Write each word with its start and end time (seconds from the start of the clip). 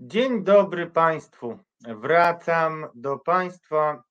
Dzień 0.00 0.44
dobry 0.44 0.86
Państwu. 0.86 1.58
Wracam 1.80 2.86
do 2.94 3.18
Państwa 3.18 4.02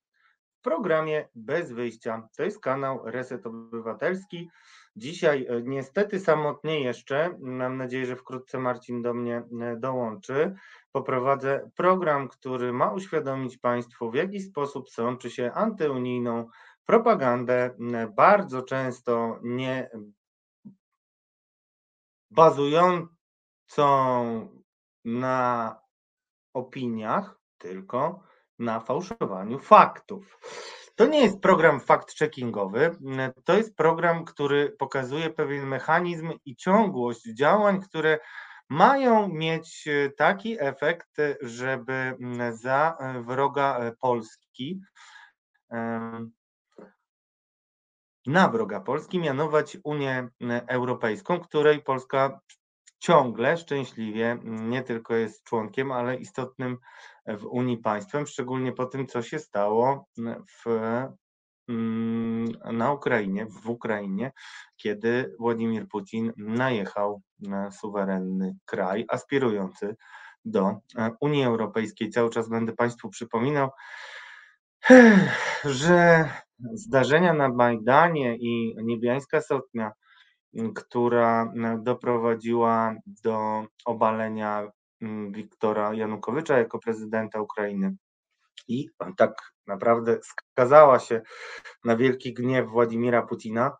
w 0.50 0.62
programie 0.62 1.30
Bez 1.36 1.72
Wyjścia. 1.72 2.28
To 2.38 2.44
jest 2.44 2.60
kanał 2.60 3.02
Reset 3.06 3.46
Obywatelski. 3.46 4.50
Dzisiaj 4.96 5.46
e, 5.50 5.62
niestety 5.64 6.20
samotnie 6.20 6.84
jeszcze. 6.84 7.38
Mam 7.40 7.78
nadzieję, 7.78 8.06
że 8.06 8.16
wkrótce 8.16 8.60
Marcin 8.60 9.02
do 9.02 9.14
mnie 9.14 9.44
e, 9.62 9.76
dołączy. 9.78 10.56
Poprowadzę 10.92 11.70
program, 11.76 12.28
który 12.28 12.74
ma 12.74 12.94
uświadomić 12.94 13.58
Państwu, 13.58 14.12
w 14.12 14.16
jaki 14.16 14.40
sposób 14.40 14.90
sączy 14.90 15.32
się 15.32 15.52
antyunijną 15.52 16.50
propagandę, 16.86 17.76
bardzo 18.16 18.62
często 18.62 19.40
nie 19.44 19.90
bazującą 22.32 23.08
na 25.08 25.76
opiniach, 26.54 27.40
tylko 27.58 28.24
na 28.60 28.80
fałszowaniu 28.80 29.60
faktów. 29.60 30.40
To 30.96 31.06
nie 31.06 31.22
jest 31.22 31.40
program 31.40 31.80
fact-checkingowy, 31.80 32.96
to 33.46 33.58
jest 33.58 33.76
program, 33.76 34.26
który 34.26 34.70
pokazuje 34.70 35.30
pewien 35.30 35.68
mechanizm 35.68 36.32
i 36.46 36.56
ciągłość 36.56 37.22
działań, 37.38 37.82
które 37.82 38.20
mają 38.70 39.28
mieć 39.28 39.88
taki 40.18 40.58
efekt, 40.60 41.18
żeby 41.42 42.18
za 42.52 42.98
wroga 43.26 43.92
Polski, 44.00 44.82
na 48.26 48.48
wroga 48.52 48.80
Polski 48.80 49.20
mianować 49.20 49.78
Unię 49.84 50.30
Europejską, 50.68 51.40
której 51.40 51.84
Polska 51.84 52.40
ciągle 53.00 53.58
szczęśliwie 53.58 54.38
nie 54.44 54.84
tylko 54.84 55.16
jest 55.16 55.44
członkiem, 55.44 55.92
ale 55.92 56.16
istotnym 56.16 56.78
w 57.28 57.46
Unii 57.46 57.78
państwem, 57.78 58.28
szczególnie 58.28 58.72
po 58.72 58.86
tym, 58.86 59.08
co 59.08 59.22
się 59.22 59.40
stało 59.40 60.08
w, 60.66 60.66
mm, 61.70 62.46
na 62.74 62.92
Ukrainie, 62.94 63.46
w 63.46 63.70
Ukrainie, 63.70 64.32
kiedy 64.78 65.36
Władimir 65.40 65.88
Putin 65.88 66.34
najechał 66.38 67.22
na 67.40 67.72
suwerenny 67.72 68.56
kraj 68.66 69.06
aspirujący 69.10 69.96
do 70.46 70.76
e, 70.98 71.12
Unii 71.22 71.44
Europejskiej. 71.44 72.10
Cały 72.10 72.30
czas 72.30 72.50
będę 72.50 72.74
Państwu 72.74 73.10
przypominał, 73.10 73.70
że 75.66 76.30
zdarzenia 76.74 77.34
na 77.34 77.50
Majdanie 77.50 78.38
i 78.38 78.76
Niebiańska 78.84 79.42
Sotnia 79.42 79.92
która 80.76 81.44
e, 81.44 81.80
doprowadziła 81.84 82.96
do 83.24 83.66
obalenia 83.86 84.72
Wiktora 85.32 85.94
Janukowycza 85.94 86.58
jako 86.58 86.80
prezydenta 86.80 87.42
Ukrainy. 87.42 87.96
I 88.68 88.90
tak 89.18 89.54
naprawdę 89.68 90.20
skazała 90.24 91.00
się 91.00 91.22
na 91.86 91.96
wielki 91.96 92.34
gniew 92.34 92.70
Władimira 92.70 93.22
Putina. 93.22 93.78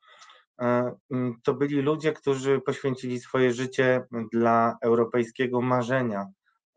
E, 0.62 0.96
to 1.44 1.54
byli 1.54 1.82
ludzie, 1.82 2.14
którzy 2.14 2.62
poświęcili 2.62 3.20
swoje 3.20 3.54
życie 3.54 4.06
dla 4.32 4.78
europejskiego 4.82 5.62
marzenia. 5.62 6.26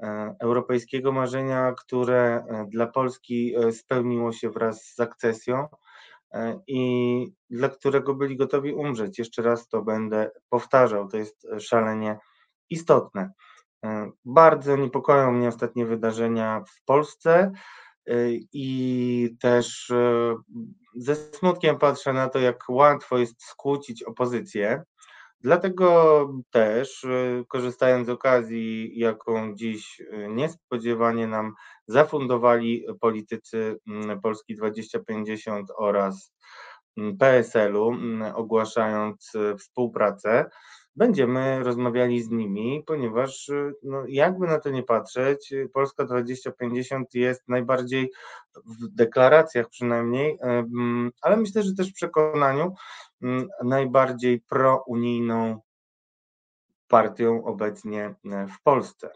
E, 0.02 0.34
europejskiego 0.40 1.12
marzenia, 1.12 1.72
które 1.78 2.44
dla 2.68 2.86
Polski 2.86 3.54
spełniło 3.72 4.32
się 4.32 4.50
wraz 4.50 4.84
z 4.84 5.00
akcesją 5.00 5.66
E, 5.66 5.68
i 6.66 7.26
dla 7.50 7.68
którego 7.68 8.14
byli 8.14 8.36
gotowi 8.36 8.72
umrzeć. 8.72 9.18
Jeszcze 9.18 9.42
raz 9.42 9.68
to 9.68 9.82
będę 9.82 10.30
powtarzał, 10.48 11.08
to 11.08 11.16
jest 11.16 11.46
szalenie 11.58 12.18
istotne. 12.70 13.30
E, 13.84 14.10
bardzo 14.24 14.76
niepokoją 14.76 15.32
mnie 15.32 15.48
ostatnie 15.48 15.86
wydarzenia 15.86 16.64
w 16.68 16.84
Polsce 16.84 17.52
e, 18.06 18.14
i 18.52 19.36
też 19.40 19.92
ze 20.94 21.16
smutkiem 21.16 21.78
patrzę 21.78 22.12
na 22.12 22.28
to, 22.28 22.38
jak 22.38 22.64
łatwo 22.68 23.18
jest 23.18 23.42
skłócić 23.42 24.02
opozycję. 24.02 24.82
Dlatego 25.40 26.28
też, 26.50 27.06
korzystając 27.48 28.06
z 28.06 28.10
okazji, 28.10 28.98
jaką 28.98 29.54
dziś 29.54 30.02
niespodziewanie 30.28 31.26
nam 31.26 31.54
zafundowali 31.86 32.86
politycy 33.00 33.78
Polski 34.22 34.56
2050 34.56 35.68
oraz 35.76 36.32
PSL-u, 37.18 37.92
ogłaszając 38.34 39.32
e, 39.34 39.56
współpracę, 39.56 40.50
będziemy 40.96 41.62
rozmawiali 41.62 42.22
z 42.22 42.30
nimi, 42.30 42.82
ponieważ 42.86 43.48
e, 43.48 43.72
no, 43.82 44.04
jakby 44.08 44.46
na 44.46 44.58
to 44.58 44.70
nie 44.70 44.82
patrzeć, 44.82 45.54
Polska 45.72 46.04
2050 46.04 47.14
jest 47.14 47.48
najbardziej 47.48 48.10
w 48.54 48.88
deklaracjach 48.94 49.68
przynajmniej, 49.68 50.38
e, 50.42 50.64
ale 51.22 51.36
myślę, 51.36 51.62
że 51.62 51.74
też 51.74 51.90
w 51.90 51.94
przekonaniu 51.94 52.74
najbardziej 53.64 54.40
prounijną 54.40 55.60
partią 56.88 57.44
obecnie 57.44 58.14
w 58.24 58.62
Polsce. 58.62 59.10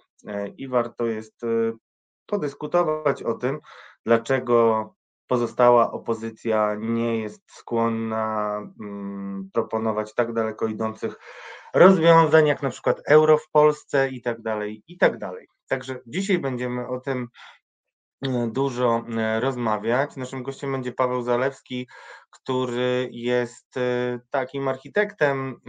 I 0.57 0.69
warto 0.69 1.07
jest 1.07 1.41
podyskutować 2.27 3.23
o 3.23 3.35
tym, 3.35 3.61
dlaczego 4.07 4.95
pozostała 5.27 5.93
opozycja 5.93 6.77
nie 6.79 7.19
jest 7.19 7.43
skłonna 7.53 8.57
mm, 8.81 9.51
proponować 9.53 10.15
tak 10.15 10.33
daleko 10.33 10.67
idących 10.67 11.17
rozwiązań, 11.75 12.47
jak 12.47 12.63
na 12.63 12.71
przykład 12.71 13.01
euro 13.07 13.39
w 13.39 13.51
Polsce 13.51 14.09
i 14.09 14.23
tak 14.23 14.43
dalej, 14.43 14.83
i 14.87 14.99
tak 14.99 15.19
dalej. 15.19 15.49
Także 15.69 16.01
dzisiaj 16.07 16.39
będziemy 16.39 16.89
o 16.89 17.01
tym 17.01 17.23
e, 17.23 17.29
dużo 18.49 19.05
e, 19.17 19.41
rozmawiać. 19.41 20.17
Naszym 20.17 20.43
gościem 20.43 20.73
będzie 20.73 20.93
Paweł 20.93 21.23
Zalewski, 21.23 21.89
który 22.31 23.09
jest 23.13 23.77
e, 23.77 24.21
takim 24.31 24.69
architektem 24.69 25.61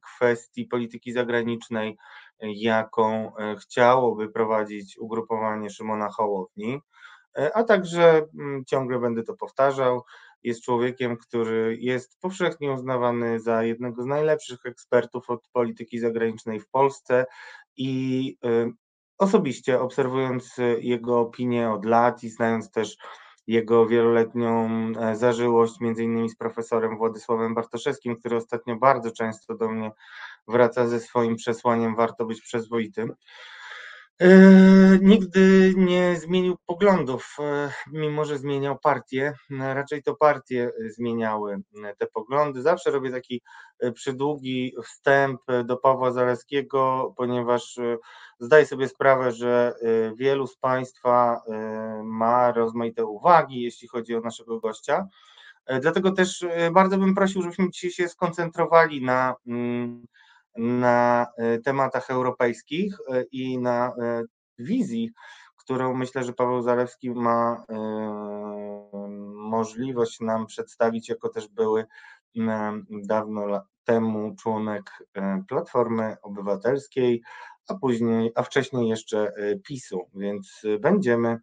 kwestii 0.00 0.64
polityki 0.64 1.12
zagranicznej 1.12 1.96
jaką 2.40 3.36
e, 3.36 3.56
chciałoby 3.56 4.28
prowadzić 4.28 4.98
ugrupowanie 4.98 5.70
Szymona 5.70 6.08
Hołowni, 6.08 6.80
e, 7.38 7.56
a 7.56 7.64
także 7.64 8.26
mm, 8.38 8.64
ciągle 8.64 8.98
będę 8.98 9.22
to 9.22 9.34
powtarzał, 9.34 10.02
jest 10.42 10.62
człowiekiem, 10.62 11.16
który 11.16 11.76
jest 11.80 12.20
powszechnie 12.20 12.72
uznawany 12.72 13.40
za 13.40 13.62
jednego 13.62 14.02
z 14.02 14.06
najlepszych 14.06 14.66
ekspertów 14.66 15.30
od 15.30 15.48
polityki 15.52 15.98
zagranicznej 15.98 16.60
w 16.60 16.68
Polsce 16.68 17.26
i 17.76 18.36
e, 18.44 18.70
osobiście 19.18 19.80
obserwując 19.80 20.56
jego 20.80 21.20
opinię 21.20 21.70
od 21.70 21.84
lat 21.84 22.22
i 22.22 22.28
znając 22.28 22.70
też 22.70 22.96
jego 23.46 23.86
wieloletnią 23.86 24.68
zażyłość, 25.14 25.80
między 25.80 26.04
innymi 26.04 26.30
z 26.30 26.36
profesorem 26.36 26.98
Władysławem 26.98 27.54
Bartoszewskim, 27.54 28.16
który 28.16 28.36
ostatnio 28.36 28.76
bardzo 28.76 29.10
często 29.10 29.54
do 29.56 29.68
mnie 29.68 29.90
wraca 30.48 30.86
ze 30.88 31.00
swoim 31.00 31.36
przesłaniem 31.36 31.96
warto 31.96 32.24
być 32.24 32.42
przyzwoitym. 32.42 33.14
E, 34.20 34.28
nigdy 35.02 35.72
nie 35.76 36.16
zmienił 36.16 36.56
poglądów, 36.66 37.36
e, 37.40 37.72
mimo 37.92 38.24
że 38.24 38.38
zmieniał 38.38 38.78
partie. 38.78 39.32
Raczej 39.50 40.02
to 40.02 40.14
partie 40.14 40.70
zmieniały 40.96 41.62
te 41.98 42.06
poglądy. 42.06 42.62
Zawsze 42.62 42.90
robię 42.90 43.10
taki 43.10 43.42
e, 43.80 43.92
przydługi 43.92 44.74
wstęp 44.84 45.40
do 45.64 45.76
Pawła 45.76 46.12
Zaleskiego, 46.12 47.14
ponieważ 47.16 47.78
zdaję 48.38 48.66
sobie 48.66 48.88
sprawę, 48.88 49.32
że 49.32 49.74
wielu 50.16 50.46
z 50.46 50.56
Państwa 50.56 51.42
ma 52.04 52.52
rozmaite 52.52 53.04
uwagi, 53.04 53.62
jeśli 53.62 53.88
chodzi 53.88 54.14
o 54.14 54.20
naszego 54.20 54.60
gościa. 54.60 55.06
Dlatego 55.80 56.12
też 56.12 56.46
bardzo 56.72 56.98
bym 56.98 57.14
prosił, 57.14 57.42
żebyśmy 57.42 57.70
dzisiaj 57.70 57.90
się 57.90 58.08
skoncentrowali 58.08 59.04
na 59.04 59.34
mm, 59.46 60.06
na 60.56 61.26
e, 61.36 61.58
tematach 61.58 62.10
europejskich 62.10 62.96
e, 63.08 63.22
i 63.22 63.58
na 63.58 63.88
e, 63.88 64.22
wizji, 64.58 65.10
którą 65.56 65.94
myślę, 65.94 66.24
że 66.24 66.32
Paweł 66.32 66.62
Zalewski 66.62 67.10
ma 67.10 67.64
możliwość 69.34 70.20
nam 70.20 70.46
przedstawić, 70.46 71.08
jako 71.08 71.28
też 71.28 71.48
były 71.48 71.86
dawno 72.90 73.62
temu 73.84 74.34
członek 74.36 74.90
Platformy 75.48 76.16
Obywatelskiej, 76.22 77.22
a 77.68 77.74
później, 77.74 78.32
a 78.34 78.42
wcześniej 78.42 78.88
jeszcze 78.88 79.32
PiSu, 79.64 80.08
więc 80.14 80.62
będziemy 80.80 81.38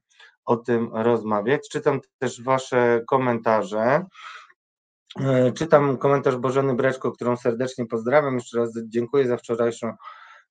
o 0.46 0.58
tym 0.58 0.90
rozmawiać. 0.94 1.70
Czytam 1.70 2.00
też 2.18 2.44
Wasze 2.44 3.02
komentarze. 3.08 4.06
E, 5.20 5.52
czytam 5.52 5.98
komentarz 5.98 6.36
Bożeny 6.36 6.76
Breczko, 6.76 7.12
którą 7.12 7.38
serdecznie 7.38 7.86
pozdrawiam. 7.86 8.36
Jeszcze 8.36 8.58
raz 8.58 8.74
dziękuję 8.86 9.28
za 9.28 9.38
wczorajszą 9.38 9.94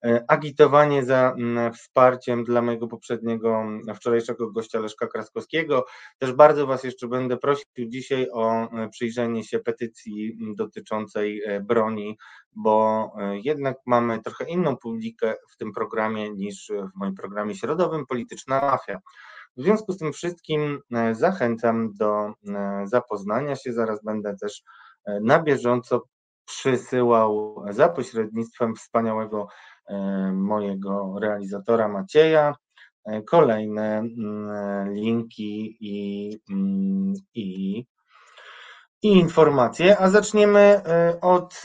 e, 0.05 0.25
agitowanie 0.27 1.05
za 1.05 1.33
mm, 1.37 1.73
wsparciem 1.73 2.43
dla 2.43 2.61
mojego 2.61 2.87
poprzedniego, 2.87 3.61
mm, 3.61 3.95
wczorajszego 3.95 4.51
gościa 4.51 4.79
Leszka 4.79 5.07
Kraskowskiego. 5.07 5.85
Też 6.17 6.33
bardzo 6.33 6.67
Was 6.67 6.83
jeszcze 6.83 7.07
będę 7.07 7.37
prosił 7.37 7.65
dzisiaj 7.87 8.27
o 8.33 8.71
e, 8.71 8.89
przyjrzenie 8.89 9.43
się 9.43 9.59
petycji 9.59 10.37
dotyczącej 10.55 11.41
broni, 11.63 12.17
bo 12.55 13.07
jednak 13.43 13.77
mamy 13.85 14.21
trochę 14.21 14.45
inną 14.49 14.77
publikę 14.77 15.35
w 15.49 15.57
tym 15.57 15.71
programie 15.71 16.29
niż 16.29 16.71
w 16.95 16.99
moim 16.99 17.15
programie 17.15 17.55
środowym 17.55 18.05
Polityczna 18.05 18.61
Mafia. 18.61 18.99
W 19.57 19.61
związku 19.61 19.93
z 19.93 19.97
tym 19.97 20.13
wszystkim 20.13 20.79
zachęcam 21.11 21.93
do 21.93 22.33
zapoznania 22.85 23.55
się. 23.55 23.73
Zaraz 23.73 24.03
będę 24.03 24.35
też 24.41 24.63
na 25.21 25.43
bieżąco 25.43 26.01
przysyłał 26.45 27.63
za 27.69 27.89
pośrednictwem 27.89 28.75
wspaniałego 28.75 29.47
e, 29.87 29.97
mojego 30.33 31.19
realizatora 31.21 31.87
Macieja 31.87 32.55
e, 33.05 33.21
kolejne 33.21 33.97
mm, 33.97 34.93
linki 34.93 35.77
i, 35.79 36.39
mm, 36.51 37.13
i, 37.33 37.79
i 39.01 39.07
informacje. 39.07 39.97
A 39.97 40.09
zaczniemy 40.09 40.59
e, 40.59 41.21
od 41.21 41.61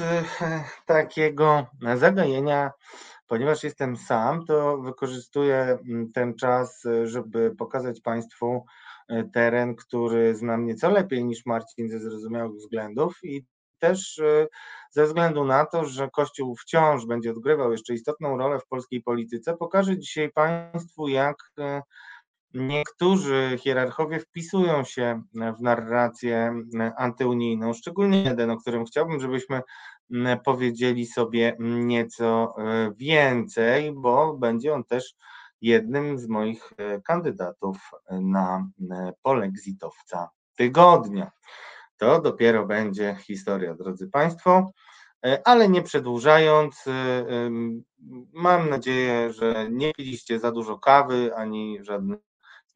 takiego 0.87 1.67
zagajenia. 1.97 2.71
Ponieważ 3.27 3.65
jestem 3.65 3.97
sam, 3.97 4.45
to 4.45 4.79
wykorzystuję 4.79 5.79
mm, 5.89 6.13
ten 6.13 6.35
czas, 6.35 6.83
żeby 7.05 7.55
pokazać 7.59 8.01
Państwu 8.01 8.65
teren, 9.33 9.77
który 9.77 10.35
znam 10.35 10.67
nieco 10.67 10.91
lepiej 10.91 11.25
niż 11.25 11.47
Marcin 11.47 11.89
ze 11.89 12.01
zrozumiałych 12.01 12.57
względów 12.57 13.19
i 13.23 13.47
też 13.79 14.19
y, 14.19 14.49
ze 14.91 15.07
względu 15.07 15.45
na 15.45 15.67
to, 15.67 15.85
że 15.85 16.11
Kościół 16.11 16.57
wciąż 16.57 17.07
będzie 17.07 17.31
odgrywał 17.31 17.73
jeszcze 17.73 17.95
istotną 17.95 18.37
rolę 18.37 18.59
w 18.59 18.67
polskiej 18.67 19.03
polityce, 19.03 19.57
pokażę 19.57 19.99
dzisiaj 19.99 20.33
Państwu, 20.33 21.09
jak 21.09 21.37
y, 21.59 21.63
niektórzy 22.55 23.59
hierarchowie 23.61 24.21
wpisują 24.21 24.85
się 24.85 25.23
w 25.59 25.61
narrację 25.61 26.63
y, 26.75 26.93
antyunijną, 26.97 27.73
szczególnie 27.75 28.23
jeden, 28.23 28.51
o 28.51 28.57
którym 28.57 28.85
chciałbym, 28.85 29.21
żebyśmy 29.21 29.63
powiedzieli 30.45 31.07
sobie 31.07 31.57
nieco 31.59 32.55
więcej, 32.97 33.93
bo 33.93 34.35
będzie 34.35 34.75
on 34.75 34.85
też 34.85 35.15
jednym 35.61 36.19
z 36.19 36.29
moich 36.29 36.73
kandydatów 37.05 37.91
na 38.11 38.69
polexitowca 39.23 40.29
tygodnia. 40.57 41.31
To 41.97 42.21
dopiero 42.21 42.67
będzie 42.67 43.17
historia, 43.21 43.75
drodzy 43.75 44.09
Państwo. 44.09 44.73
E, 45.27 45.49
ale 45.49 45.69
nie 45.69 45.83
przedłużając, 45.83 46.87
e, 46.87 47.25
mam 48.33 48.71
nadzieję, 48.71 49.33
że 49.33 49.69
nie 49.71 49.93
piliście 49.93 50.39
za 50.39 50.53
dużo 50.53 50.79
kawy 50.79 51.37
ani 51.37 51.79
żadnych 51.85 52.26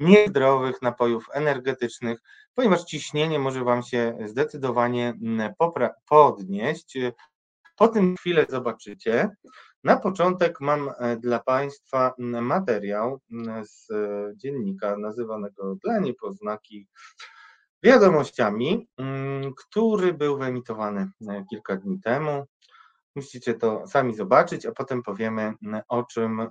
niezdrowych 0.00 0.82
napojów 0.82 1.26
energetycznych, 1.32 2.19
ponieważ 2.55 2.85
ciśnienie 2.85 3.38
może 3.38 3.64
Wam 3.64 3.82
się 3.82 4.19
zdecydowanie 4.26 5.14
podnieść. 6.08 6.99
Po 7.76 7.88
tym 7.88 8.17
chwilę 8.17 8.47
zobaczycie. 8.49 9.31
Na 9.85 9.97
początek 9.97 10.61
mam 10.61 10.91
e, 10.99 11.17
dla 11.17 11.38
Państwa 11.38 12.14
materiał 12.19 13.20
z 13.62 13.88
dziennika 14.37 14.97
nazywanego 14.97 15.76
dla 15.85 15.99
niepoznaki 15.99 16.87
wiadomościami, 17.82 18.88
mm, 18.99 19.55
który 19.55 20.14
był 20.14 20.38
wyemitowany 20.38 21.11
e, 21.29 21.44
kilka 21.50 21.76
dni 21.76 22.00
temu. 22.00 22.44
Musicie 23.17 23.55
to 23.55 23.87
sami 23.87 24.14
zobaczyć, 24.14 24.67
a 24.67 24.73
potem 24.73 25.02
powiemy 25.02 25.55
mm, 25.62 25.82
o 25.88 26.02
czym, 26.02 26.41
e, 26.41 26.49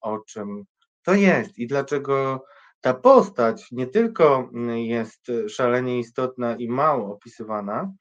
o 0.00 0.18
czym 0.18 0.64
to 1.02 1.14
jest 1.14 1.58
i 1.58 1.66
dlaczego 1.66 2.44
ta 2.80 2.94
postać 2.94 3.68
nie 3.72 3.86
tylko 3.86 4.50
mm, 4.54 4.78
jest 4.78 5.26
szalenie 5.48 5.98
istotna 5.98 6.56
i 6.56 6.68
mało 6.68 7.14
opisywana, 7.14 7.92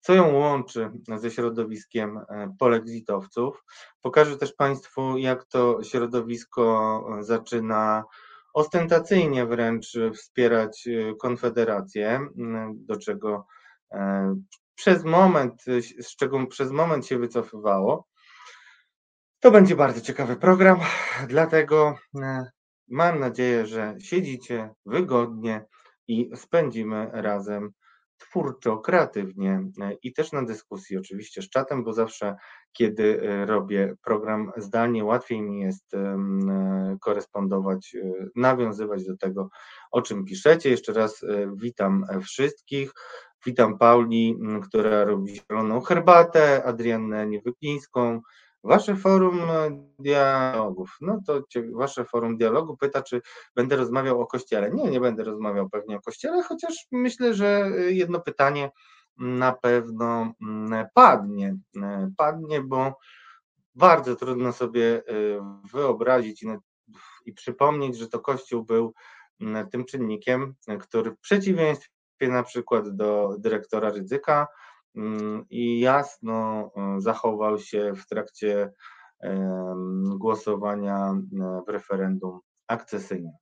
co 0.00 0.14
ją 0.14 0.34
łączy 0.34 0.90
ze 1.16 1.30
środowiskiem 1.30 2.18
e, 2.18 2.54
polexitowców. 2.58 3.64
Pokażę 4.00 4.36
też 4.36 4.52
Państwu, 4.52 5.18
jak 5.18 5.44
to 5.44 5.82
środowisko 5.82 7.04
zaczyna 7.20 8.04
ostentacyjnie 8.54 9.46
wręcz 9.46 9.92
wspierać 10.14 10.88
e, 10.88 11.14
Konfederację, 11.14 12.28
do 12.74 12.96
czego 12.96 13.46
e, 13.92 14.34
przez 14.74 15.04
moment, 15.04 15.64
z 16.00 16.16
czego 16.16 16.46
przez 16.46 16.70
moment 16.70 17.06
się 17.06 17.18
wycofywało. 17.18 18.08
To 19.40 19.50
będzie 19.50 19.76
bardzo 19.76 20.00
ciekawy 20.00 20.36
program, 20.36 20.80
dlatego 21.28 21.98
mam 22.88 23.20
nadzieję, 23.20 23.66
że 23.66 23.96
siedzicie 24.00 24.74
wygodnie 24.86 25.64
i 26.08 26.30
spędzimy 26.34 27.10
razem 27.12 27.72
twórczo, 28.18 28.78
kreatywnie 28.78 29.62
i 30.02 30.12
też 30.12 30.32
na 30.32 30.42
dyskusji 30.42 30.96
oczywiście 30.96 31.42
z 31.42 31.48
czatem, 31.48 31.84
bo 31.84 31.92
zawsze 31.92 32.36
kiedy 32.72 33.22
e, 33.22 33.46
robię 33.46 33.94
program 34.04 34.52
zdalnie, 34.56 35.04
łatwiej 35.04 35.42
mi 35.42 35.60
jest 35.60 35.94
e, 35.94 36.16
korespondować, 37.00 37.94
e, 37.94 38.26
nawiązywać 38.36 39.04
do 39.04 39.16
tego, 39.16 39.48
o 39.90 40.02
czym 40.02 40.24
piszecie. 40.24 40.70
Jeszcze 40.70 40.92
raz 40.92 41.24
witam 41.56 42.06
wszystkich. 42.22 42.92
Witam 43.46 43.78
Pauli, 43.78 44.38
która 44.62 45.04
robi 45.04 45.34
zieloną 45.34 45.80
herbatę, 45.80 46.64
Adriannę 46.64 47.26
Niewyklińską, 47.26 48.20
Wasze 48.64 48.96
forum 48.96 49.40
dialogów. 49.98 50.96
No 51.00 51.20
to 51.26 51.42
wasze 51.72 52.04
forum 52.04 52.36
dialogu 52.36 52.76
pyta, 52.76 53.02
czy 53.02 53.22
będę 53.54 53.76
rozmawiał 53.76 54.20
o 54.20 54.26
kościele. 54.26 54.70
Nie, 54.70 54.90
nie 54.90 55.00
będę 55.00 55.24
rozmawiał 55.24 55.70
pewnie 55.70 55.96
o 55.96 56.00
kościele, 56.00 56.42
chociaż 56.42 56.86
myślę, 56.92 57.34
że 57.34 57.70
jedno 57.88 58.20
pytanie 58.20 58.70
na 59.16 59.52
pewno 59.52 60.32
mm, 60.42 60.86
padnie. 60.94 61.56
E, 61.82 62.10
padnie, 62.16 62.60
bo 62.60 62.98
bardzo 63.74 64.16
trudno 64.16 64.52
sobie 64.52 64.96
e, 64.96 65.02
wyobrazić 65.72 66.44
i, 67.24 67.32
przypomnieć, 67.32 67.98
że 67.98 68.08
to 68.08 68.20
Kościół 68.20 68.64
był 68.64 68.94
mm, 69.40 69.68
tym 69.68 69.84
czynnikiem, 69.84 70.54
który 70.80 71.10
w 71.10 71.20
przeciwieństwie 71.20 71.88
na 72.20 72.42
przykład 72.42 72.96
do 72.96 73.36
dyrektora 73.38 73.90
Rydzyka 73.90 74.34
mm, 74.34 74.46
i 75.50 75.80
jasno 75.80 76.70
e, 76.76 77.00
zachował 77.00 77.58
się 77.58 77.92
w 77.94 78.06
trakcie 78.06 78.72
głosowania 80.18 81.14
w 81.66 81.68
referendum 81.68 82.40
akcesyjnym. 82.68 83.32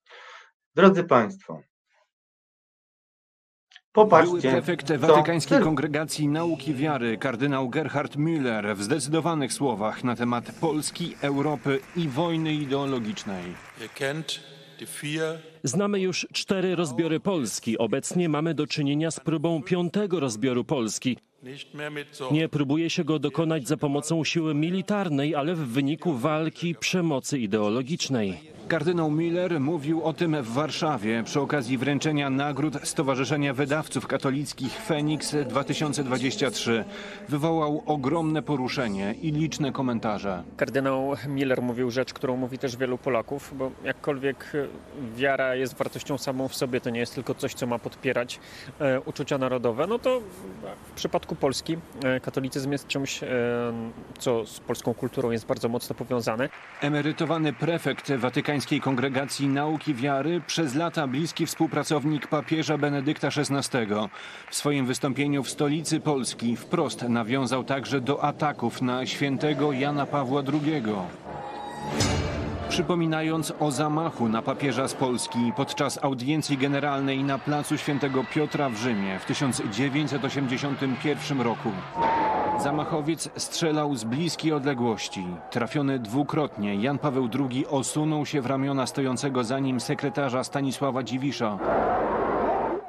Drodzy 0.74 1.04
Państwo, 1.04 1.60
Popatrzcie. 3.92 4.30
Były 4.30 4.52
prefekt 4.52 4.92
Watykańskiej 4.92 5.60
Kongregacji 5.60 6.28
Nauki 6.28 6.74
Wiary, 6.74 7.18
kardynał 7.18 7.68
Gerhard 7.68 8.16
Müller, 8.16 8.76
w 8.76 8.82
zdecydowanych 8.82 9.52
słowach 9.52 10.04
na 10.04 10.16
temat 10.16 10.52
Polski, 10.60 11.16
Europy 11.22 11.80
i 11.96 12.08
wojny 12.08 12.54
ideologicznej. 12.54 13.44
Znamy 15.64 16.00
już 16.00 16.26
cztery 16.32 16.76
rozbiory 16.76 17.20
Polski. 17.20 17.78
Obecnie 17.78 18.28
mamy 18.28 18.54
do 18.54 18.66
czynienia 18.66 19.10
z 19.10 19.20
próbą 19.20 19.62
piątego 19.62 20.20
rozbioru 20.20 20.64
Polski. 20.64 21.18
Nie 22.30 22.48
próbuje 22.48 22.90
się 22.90 23.04
go 23.04 23.18
dokonać 23.18 23.68
za 23.68 23.76
pomocą 23.76 24.24
siły 24.24 24.54
militarnej, 24.54 25.34
ale 25.34 25.54
w 25.54 25.58
wyniku 25.58 26.12
walki 26.12 26.74
przemocy 26.74 27.38
ideologicznej. 27.38 28.52
Kardynał 28.68 29.10
Miller 29.10 29.60
mówił 29.60 30.04
o 30.04 30.12
tym 30.12 30.42
w 30.42 30.48
Warszawie 30.48 31.22
przy 31.24 31.40
okazji 31.40 31.78
wręczenia 31.78 32.30
nagród 32.30 32.74
Stowarzyszenia 32.82 33.54
Wydawców 33.54 34.06
Katolickich 34.06 34.72
Feniks 34.72 35.36
2023. 35.48 36.84
Wywołał 37.28 37.82
ogromne 37.86 38.42
poruszenie 38.42 39.14
i 39.22 39.32
liczne 39.32 39.72
komentarze. 39.72 40.42
Kardynał 40.56 41.12
Miller 41.28 41.62
mówił 41.62 41.90
rzecz, 41.90 42.12
którą 42.12 42.36
mówi 42.36 42.58
też 42.58 42.76
wielu 42.76 42.98
Polaków, 42.98 43.54
bo 43.58 43.70
jakkolwiek 43.84 44.52
wiara 45.16 45.51
jest 45.54 45.74
wartością 45.74 46.18
samą 46.18 46.48
w 46.48 46.54
sobie, 46.54 46.80
to 46.80 46.90
nie 46.90 47.00
jest 47.00 47.14
tylko 47.14 47.34
coś, 47.34 47.54
co 47.54 47.66
ma 47.66 47.78
podpierać 47.78 48.40
e, 48.80 49.00
uczucia 49.00 49.38
narodowe, 49.38 49.86
no 49.86 49.98
to 49.98 50.20
w 50.86 50.92
przypadku 50.94 51.36
Polski 51.36 51.76
e, 52.04 52.20
katolicyzm 52.20 52.72
jest 52.72 52.86
czymś, 52.86 53.22
e, 53.22 53.28
co 54.18 54.46
z 54.46 54.60
polską 54.60 54.94
kulturą 54.94 55.30
jest 55.30 55.46
bardzo 55.46 55.68
mocno 55.68 55.94
powiązane. 55.94 56.48
Emerytowany 56.80 57.52
prefekt 57.52 58.12
Watykański 58.12 58.52
Watykańskiej 58.52 58.80
Kongregacji 58.80 59.48
Nauki 59.48 59.94
Wiary, 59.94 60.40
przez 60.46 60.74
lata 60.74 61.06
bliski 61.06 61.46
współpracownik 61.46 62.26
papieża 62.26 62.78
Benedykta 62.78 63.28
XVI. 63.28 63.78
W 64.50 64.54
swoim 64.54 64.86
wystąpieniu 64.86 65.42
w 65.42 65.50
stolicy 65.50 66.00
Polski 66.00 66.56
wprost 66.56 67.02
nawiązał 67.02 67.64
także 67.64 68.00
do 68.00 68.24
ataków 68.24 68.82
na 68.82 69.06
świętego 69.06 69.72
Jana 69.72 70.06
Pawła 70.06 70.42
II 70.52 70.82
przypominając 72.72 73.52
o 73.60 73.70
zamachu 73.70 74.28
na 74.28 74.42
papieża 74.42 74.88
z 74.88 74.94
Polski 74.94 75.52
podczas 75.56 76.04
audiencji 76.04 76.58
generalnej 76.58 77.24
na 77.24 77.38
placu 77.38 77.78
Świętego 77.78 78.24
Piotra 78.34 78.68
w 78.68 78.76
Rzymie 78.76 79.18
w 79.18 79.24
1981 79.24 81.40
roku. 81.40 81.68
Zamachowiec 82.62 83.28
strzelał 83.36 83.96
z 83.96 84.04
bliskiej 84.04 84.52
odległości. 84.52 85.24
Trafiony 85.50 85.98
dwukrotnie, 85.98 86.74
Jan 86.74 86.98
Paweł 86.98 87.28
II 87.50 87.66
osunął 87.66 88.26
się 88.26 88.40
w 88.40 88.46
ramiona 88.46 88.86
stojącego 88.86 89.44
za 89.44 89.58
nim 89.58 89.80
sekretarza 89.80 90.44
Stanisława 90.44 91.02
Dziwisza. 91.02 91.58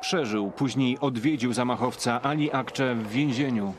Przeżył, 0.02 0.52
później 0.52 1.00
odwiedził 1.00 1.54
zamachowca 1.54 2.22
Ali 2.22 2.52
Akcze 2.52 2.96
w 2.96 3.08
więzieniu. 3.08 3.74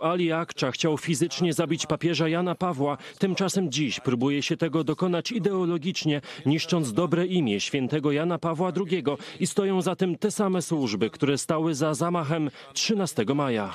Ali 0.00 0.32
Akcza 0.32 0.70
chciał 0.70 0.98
fizycznie 0.98 1.52
zabić 1.52 1.86
papieża 1.86 2.28
Jana 2.28 2.54
Pawła, 2.54 2.96
tymczasem 3.18 3.72
dziś 3.72 4.00
próbuje 4.00 4.42
się 4.42 4.56
tego 4.56 4.84
dokonać 4.84 5.32
ideologicznie, 5.32 6.20
niszcząc 6.46 6.92
dobre 6.92 7.26
imię 7.26 7.60
świętego 7.60 8.12
Jana 8.12 8.38
Pawła 8.38 8.72
II 8.76 9.04
i 9.40 9.46
stoją 9.46 9.82
za 9.82 9.96
tym 9.96 10.18
te 10.18 10.30
same 10.30 10.62
służby, 10.62 11.10
które 11.10 11.38
stały 11.38 11.74
za 11.74 11.94
zamachem 11.94 12.50
13 12.72 13.24
maja. 13.34 13.74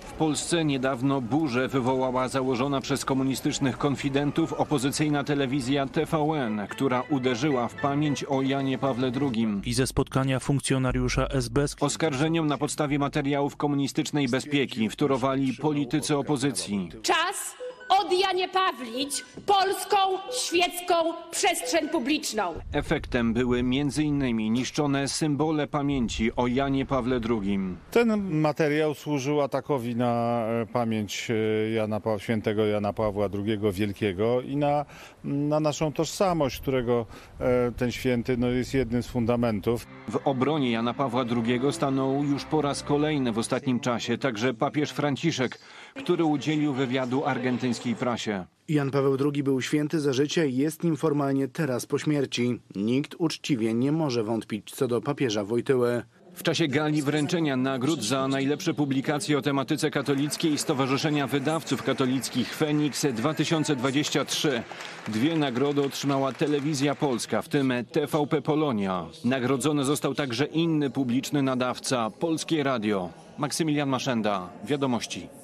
W 0.00 0.12
Polsce 0.12 0.64
niedawno 0.64 1.20
burzę 1.20 1.68
wywołała 1.68 2.28
założona 2.28 2.80
przez 2.80 3.04
komunistycznych 3.04 3.78
konfidentów 3.78 4.52
opozycyjna 4.52 5.24
telewizja 5.24 5.86
TVN, 5.86 6.66
która 6.70 7.02
uderzyła 7.10 7.68
w 7.68 7.74
pamięć 7.74 8.24
o 8.24 8.42
Janie 8.42 8.78
Pawle 8.78 9.12
II. 9.20 9.46
i 9.64 9.72
ze 9.74 9.86
spotkania 9.86 10.40
funkcjonariusza 10.40 11.26
SB 11.26 11.68
z 11.68 11.76
Oskarżeniom 11.80 12.46
na 12.46 12.58
podstawie 12.58 12.98
materiałów 12.98 13.56
komunistycznej 13.56 14.23
bezpieki 14.28 14.88
wtórowali 14.90 15.52
politycy 15.54 16.16
opozycji. 16.16 16.88
Czas 17.02 17.56
odjanie 18.00 18.48
Pawlić 18.48 19.24
polską, 19.46 19.96
świecką 20.32 20.94
przestrzeń 21.30 21.88
publiczną. 21.88 22.54
Efektem 22.72 23.32
były 23.34 23.58
m.in. 23.58 24.36
niszczone 24.52 25.08
symbole 25.08 25.66
pamięci 25.66 26.30
o 26.36 26.46
Janie 26.46 26.86
Pawle 26.86 27.20
II. 27.30 27.58
Ten 27.90 28.40
materiał 28.40 28.94
służył 28.94 29.40
atakowi 29.40 29.96
na 29.96 30.42
e, 30.62 30.66
pamięć 30.66 31.28
e, 31.30 31.70
Jana, 31.70 32.00
Pa- 32.00 32.18
świętego 32.18 32.66
Jana 32.66 32.92
Pawła 32.92 33.28
II 33.46 33.58
Wielkiego 33.72 34.40
i 34.40 34.56
na, 34.56 34.84
na 35.24 35.60
naszą 35.60 35.92
tożsamość, 35.92 36.60
którego 36.60 37.06
e, 37.40 37.72
ten 37.72 37.92
święty 37.92 38.36
no, 38.36 38.48
jest 38.48 38.74
jednym 38.74 39.02
z 39.02 39.06
fundamentów. 39.06 39.86
W 40.08 40.16
obronie 40.24 40.70
Jana 40.70 40.94
Pawła 40.94 41.24
II 41.46 41.60
stanął 41.72 42.24
już 42.24 42.44
po 42.44 42.62
raz 42.62 42.82
kolejny 42.82 43.32
w 43.32 43.38
ostatnim 43.38 43.80
czasie 43.80 44.18
także 44.18 44.54
papież 44.54 44.90
Franciszek, 44.90 45.58
który 45.94 46.24
udzielił 46.24 46.72
wywiadu 46.72 47.24
argentyńskiej 47.24 47.94
prasie. 47.94 48.44
Jan 48.68 48.90
Paweł 48.90 49.16
II 49.32 49.42
był 49.42 49.62
święty 49.62 50.00
za 50.00 50.12
życia 50.12 50.44
i 50.44 50.56
jest 50.56 50.84
nim 50.84 50.96
formalnie 50.96 51.48
teraz 51.48 51.86
po 51.86 51.98
śmierci. 51.98 52.60
Nikt 52.74 53.14
uczciwie 53.18 53.74
nie 53.74 53.92
może 53.92 54.24
wątpić 54.24 54.70
co 54.70 54.88
do 54.88 55.00
papieża 55.00 55.44
Wojtyły. 55.44 56.02
W 56.34 56.42
czasie 56.42 56.68
gali 56.68 57.02
wręczenia 57.02 57.56
nagród 57.56 58.02
za 58.02 58.28
najlepsze 58.28 58.74
publikacje 58.74 59.38
o 59.38 59.42
tematyce 59.42 59.90
katolickiej 59.90 60.58
Stowarzyszenia 60.58 61.26
Wydawców 61.26 61.82
Katolickich 61.82 62.54
Feniks 62.54 63.06
2023 63.06 64.62
dwie 65.08 65.36
nagrody 65.36 65.82
otrzymała 65.82 66.32
Telewizja 66.32 66.94
Polska, 66.94 67.42
w 67.42 67.48
tym 67.48 67.72
TVP 67.92 68.42
Polonia. 68.42 69.06
Nagrodzony 69.24 69.84
został 69.84 70.14
także 70.14 70.44
inny 70.44 70.90
publiczny 70.90 71.42
nadawca, 71.42 72.10
Polskie 72.10 72.62
Radio. 72.62 73.10
Maksymilian 73.38 73.88
Maszenda, 73.88 74.48
Wiadomości. 74.64 75.43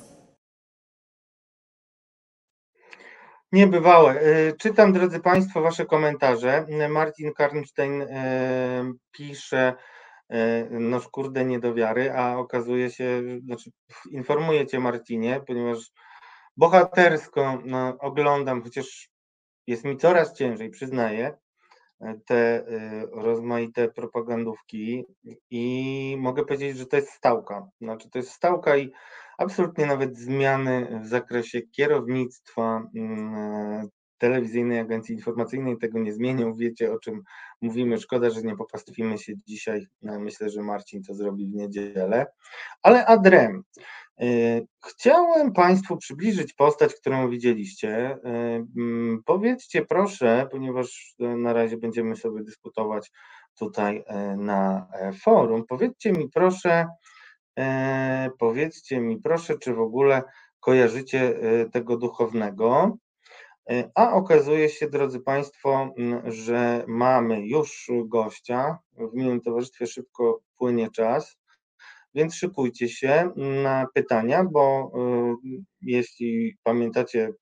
Niebywałe. 3.52 4.23
Y, 4.23 4.54
Czytam, 4.59 4.92
drodzy 4.92 5.21
Państwo, 5.21 5.61
Wasze 5.61 5.87
komentarze. 5.87 6.66
Martin 6.88 7.33
Karnstein 7.33 8.02
y, 8.02 8.07
pisze, 9.12 9.75
y, 10.33 10.69
no 10.71 11.00
kurde, 11.12 11.45
nie 11.45 11.59
do 11.61 11.75
wiary, 11.75 12.12
a 12.12 12.37
okazuje 12.37 12.90
się, 12.90 13.23
znaczy 13.45 13.71
informuję 14.11 14.66
Cię 14.66 14.80
Marcinie, 14.80 15.42
ponieważ 15.47 15.78
bohatersko 16.57 17.59
no, 17.64 17.99
oglądam, 17.99 18.62
chociaż 18.62 19.09
jest 19.66 19.85
mi 19.85 19.97
coraz 19.97 20.35
ciężej, 20.35 20.71
przyznaję, 20.71 21.37
te 22.26 22.64
rozmaite 23.12 23.88
propagandówki 23.88 25.04
i 25.50 26.16
mogę 26.19 26.45
powiedzieć, 26.45 26.76
że 26.76 26.87
to 26.87 26.97
jest 26.97 27.11
stałka. 27.11 27.69
Znaczy 27.80 28.11
to 28.11 28.19
jest 28.19 28.30
stałka 28.30 28.76
i 28.76 28.92
absolutnie 29.40 29.87
nawet 29.87 30.18
zmiany 30.18 31.00
w 31.02 31.06
zakresie 31.06 31.62
kierownictwa 31.62 32.82
mm, 32.97 33.88
telewizyjnej 34.18 34.78
agencji 34.78 35.14
informacyjnej 35.14 35.78
tego 35.78 35.99
nie 35.99 36.12
zmienią. 36.12 36.54
Wiecie 36.54 36.92
o 36.92 36.99
czym 36.99 37.23
mówimy. 37.61 37.99
Szkoda, 37.99 38.30
że 38.30 38.42
nie 38.42 38.56
popastwimy 38.56 39.18
się 39.18 39.32
dzisiaj. 39.47 39.87
Myślę, 40.02 40.50
że 40.50 40.62
Marcin 40.62 41.02
to 41.02 41.14
zrobi 41.14 41.47
w 41.47 41.54
niedzielę. 41.54 42.26
Ale 42.82 43.06
adrem. 43.06 43.62
Y, 44.23 44.66
Chciałem 44.87 45.52
Państwu 45.52 45.97
przybliżyć 45.97 46.52
postać, 46.52 46.94
którą 46.94 47.30
widzieliście. 47.30 48.14
Y, 48.14 48.18
mm, 48.76 49.23
Powiedzcie 49.26 49.87
proszę, 49.87 50.49
ponieważ 50.50 51.14
y, 51.20 51.37
na 51.37 51.52
razie 51.52 51.76
będziemy 51.76 52.16
sobie 52.16 52.42
dyskutować 52.42 53.11
tutaj 53.59 54.04
na 54.37 54.87
e, 54.92 55.12
forum, 55.12 55.64
powiedzcie 55.68 56.12
mi 56.12 56.28
proszę, 56.28 56.87
powiedzcie 58.38 59.00
mi 59.00 59.16
proszę, 59.20 59.58
czy 59.58 59.74
w 59.74 59.80
ogóle 59.80 60.22
kojarzycie 60.60 61.44
y, 61.62 61.70
tego 61.70 61.96
duchownego. 61.96 62.96
Y, 63.70 63.90
A 63.94 64.12
okazuje 64.12 64.68
się, 64.68 64.90
drodzy 64.90 65.20
Państwo, 65.20 65.94
że 66.24 66.84
mamy 66.88 67.46
już 67.46 67.90
gościa. 68.04 68.78
W 68.92 69.14
miłym 69.14 69.40
towarzystwie 69.40 69.86
szybko 69.86 70.40
płynie 70.58 70.90
czas. 70.90 71.36
Więc 72.14 72.34
szykujcie 72.34 72.88
się 72.88 73.30
na 73.36 73.86
pytania, 73.94 74.44
bo 74.44 74.92
jeśli 75.82 76.56
pamiętacie, 76.62 77.32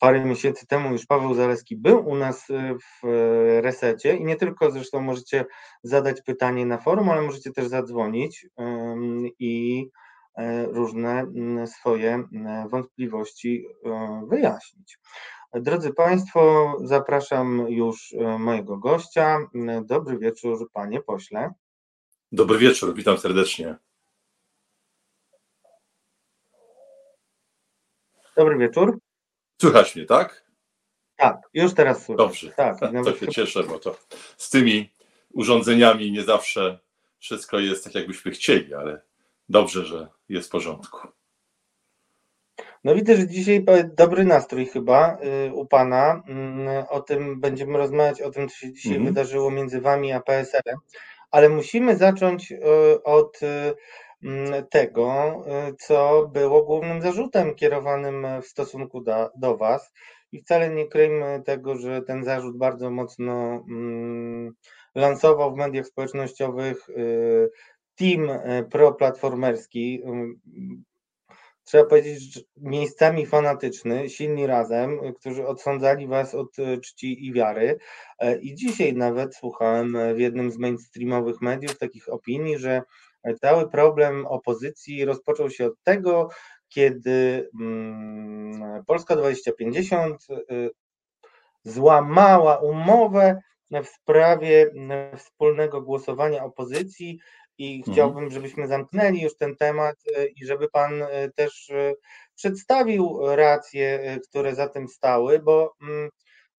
parę 0.00 0.24
miesięcy 0.24 0.66
temu 0.66 0.92
już 0.92 1.06
Paweł 1.06 1.34
Zaleski 1.34 1.76
był 1.76 2.08
u 2.08 2.16
nas 2.16 2.50
y, 2.50 2.76
w 2.78 3.06
y, 3.06 3.60
resecie 3.60 4.16
i 4.16 4.24
nie 4.24 4.36
tylko 4.36 4.70
zresztą 4.70 5.00
możecie 5.00 5.44
zadać 5.82 6.22
pytanie 6.22 6.66
na 6.66 6.78
forum, 6.78 7.10
ale 7.10 7.22
możecie 7.22 7.52
też 7.52 7.66
zadzwonić 7.66 8.46
i 9.38 9.86
e, 10.34 10.66
różne 10.66 11.10
mm, 11.20 11.66
swoje 11.66 12.24
wątpliwości 12.70 13.66
wyjaśnić. 14.28 14.98
Drodzy 15.54 15.92
Państwo, 15.94 16.74
zapraszam 16.84 17.66
już 17.68 18.14
mojego 18.38 18.78
gościa. 18.78 19.38
Dobry 19.84 20.18
wieczór, 20.18 20.70
panie 20.72 21.00
pośle. 21.02 21.52
Dobry 22.32 22.58
wieczór, 22.58 22.94
witam 22.94 23.18
serdecznie. 23.18 23.76
Dobry 28.36 28.58
wieczór. 28.58 28.98
Słychać 29.60 29.96
mnie, 29.96 30.04
tak? 30.06 30.44
Tak, 31.16 31.36
już 31.54 31.74
teraz 31.74 32.04
słyszę. 32.04 32.16
Dobrze, 32.16 32.50
Tak, 32.52 32.78
to 33.04 33.16
się 33.16 33.28
cieszę, 33.28 33.62
bo 33.62 33.78
to 33.78 33.96
z 34.36 34.50
tymi 34.50 34.92
urządzeniami 35.32 36.12
nie 36.12 36.22
zawsze 36.22 36.78
wszystko 37.18 37.58
jest 37.58 37.84
tak, 37.84 37.94
jakbyśmy 37.94 38.30
chcieli, 38.30 38.74
ale 38.74 39.00
dobrze, 39.48 39.84
że 39.84 40.08
jest 40.28 40.48
w 40.48 40.50
porządku. 40.52 41.08
No 42.84 42.94
widzę, 42.94 43.16
że 43.16 43.26
dzisiaj 43.26 43.64
dobry 43.96 44.24
nastrój 44.24 44.66
chyba 44.66 45.18
y, 45.48 45.54
u 45.54 45.66
pana. 45.66 46.22
Mm, 46.28 46.84
O 46.88 47.00
tym 47.00 47.40
będziemy 47.40 47.78
rozmawiać, 47.78 48.22
o 48.22 48.30
tym, 48.30 48.48
co 48.48 48.56
się 48.56 48.72
dzisiaj 48.72 48.92
Mhm. 48.92 49.06
wydarzyło 49.06 49.50
między 49.50 49.80
wami 49.80 50.12
a 50.12 50.20
PSL-em, 50.20 50.76
ale 51.30 51.48
musimy 51.48 51.96
zacząć 51.96 52.52
y, 52.52 52.58
od 53.04 53.42
y, 53.42 53.46
mm, 53.46 53.74
tego, 54.70 55.42
y, 55.68 55.74
co 55.78 56.30
było 56.32 56.62
głównym 56.62 57.02
zarzutem 57.02 57.54
kierowanym 57.54 58.26
w 58.42 58.46
stosunku 58.46 59.00
do, 59.00 59.30
do 59.36 59.56
was. 59.56 59.92
I 60.32 60.40
wcale 60.42 60.70
nie 60.70 60.86
kryjmy 60.86 61.42
tego, 61.46 61.76
że 61.76 62.02
ten 62.02 62.24
zarzut 62.24 62.58
bardzo 62.58 62.90
mocno 62.90 63.64
mm, 63.70 64.52
lansował 64.94 65.54
w 65.54 65.56
mediach 65.56 65.86
społecznościowych 65.86 66.88
y, 66.88 67.50
team 67.96 68.30
y, 68.30 68.66
proplatformerski. 68.70 70.02
y, 70.04 70.90
trzeba 71.64 71.84
powiedzieć, 71.84 72.34
że 72.34 72.40
miejscami 72.56 73.26
fanatyczny, 73.26 74.08
silni 74.08 74.46
razem, 74.46 75.04
y, 75.04 75.12
którzy 75.12 75.46
odsądzali 75.46 76.06
was 76.06 76.34
od 76.34 76.58
y, 76.58 76.80
czci 76.80 77.26
i 77.26 77.32
wiary. 77.32 77.78
E, 78.18 78.38
I 78.38 78.54
dzisiaj 78.54 78.94
nawet 78.94 79.36
słuchałem 79.36 79.96
e, 79.96 80.14
w 80.14 80.20
jednym 80.20 80.50
z 80.50 80.58
mainstreamowych 80.58 81.40
mediów 81.40 81.78
takich 81.78 82.08
opinii, 82.08 82.58
że 82.58 82.70
e, 82.70 82.82
cały 83.40 83.70
problem 83.70 84.26
opozycji 84.26 85.04
rozpoczął 85.04 85.50
się 85.50 85.66
od 85.66 85.74
tego, 85.82 86.28
kiedy 86.68 87.48
mm, 87.60 88.84
Polska 88.84 89.16
2050 89.16 90.26
y, 90.30 90.70
złamała 91.64 92.58
umowę 92.58 93.42
w 93.70 93.88
sprawie 93.88 94.70
mm, 94.70 95.18
wspólnego 95.18 95.82
głosowania 95.82 96.44
opozycji 96.44 97.18
i 97.58 97.76
Mhm. 97.78 97.94
chciałbym, 97.94 98.30
żebyśmy 98.30 98.68
zamknęli 98.68 99.22
już 99.22 99.36
ten 99.36 99.56
temat 99.56 99.96
e, 100.16 100.26
i 100.26 100.46
żeby 100.46 100.68
pan 100.68 101.02
e, 101.02 101.30
też 101.30 101.72
przedstawił 102.34 103.20
racje, 103.22 104.18
które 104.28 104.54
za 104.54 104.68
tym 104.68 104.88
stały, 104.88 105.38
bo 105.38 105.74
mm, 105.82 106.10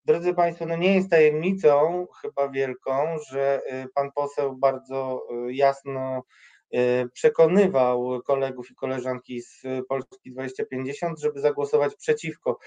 drodzy 0.04 0.34
Państwo, 0.34 0.66
no 0.66 0.76
nie 0.76 0.94
jest 0.94 1.10
tajemnicą 1.10 2.06
chyba 2.22 2.48
wielką, 2.48 2.92
że 3.30 3.62
e, 3.66 3.86
pan 3.94 4.12
poseł 4.12 4.56
bardzo 4.56 5.22
e, 5.30 5.52
jasno 5.52 6.22
przekonywał 7.12 8.22
kolegów 8.22 8.70
i 8.70 8.74
koleżanki 8.74 9.42
z 9.42 9.62
Polski 9.88 10.32
2050, 10.32 11.20
żeby 11.20 11.40
zagłosować 11.40 11.96
przeciwko, 11.96 12.58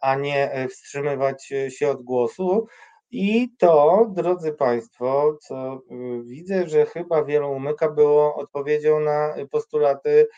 a 0.00 0.14
nie 0.14 0.66
wstrzymywać 0.70 1.52
się 1.68 1.90
od 1.90 2.02
głosu. 2.02 2.66
I 3.14 3.54
to, 3.58 4.06
drodzy 4.10 4.52
Państwo, 4.52 5.38
co 5.40 5.74
y, 5.74 6.22
widzę, 6.24 6.68
że 6.68 6.86
chyba 6.86 7.24
wielu 7.24 7.52
umyka, 7.52 7.90
było 7.90 8.36
odpowiedzią 8.36 9.00
na 9.00 9.34
postulaty 9.50 10.28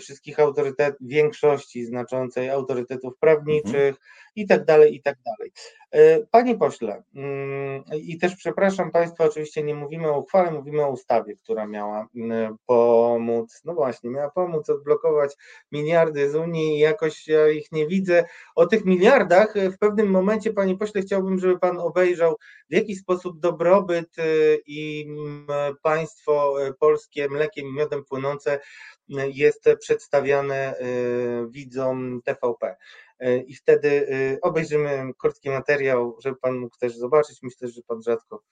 wszystkich 0.00 0.40
autorytetów, 0.40 1.08
większości 1.08 1.84
znaczącej 1.84 2.50
autorytetów 2.50 3.18
prawniczych 3.20 3.74
mhm. 3.74 3.96
i 4.36 4.46
tak 4.46 4.64
dalej, 4.64 4.94
i 4.94 5.02
tak 5.02 5.16
dalej. 5.24 5.52
E, 5.90 6.26
panie 6.26 6.58
pośle, 6.58 7.02
mm, 7.14 7.84
i 8.02 8.18
też 8.18 8.36
przepraszam 8.36 8.90
Państwa, 8.90 9.24
oczywiście 9.24 9.62
nie 9.62 9.74
mówimy 9.74 10.10
o 10.10 10.18
uchwale, 10.18 10.50
mówimy 10.50 10.84
o 10.84 10.90
ustawie, 10.90 11.36
która 11.36 11.66
miała 11.66 12.08
mm, 12.16 12.56
pomóc, 12.66 13.62
no 13.64 13.74
właśnie, 13.74 14.10
miała 14.10 14.30
pomóc 14.30 14.70
odblokować 14.70 15.36
miliardy 15.72 16.30
z 16.30 16.34
Unii 16.34 16.76
i 16.76 16.78
jakoś 16.78 17.28
ja 17.28 17.48
ich 17.48 17.72
nie 17.72 17.86
widzę. 17.86 18.24
O 18.54 18.66
tych 18.66 18.84
miliardach 18.84 19.54
w 19.74 19.78
pewnym 19.78 20.10
momencie, 20.10 20.52
Panie 20.52 20.76
pośle, 20.76 21.02
chciałbym, 21.02 21.38
żeby 21.38 21.58
Pan 21.58 21.78
obejrzał, 21.78 22.36
w 22.72 22.74
jaki 22.74 22.96
sposób 22.96 23.40
dobrobyt 23.40 24.18
y, 24.18 24.62
i 24.66 25.06
mm, 25.08 25.46
państwo 25.82 26.54
polskie 26.78 27.28
mlekiem 27.28 27.66
i 27.66 27.72
miodem 27.72 28.04
płynące 28.04 28.60
jest 29.08 29.64
przedstawiane 29.80 30.74
y, 30.80 31.50
widzom 31.50 32.20
TVP. 32.24 32.76
Y, 33.22 33.44
I 33.46 33.54
wtedy 33.54 33.88
y, 33.88 34.38
obejrzymy 34.40 35.12
krótki 35.18 35.50
materiał, 35.50 36.16
żeby 36.22 36.36
Pan 36.36 36.58
mógł 36.58 36.76
też 36.78 36.96
zobaczyć. 36.96 37.38
Myślę, 37.42 37.68
że 37.68 37.82
Pan 37.86 38.02
rzadko 38.02 38.42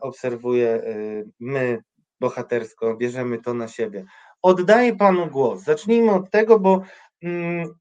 obserwuje. 0.00 0.82
My 1.40 1.82
bohatersko 2.20 2.96
bierzemy 2.96 3.38
to 3.38 3.54
na 3.54 3.68
siebie. 3.68 4.04
Oddaję 4.42 4.96
Panu 4.96 5.26
głos. 5.26 5.62
Zacznijmy 5.62 6.12
od 6.12 6.30
tego, 6.30 6.60
bo 6.60 6.82
mm, 7.22 7.74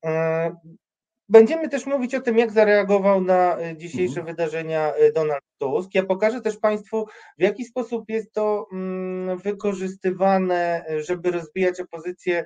Będziemy 1.30 1.70
też 1.70 1.86
mówić 1.86 2.16
o 2.16 2.22
tym, 2.22 2.38
jak 2.38 2.52
zareagował 2.52 3.22
na 3.22 3.60
e, 3.60 3.78
dzisiejsze 3.78 4.20
mhm. 4.20 4.26
wydarzenia 4.26 4.94
e, 4.94 5.12
Donald 5.12 5.44
Tusk. 5.58 5.96
Ja 5.96 6.06
pokażę 6.06 6.42
też 6.42 6.58
Państwu, 6.58 7.06
w 7.38 7.42
jaki 7.42 7.66
sposób 7.66 8.10
jest 8.10 8.34
to 8.34 8.68
mm, 8.72 9.38
wykorzystywane, 9.38 10.86
e, 10.90 11.04
żeby 11.04 11.32
rozbijać 11.32 11.80
opozycję 11.80 12.46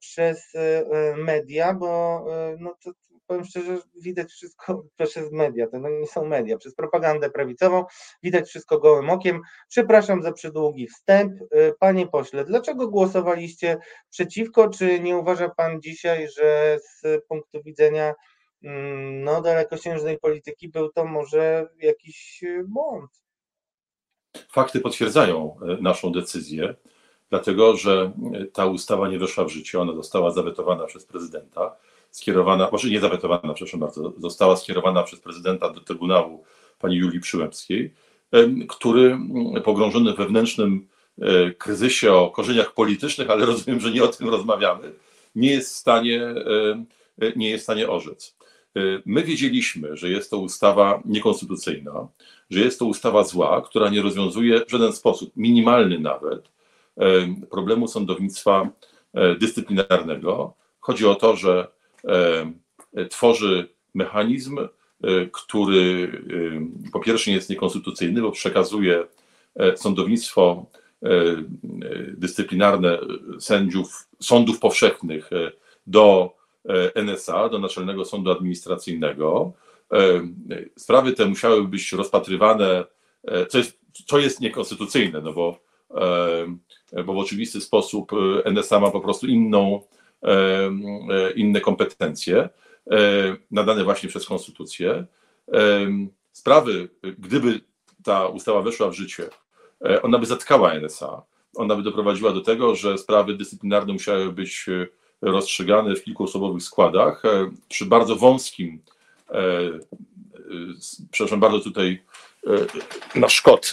przez 0.00 0.52
media, 1.16 1.74
bo 1.74 2.24
no 2.58 2.76
to 2.84 2.90
powiem 3.30 3.44
szczerze, 3.44 3.78
widać 4.02 4.30
wszystko 4.30 4.84
przez 5.08 5.32
media, 5.32 5.66
to 5.66 5.78
no 5.78 5.88
nie 5.88 6.06
są 6.06 6.24
media, 6.24 6.58
przez 6.58 6.74
propagandę 6.74 7.30
prawicową, 7.30 7.84
widać 8.22 8.48
wszystko 8.48 8.78
gołym 8.78 9.10
okiem. 9.10 9.40
Przepraszam 9.68 10.22
za 10.22 10.32
przydługi 10.32 10.86
wstęp. 10.86 11.42
Y, 11.42 11.74
panie 11.78 12.06
pośle, 12.06 12.44
dlaczego 12.44 12.88
głosowaliście 12.88 13.78
przeciwko? 14.10 14.68
Czy 14.68 15.00
nie 15.00 15.16
uważa 15.16 15.48
pan 15.48 15.80
dzisiaj, 15.80 16.28
że 16.38 16.78
z 16.82 17.24
punktu 17.28 17.62
widzenia 17.62 18.14
mm, 18.64 19.24
no, 19.24 19.42
dalekosiężnej 19.42 20.18
polityki 20.18 20.68
był 20.68 20.88
to 20.92 21.04
może 21.04 21.68
jakiś 21.78 22.44
błąd? 22.64 23.10
Fakty 24.52 24.80
potwierdzają 24.80 25.56
y, 25.78 25.82
naszą 25.82 26.12
decyzję, 26.12 26.74
dlatego 27.28 27.76
że 27.76 28.12
y, 28.40 28.46
ta 28.46 28.66
ustawa 28.66 29.08
nie 29.08 29.18
weszła 29.18 29.44
w 29.44 29.48
życie, 29.48 29.80
ona 29.80 29.94
została 29.94 30.30
zawetowana 30.30 30.86
przez 30.86 31.06
prezydenta 31.06 31.76
skierowana, 32.10 32.68
może 32.72 32.90
nie 32.90 33.00
zawetowana, 33.00 33.54
przepraszam 33.54 33.80
bardzo, 33.80 34.12
została 34.18 34.56
skierowana 34.56 35.02
przez 35.02 35.20
prezydenta 35.20 35.70
do 35.70 35.80
Trybunału 35.80 36.44
pani 36.78 36.96
Julii 36.96 37.20
Przyłębskiej, 37.20 37.94
który 38.68 39.18
pogrążony 39.64 40.12
w 40.12 40.16
wewnętrznym 40.16 40.88
e, 41.20 41.50
kryzysie 41.50 42.12
o 42.12 42.30
korzeniach 42.30 42.74
politycznych, 42.74 43.30
ale 43.30 43.46
rozumiem, 43.46 43.80
że 43.80 43.90
nie 43.90 44.04
o 44.04 44.08
tym 44.08 44.28
rozmawiamy, 44.28 44.92
nie 45.34 45.50
jest 45.50 45.72
w 45.72 45.76
stanie, 45.76 46.22
e, 46.22 47.32
nie 47.36 47.50
jest 47.50 47.62
w 47.62 47.66
stanie 47.66 47.88
orzec. 47.88 48.36
E, 48.76 48.80
my 49.06 49.22
wiedzieliśmy, 49.22 49.96
że 49.96 50.08
jest 50.08 50.30
to 50.30 50.38
ustawa 50.38 51.02
niekonstytucyjna, 51.04 52.08
że 52.50 52.60
jest 52.60 52.78
to 52.78 52.84
ustawa 52.84 53.24
zła, 53.24 53.62
która 53.62 53.88
nie 53.88 54.02
rozwiązuje 54.02 54.66
w 54.66 54.70
żaden 54.70 54.92
sposób, 54.92 55.32
minimalny 55.36 55.98
nawet, 55.98 56.50
problemu 57.50 57.88
sądownictwa 57.88 58.70
dyscyplinarnego. 59.38 60.54
Chodzi 60.80 61.06
o 61.06 61.14
to, 61.14 61.36
że 61.36 61.66
E, 61.66 61.79
tworzy 63.10 63.68
mechanizm, 63.94 64.58
e, 64.58 64.68
który 65.32 66.12
e, 66.86 66.90
po 66.90 67.00
pierwsze 67.00 67.30
jest 67.30 67.50
niekonstytucyjny, 67.50 68.22
bo 68.22 68.30
przekazuje 68.30 69.04
sądownictwo 69.76 70.66
dyscyplinarne 72.08 72.98
sędziów 73.40 74.08
sądów 74.20 74.58
powszechnych 74.58 75.30
do 75.86 76.34
NSA, 76.94 77.48
do 77.48 77.58
Naczelnego 77.58 78.04
Sądu 78.04 78.30
Administracyjnego. 78.30 79.52
Sprawy 80.76 81.12
te 81.12 81.26
musiały 81.26 81.68
być 81.68 81.92
rozpatrywane, 81.92 82.84
co 83.48 83.58
jest, 83.58 83.78
co 84.06 84.18
jest 84.18 84.40
niekonstytucyjne, 84.40 85.20
no 85.20 85.32
bo, 85.32 85.58
bo 87.04 87.14
w 87.14 87.18
oczywisty 87.18 87.60
sposób 87.60 88.12
NSA 88.44 88.80
ma 88.80 88.90
po 88.90 89.00
prostu 89.00 89.26
inną 89.26 89.80
E, 89.80 89.99
inne 91.36 91.60
kompetencje 91.60 92.48
e, 92.90 93.36
nadane 93.50 93.84
właśnie 93.84 94.08
przez 94.08 94.26
konstytucję. 94.26 95.04
Sprawy, 96.32 96.88
gdyby 97.18 97.60
ta 98.04 98.26
ustawa 98.26 98.62
weszła 98.62 98.90
w 98.90 98.94
życie, 98.94 99.28
e, 99.84 100.02
ona 100.02 100.18
by 100.18 100.26
zatkała 100.26 100.74
NSA. 100.74 101.22
Ona 101.56 101.76
by 101.76 101.82
doprowadziła 101.82 102.32
do 102.32 102.40
tego, 102.40 102.74
że 102.74 102.98
sprawy 102.98 103.34
dyscyplinarne 103.34 103.92
musiały 103.92 104.32
być 104.32 104.66
rozstrzygane 105.22 105.96
w 105.96 106.04
kilkuosobowych 106.04 106.62
składach 106.62 107.22
przy 107.68 107.86
bardzo 107.86 108.16
wąskim, 108.16 108.82
przepraszam 111.10 111.40
bardzo 111.40 111.60
tutaj 111.60 112.02
nasz 113.14 113.42
kot 113.42 113.70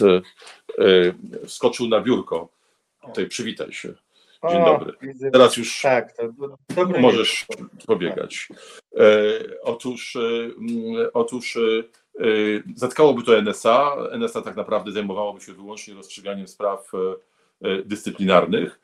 wskoczył 1.46 1.88
na 1.88 2.00
biurko. 2.00 2.48
Tutaj 3.06 3.26
przywitaj 3.26 3.72
się. 3.72 3.94
Dzień 4.46 4.64
dobry. 4.64 4.92
Teraz 5.32 5.56
już 5.56 5.82
tak, 5.82 6.14
możesz 7.00 7.46
pobiegać. 7.86 8.48
E, 8.96 9.02
otóż, 9.62 10.16
e, 10.16 10.20
mm, 10.20 11.08
otóż 11.14 11.56
e, 11.56 12.22
zatkałoby 12.74 13.22
to 13.22 13.38
NSA. 13.38 13.96
NSA 14.12 14.42
tak 14.42 14.56
naprawdę 14.56 14.92
zajmowałoby 14.92 15.40
się 15.40 15.52
wyłącznie 15.52 15.94
rozstrzyganiem 15.94 16.48
spraw 16.48 16.92
dyscyplinarnych. 17.84 18.80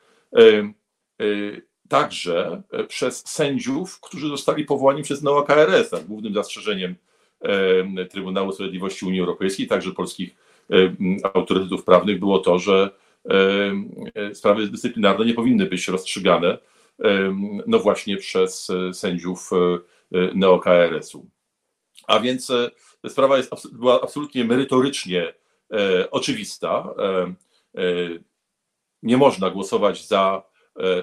Także 1.89 2.61
przez 2.87 3.27
sędziów, 3.27 3.99
którzy 3.99 4.27
zostali 4.27 4.65
powołani 4.65 5.03
przez 5.03 5.23
NOA 5.23 5.43
KRS, 5.43 5.93
a 5.93 5.99
głównym 5.99 6.33
zastrzeżeniem 6.33 6.95
Trybunału 8.09 8.51
Sprawiedliwości 8.51 9.05
Unii 9.05 9.19
Europejskiej, 9.19 9.67
także 9.67 9.91
polskich 9.91 10.35
autorytetów 11.33 11.83
prawnych 11.83 12.19
było 12.19 12.39
to, 12.39 12.59
że 12.59 12.89
E, 12.89 13.04
sprawy 14.33 14.67
dyscyplinarne 14.67 15.25
nie 15.25 15.33
powinny 15.33 15.65
być 15.65 15.87
rozstrzygane 15.87 16.57
no 17.67 17.79
właśnie 17.79 18.17
przez 18.17 18.69
e, 18.69 18.93
sędziów 18.93 19.49
e, 19.53 20.17
neo-KRS-u. 20.35 21.25
A 22.07 22.19
więc 22.19 22.51
sprawa 23.07 23.37
jest, 23.37 23.77
była 23.77 24.01
absolutnie 24.01 24.45
merytorycznie 24.45 25.33
oczywista. 26.11 26.93
Nie 29.03 29.17
można 29.17 29.49
głosować 29.49 30.07
za, 30.07 30.43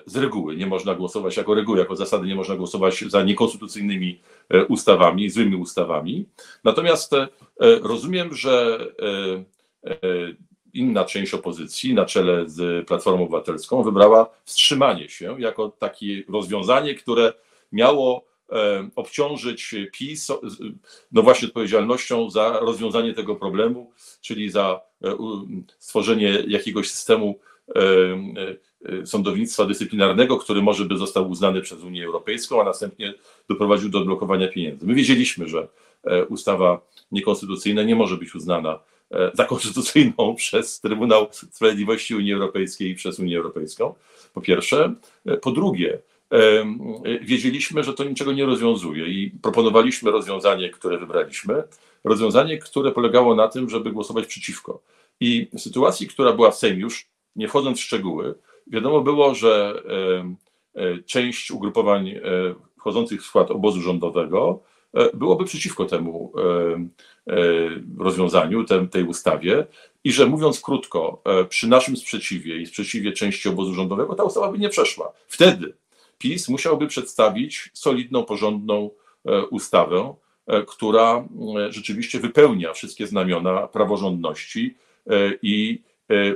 z 0.06 0.16
reguły, 0.16 0.56
nie 0.56 0.66
można 0.66 0.94
głosować 0.94 1.36
jako 1.36 1.54
reguły, 1.54 1.78
jako 1.78 1.96
zasady, 1.96 2.26
nie 2.26 2.34
można 2.34 2.56
głosować 2.56 3.04
za 3.08 3.22
niekonstytucyjnymi 3.22 4.20
ustawami, 4.68 5.30
złymi 5.30 5.56
ustawami. 5.56 6.28
Natomiast 6.64 7.12
rozumiem, 7.82 8.34
że 8.34 8.86
inna 10.74 11.04
część 11.04 11.34
opozycji 11.34 11.94
na 11.94 12.04
czele 12.04 12.48
z 12.48 12.88
Platformą 12.88 13.22
Obywatelską 13.22 13.82
wybrała 13.82 14.30
wstrzymanie 14.44 15.08
się 15.08 15.40
jako 15.40 15.68
takie 15.68 16.22
rozwiązanie, 16.28 16.94
które 16.94 17.32
miało 17.72 18.24
e, 18.52 18.88
obciążyć 18.96 19.74
PiS 19.92 20.28
no 21.12 21.22
właśnie 21.22 21.48
odpowiedzialnością 21.48 22.30
za 22.30 22.60
rozwiązanie 22.60 23.14
tego 23.14 23.36
problemu, 23.36 23.92
czyli 24.20 24.50
za 24.50 24.80
e, 25.04 25.16
stworzenie 25.78 26.44
jakiegoś 26.46 26.90
systemu 26.90 27.38
e, 27.76 29.06
sądownictwa 29.06 29.64
dyscyplinarnego, 29.64 30.36
który 30.36 30.62
może 30.62 30.84
by 30.84 30.98
został 30.98 31.30
uznany 31.30 31.60
przez 31.60 31.82
Unię 31.82 32.06
Europejską, 32.06 32.60
a 32.60 32.64
następnie 32.64 33.14
doprowadził 33.48 33.88
do 33.88 33.98
odblokowania 33.98 34.48
pieniędzy. 34.48 34.86
My 34.86 34.94
wiedzieliśmy, 34.94 35.48
że 35.48 35.68
ustawa 36.28 36.80
niekonstytucyjna 37.12 37.82
nie 37.82 37.96
może 37.96 38.16
być 38.16 38.34
uznana 38.34 38.78
E, 38.78 38.91
za 39.34 39.44
konstytucyjną 39.44 40.34
przez 40.36 40.80
Trybunał 40.80 41.28
Sprawiedliwości 41.32 42.14
Unii 42.14 42.32
Europejskiej 42.32 42.90
i 42.90 42.94
przez 42.94 43.18
Unię 43.18 43.36
Europejską, 43.36 43.94
po 44.34 44.40
pierwsze. 44.40 44.94
E, 45.26 45.36
po 45.36 45.50
drugie, 45.50 45.98
e, 46.32 46.64
wiedzieliśmy, 47.20 47.84
że 47.84 47.94
to 47.94 48.04
niczego 48.04 48.32
nie 48.32 48.46
rozwiązuje 48.46 49.06
i 49.06 49.30
proponowaliśmy 49.42 50.10
rozwiązanie, 50.10 50.70
które 50.70 50.98
wybraliśmy, 50.98 51.62
rozwiązanie, 52.04 52.58
które 52.58 52.92
polegało 52.92 53.34
na 53.34 53.48
tym, 53.48 53.70
żeby 53.70 53.92
głosować 53.92 54.26
przeciwko. 54.26 54.82
I 55.20 55.48
w 55.52 55.60
sytuacji, 55.60 56.06
która 56.06 56.32
była 56.32 56.50
w 56.50 56.56
Sejmie 56.56 56.80
już 56.80 57.06
nie 57.36 57.48
wchodząc 57.48 57.78
w 57.78 57.82
szczegóły, 57.82 58.34
wiadomo 58.66 59.00
było, 59.00 59.34
że 59.34 59.82
część 61.06 61.50
ugrupowań 61.50 62.14
wchodzących 62.78 63.22
w 63.22 63.26
skład 63.26 63.50
obozu 63.50 63.80
rządowego 63.80 64.60
byłoby 65.14 65.44
przeciwko 65.44 65.84
temu 65.84 66.32
rozwiązaniu, 67.98 68.64
tej 68.90 69.04
ustawie 69.04 69.66
i 70.04 70.12
że 70.12 70.26
mówiąc 70.26 70.60
krótko, 70.60 71.22
przy 71.48 71.68
naszym 71.68 71.96
sprzeciwie 71.96 72.56
i 72.56 72.66
sprzeciwie 72.66 73.12
części 73.12 73.48
obozu 73.48 73.74
rządowego 73.74 74.14
ta 74.14 74.24
ustawa 74.24 74.52
by 74.52 74.58
nie 74.58 74.68
przeszła. 74.68 75.12
Wtedy 75.28 75.74
PiS 76.18 76.48
musiałby 76.48 76.86
przedstawić 76.86 77.70
solidną, 77.72 78.24
porządną 78.24 78.90
ustawę, 79.50 80.14
która 80.66 81.28
rzeczywiście 81.68 82.20
wypełnia 82.20 82.72
wszystkie 82.72 83.06
znamiona 83.06 83.68
praworządności 83.68 84.74
i 85.42 85.80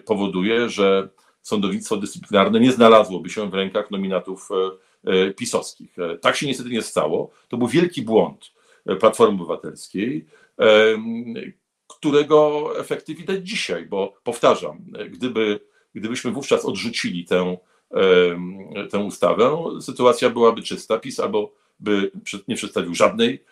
powoduje, 0.04 0.68
że 0.68 1.08
sądownictwo 1.42 1.96
dyscyplinarne 1.96 2.60
nie 2.60 2.72
znalazłoby 2.72 3.30
się 3.30 3.50
w 3.50 3.54
rękach 3.54 3.90
nominatów 3.90 4.48
pisowskich. 5.36 5.96
Tak 6.20 6.36
się 6.36 6.46
niestety 6.46 6.70
nie 6.70 6.82
stało. 6.82 7.30
To 7.48 7.56
był 7.56 7.68
wielki 7.68 8.02
błąd 8.02 8.52
Platformy 9.00 9.34
Obywatelskiej, 9.34 10.24
którego 11.86 12.70
efekty 12.78 13.14
widać 13.14 13.48
dzisiaj, 13.48 13.86
bo 13.86 14.14
powtarzam, 14.24 14.78
gdyby, 15.10 15.60
gdybyśmy 15.94 16.30
wówczas 16.30 16.64
odrzucili 16.64 17.24
tę, 17.24 17.56
tę 18.90 18.98
ustawę, 18.98 19.64
sytuacja 19.80 20.30
byłaby 20.30 20.62
czysta. 20.62 20.98
PiS 20.98 21.20
albo 21.20 21.52
by 21.80 22.10
nie 22.48 22.56
przedstawił 22.56 22.94
żadnej, 22.94 23.44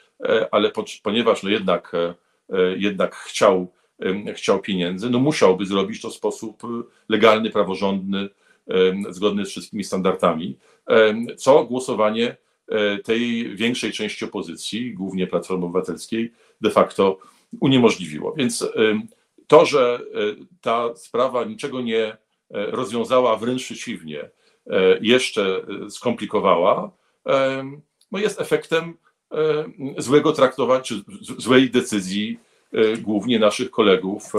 ale 0.51 0.73
ponieważ 1.03 1.43
no 1.43 1.51
jednak, 1.51 1.93
jednak 2.77 3.17
chciał, 3.17 3.73
chciał 4.35 4.61
pieniędzy, 4.61 5.11
no 5.11 5.19
musiałby 5.19 5.67
zrobić 5.67 6.03
to 6.03 6.11
w 6.11 6.15
sposób 6.15 6.63
legalny, 7.09 7.51
praworządny, 7.51 8.29
zgodny 9.11 9.47
z 9.47 9.51
wszystkimi 9.51 9.85
standardami, 9.85 10.59
co 11.37 11.65
głosowanie 11.65 12.37
tej 13.05 13.57
większej 13.57 13.93
części 13.93 14.25
opozycji, 14.25 14.95
głównie 14.95 15.27
Platformy 15.27 15.65
Obywatelskiej, 15.65 16.33
de 16.61 16.71
facto 16.71 17.19
uniemożliwiło. 17.61 18.33
Więc 18.33 18.69
to, 19.47 19.67
że 19.67 20.01
ta 20.61 20.97
sprawa 20.97 21.45
niczego 21.45 21.81
nie 21.81 22.17
rozwiązała, 22.51 23.33
a 23.33 23.37
wręcz 23.37 23.65
przeciwnie, 23.65 24.31
jeszcze 25.01 25.67
skomplikowała, 25.91 26.91
no 28.13 28.19
jest 28.19 28.41
efektem 28.41 28.97
złego 29.99 30.33
traktowania, 30.33 30.81
czy 30.81 31.03
złej 31.39 31.71
decyzji 31.71 32.39
głównie 33.03 33.39
naszych 33.39 33.71
kolegów, 33.71 34.33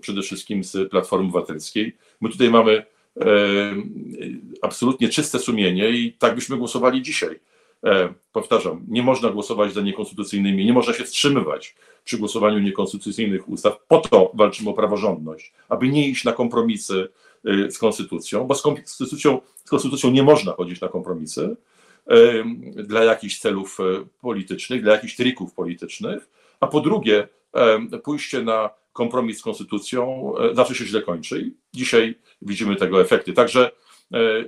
przede 0.00 0.22
wszystkim 0.22 0.64
z 0.64 0.90
Platformy 0.90 1.24
Obywatelskiej. 1.24 1.96
My 2.20 2.28
tutaj 2.28 2.50
mamy 2.50 2.86
absolutnie 4.62 5.08
czyste 5.08 5.38
sumienie 5.38 5.90
i 5.90 6.12
tak 6.12 6.34
byśmy 6.34 6.56
głosowali 6.56 7.02
dzisiaj. 7.02 7.40
Powtarzam, 8.32 8.84
nie 8.88 9.02
można 9.02 9.30
głosować 9.30 9.72
za 9.72 9.80
niekonstytucyjnymi, 9.80 10.66
nie 10.66 10.72
można 10.72 10.92
się 10.92 11.04
wstrzymywać 11.04 11.74
przy 12.04 12.18
głosowaniu 12.18 12.58
niekonstytucyjnych 12.58 13.48
ustaw. 13.48 13.78
Po 13.88 13.98
to 13.98 14.30
walczymy 14.34 14.70
o 14.70 14.72
praworządność, 14.72 15.52
aby 15.68 15.88
nie 15.88 16.08
iść 16.08 16.24
na 16.24 16.32
kompromisy 16.32 17.08
z 17.44 17.78
konstytucją, 17.78 18.44
bo 18.44 18.54
z 18.54 18.62
konstytucją, 18.62 19.40
z 19.64 19.70
konstytucją 19.70 20.10
nie 20.10 20.22
można 20.22 20.52
chodzić 20.52 20.80
na 20.80 20.88
kompromisy 20.88 21.56
dla 22.74 23.04
jakichś 23.04 23.38
celów 23.38 23.78
politycznych, 24.20 24.82
dla 24.82 24.92
jakichś 24.92 25.16
trików 25.16 25.54
politycznych, 25.54 26.28
a 26.60 26.66
po 26.66 26.80
drugie, 26.80 27.28
pójście 28.04 28.42
na 28.42 28.70
kompromis 28.92 29.38
z 29.38 29.42
konstytucją 29.42 30.32
zawsze 30.52 30.74
się 30.74 30.84
źle 30.84 31.02
kończy. 31.02 31.52
Dzisiaj 31.74 32.14
widzimy 32.42 32.76
tego 32.76 33.00
efekty. 33.00 33.32
Także 33.32 33.70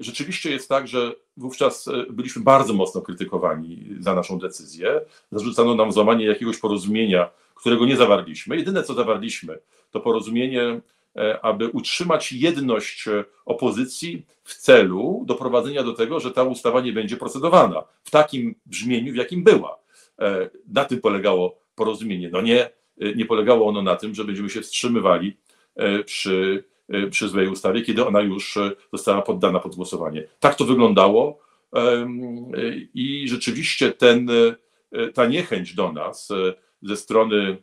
rzeczywiście 0.01 0.51
jest 0.51 0.69
tak, 0.69 0.89
że 0.89 1.13
wówczas 1.37 1.89
byliśmy 2.11 2.43
bardzo 2.43 2.75
mocno 2.75 3.01
krytykowani 3.01 3.87
za 4.01 4.15
naszą 4.15 4.39
decyzję. 4.39 5.01
Zarzucano 5.33 5.75
nam 5.75 5.93
złamanie 5.93 6.27
jakiegoś 6.27 6.59
porozumienia, 6.59 7.31
którego 7.55 7.87
nie 7.87 7.97
zawarliśmy. 7.97 8.57
Jedyne, 8.57 8.83
co 8.83 8.95
zawarliśmy, 8.95 9.59
to 9.91 10.01
porozumienie, 10.01 10.81
aby 11.43 11.69
utrzymać 11.69 12.33
jedność 12.33 13.05
opozycji 13.45 14.27
w 14.45 14.55
celu 14.55 15.23
doprowadzenia 15.27 15.83
do 15.83 15.93
tego, 15.93 16.21
że 16.21 16.31
ta 16.31 16.43
ustawa 16.43 16.81
nie 16.81 16.93
będzie 16.93 17.17
procedowana 17.17 17.85
w 18.05 18.11
takim 18.11 18.55
brzmieniu, 18.67 19.13
w 19.13 19.17
jakim 19.17 19.45
była. 19.45 19.79
Na 20.69 20.85
tym 20.85 21.01
polegało 21.01 21.59
porozumienie. 21.75 22.31
No 22.33 22.41
nie, 22.41 22.71
nie 23.17 23.25
polegało 23.25 23.69
ono 23.69 23.83
na 23.83 23.97
tym, 23.97 24.15
że 24.15 24.25
będziemy 24.25 24.51
się 24.51 24.61
wstrzymywali 24.61 25.37
przy, 26.07 26.65
przy 27.11 27.29
złej 27.29 27.49
ustawie, 27.49 27.83
kiedy 27.83 28.07
ona 28.07 28.21
już 28.21 28.59
została 28.93 29.23
poddana 29.23 29.61
pod 29.61 29.77
głosowanie. 29.77 30.29
Tak 30.41 30.55
to 30.55 30.65
wyglądało 30.65 31.39
i 32.95 33.29
rzeczywiście 33.29 33.93
ten, 33.93 34.29
ta 35.15 35.27
niechęć 35.27 35.75
do 35.75 35.93
nas 35.93 36.29
ze 36.83 36.97
strony 36.97 37.57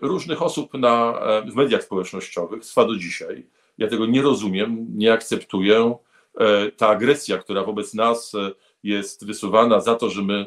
różnych 0.00 0.42
osób 0.42 0.74
na, 0.74 1.20
w 1.52 1.54
mediach 1.54 1.82
społecznościowych 1.82 2.62
trwa 2.62 2.84
do 2.84 2.96
dzisiaj. 2.96 3.46
Ja 3.78 3.88
tego 3.88 4.06
nie 4.06 4.22
rozumiem, 4.22 4.86
nie 4.94 5.12
akceptuję. 5.12 5.94
Ta 6.76 6.88
agresja, 6.88 7.38
która 7.38 7.64
wobec 7.64 7.94
nas 7.94 8.32
jest 8.82 9.26
wysuwana 9.26 9.80
za 9.80 9.94
to, 9.94 10.10
że 10.10 10.22
my 10.22 10.46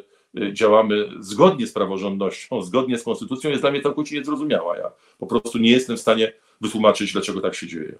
działamy 0.53 0.95
zgodnie 1.19 1.67
z 1.67 1.73
praworządnością, 1.73 2.61
zgodnie 2.61 2.97
z 2.97 3.03
konstytucją, 3.03 3.49
jest 3.49 3.63
dla 3.63 3.71
mnie 3.71 3.81
całkowicie 3.81 4.15
niezrozumiała. 4.15 4.77
Ja 4.77 4.91
po 5.17 5.27
prostu 5.27 5.57
nie 5.57 5.71
jestem 5.71 5.97
w 5.97 6.01
stanie 6.01 6.33
wytłumaczyć, 6.61 7.13
dlaczego 7.13 7.41
tak 7.41 7.55
się 7.55 7.67
dzieje. 7.67 7.95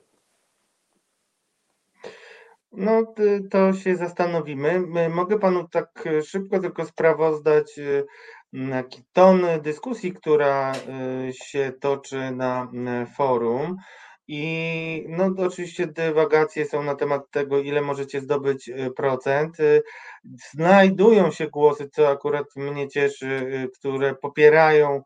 No, 2.71 3.13
to 3.51 3.73
się 3.73 3.95
zastanowimy. 3.95 4.83
Mogę 5.09 5.39
panu 5.39 5.67
tak 5.71 6.03
szybko 6.25 6.59
tylko 6.59 6.85
sprawozdać 6.85 7.79
ton 9.13 9.41
dyskusji, 9.61 10.13
która 10.13 10.73
się 11.31 11.73
toczy 11.79 12.31
na 12.31 12.67
forum. 13.17 13.77
I 14.27 15.05
no 15.09 15.25
oczywiście 15.37 15.87
dywagacje 15.87 16.65
są 16.65 16.83
na 16.83 16.95
temat 16.95 17.31
tego, 17.31 17.59
ile 17.59 17.81
możecie 17.81 18.21
zdobyć 18.21 18.71
procent. 18.95 19.57
Znajdują 20.51 21.31
się 21.31 21.47
głosy, 21.47 21.89
co 21.89 22.09
akurat 22.09 22.45
mnie 22.55 22.89
cieszy, 22.89 23.47
które 23.79 24.15
popierają 24.15 25.01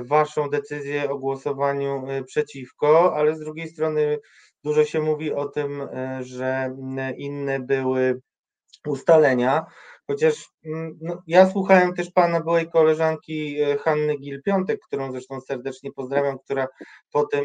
waszą 0.00 0.50
decyzję 0.50 1.10
o 1.10 1.18
głosowaniu 1.18 2.06
przeciwko, 2.26 3.16
ale 3.16 3.36
z 3.36 3.40
drugiej 3.40 3.68
strony 3.68 4.18
dużo 4.64 4.84
się 4.84 5.00
mówi 5.00 5.32
o 5.32 5.48
tym, 5.48 5.88
że 6.20 6.76
inne 7.16 7.60
były 7.60 8.20
ustalenia. 8.86 9.66
Chociaż 10.06 10.34
no, 11.00 11.22
ja 11.26 11.50
słuchałem 11.50 11.94
też 11.94 12.10
pana 12.10 12.40
byłej 12.40 12.70
koleżanki 12.70 13.56
Hanny 13.80 14.18
Gil-Piątek, 14.18 14.78
którą 14.86 15.12
zresztą 15.12 15.40
serdecznie 15.40 15.92
pozdrawiam, 15.92 16.38
która 16.38 16.68
potem 17.12 17.44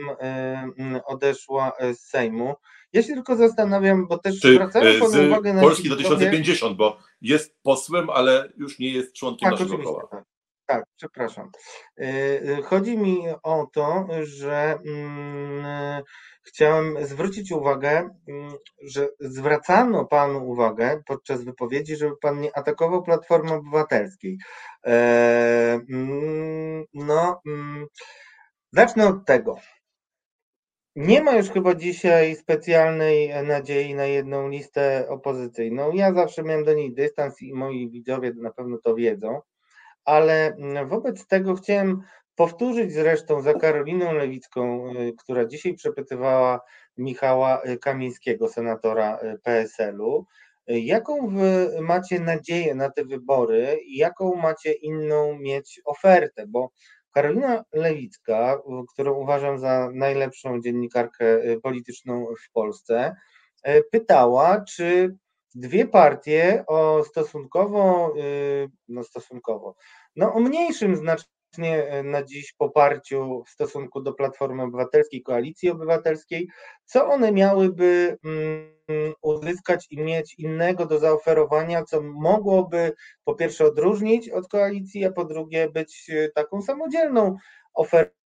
odeszła 1.05 1.71
z 1.93 1.99
Sejmu. 1.99 2.53
Ja 2.93 3.03
się 3.03 3.13
tylko 3.13 3.35
zastanawiam, 3.35 4.07
bo 4.07 4.17
też 4.17 4.39
Czy 4.39 4.53
zwracałem 4.53 4.99
panu 4.99 5.27
uwagę 5.27 5.53
na. 5.53 5.61
Polski 5.61 5.89
do 5.89 5.95
2050, 5.95 6.77
bo 6.77 6.97
jest 7.21 7.55
posłem, 7.63 8.09
ale 8.09 8.51
już 8.57 8.79
nie 8.79 8.89
jest 8.89 9.13
członkiem 9.13 9.49
Tak, 9.49 9.59
naszego 9.59 9.83
koła. 9.83 10.07
tak. 10.11 10.30
Tak, 10.71 10.85
przepraszam. 10.97 11.51
Chodzi 12.63 12.97
mi 12.97 13.23
o 13.43 13.67
to, 13.73 14.07
że 14.21 14.79
mm, 14.85 16.03
chciałem 16.43 17.05
zwrócić 17.05 17.51
uwagę, 17.51 18.09
mm, 18.27 18.53
że 18.83 19.07
zwracano 19.19 20.05
panu 20.05 20.49
uwagę 20.49 21.01
podczas 21.05 21.43
wypowiedzi, 21.43 21.95
żeby 21.95 22.17
pan 22.21 22.39
nie 22.41 22.57
atakował 22.57 23.03
Platformy 23.03 23.53
Obywatelskiej. 23.53 24.37
E, 24.85 25.79
mm, 25.89 26.85
No, 26.93 27.41
zacznę 28.73 29.07
od 29.07 29.25
tego. 29.25 29.55
Nie 30.95 31.23
ma 31.23 31.35
już 31.35 31.49
chyba 31.49 31.75
dzisiaj 31.75 32.35
specjalnej 32.35 33.43
nadziei 33.43 33.95
na 33.95 34.05
jedną 34.05 34.49
listę 34.49 35.05
opozycyjną. 35.09 35.91
Ja 35.91 36.13
zawsze 36.13 36.43
miałem 36.43 36.63
do 36.63 36.73
niej 36.73 36.93
dystans 36.93 37.41
i 37.41 37.53
moi 37.53 37.89
widzowie 37.89 38.33
na 38.35 38.51
pewno 38.51 38.77
to 38.83 38.95
wiedzą, 38.95 39.41
ale 40.05 40.55
wobec 40.87 41.27
tego 41.27 41.55
chciałem 41.55 42.01
powtórzyć 42.35 42.93
zresztą 42.93 43.41
za 43.41 43.53
Karoliną 43.53 44.13
Lewicką, 44.13 44.93
y, 44.95 45.13
która 45.17 45.45
dzisiaj 45.45 45.73
przepytywała 45.73 46.59
Michała 46.97 47.61
Kamińskiego, 47.81 48.49
senatora 48.49 49.19
PSL-u. 49.43 50.25
Jaką 50.67 51.27
wy 51.27 51.81
macie 51.81 52.19
nadzieję 52.19 52.75
na 52.75 52.89
te 52.89 53.05
wybory 53.05 53.79
i 53.85 53.97
jaką 53.97 54.35
macie 54.35 54.73
inną 54.73 55.39
mieć 55.39 55.81
ofertę? 55.85 56.47
Bo 56.47 56.71
Karolina 57.11 57.63
Lewicka, 57.73 58.61
którą 58.93 59.13
uważam 59.13 59.59
za 59.59 59.89
najlepszą 59.93 60.61
dziennikarkę 60.61 61.39
polityczną 61.63 62.25
w 62.47 62.51
Polsce, 62.51 63.15
pytała, 63.91 64.63
czy 64.67 65.15
dwie 65.55 65.87
partie 65.87 66.63
o 66.67 67.03
stosunkowo, 67.03 68.13
no 68.87 69.03
stosunkowo, 69.03 69.75
no 70.15 70.33
o 70.33 70.39
mniejszym 70.39 70.95
znaczeniu 70.95 71.31
e, 71.57 72.03
na 72.03 72.23
dziś 72.23 72.53
poparciu 72.53 73.43
w 73.47 73.49
stosunku 73.49 74.01
do 74.01 74.13
Platformy 74.13 74.63
Obywatelskiej, 74.63 75.23
Koalicji 75.23 75.69
Obywatelskiej, 75.69 76.49
co 76.85 77.07
one 77.07 77.31
miałyby 77.31 78.17
mm, 78.25 79.13
uzyskać 79.21 79.87
i 79.89 80.01
mieć 80.01 80.35
innego 80.39 80.85
do 80.85 80.99
zaoferowania, 80.99 81.83
co 81.83 82.01
mogłoby 82.01 82.93
po 83.23 83.35
pierwsze 83.35 83.65
odróżnić 83.65 84.29
od 84.29 84.47
koalicji, 84.47 85.05
a 85.05 85.11
po 85.11 85.25
drugie 85.25 85.69
być 85.69 86.09
e, 86.09 86.29
taką 86.29 86.61
samodzielną 86.61 87.35
ofertą 87.73 88.20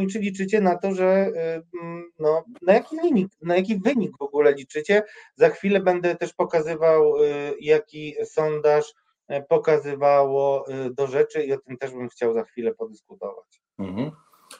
i 0.00 0.06
czy 0.06 0.18
liczycie 0.18 0.60
na 0.60 0.78
to, 0.78 0.94
że 0.94 1.04
e, 1.04 1.62
mm, 1.82 2.10
no, 2.18 2.44
na 2.62 2.72
jaki 2.72 2.96
wynik, 2.96 3.28
na 3.42 3.56
jaki 3.56 3.78
wynik 3.78 4.18
w 4.18 4.22
ogóle 4.22 4.54
liczycie? 4.54 5.02
Za 5.36 5.48
chwilę 5.48 5.80
będę 5.80 6.16
też 6.16 6.32
pokazywał, 6.32 7.14
jaki 7.60 8.14
sondaż 8.24 8.94
E, 9.28 9.42
pokazywało 9.42 10.64
y, 10.70 10.94
do 10.94 11.06
rzeczy 11.06 11.42
i 11.42 11.52
o 11.52 11.58
tym 11.58 11.76
też 11.76 11.90
bym 11.90 12.08
chciał 12.08 12.34
za 12.34 12.44
chwilę 12.44 12.74
podyskutować. 12.74 13.62
Mhm. 13.78 14.10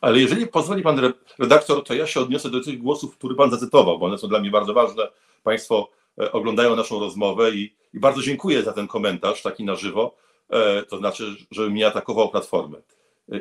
Ale 0.00 0.18
jeżeli 0.18 0.46
pozwoli 0.46 0.82
pan 0.82 1.12
redaktor, 1.38 1.84
to 1.84 1.94
ja 1.94 2.06
się 2.06 2.20
odniosę 2.20 2.50
do 2.50 2.64
tych 2.64 2.78
głosów, 2.78 3.18
które 3.18 3.34
pan 3.34 3.50
zacytował, 3.50 3.98
bo 3.98 4.06
one 4.06 4.18
są 4.18 4.28
dla 4.28 4.40
mnie 4.40 4.50
bardzo 4.50 4.74
ważne. 4.74 5.08
Państwo 5.42 5.90
e, 6.20 6.32
oglądają 6.32 6.76
naszą 6.76 7.00
rozmowę 7.00 7.50
i, 7.50 7.76
i 7.94 8.00
bardzo 8.00 8.22
dziękuję 8.22 8.62
za 8.62 8.72
ten 8.72 8.88
komentarz 8.88 9.42
taki 9.42 9.64
na 9.64 9.74
żywo. 9.74 10.16
E, 10.50 10.82
to 10.82 10.98
znaczy, 10.98 11.36
że 11.50 11.70
mnie 11.70 11.86
atakował 11.86 12.28
Platformę. 12.28 12.78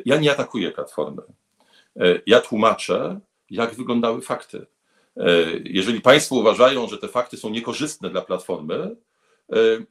Ja 0.06 0.18
nie 0.18 0.32
atakuję 0.32 0.72
Platformy. 0.72 1.22
Ja 2.26 2.42
tłumaczę, 2.42 3.20
jak 3.50 3.76
wyglądały 3.76 4.22
fakty. 4.22 4.66
Jeżeli 5.64 6.02
Państwo 6.02 6.36
uważają, 6.36 6.88
że 6.88 6.98
te 6.98 7.08
fakty 7.08 7.38
są 7.38 7.50
niekorzystne 7.50 8.10
dla 8.10 8.22
Platformy, 8.22 8.96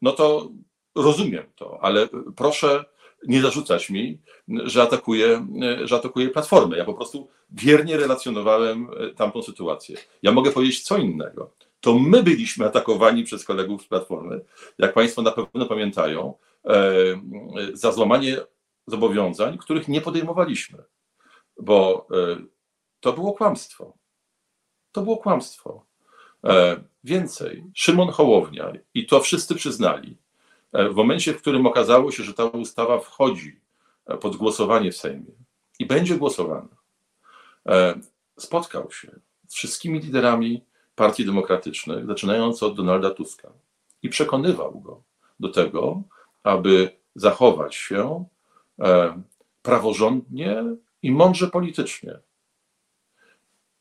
no 0.03 0.13
to 0.13 0.51
rozumiem 0.95 1.45
to, 1.57 1.79
ale 1.83 2.09
proszę 2.37 2.85
nie 3.27 3.41
zarzucać 3.43 3.91
mi, 3.91 4.19
że 4.49 4.83
atakuję, 4.83 5.47
że 5.85 5.97
atakuję 5.97 6.29
Platformę. 6.29 6.77
Ja 6.77 6.85
po 6.85 6.95
prostu 6.95 7.29
wiernie 7.51 7.97
relacjonowałem 7.97 8.89
e, 9.01 9.15
tamtą 9.15 9.43
sytuację. 9.43 9.97
Ja 10.23 10.33
mogę 10.33 10.51
powiedzieć 10.51 10.83
co 10.83 10.99
innego. 10.99 11.51
To 11.81 11.99
my 11.99 12.23
byliśmy 12.23 12.67
atakowani 12.67 13.25
przez 13.25 13.45
kolegów 13.45 13.83
z 13.83 13.87
Platformy, 13.87 14.41
jak 14.79 14.95
Państwo 14.95 15.23
na 15.23 15.31
pewno 15.31 15.67
pamiętają, 15.67 16.35
e, 16.65 16.73
za 17.73 17.93
złamanie 17.93 18.39
zobowiązań, 18.87 19.59
których 19.59 19.89
nie 19.89 20.01
podejmowaliśmy, 20.01 20.79
bo 21.61 22.07
e, 22.11 22.37
to 23.01 23.13
było 23.13 23.33
kłamstwo. 23.33 23.97
To 24.93 25.03
było 25.03 25.17
kłamstwo. 25.17 25.87
Więcej, 27.05 27.65
Szymon 27.75 28.09
Hołownia, 28.09 28.73
i 28.95 29.07
to 29.07 29.21
wszyscy 29.21 29.55
przyznali, 29.55 30.17
E, 30.77 30.89
w 30.89 30.95
momencie, 30.95 31.33
w 31.33 31.41
którym 31.41 31.67
okazało 31.67 32.11
się, 32.11 32.23
że 32.23 32.35
ta 32.35 32.45
ustawa 32.45 32.99
wchodzi 32.99 33.61
e, 34.07 34.17
pod 34.17 34.37
głosowanie 34.37 34.93
w 34.93 34.97
Sejmie 34.97 35.33
i 35.79 35.87
będzie 35.87 36.17
głosowana, 36.17 36.77
e, 37.69 38.01
spotkał 38.39 38.91
się 38.91 39.21
z 39.49 39.55
wszystkimi 39.55 40.01
liderami 40.01 40.65
partii 40.95 41.25
demokratycznych, 41.25 42.07
zaczynając 42.07 42.63
od 42.63 42.77
Donalda 42.77 43.11
Tuska, 43.11 43.53
i 44.03 44.09
przekonywał 44.09 44.81
go 44.81 45.03
do 45.41 45.49
tego, 45.49 46.03
aby 46.43 46.91
zachować 47.15 47.75
się 47.75 48.25
praworządnie 49.63 50.65
i 51.07 51.11
mądrze 51.11 51.47
politycznie. 51.47 52.19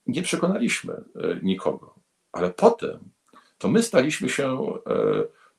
Nie 0.07 0.21
przekonaliśmy 0.21 1.03
nikogo, 1.43 1.95
ale 2.31 2.51
potem 2.51 2.99
to 3.57 3.67
my 3.67 3.83
staliśmy 3.83 4.29
się 4.29 4.57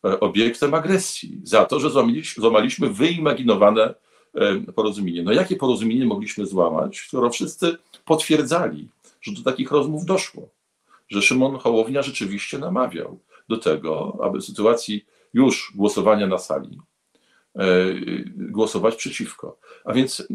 E, 0.06 0.20
obiektem 0.20 0.74
agresji, 0.74 1.40
za 1.44 1.64
to, 1.64 1.80
że 1.80 1.90
złamaliśmy 2.36 2.90
wyimaginowane 2.90 3.94
e, 4.34 4.72
porozumienie. 4.72 5.22
No 5.22 5.32
jakie 5.32 5.56
porozumienie 5.56 6.04
mogliśmy 6.04 6.46
złamać, 6.46 7.04
skoro 7.08 7.30
wszyscy 7.30 7.76
potwierdzali, 8.04 8.88
że 9.20 9.32
do 9.32 9.42
takich 9.42 9.70
rozmów 9.70 10.04
doszło, 10.04 10.48
że 11.08 11.22
Szymon 11.22 11.58
Hołownia 11.58 12.02
rzeczywiście 12.02 12.58
namawiał 12.58 13.18
do 13.48 13.56
tego, 13.56 14.18
aby 14.22 14.38
w 14.38 14.44
sytuacji 14.44 15.06
już 15.34 15.72
głosowania 15.74 16.26
na 16.26 16.38
sali 16.38 16.78
e, 17.54 17.64
głosować 18.36 18.96
przeciwko. 18.96 19.58
A 19.84 19.92
więc 19.92 20.28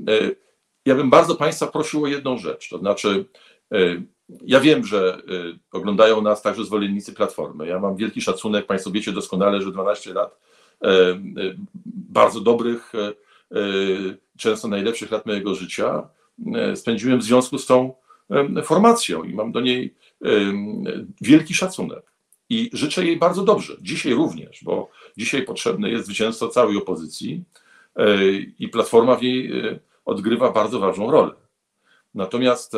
ja 0.85 0.95
bym 0.95 1.09
bardzo 1.09 1.35
Państwa 1.35 1.67
prosił 1.67 2.03
o 2.03 2.07
jedną 2.07 2.37
rzecz, 2.37 2.69
to 2.69 2.77
znaczy 2.77 3.25
ja 4.45 4.59
wiem, 4.59 4.85
że 4.85 5.21
y, 5.29 5.59
oglądają 5.71 6.21
nas 6.21 6.41
także 6.41 6.65
zwolennicy 6.65 7.13
Platformy. 7.13 7.67
Ja 7.67 7.79
mam 7.79 7.95
wielki 7.95 8.21
szacunek, 8.21 8.65
Państwo 8.65 8.91
wiecie 8.91 9.11
doskonale, 9.11 9.61
że 9.61 9.71
12 9.71 10.13
lat 10.13 10.37
e, 10.83 10.87
bardzo 11.85 12.41
dobrych, 12.41 12.93
e, 12.95 13.13
często 14.37 14.67
najlepszych 14.67 15.11
lat 15.11 15.25
mojego 15.25 15.55
życia 15.55 16.09
e, 16.55 16.75
spędziłem 16.75 17.19
w 17.19 17.23
związku 17.23 17.57
z 17.57 17.65
tą 17.65 17.93
formacją 18.63 19.23
i 19.23 19.33
mam 19.33 19.51
do 19.51 19.61
niej 19.61 19.95
wielki 21.21 21.53
szacunek. 21.53 22.11
I 22.49 22.69
życzę 22.73 23.05
jej 23.05 23.17
bardzo 23.17 23.43
dobrze. 23.43 23.77
Dzisiaj 23.81 24.13
również, 24.13 24.63
bo 24.63 24.89
dzisiaj 25.17 25.43
potrzebne 25.43 25.89
jest 25.89 26.05
zwycięstwo 26.05 26.47
całej 26.47 26.77
opozycji 26.77 27.43
i 28.59 28.67
Platforma 28.67 29.15
w 29.15 29.21
niej 29.21 29.51
odgrywa 30.05 30.51
bardzo 30.51 30.79
ważną 30.79 31.11
rolę. 31.11 31.33
Natomiast 32.13 32.75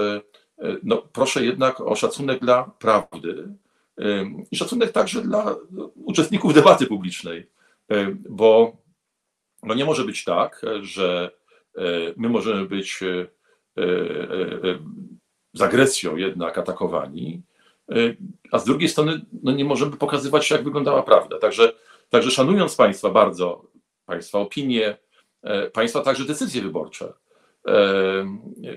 E, 0.63 0.77
no, 0.83 1.03
proszę 1.13 1.45
jednak 1.45 1.81
o 1.81 1.95
szacunek 1.95 2.39
dla 2.39 2.63
prawdy 2.63 3.47
e, 3.99 4.25
i 4.51 4.55
szacunek 4.55 4.91
także 4.91 5.21
dla 5.21 5.55
uczestników 5.95 6.53
debaty 6.53 6.87
publicznej, 6.87 7.49
e, 7.91 8.15
bo 8.29 8.77
no 9.63 9.73
nie 9.73 9.85
może 9.85 10.05
być 10.05 10.23
tak, 10.23 10.61
że 10.81 11.31
my 12.17 12.29
możemy 12.29 12.65
być 12.65 12.99
z 15.53 15.61
agresją 15.61 16.15
jednak 16.15 16.57
atakowani, 16.57 17.41
a 18.51 18.59
z 18.59 18.65
drugiej 18.65 18.89
strony 18.89 19.21
no 19.43 19.51
nie 19.51 19.65
możemy 19.65 19.97
pokazywać, 19.97 20.51
jak 20.51 20.63
wyglądała 20.63 21.03
prawda. 21.03 21.39
Także, 21.39 21.73
także 22.09 22.31
szanując 22.31 22.75
Państwa 22.75 23.09
bardzo, 23.09 23.65
Państwa 24.05 24.39
opinie, 24.39 24.97
Państwa 25.73 26.01
także 26.01 26.25
decyzje 26.25 26.61
wyborcze, 26.61 27.13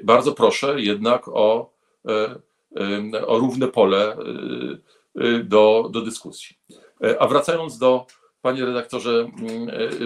bardzo 0.05 0.33
proszę 0.33 0.81
jednak 0.81 1.29
o, 1.29 1.73
e, 2.09 3.27
o 3.27 3.39
równe 3.39 3.69
pole 3.69 4.17
e, 5.15 5.39
do, 5.39 5.89
do 5.93 6.01
dyskusji. 6.01 6.57
E, 7.05 7.23
a 7.23 7.29
wracając 7.29 7.79
do, 7.79 8.07
panie 8.43 8.65
redaktorze, 8.65 9.31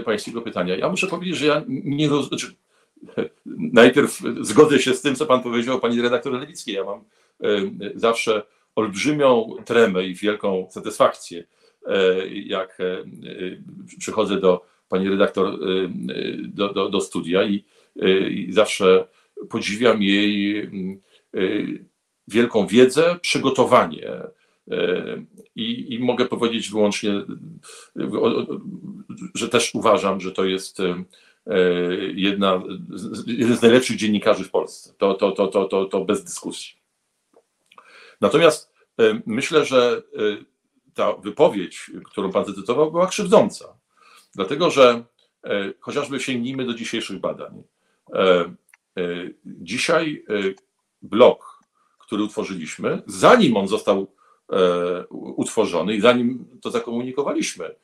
pańskiego 0.05 0.43
pytania, 0.43 0.77
ja 0.77 0.89
muszę 0.89 1.07
powiedzieć, 1.07 1.37
że 1.37 1.47
ja 1.47 1.63
nie 1.69 2.09
rozumiem. 2.09 2.39
Znaczy, 2.39 2.55
najpierw 3.73 4.23
zgodzę 4.41 4.79
się 4.79 4.95
z 4.95 5.03
tym, 5.03 5.15
co 5.15 5.27
pan 5.27 5.43
powiedział, 5.43 5.81
pani 5.81 6.03
redaktor 6.03 6.33
Lewickiej. 6.33 6.75
Ja 6.75 6.85
mam 6.85 7.05
zawsze 7.95 8.43
olbrzymią 8.77 9.57
tremę 9.65 10.05
i 10.05 10.15
wielką 10.15 10.67
satysfakcję, 10.71 11.45
jak 12.45 12.79
przychodzę 13.99 14.41
do 14.41 14.67
pani 14.91 15.09
redaktor 15.09 15.59
do, 16.49 16.73
do, 16.73 16.89
do 16.89 17.01
studia 17.01 17.45
i 17.45 17.65
Y, 17.97 18.47
zawsze 18.51 19.07
podziwiam 19.49 20.03
jej 20.03 20.59
y, 21.35 21.85
wielką 22.29 22.67
wiedzę, 22.67 23.19
przygotowanie. 23.23 24.13
Y, 24.73 25.27
I, 25.57 25.95
I, 25.95 25.99
mogę 25.99 26.27
powiedzieć 26.27 26.71
wyłącznie, 26.71 27.13
że 29.35 29.49
też 29.49 29.75
uważam, 29.75 30.21
że 30.21 30.33
to 30.33 30.45
jest 30.45 30.79
jedna, 32.15 32.63
jeden 33.27 33.57
z 33.57 33.63
najlepszych 33.63 33.97
dziennikarzy 33.97 34.45
w 34.45 34.51
Polsce. 34.51 34.95
To, 34.99 35.15
to, 35.15 35.33
to, 35.33 35.47
to, 35.49 35.65
to, 35.65 35.85
to 35.85 36.05
bez 36.05 36.25
dyskusji. 36.25 36.73
Natomiast 38.21 38.73
myślę, 39.27 39.65
że 39.65 40.03
ta 40.95 41.13
wypowiedź, 41.13 41.91
którą 42.05 42.33
Pan 42.33 42.45
zacytował, 42.45 42.91
była 42.91 43.07
krzywdząca. 43.07 43.80
Dlatego, 44.35 44.71
że 44.71 45.05
chociażby 45.81 46.21
sięgnijmy 46.21 46.65
do 46.65 46.75
dzisiejszych 46.75 47.21
badań. 47.21 47.63
E, 48.15 48.55
e, 48.97 49.31
dzisiaj 49.45 50.25
e, 50.29 50.33
blok, 51.03 51.61
który 51.99 52.23
utworzyliśmy, 52.23 53.03
zanim 53.07 53.57
on 53.57 53.69
został 53.69 54.21
utworzony 55.11 55.97
i 55.97 56.01
zanim 56.01 56.49
to 56.63 56.71
zakomunikowaliśmy, 56.71 57.75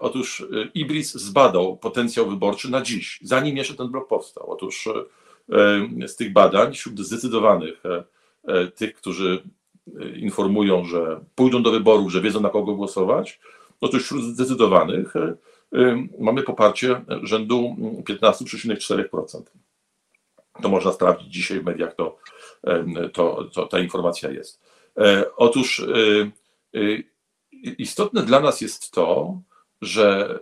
otóż 0.00 0.46
Ibris 0.74 1.14
zbadał 1.14 1.76
potencjał 1.76 2.30
wyborczy 2.30 2.70
na 2.70 2.82
dziś, 2.82 3.18
zanim 3.22 3.56
jeszcze 3.56 3.74
ten 3.74 3.88
blok 3.88 4.08
powstał. 4.08 4.50
Otóż 4.50 4.88
z 6.06 6.16
tych 6.16 6.32
badań, 6.32 6.74
wśród 6.74 7.00
zdecydowanych 7.00 7.82
tych, 8.74 8.94
którzy 8.94 9.42
informują, 10.16 10.84
że 10.84 11.20
pójdą 11.34 11.62
do 11.62 11.70
wyborów, 11.70 12.12
że 12.12 12.20
wiedzą 12.20 12.40
na 12.40 12.50
kogo 12.50 12.74
głosować, 12.74 13.40
otóż 13.82 14.04
wśród 14.04 14.24
zdecydowanych 14.24 15.14
mamy 16.18 16.42
poparcie 16.42 17.04
rzędu 17.22 17.76
15,4%. 18.08 19.42
To 20.62 20.68
można 20.68 20.92
sprawdzić 20.92 21.32
dzisiaj 21.32 21.60
w 21.60 21.64
mediach, 21.64 21.94
to, 21.94 22.18
to, 23.12 23.44
to 23.44 23.66
ta 23.66 23.78
informacja 23.78 24.30
jest. 24.30 24.60
E, 24.98 25.24
otóż 25.36 25.80
e, 25.80 25.84
e, 26.74 26.80
istotne 27.78 28.22
dla 28.22 28.40
nas 28.40 28.60
jest 28.60 28.90
to, 28.90 29.38
że 29.82 30.38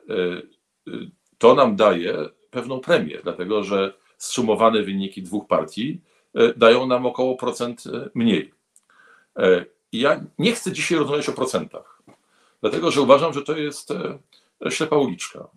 to 1.38 1.54
nam 1.54 1.76
daje 1.76 2.28
pewną 2.50 2.80
premię, 2.80 3.18
dlatego 3.22 3.64
że 3.64 3.94
zsumowane 4.18 4.82
wyniki 4.82 5.22
dwóch 5.22 5.46
partii 5.46 6.00
e, 6.34 6.54
dają 6.54 6.86
nam 6.86 7.06
około 7.06 7.36
procent 7.36 7.84
mniej. 8.14 8.54
Ja 9.92 10.24
nie 10.38 10.52
chcę 10.52 10.72
dzisiaj 10.72 10.98
rozmawiać 10.98 11.28
o 11.28 11.32
procentach, 11.32 11.99
dlatego 12.60 12.90
że 12.90 13.00
uważam, 13.00 13.32
że 13.32 13.42
to 13.42 13.56
jest 13.56 13.88
ślepa 14.70 14.96
uliczka. 14.96 15.48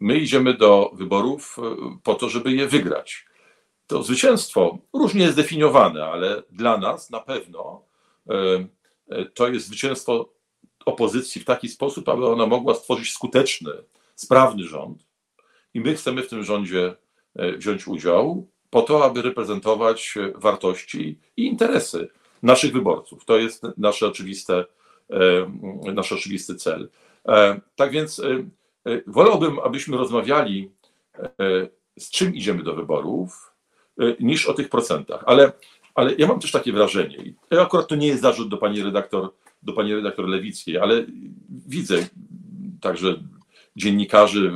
My 0.00 0.18
idziemy 0.18 0.54
do 0.54 0.90
wyborów 0.94 1.56
po 2.02 2.14
to, 2.14 2.28
żeby 2.28 2.52
je 2.52 2.66
wygrać. 2.66 3.26
To 3.86 4.02
zwycięstwo 4.02 4.78
różnie 4.92 5.24
jest 5.24 5.36
definiowane, 5.36 6.04
ale 6.04 6.42
dla 6.50 6.78
nas 6.78 7.10
na 7.10 7.20
pewno 7.20 7.82
to 9.34 9.48
jest 9.48 9.66
zwycięstwo 9.66 10.36
opozycji 10.86 11.40
w 11.40 11.44
taki 11.44 11.68
sposób, 11.68 12.08
aby 12.08 12.26
ona 12.26 12.46
mogła 12.46 12.74
stworzyć 12.74 13.12
skuteczny, 13.12 13.72
sprawny 14.14 14.64
rząd. 14.64 15.06
I 15.74 15.80
my 15.80 15.94
chcemy 15.94 16.22
w 16.22 16.28
tym 16.28 16.44
rządzie 16.44 16.96
e, 17.36 17.52
wziąć 17.52 17.86
udział 17.88 18.48
po 18.70 18.82
to, 18.82 19.04
aby 19.04 19.22
reprezentować 19.22 20.14
e, 20.16 20.32
wartości 20.34 21.18
i 21.36 21.46
interesy 21.46 22.08
naszych 22.42 22.72
wyborców. 22.72 23.24
To 23.24 23.38
jest 23.38 23.62
nasz, 23.76 24.02
oczywiste, 24.02 24.58
e, 24.58 24.64
nasz 25.94 26.12
oczywisty 26.12 26.54
cel. 26.54 26.88
Tak 27.76 27.90
więc 27.90 28.22
wolałbym, 29.06 29.58
abyśmy 29.58 29.96
rozmawiali, 29.96 30.70
z 31.98 32.10
czym 32.10 32.34
idziemy 32.34 32.62
do 32.62 32.74
wyborów, 32.74 33.52
niż 34.20 34.46
o 34.46 34.54
tych 34.54 34.68
procentach. 34.68 35.24
Ale, 35.26 35.52
ale 35.94 36.14
ja 36.14 36.26
mam 36.26 36.40
też 36.40 36.52
takie 36.52 36.72
wrażenie, 36.72 37.16
i 37.16 37.34
akurat 37.60 37.88
to 37.88 37.96
nie 37.96 38.06
jest 38.06 38.22
zarzut 38.22 38.48
do 38.48 38.56
pani 38.56 38.82
redaktor 38.82 39.30
do 39.66 39.72
pani 39.72 39.94
redaktor 39.94 40.28
Lewickiej, 40.28 40.78
ale 40.78 41.06
widzę 41.66 42.06
także 42.80 43.14
dziennikarzy. 43.76 44.52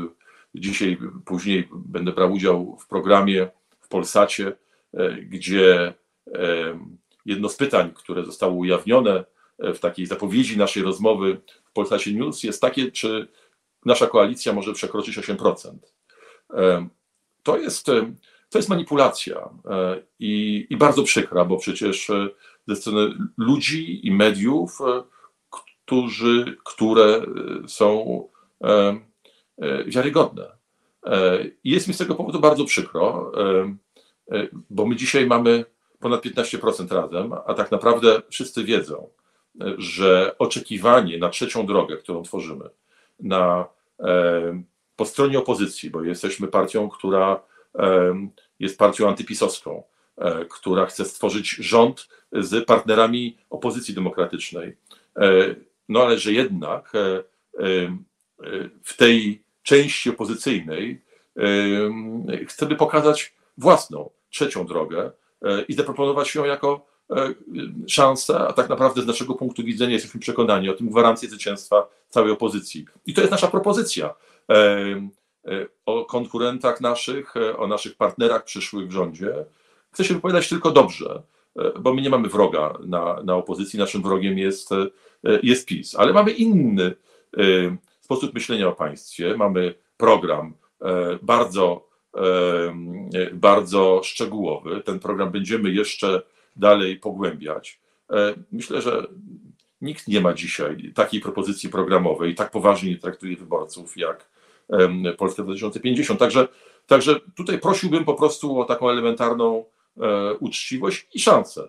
Dzisiaj, 0.54 0.98
później 1.24 1.68
będę 1.72 2.12
brał 2.12 2.32
udział 2.32 2.78
w 2.80 2.88
programie 2.88 3.48
w 3.80 3.88
Polsacie, 3.88 4.52
e, 4.94 5.12
gdzie 5.12 5.94
e, 6.34 6.78
jedno 7.26 7.48
z 7.48 7.56
pytań, 7.56 7.90
które 7.94 8.24
zostało 8.24 8.54
ujawnione 8.54 9.10
e, 9.18 9.24
w 9.60 9.78
takiej 9.78 10.06
zapowiedzi 10.06 10.58
naszej 10.58 10.82
rozmowy 10.82 11.40
w 11.64 11.72
Polsacie 11.72 12.12
News 12.12 12.42
jest 12.42 12.60
takie, 12.60 12.92
czy 12.92 13.28
nasza 13.86 14.06
koalicja 14.06 14.52
może 14.52 14.72
przekroczyć 14.72 15.18
8%. 15.18 15.74
To 17.42 17.58
jest, 17.58 17.86
to 18.50 18.58
jest 18.58 18.68
manipulacja 18.68 19.48
i, 20.18 20.66
i 20.70 20.76
bardzo 20.76 21.02
przykra, 21.02 21.44
bo 21.44 21.56
przecież 21.56 22.10
ze 22.70 22.76
strony 22.76 23.14
ludzi 23.36 24.06
i 24.06 24.10
mediów, 24.10 24.78
e, 24.80 25.02
którzy, 25.50 26.56
które 26.64 27.04
e, 27.04 27.24
są 27.68 28.24
e, 28.64 28.96
wiarygodne. 29.86 30.60
Jest 31.64 31.88
mi 31.88 31.94
z 31.94 31.98
tego 31.98 32.14
powodu 32.14 32.40
bardzo 32.40 32.64
przykro, 32.64 33.32
bo 34.70 34.86
my 34.86 34.96
dzisiaj 34.96 35.26
mamy 35.26 35.64
ponad 36.00 36.24
15% 36.24 36.94
razem, 36.94 37.32
a 37.46 37.54
tak 37.54 37.70
naprawdę 37.70 38.22
wszyscy 38.30 38.64
wiedzą, 38.64 39.08
że 39.78 40.34
oczekiwanie 40.38 41.18
na 41.18 41.28
trzecią 41.28 41.66
drogę, 41.66 41.96
którą 41.96 42.22
tworzymy, 42.22 42.64
na, 43.20 43.66
po 44.96 45.04
stronie 45.04 45.38
opozycji, 45.38 45.90
bo 45.90 46.02
jesteśmy 46.02 46.48
partią, 46.48 46.88
która 46.88 47.42
jest 48.58 48.78
partią 48.78 49.08
antypisowską, 49.08 49.82
E, 50.20 50.44
która 50.44 50.86
chce 50.86 51.04
stworzyć 51.04 51.50
rząd 51.50 52.08
z 52.32 52.64
partnerami 52.64 53.36
opozycji 53.50 53.94
demokratycznej. 53.94 54.76
E, 55.16 55.54
no 55.88 56.02
ale 56.02 56.18
że 56.18 56.32
jednak 56.32 56.92
e, 56.94 57.22
w 58.84 58.96
tej 58.96 59.42
części 59.62 60.10
opozycyjnej 60.10 61.02
chcemy 62.48 62.76
pokazać 62.76 63.34
własną, 63.58 64.10
trzecią 64.30 64.66
drogę 64.66 65.10
i 65.68 65.74
zaproponować 65.74 66.34
ją 66.34 66.44
jako 66.44 66.86
szansę, 67.88 68.38
a 68.38 68.52
tak 68.52 68.68
naprawdę 68.68 69.02
z 69.02 69.06
naszego 69.06 69.34
punktu 69.34 69.64
widzenia 69.64 69.92
jesteśmy 69.92 70.20
przekonani 70.20 70.68
o 70.68 70.74
tym 70.74 70.88
gwarancję 70.88 71.28
zwycięstwa 71.28 71.88
całej 72.08 72.32
opozycji. 72.32 72.84
I 73.06 73.14
to 73.14 73.20
jest 73.20 73.30
nasza 73.30 73.48
propozycja 73.48 74.14
o 75.86 76.04
konkurentach 76.04 76.80
naszych, 76.80 77.34
o 77.58 77.66
naszych 77.66 77.96
partnerach 77.96 78.44
przyszłych 78.44 78.88
w 78.88 78.92
rządzie, 78.92 79.44
Chcę 79.92 80.04
się 80.04 80.14
wypowiadać 80.14 80.48
tylko 80.48 80.70
dobrze, 80.70 81.22
e, 81.58 81.80
bo 81.80 81.94
my 81.94 82.02
nie 82.02 82.10
mamy 82.10 82.28
wroga 82.28 82.78
na, 82.86 83.22
na 83.24 83.36
opozycji, 83.36 83.78
naszym 83.78 84.02
wrogiem 84.02 84.38
jest, 84.38 84.72
e, 84.72 84.86
jest 85.42 85.66
PiS, 85.66 85.94
ale 85.94 86.12
mamy 86.12 86.30
inny 86.30 86.84
e, 87.36 87.40
sposób 88.00 88.34
myślenia 88.34 88.68
o 88.68 88.72
państwie, 88.72 89.36
mamy 89.36 89.74
program 89.96 90.54
bardzo, 91.22 91.90
bardzo 93.32 94.00
szczegółowy. 94.04 94.80
Ten 94.80 94.98
program 94.98 95.30
będziemy 95.30 95.70
jeszcze 95.70 96.22
dalej 96.56 96.96
pogłębiać. 96.96 97.80
Myślę, 98.52 98.82
że 98.82 99.06
nikt 99.80 100.08
nie 100.08 100.20
ma 100.20 100.34
dzisiaj 100.34 100.92
takiej 100.94 101.20
propozycji 101.20 101.68
programowej, 101.68 102.34
tak 102.34 102.50
poważnie 102.50 102.98
traktuje 102.98 103.36
wyborców 103.36 103.96
jak 103.96 104.30
Polska 105.18 105.42
2050. 105.42 106.20
Także, 106.20 106.48
także 106.86 107.20
tutaj 107.36 107.58
prosiłbym 107.58 108.04
po 108.04 108.14
prostu 108.14 108.60
o 108.60 108.64
taką 108.64 108.90
elementarną 108.90 109.64
E, 110.00 110.34
uczciwość 110.34 111.06
i 111.14 111.20
szansę, 111.20 111.68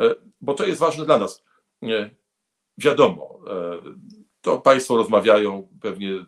e, 0.00 0.14
bo 0.40 0.54
to 0.54 0.66
jest 0.66 0.80
ważne 0.80 1.04
dla 1.04 1.18
nas. 1.18 1.44
Wiadomo, 2.78 3.40
e, 3.46 3.78
to 4.40 4.58
Państwo 4.58 4.96
rozmawiają 4.96 5.68
pewnie 5.80 6.24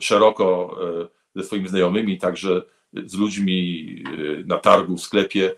szeroko 0.00 0.76
ze 1.34 1.44
swoimi 1.44 1.68
znajomymi, 1.68 2.18
także 2.18 2.62
z 2.92 3.14
ludźmi 3.14 3.86
na 4.46 4.58
targu, 4.58 4.96
w 4.96 5.00
sklepie. 5.00 5.54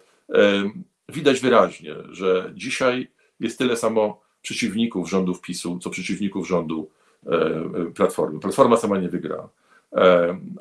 Widać 1.13 1.41
wyraźnie, 1.41 1.95
że 2.11 2.53
dzisiaj 2.55 3.09
jest 3.41 3.59
tyle 3.59 3.77
samo 3.77 4.21
przeciwników 4.43 5.11
rządów 5.11 5.41
PiSu, 5.41 5.79
co 5.79 5.91
przeciwników 5.91 6.49
rządu 6.49 6.91
Platformy. 7.95 8.41
Platforma 8.41 8.77
sama 8.77 8.99
nie 8.99 9.09
wygra. 9.09 9.49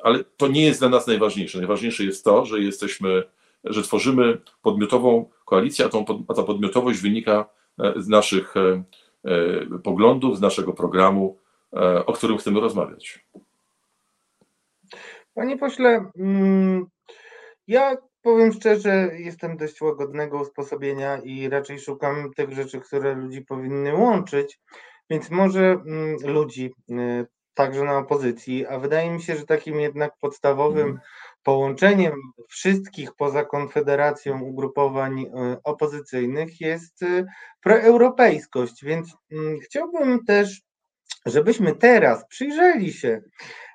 Ale 0.04 0.24
to 0.38 0.48
nie 0.48 0.66
jest 0.66 0.80
dla 0.80 0.90
nas 0.90 1.08
najważniejsze. 1.08 1.58
Najważniejsze 1.58 2.04
jest 2.04 2.24
to, 2.24 2.46
że 2.46 2.60
jesteśmy 2.60 3.24
że 3.64 3.84
tworzymy 3.84 4.38
podmiotową 4.62 5.30
koalicję, 5.46 5.86
a, 5.86 5.90
tą, 5.90 6.26
a 6.28 6.34
ta 6.34 6.44
podmiotowość 6.44 7.00
wynika 7.00 7.50
e, 7.80 7.94
z 8.02 8.08
naszych 8.08 8.58
e, 8.58 8.84
e, 9.26 9.80
poglądów, 9.80 10.38
z 10.38 10.42
naszego 10.42 10.74
programu, 10.74 11.38
o 12.06 12.14
którym 12.14 12.38
chcemy 12.38 12.60
rozmawiać. 12.60 13.26
Panie 15.34 15.58
pośle, 15.58 16.12
mm, 16.18 16.86
ja 17.68 17.98
powiem 18.22 18.54
szczerze, 18.54 19.12
jestem 19.14 19.58
dość 19.58 19.82
łagodnego 19.82 20.42
usposobienia 20.42 21.18
i 21.18 21.50
raczej 21.50 21.80
szukam 21.80 22.32
tych 22.34 22.52
rzeczy, 22.52 22.80
które 22.80 23.16
ludzi 23.16 23.42
powinny 23.42 23.96
łączyć, 23.96 24.60
więc 25.10 25.30
może 25.30 25.60
mm, 25.62 26.18
ludzi, 26.24 26.74
także 27.54 27.84
na 27.84 27.98
opozycji, 27.98 28.66
a 28.66 28.80
wydaje 28.80 29.12
mi 29.12 29.22
się, 29.22 29.36
że 29.36 29.46
takim 29.46 29.80
jednak 29.80 30.12
podstawowym 30.20 30.88
mhm 30.88 31.00
połączeniem 31.44 32.14
wszystkich 32.50 33.16
poza 33.16 33.46
Konfederacją 33.46 34.42
ugrupowań 34.42 35.22
e, 35.22 35.58
opozycyjnych 35.64 36.62
jest 36.62 37.04
e, 37.04 37.26
proeuropejskość, 37.62 38.84
więc 38.84 39.16
mm, 39.32 39.60
chciałbym 39.60 40.26
też, 40.26 40.62
żebyśmy 41.26 41.76
teraz 41.76 42.28
przyjrzeli 42.28 42.94
się 42.94 43.22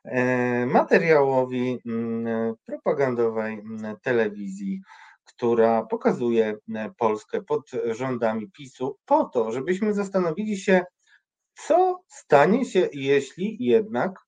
e, 0.05 0.67
materiałowi 0.67 1.79
mm, 1.87 2.55
propagandowej 2.67 3.55
mm, 3.55 3.97
telewizji, 4.03 4.81
która 5.25 5.83
pokazuje 5.83 6.57
Polskę 6.99 7.43
pod 7.43 7.71
rządami 7.91 8.51
PiSu, 8.51 8.99
po 9.05 9.25
to, 9.25 9.53
żebyśmy 9.53 9.95
zastanowili 9.95 10.59
się, 10.59 10.85
co 11.55 12.03
stanie 12.09 12.65
się, 12.65 12.89
jeśli 12.93 13.57
jednak 13.61 14.27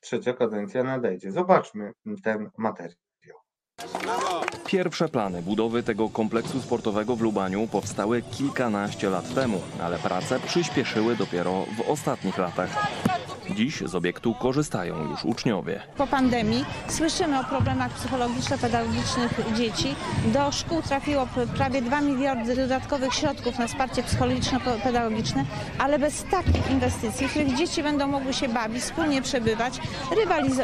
trzecia 0.00 0.32
kadencja 0.32 0.84
nadejdzie. 0.84 1.32
Zobaczmy 1.32 1.92
ten 2.24 2.50
materiał. 2.58 2.96
Pierwsze 4.66 5.08
plany 5.08 5.42
budowy 5.42 5.82
tego 5.82 6.08
kompleksu 6.08 6.60
sportowego 6.60 7.16
w 7.16 7.20
Lubaniu 7.20 7.66
powstały 7.66 8.22
kilkanaście 8.22 9.10
lat 9.10 9.34
temu, 9.34 9.60
ale 9.82 9.98
prace 9.98 10.40
przyspieszyły 10.40 11.16
dopiero 11.16 11.66
w 11.76 11.90
ostatnich 11.90 12.38
latach. 12.38 12.86
Dziś 13.56 13.82
z 13.86 13.94
obiektu 13.94 14.34
korzystają 14.34 15.10
już 15.10 15.24
uczniowie. 15.24 15.80
Po 15.96 16.06
pandemii 16.06 16.64
słyszymy 16.88 17.40
o 17.40 17.44
problemach 17.44 17.92
psychologiczno-pedagogicznych 17.92 19.54
dzieci. 19.56 19.94
Do 20.32 20.52
szkół 20.52 20.82
trafiło 20.82 21.28
prawie 21.56 21.82
2 21.82 22.00
miliardy 22.00 22.56
dodatkowych 22.56 23.14
środków 23.14 23.58
na 23.58 23.66
wsparcie 23.66 24.02
psychologiczno-pedagogiczne, 24.02 25.44
ale 25.78 25.98
bez 25.98 26.24
takich 26.24 26.70
inwestycji, 26.70 27.28
w 27.28 27.30
których 27.30 27.54
dzieci 27.54 27.82
będą 27.82 28.06
mogły 28.06 28.32
się 28.34 28.48
bawić, 28.48 28.82
wspólnie 28.82 29.22
przebywać, 29.22 29.80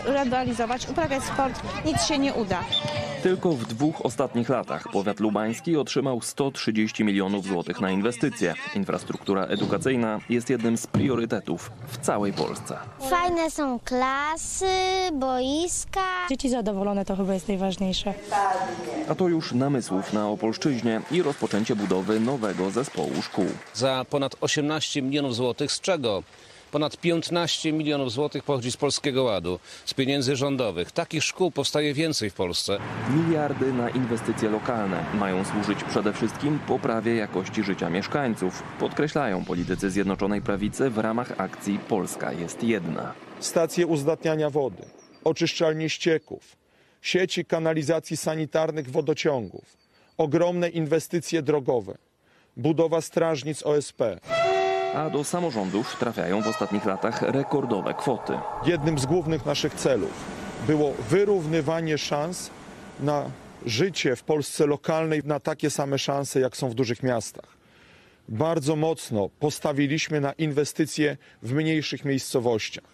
rywalizować, 0.06 0.88
uprawiać 0.88 1.24
sport, 1.24 1.62
nic 1.84 2.02
się 2.02 2.18
nie 2.18 2.34
uda. 2.34 2.58
Tylko 3.22 3.52
w 3.52 3.64
dwóch 3.66 4.06
ostatnich 4.06 4.48
latach 4.48 4.88
powiat 4.92 5.20
lubański 5.20 5.76
otrzymał 5.76 6.20
130 6.20 7.04
milionów 7.04 7.46
złotych 7.46 7.80
na 7.80 7.90
inwestycje. 7.90 8.54
Infrastruktura 8.74 9.44
edukacyjna 9.44 10.20
jest 10.30 10.50
jednym 10.50 10.76
z 10.76 10.86
priorytetów 10.86 11.70
w 11.86 11.98
całej 11.98 12.32
Polsce. 12.32 12.78
Fajne 13.10 13.50
są 13.50 13.78
klasy, 13.84 14.66
boiska. 15.12 16.00
Dzieci 16.30 16.50
zadowolone 16.50 17.04
to 17.04 17.16
chyba 17.16 17.34
jest 17.34 17.48
najważniejsze. 17.48 18.14
A 19.08 19.14
to 19.14 19.28
już 19.28 19.52
namysłów 19.52 20.12
na 20.12 20.28
Opolszczyźnie 20.28 21.00
i 21.10 21.22
rozpoczęcie 21.22 21.76
budowy 21.76 22.20
nowego 22.20 22.70
zespołu 22.70 23.22
szkół. 23.22 23.46
Za 23.74 24.04
ponad 24.10 24.36
18 24.40 25.02
milionów 25.02 25.34
złotych 25.34 25.72
z 25.72 25.80
czego? 25.80 26.22
Ponad 26.72 26.96
15 26.96 27.72
milionów 27.72 28.12
złotych 28.12 28.44
pochodzi 28.44 28.72
z 28.72 28.76
Polskiego 28.76 29.22
Ładu, 29.22 29.58
z 29.84 29.94
pieniędzy 29.94 30.36
rządowych. 30.36 30.92
Takich 30.92 31.24
szkół 31.24 31.50
powstaje 31.50 31.94
więcej 31.94 32.30
w 32.30 32.34
Polsce. 32.34 32.78
Miliardy 33.10 33.72
na 33.72 33.90
inwestycje 33.90 34.50
lokalne 34.50 35.04
mają 35.14 35.44
służyć 35.44 35.84
przede 35.84 36.12
wszystkim 36.12 36.58
poprawie 36.58 37.14
jakości 37.14 37.62
życia 37.62 37.90
mieszkańców, 37.90 38.62
podkreślają 38.78 39.44
politycy 39.44 39.90
Zjednoczonej 39.90 40.42
Prawicy 40.42 40.90
w 40.90 40.98
ramach 40.98 41.40
akcji 41.40 41.78
Polska 41.78 42.32
jest 42.32 42.62
jedna. 42.64 43.14
Stacje 43.40 43.86
uzdatniania 43.86 44.50
wody, 44.50 44.82
oczyszczalnie 45.24 45.88
ścieków, 45.90 46.56
sieci 47.02 47.44
kanalizacji 47.44 48.16
sanitarnych 48.16 48.90
wodociągów, 48.90 49.76
ogromne 50.18 50.68
inwestycje 50.68 51.42
drogowe, 51.42 51.98
budowa 52.56 53.00
strażnic 53.00 53.62
OSP. 53.62 54.02
A 54.94 55.10
do 55.10 55.24
samorządów 55.24 55.96
trafiają 55.98 56.42
w 56.42 56.48
ostatnich 56.48 56.84
latach 56.84 57.22
rekordowe 57.22 57.94
kwoty. 57.94 58.32
Jednym 58.66 58.98
z 58.98 59.06
głównych 59.06 59.46
naszych 59.46 59.74
celów 59.74 60.10
było 60.66 60.92
wyrównywanie 61.10 61.98
szans 61.98 62.50
na 63.00 63.30
życie 63.66 64.16
w 64.16 64.22
Polsce 64.22 64.66
lokalnej, 64.66 65.22
na 65.24 65.40
takie 65.40 65.70
same 65.70 65.98
szanse, 65.98 66.40
jak 66.40 66.56
są 66.56 66.68
w 66.68 66.74
dużych 66.74 67.02
miastach. 67.02 67.56
Bardzo 68.28 68.76
mocno 68.76 69.28
postawiliśmy 69.40 70.20
na 70.20 70.32
inwestycje 70.32 71.16
w 71.42 71.52
mniejszych 71.52 72.04
miejscowościach. 72.04 72.84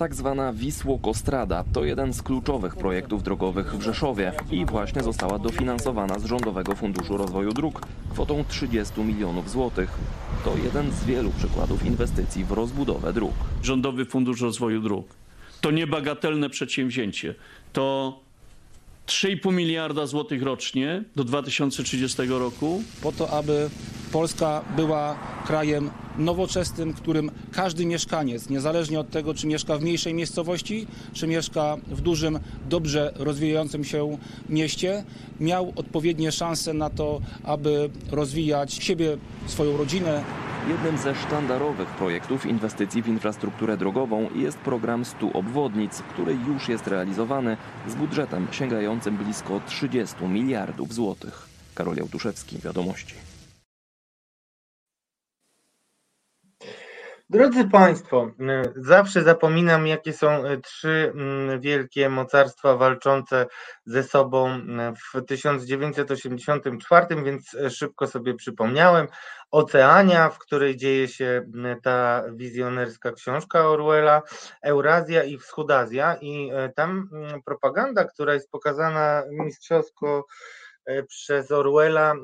Tak 0.00 0.14
zwana 0.14 0.52
Wisłokostrada 0.52 1.64
to 1.72 1.84
jeden 1.84 2.12
z 2.12 2.22
kluczowych 2.22 2.76
projektów 2.76 3.22
drogowych 3.22 3.74
w 3.74 3.82
Rzeszowie 3.82 4.32
i 4.50 4.66
właśnie 4.66 5.02
została 5.02 5.38
dofinansowana 5.38 6.18
z 6.18 6.24
Rządowego 6.24 6.76
Funduszu 6.76 7.16
Rozwoju 7.16 7.52
Dróg 7.52 7.80
kwotą 8.10 8.44
30 8.48 9.00
milionów 9.00 9.50
złotych. 9.50 9.98
To 10.44 10.56
jeden 10.64 10.92
z 10.92 11.04
wielu 11.04 11.30
przykładów 11.30 11.86
inwestycji 11.86 12.44
w 12.44 12.52
rozbudowę 12.52 13.12
dróg. 13.12 13.32
Rządowy 13.62 14.04
Fundusz 14.04 14.40
Rozwoju 14.40 14.80
Dróg 14.80 15.06
to 15.60 15.70
niebagatelne 15.70 16.50
przedsięwzięcie. 16.50 17.34
To 17.72 18.18
3,5 19.10 19.52
miliarda 19.52 20.06
złotych 20.06 20.42
rocznie 20.42 21.04
do 21.16 21.24
2030 21.24 22.22
roku. 22.28 22.82
Po 23.02 23.12
to, 23.12 23.30
aby 23.30 23.70
Polska 24.12 24.64
była 24.76 25.18
krajem 25.46 25.90
nowoczesnym, 26.18 26.92
którym 26.92 27.30
każdy 27.52 27.86
mieszkaniec, 27.86 28.48
niezależnie 28.50 29.00
od 29.00 29.10
tego, 29.10 29.34
czy 29.34 29.46
mieszka 29.46 29.78
w 29.78 29.82
mniejszej 29.82 30.14
miejscowości, 30.14 30.86
czy 31.12 31.26
mieszka 31.26 31.76
w 31.86 32.00
dużym, 32.00 32.38
dobrze 32.68 33.12
rozwijającym 33.16 33.84
się 33.84 34.18
mieście, 34.48 35.04
miał 35.40 35.72
odpowiednie 35.76 36.32
szanse 36.32 36.74
na 36.74 36.90
to, 36.90 37.20
aby 37.44 37.90
rozwijać 38.10 38.74
siebie, 38.74 39.18
swoją 39.46 39.76
rodzinę. 39.76 40.24
Jednym 40.70 40.98
ze 40.98 41.14
sztandarowych 41.14 41.88
projektów 41.88 42.46
inwestycji 42.46 43.02
w 43.02 43.08
infrastrukturę 43.08 43.76
drogową 43.76 44.28
jest 44.34 44.58
program 44.58 45.04
100 45.04 45.32
obwodnic, 45.32 46.02
który 46.02 46.36
już 46.48 46.68
jest 46.68 46.86
realizowany 46.86 47.56
z 47.88 47.94
budżetem 47.94 48.46
sięgającym 48.50 49.16
blisko 49.16 49.60
30 49.66 50.24
miliardów 50.24 50.94
złotych. 50.94 51.48
Karol 51.74 51.96
Jałtuszewski, 51.96 52.58
Wiadomości. 52.58 53.29
Drodzy 57.32 57.68
Państwo, 57.68 58.30
zawsze 58.76 59.22
zapominam, 59.22 59.86
jakie 59.86 60.12
są 60.12 60.42
trzy 60.62 61.12
wielkie 61.60 62.08
mocarstwa 62.08 62.76
walczące 62.76 63.46
ze 63.84 64.02
sobą 64.02 64.60
w 65.14 65.24
1984, 65.24 67.22
więc 67.24 67.56
szybko 67.68 68.06
sobie 68.06 68.34
przypomniałem. 68.34 69.06
Oceania, 69.50 70.30
w 70.30 70.38
której 70.38 70.76
dzieje 70.76 71.08
się 71.08 71.46
ta 71.82 72.24
wizjonerska 72.32 73.12
książka 73.12 73.68
Orwella, 73.68 74.22
Eurazja 74.62 75.24
i 75.24 75.38
Wschódazja. 75.38 76.16
I 76.20 76.50
tam 76.76 77.10
propaganda, 77.44 78.04
która 78.04 78.34
jest 78.34 78.50
pokazana 78.50 79.22
mistrzowsko 79.30 80.26
przez 81.08 81.50
Orwella, 81.50 82.14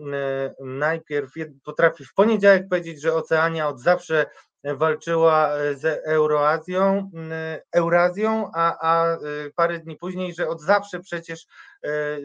najpierw 0.60 1.32
potrafi 1.64 2.04
w 2.04 2.14
poniedziałek 2.14 2.68
powiedzieć, 2.68 3.02
że 3.02 3.14
Oceania 3.14 3.68
od 3.68 3.80
zawsze 3.80 4.26
walczyła 4.74 5.50
z 5.74 5.84
Euroazją, 6.06 7.10
Eurazją, 7.72 8.50
a, 8.54 8.76
a 8.80 9.18
parę 9.54 9.78
dni 9.78 9.96
później, 9.96 10.34
że 10.34 10.48
od 10.48 10.60
zawsze 10.60 11.00
przecież 11.00 11.46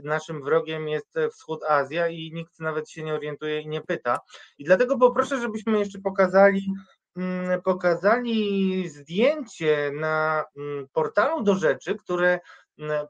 naszym 0.03 0.43
wrogiem 0.43 0.87
jest 0.87 1.15
Wschód 1.31 1.63
Azja 1.63 2.07
i 2.07 2.31
nikt 2.33 2.59
nawet 2.59 2.89
się 2.89 3.03
nie 3.03 3.13
orientuje 3.13 3.61
i 3.61 3.67
nie 3.67 3.81
pyta. 3.81 4.19
I 4.57 4.63
dlatego 4.63 4.97
poproszę, 4.97 5.41
żebyśmy 5.41 5.79
jeszcze 5.79 5.99
pokazali 5.99 6.73
pokazali 7.63 8.89
zdjęcie 8.89 9.91
na 9.93 10.45
portalu 10.93 11.43
do 11.43 11.55
rzeczy, 11.55 11.95
które 11.95 12.39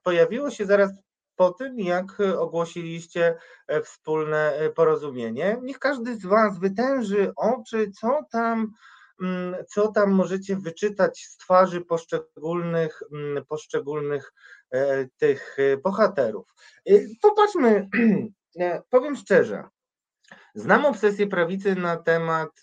pojawiło 0.04 0.52
się 0.52 0.66
zaraz 0.66 0.92
po 1.36 1.52
tym, 1.52 1.80
jak 1.80 2.06
ogłosiliście 2.38 3.38
wspólne 3.84 4.54
porozumienie. 4.76 5.58
Niech 5.62 5.80
każdy 5.80 6.16
z 6.16 6.26
Was 6.26 6.60
wytęży 6.60 7.32
oczy, 7.36 7.92
co 7.92 8.20
tam 8.32 8.72
co 9.68 9.88
tam 9.88 10.12
możecie 10.12 10.55
wyczytać 10.55 11.26
z 11.26 11.38
twarzy 11.38 11.82
poszczególnych, 11.82 13.03
poszczególnych 13.47 14.34
tych 15.18 15.57
bohaterów. 15.84 16.47
Popatrzmy, 17.22 17.89
powiem 18.89 19.16
szczerze, 19.16 19.64
znam 20.55 20.86
obsesję 20.86 21.28
prawicy 21.28 21.76
na 21.76 21.97
temat 21.97 22.62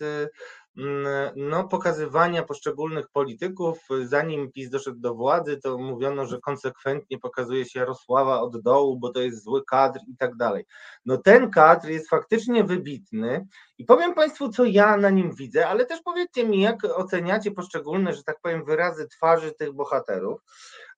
no, 1.35 1.67
pokazywania 1.67 2.43
poszczególnych 2.43 3.09
polityków. 3.09 3.79
Zanim 4.03 4.51
PiS 4.51 4.69
doszedł 4.69 4.99
do 4.99 5.15
władzy, 5.15 5.57
to 5.57 5.77
mówiono, 5.77 6.25
że 6.25 6.39
konsekwentnie 6.39 7.19
pokazuje 7.19 7.65
się 7.65 7.79
Jarosława 7.79 8.41
od 8.41 8.61
dołu, 8.61 8.99
bo 8.99 9.09
to 9.09 9.21
jest 9.21 9.43
zły 9.43 9.65
kadr 9.65 9.99
i 10.07 10.17
tak 10.17 10.35
dalej. 10.35 10.65
No 11.05 11.17
ten 11.17 11.51
kadr 11.51 11.87
jest 11.87 12.09
faktycznie 12.09 12.63
wybitny 12.63 13.47
i 13.77 13.85
powiem 13.85 14.13
Państwu, 14.13 14.49
co 14.49 14.65
ja 14.65 14.97
na 14.97 15.09
nim 15.09 15.35
widzę, 15.35 15.67
ale 15.67 15.85
też 15.85 16.01
powiedzcie 16.01 16.47
mi, 16.47 16.61
jak 16.61 16.83
oceniacie 16.83 17.51
poszczególne, 17.51 18.13
że 18.13 18.23
tak 18.23 18.39
powiem, 18.41 18.65
wyrazy 18.65 19.07
twarzy 19.07 19.51
tych 19.51 19.73
bohaterów. 19.73 20.41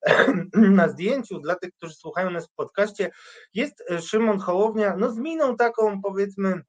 Na 0.53 0.89
zdjęciu, 0.89 1.39
dla 1.39 1.55
tych, 1.55 1.73
którzy 1.73 1.93
słuchają 1.93 2.29
nas 2.31 2.47
w 2.47 2.55
podcaście, 2.55 3.11
jest 3.53 3.83
Szymon 3.99 4.39
Hołownia, 4.39 4.95
no 4.97 5.11
z 5.11 5.17
miną 5.17 5.55
taką, 5.55 6.01
powiedzmy, 6.01 6.61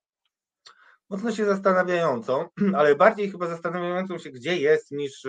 mocno 1.12 1.32
się 1.32 1.44
zastanawiającą, 1.44 2.48
ale 2.78 2.94
bardziej 2.94 3.30
chyba 3.30 3.46
zastanawiającą 3.46 4.18
się, 4.18 4.30
gdzie 4.30 4.56
jest, 4.56 4.90
niż 4.90 5.26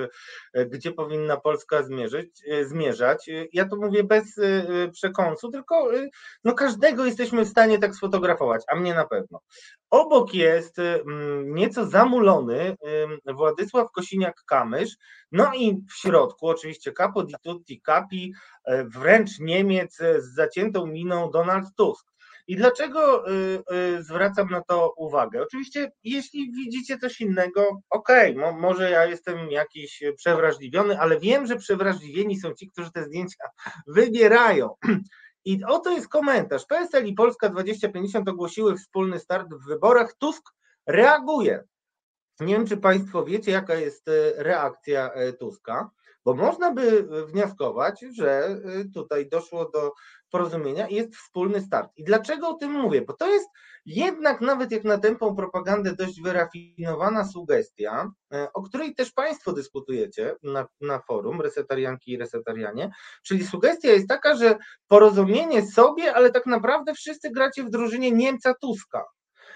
e, 0.53 0.65
gdzie 0.65 0.91
powinna 0.91 1.37
Polska 1.37 1.83
zmierzyć, 1.83 2.29
e, 2.47 2.65
zmierzać. 2.65 3.29
Ja 3.53 3.65
to 3.65 3.75
mówię 3.75 4.03
bez 4.03 4.37
e, 4.37 4.89
przekąsu, 4.91 5.51
tylko 5.51 5.89
no 6.43 6.53
każdego 6.53 7.05
jesteśmy 7.05 7.45
w 7.45 7.49
stanie 7.49 7.79
tak 7.79 7.95
sfotografować, 7.95 8.63
a 8.67 8.75
mnie 8.75 8.93
na 8.93 9.05
pewno. 9.05 9.39
Obok 9.89 10.33
jest 10.33 10.77
nieco 11.45 11.85
zamulony 11.85 12.75
Władysław 13.25 13.87
Kosiniak-Kamysz, 13.97 14.89
no 15.31 15.51
i 15.53 15.85
w 15.89 15.93
środku 15.93 16.47
oczywiście 16.47 16.91
Capo 16.91 17.23
di 17.23 17.33
tutti 17.43 17.81
capi, 17.81 18.33
wręcz 18.85 19.39
Niemiec 19.39 19.97
z 19.97 20.35
zaciętą 20.35 20.85
miną 20.85 21.31
Donald 21.31 21.65
Tusk. 21.77 22.12
I 22.47 22.55
dlaczego 22.55 23.31
y, 23.31 23.63
y, 23.97 24.03
zwracam 24.03 24.49
na 24.49 24.61
to 24.61 24.93
uwagę? 24.97 25.41
Oczywiście, 25.41 25.91
jeśli 26.03 26.51
widzicie 26.51 26.97
coś 26.97 27.21
innego, 27.21 27.81
okej, 27.89 28.31
okay, 28.31 28.41
mo, 28.41 28.59
może 28.59 28.91
ja 28.91 29.05
jestem 29.05 29.51
jakiś 29.51 30.03
przewrażliwiony, 30.15 30.99
ale 30.99 31.19
wiem, 31.19 31.47
że 31.47 31.55
przewrażliwieni 31.55 32.39
są 32.39 32.53
ci, 32.53 32.71
którzy 32.71 32.91
te 32.91 33.03
zdjęcia 33.03 33.45
wybierają. 33.87 34.75
I 35.45 35.63
oto 35.63 35.91
jest 35.91 36.07
komentarz. 36.07 36.65
PSL 36.65 37.05
i 37.05 37.13
Polska 37.13 37.49
2050 37.49 38.29
ogłosiły 38.29 38.77
wspólny 38.77 39.19
start 39.19 39.47
w 39.53 39.67
wyborach. 39.67 40.13
Tusk 40.13 40.43
reaguje. 40.87 41.63
Nie 42.39 42.53
wiem, 42.53 42.67
czy 42.67 42.77
Państwo 42.77 43.25
wiecie, 43.25 43.51
jaka 43.51 43.75
jest 43.75 44.07
e, 44.07 44.43
reakcja 44.43 45.11
Tuska, 45.39 45.89
bo 46.25 46.33
można 46.33 46.71
by 46.71 47.07
wnioskować, 47.27 48.05
że 48.15 48.57
tutaj 48.93 49.29
doszło 49.29 49.69
do 49.69 49.91
porozumienia 50.33 50.87
i 50.87 50.95
jest 50.95 51.15
wspólny 51.15 51.61
start. 51.61 51.91
I 51.95 52.03
dlaczego 52.03 52.49
o 52.49 52.53
tym 52.53 52.71
mówię? 52.71 53.01
Bo 53.01 53.13
to 53.13 53.27
jest 53.27 53.49
jednak 53.85 54.41
nawet 54.41 54.71
jak 54.71 54.83
na 54.83 54.97
tępą 54.97 55.35
propagandę 55.35 55.95
dość 55.95 56.21
wyrafinowana 56.21 57.25
sugestia, 57.25 58.11
o 58.53 58.61
której 58.61 58.95
też 58.95 59.11
Państwo 59.11 59.53
dyskutujecie 59.53 60.35
na, 60.43 60.67
na 60.81 60.99
forum, 60.99 61.41
resetarianki 61.41 62.11
i 62.11 62.17
resetarianie, 62.17 62.91
czyli 63.23 63.47
sugestia 63.47 63.89
jest 63.89 64.07
taka, 64.07 64.35
że 64.35 64.57
porozumienie 64.87 65.67
sobie, 65.67 66.15
ale 66.15 66.31
tak 66.31 66.45
naprawdę 66.45 66.93
wszyscy 66.93 67.31
gracie 67.31 67.63
w 67.63 67.69
drużynie 67.69 68.11
Niemca 68.11 68.53
Tuska. 68.53 69.05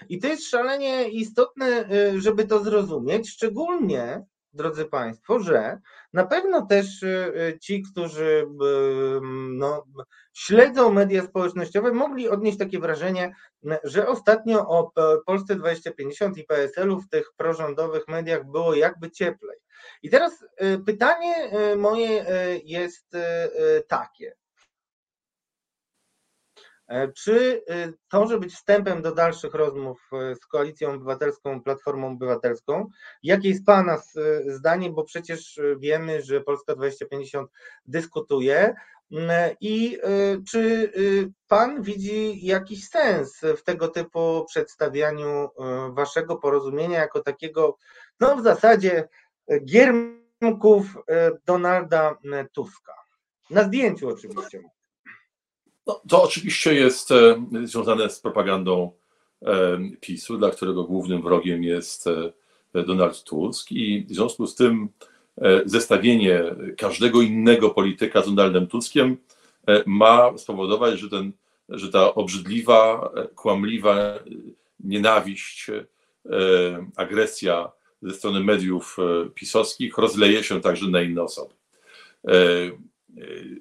I 0.08 0.18
to 0.20 0.26
jest 0.26 0.50
szalenie 0.50 1.08
istotne, 1.08 1.90
y, 1.92 2.20
żeby 2.20 2.46
to 2.46 2.64
zrozumieć, 2.64 3.30
szczególnie 3.30 4.24
drodzy 4.58 4.84
Państwo, 4.84 5.40
że 5.40 5.78
na 6.12 6.26
pewno 6.26 6.66
też 6.66 7.04
ci, 7.60 7.82
którzy 7.82 8.46
no, 9.50 9.84
śledzą 10.32 10.92
media 10.92 11.22
społecznościowe, 11.22 11.92
mogli 11.92 12.28
odnieść 12.28 12.58
takie 12.58 12.78
wrażenie, 12.78 13.34
że 13.84 14.08
ostatnio 14.08 14.68
o 14.68 14.92
Polsce 15.26 15.54
2050 15.54 16.38
i 16.38 16.44
PSL-u 16.44 17.00
w 17.00 17.08
tych 17.08 17.32
prorządowych 17.36 18.08
mediach 18.08 18.44
było 18.44 18.74
jakby 18.74 19.10
cieplej. 19.10 19.58
I 20.02 20.10
teraz 20.10 20.44
pytanie 20.86 21.34
moje 21.76 22.24
jest 22.64 23.16
takie. 23.88 24.36
E, 26.88 27.12
czy 27.12 27.64
to 28.08 28.20
może 28.20 28.38
być 28.38 28.54
wstępem 28.54 29.02
do 29.02 29.14
dalszych 29.14 29.54
rozmów 29.54 30.10
e, 30.12 30.34
z 30.34 30.46
Koalicją 30.46 30.92
Obywatelską, 30.92 31.62
Platformą 31.62 32.12
Obywatelską? 32.12 32.90
Jakie 33.22 33.48
jest 33.48 33.64
Pana 33.66 33.94
e, 33.94 34.00
zdanie, 34.52 34.90
bo 34.90 35.04
przecież 35.04 35.60
wiemy, 35.78 36.22
że 36.22 36.40
Polska 36.40 36.74
2050 36.74 37.50
dyskutuje 37.86 38.74
mm, 39.12 39.56
i 39.60 39.98
czy 40.50 40.92
Pan 41.48 41.82
widzi 41.82 42.46
jakiś 42.46 42.88
sens 42.88 43.40
w 43.56 43.62
tego 43.62 43.88
typu 43.88 44.44
przedstawianiu 44.48 45.48
Waszego 45.92 46.36
porozumienia 46.36 46.98
jako 46.98 47.22
takiego, 47.22 47.76
no 48.20 48.36
w 48.36 48.42
zasadzie 48.42 49.08
giermków 49.64 50.86
Donalda 51.46 52.18
Tuska? 52.52 52.94
Na 53.50 53.64
zdjęciu 53.64 54.08
oczywiście. 54.08 54.62
No, 55.88 56.00
to 56.08 56.22
oczywiście 56.22 56.74
jest 56.74 57.10
e, 57.10 57.44
związane 57.64 58.10
z 58.10 58.20
propagandą 58.20 58.92
e, 59.42 59.78
PiSu, 60.00 60.38
dla 60.38 60.50
którego 60.50 60.84
głównym 60.84 61.22
wrogiem 61.22 61.64
jest 61.64 62.06
e, 62.06 62.32
Donald 62.84 63.24
Tusk 63.24 63.72
i 63.72 64.04
w 64.04 64.14
związku 64.14 64.46
z 64.46 64.54
tym 64.54 64.88
zestawienie 65.64 66.42
każdego 66.78 67.22
innego 67.22 67.70
polityka 67.70 68.22
z 68.22 68.26
Donaldem 68.26 68.66
Tuskiem 68.66 69.16
ma 69.86 70.38
spowodować, 70.38 70.98
że, 70.98 71.08
ten, 71.10 71.32
że 71.68 71.88
ta 71.88 72.14
obrzydliwa, 72.14 73.12
kłamliwa 73.34 74.18
nienawiść, 74.80 75.70
agresja 76.96 77.72
ze 78.02 78.14
strony 78.14 78.40
mediów 78.40 78.96
pisowskich 79.34 79.98
rozleje 79.98 80.44
się 80.44 80.60
także 80.60 80.86
na 80.88 81.02
inne 81.02 81.22
osoby. 81.22 81.54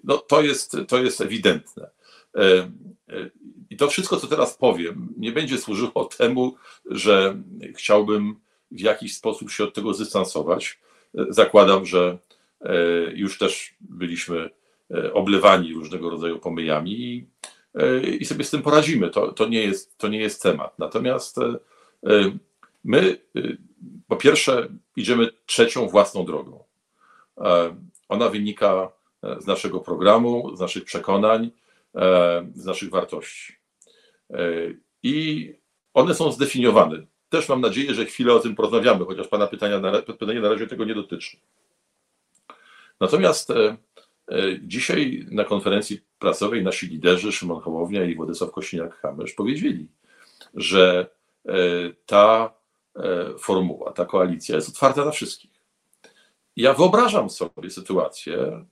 No, 0.03 0.17
to, 0.17 0.41
jest, 0.41 0.78
to 0.88 0.97
jest 0.97 1.21
ewidentne. 1.21 1.89
E, 2.38 2.71
e, 3.09 3.29
I 3.69 3.77
to 3.77 3.88
wszystko, 3.88 4.17
co 4.17 4.27
teraz 4.27 4.57
powiem, 4.57 5.13
nie 5.17 5.31
będzie 5.31 5.57
służyło 5.57 6.05
temu, 6.17 6.55
że 6.85 7.41
chciałbym 7.75 8.35
w 8.71 8.79
jakiś 8.79 9.15
sposób 9.15 9.51
się 9.51 9.63
od 9.63 9.73
tego 9.73 9.93
zdystansować. 9.93 10.79
E, 11.17 11.25
zakładam, 11.29 11.85
że 11.85 12.17
już 13.13 13.38
też 13.38 13.75
byliśmy 13.79 14.49
oblewani 15.13 15.73
różnego 15.73 16.09
rodzaju 16.09 16.39
pomyjami 16.39 16.91
i, 16.91 17.27
i 18.19 18.25
sobie 18.25 18.43
z 18.43 18.49
tym 18.49 18.61
poradzimy. 18.61 19.09
To, 19.09 19.31
to, 19.31 19.47
nie 19.47 19.63
jest, 19.63 19.97
to 19.97 20.07
nie 20.07 20.19
jest 20.19 20.43
temat. 20.43 20.79
Natomiast 20.79 21.35
my, 22.83 23.17
po 24.07 24.15
pierwsze, 24.15 24.67
idziemy 24.95 25.29
trzecią 25.45 25.88
własną 25.88 26.25
drogą. 26.25 26.63
Ona 28.09 28.29
wynika 28.29 28.91
z 29.39 29.45
naszego 29.47 29.79
programu, 29.79 30.55
z 30.55 30.59
naszych 30.59 30.83
przekonań 30.83 31.51
z 32.56 32.66
naszych 32.66 32.89
wartości. 32.89 33.54
E, 34.30 34.38
I 35.04 35.54
one 35.93 36.16
są 36.16 36.32
zdefiniowane. 36.32 37.06
Też 37.30 37.50
mam 37.50 37.62
nadzieję, 37.62 37.93
że 37.93 38.06
chwilę 38.06 38.34
o 38.34 38.39
tym 38.39 38.56
porozmawiamy, 38.56 39.06
chociaż 39.06 39.28
Pana 39.28 39.48
pytania 39.48 39.80
na, 39.80 40.02
pytanie 40.02 40.39
na 40.39 40.50
razie 40.50 40.68
tego 40.68 40.86
nie 40.86 40.95
dotyczy. 40.95 41.38
Natomiast 43.00 43.50
e, 43.52 43.78
dzisiaj 44.62 45.26
na 45.32 45.43
konferencji 45.43 46.02
prasowej 46.20 46.64
nasi 46.64 46.88
liderzy, 46.88 47.32
Szymon 47.32 47.62
Hołownia 47.62 48.06
i 48.06 48.16
Władysław 48.16 48.52
Kośniak-Kamysz, 48.52 49.36
powiedzieli, 49.36 49.88
że 50.54 51.08
ta 52.06 52.54
formuła, 53.39 53.93
ta 53.93 54.06
koalicja 54.06 54.56
jest 54.56 54.70
otwarta 54.70 55.04
dla 55.04 55.12
wszystkich. 55.12 55.52
Ja 56.56 56.74
wyobrażam 56.74 57.30
sobie 57.30 57.70
sytuację, 57.70 58.66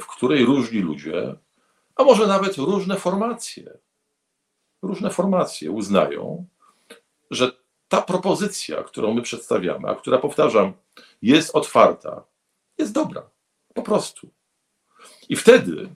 w 0.00 0.06
której 0.06 0.44
różni 0.44 0.80
ludzie 0.80 1.36
a 1.96 2.04
może 2.04 2.26
nawet 2.26 2.56
różne 2.56 2.96
formacje, 2.96 3.78
różne 4.82 5.10
formacje 5.10 5.70
uznają, 5.70 6.46
że 7.30 7.52
ta 7.88 8.02
propozycja, 8.02 8.82
którą 8.82 9.14
my 9.14 9.22
przedstawiamy, 9.22 9.88
a 9.88 9.94
która 9.94 10.18
powtarzam, 10.18 10.72
jest 11.22 11.56
otwarta, 11.56 12.24
jest 12.78 12.92
dobra. 12.92 13.30
Po 13.74 13.82
prostu. 13.82 14.30
I 15.28 15.36
wtedy, 15.36 15.88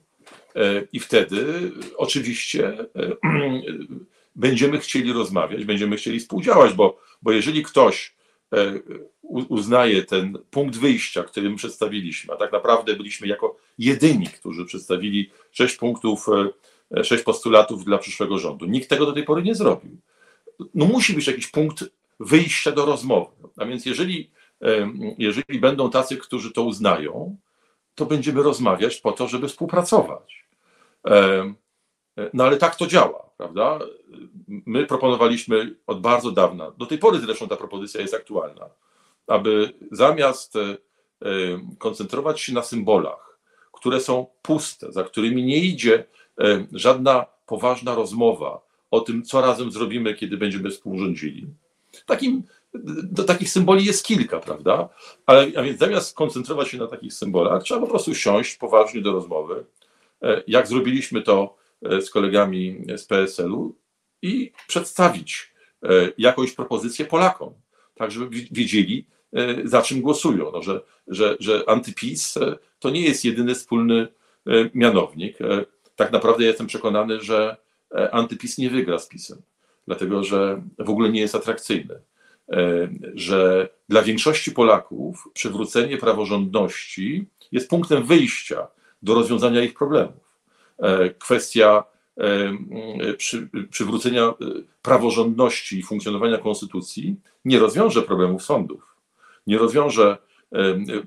e, 0.55 0.81
i 0.93 0.99
wtedy 0.99 1.71
oczywiście 1.97 2.79
e, 2.79 2.85
będziemy 4.35 4.79
chcieli 4.79 5.13
rozmawiać, 5.13 5.65
będziemy 5.65 5.97
chcieli 5.97 6.19
współdziałać, 6.19 6.73
bo, 6.73 6.99
bo 7.21 7.31
jeżeli 7.31 7.63
ktoś 7.63 8.16
uznaje 9.29 10.03
ten 10.03 10.37
punkt 10.51 10.77
wyjścia, 10.77 11.23
który 11.23 11.49
my 11.49 11.55
przedstawiliśmy, 11.55 12.33
a 12.33 12.37
tak 12.37 12.51
naprawdę 12.51 12.95
byliśmy 12.95 13.27
jako 13.27 13.57
jedyni, 13.77 14.27
którzy 14.27 14.65
przedstawili 14.65 15.31
sześć 15.51 15.75
punktów, 15.75 16.25
e, 16.97 17.03
sześć 17.03 17.23
postulatów 17.23 17.85
dla 17.85 17.97
przyszłego 17.97 18.37
rządu. 18.37 18.65
Nikt 18.65 18.89
tego 18.89 19.05
do 19.05 19.13
tej 19.13 19.23
pory 19.23 19.43
nie 19.43 19.55
zrobił. 19.55 19.97
No 20.73 20.85
musi 20.85 21.13
być 21.13 21.27
jakiś 21.27 21.47
punkt 21.47 21.83
wyjścia 22.19 22.71
do 22.71 22.85
rozmowy. 22.85 23.31
A 23.57 23.65
więc 23.65 23.85
jeżeli, 23.85 24.29
e, 24.61 24.91
jeżeli 25.17 25.59
będą 25.59 25.89
tacy, 25.89 26.17
którzy 26.17 26.51
to 26.51 26.63
uznają, 26.63 27.37
to 27.95 28.05
będziemy 28.05 28.43
rozmawiać 28.43 28.97
po 28.97 29.11
to, 29.11 29.27
żeby 29.27 29.47
współpracować. 29.47 30.47
E, 32.17 32.29
no 32.33 32.43
ale 32.43 32.57
tak 32.57 32.75
to 32.75 32.87
działa, 32.87 33.29
prawda? 33.37 33.79
My 34.47 34.85
proponowaliśmy 34.85 35.75
od 35.87 36.01
bardzo 36.01 36.31
dawna, 36.31 36.71
do 36.71 36.85
tej 36.85 36.97
pory 36.97 37.19
zresztą 37.19 37.47
ta 37.47 37.55
propozycja 37.55 38.01
jest 38.01 38.13
aktualna, 38.13 38.69
aby 39.27 39.73
zamiast 39.91 40.55
e, 40.55 40.59
e, 40.59 40.77
koncentrować 41.77 42.41
się 42.41 42.53
na 42.53 42.63
symbolach, 42.63 43.39
które 43.71 43.99
są 43.99 44.27
puste, 44.41 44.91
za 44.91 45.03
którymi 45.03 45.43
nie 45.43 45.57
idzie 45.57 46.05
e, 46.39 46.67
żadna 46.71 47.25
poważna 47.45 47.95
rozmowa 47.95 48.61
o 48.91 48.99
tym, 48.99 49.23
co 49.23 49.41
razem 49.41 49.71
zrobimy, 49.71 50.13
kiedy 50.13 50.37
będziemy 50.37 50.69
współrządzili. 50.69 51.47
Takim, 52.05 52.43
do 53.03 53.23
takich 53.23 53.49
symboli 53.49 53.85
jest 53.85 54.05
kilka, 54.05 54.39
prawda? 54.39 54.89
Ale, 55.25 55.47
a 55.57 55.61
więc 55.61 55.79
zamiast 55.79 56.15
koncentrować 56.15 56.69
się 56.69 56.77
na 56.77 56.87
takich 56.87 57.13
symbolach, 57.13 57.63
trzeba 57.63 57.81
po 57.81 57.87
prostu 57.87 58.15
siąść 58.15 58.55
poważnie 58.55 59.01
do 59.01 59.11
rozmowy, 59.11 59.65
jak 60.47 60.67
zrobiliśmy 60.67 61.21
to 61.21 61.56
z 61.81 62.09
kolegami 62.09 62.85
z 62.97 63.05
PSL-u 63.05 63.75
i 64.21 64.51
przedstawić 64.67 65.53
jakąś 66.17 66.51
propozycję 66.51 67.05
Polakom, 67.05 67.53
tak 67.95 68.11
żeby 68.11 68.29
wiedzieli, 68.51 69.05
E, 69.33 69.67
za 69.67 69.81
czym 69.81 70.01
głosują. 70.01 70.51
No, 70.53 70.61
że, 70.61 70.81
że, 71.07 71.37
że 71.39 71.63
antypis 71.67 72.37
e, 72.37 72.57
to 72.79 72.89
nie 72.89 73.01
jest 73.01 73.25
jedyny 73.25 73.55
wspólny 73.55 74.07
e, 74.47 74.51
mianownik. 74.73 75.37
Tak 75.95 76.11
naprawdę 76.11 76.43
jestem 76.43 76.67
przekonany, 76.67 77.21
że 77.21 77.57
antypis 78.11 78.57
nie 78.57 78.69
wygra 78.69 78.99
z 78.99 79.07
pisem, 79.07 79.41
dlatego 79.87 80.23
że 80.23 80.61
w 80.79 80.89
ogóle 80.89 81.09
nie 81.09 81.19
jest 81.19 81.35
atrakcyjny. 81.35 81.99
Że 83.13 83.69
dla 83.89 84.01
większości 84.01 84.51
Polaków 84.51 85.29
przywrócenie 85.33 85.97
praworządności 85.97 87.25
jest 87.51 87.69
punktem 87.69 88.03
wyjścia 88.03 88.67
do 89.01 89.13
rozwiązania 89.13 89.63
ich 89.63 89.73
problemów. 89.73 90.26
Kwestia 91.19 91.83
przy, 93.17 93.49
przywrócenia 93.69 94.33
praworządności 94.81 95.79
i 95.79 95.83
funkcjonowania 95.83 96.37
konstytucji 96.37 97.15
nie 97.45 97.59
rozwiąże 97.59 98.01
problemów 98.01 98.43
sądów 98.43 98.97
nie 99.47 99.57
rozwiąże 99.57 100.17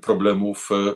problemów 0.01 0.69
e, 0.71 0.95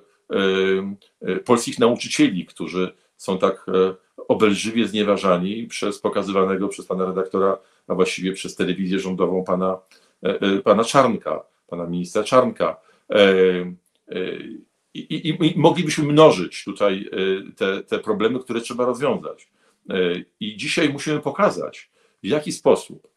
e, 1.21 1.36
polskich 1.36 1.80
nauczycieli, 1.80 2.45
którzy 2.45 2.93
są 3.17 3.38
tak 3.38 3.65
e, 3.67 3.95
obelżywie 4.28 4.88
znieważani 4.88 5.67
przez 5.67 5.99
pokazywanego 5.99 6.67
przez 6.67 6.86
pana 6.86 7.05
redaktora, 7.05 7.57
a 7.88 7.95
właściwie 7.95 8.34
przez 8.34 8.55
telewizję 8.55 8.99
rządową 8.99 9.43
pana, 9.43 9.80
pana 10.63 10.84
Czarnka, 10.84 11.43
pana 11.67 11.86
ministra 11.86 12.23
Czarnka. 12.23 12.78
I, 14.96 15.00
i, 15.00 15.30
I, 15.30 15.60
moglibyśmy 15.60 16.04
mnożyć 16.04 16.64
tutaj 16.64 17.10
te, 17.58 17.84
te 17.84 18.00
problemy, 18.00 18.39
które 18.39 18.62
trzeba 18.62 18.86
rozwiązać. 18.86 19.48
I 20.39 20.58
dzisiaj 20.58 20.89
musimy 20.89 21.20
pokazać, 21.20 21.89
w 22.24 22.28
jaki 22.28 22.52
sposób 22.52 23.08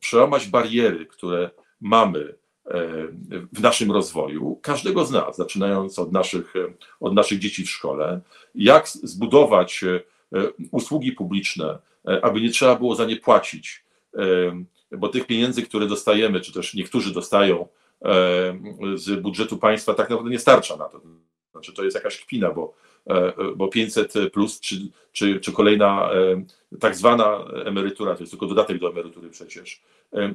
przełamać 0.00 0.48
bariery, 0.48 1.06
które 1.06 1.50
mamy 1.80 2.34
w 3.52 3.60
naszym 3.60 3.92
rozwoju, 3.92 4.58
każdego 4.62 5.04
z 5.04 5.10
nas, 5.10 5.36
zaczynając 5.36 5.98
od 5.98 6.12
naszych, 6.12 6.54
od 7.00 7.14
naszych 7.14 7.38
dzieci 7.38 7.64
w 7.64 7.70
szkole, 7.70 8.20
jak 8.54 8.88
zbudować 8.88 9.84
usługi 10.70 11.12
publiczne, 11.12 11.78
aby 12.22 12.40
nie 12.40 12.50
trzeba 12.50 12.76
było 12.76 12.94
za 12.94 13.04
nie 13.04 13.16
płacić, 13.16 13.84
bo 14.90 15.08
tych 15.08 15.26
pieniędzy, 15.26 15.62
które 15.62 15.86
dostajemy, 15.86 16.40
czy 16.40 16.52
też 16.52 16.74
niektórzy 16.74 17.12
dostają 17.12 17.68
z 18.94 19.20
budżetu 19.20 19.58
państwa 19.58 19.94
tak 19.94 20.10
naprawdę 20.10 20.30
nie 20.30 20.38
starcza 20.38 20.76
na 20.76 20.84
to. 20.84 21.00
Znaczy 21.52 21.72
to 21.72 21.84
jest 21.84 21.94
jakaś 21.94 22.20
kpina, 22.20 22.50
bo, 22.50 22.74
bo 23.56 23.68
500 23.68 24.12
plus 24.32 24.60
czy, 24.60 24.76
czy, 25.12 25.40
czy 25.40 25.52
kolejna 25.52 26.10
tak 26.80 26.96
zwana 26.96 27.44
emerytura, 27.64 28.14
to 28.14 28.20
jest 28.22 28.32
tylko 28.32 28.46
dodatek 28.46 28.78
do 28.78 28.90
emerytury 28.90 29.30
przecież, 29.30 29.82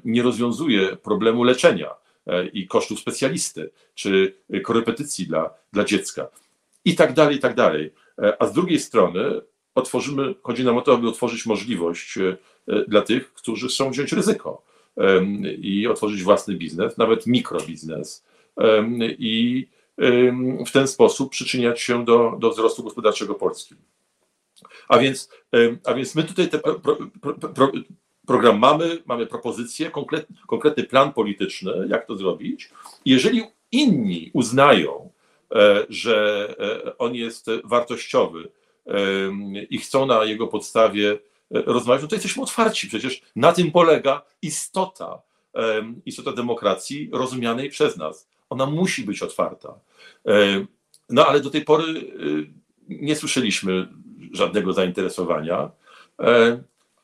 nie 0.05 0.24
rozwiązuje 0.24 0.97
problemu 0.97 1.43
leczenia 1.43 1.95
i 2.53 2.68
kosztów 2.68 2.99
specjalisty, 2.99 3.70
czy 3.95 4.34
korepetycji 4.63 5.28
dla, 5.28 5.53
dla 5.74 5.84
dziecka 5.84 6.28
i 6.86 6.95
tak 6.95 7.13
dalej, 7.13 7.36
i 7.36 7.39
tak 7.39 7.55
dalej. 7.55 7.93
A 8.39 8.45
z 8.45 8.53
drugiej 8.53 8.80
strony 8.80 9.41
otworzymy, 9.76 10.36
chodzi 10.43 10.65
nam 10.65 10.78
o 10.78 10.82
to, 10.82 10.93
aby 10.93 11.09
otworzyć 11.09 11.45
możliwość 11.45 12.15
dla 12.88 13.01
tych, 13.01 13.34
którzy 13.34 13.68
chcą 13.68 13.91
wziąć 13.91 14.11
ryzyko 14.11 14.66
i 15.61 15.87
otworzyć 15.87 16.23
własny 16.23 16.55
biznes, 16.55 16.97
nawet 16.97 17.27
mikrobiznes 17.27 18.25
i 19.19 19.67
w 20.67 20.71
ten 20.71 20.87
sposób 20.87 21.31
przyczyniać 21.31 21.81
się 21.81 22.05
do, 22.05 22.37
do 22.39 22.49
wzrostu 22.49 22.83
gospodarczego 22.83 23.35
Polski. 23.35 23.75
A 24.87 24.97
więc, 24.97 25.29
a 25.85 25.93
więc 25.93 26.15
my 26.15 26.23
tutaj 26.23 26.49
ten 26.49 26.59
pro, 26.59 26.79
pro, 27.21 27.33
pro, 27.33 27.71
program 28.27 28.59
mamy, 28.59 29.03
mamy 29.05 29.27
propozycję, 29.27 29.91
konkretny, 30.47 30.83
plan 30.83 31.13
polityczny, 31.13 31.71
jak 31.89 32.05
to 32.05 32.15
zrobić. 32.15 32.69
Jeżeli 33.05 33.43
inni 33.71 34.31
uznają, 34.33 35.09
e, 35.55 35.85
że 35.89 36.47
e, 36.59 36.97
on 36.97 37.15
jest 37.15 37.47
wartościowy 37.63 38.49
i 39.69 39.77
chcą 39.77 40.05
na 40.05 40.25
jego 40.25 40.47
podstawie 40.47 41.19
rozmawiać, 41.49 42.01
no 42.01 42.07
to 42.07 42.15
jesteśmy 42.15 42.43
otwarci. 42.43 42.87
Przecież 42.87 43.21
na 43.35 43.53
tym 43.53 43.71
polega 43.71 44.21
istota, 44.41 45.21
istota 46.05 46.31
demokracji 46.31 47.09
rozumianej 47.13 47.69
przez 47.69 47.97
nas. 47.97 48.29
Ona 48.49 48.65
musi 48.65 49.03
być 49.03 49.21
otwarta. 49.21 49.79
No 51.09 51.25
ale 51.25 51.39
do 51.39 51.49
tej 51.49 51.61
pory 51.61 51.83
y, 51.83 52.53
nie 52.89 53.15
słyszeliśmy 53.15 53.87
żadnego 54.31 54.73
zainteresowania. 54.73 55.71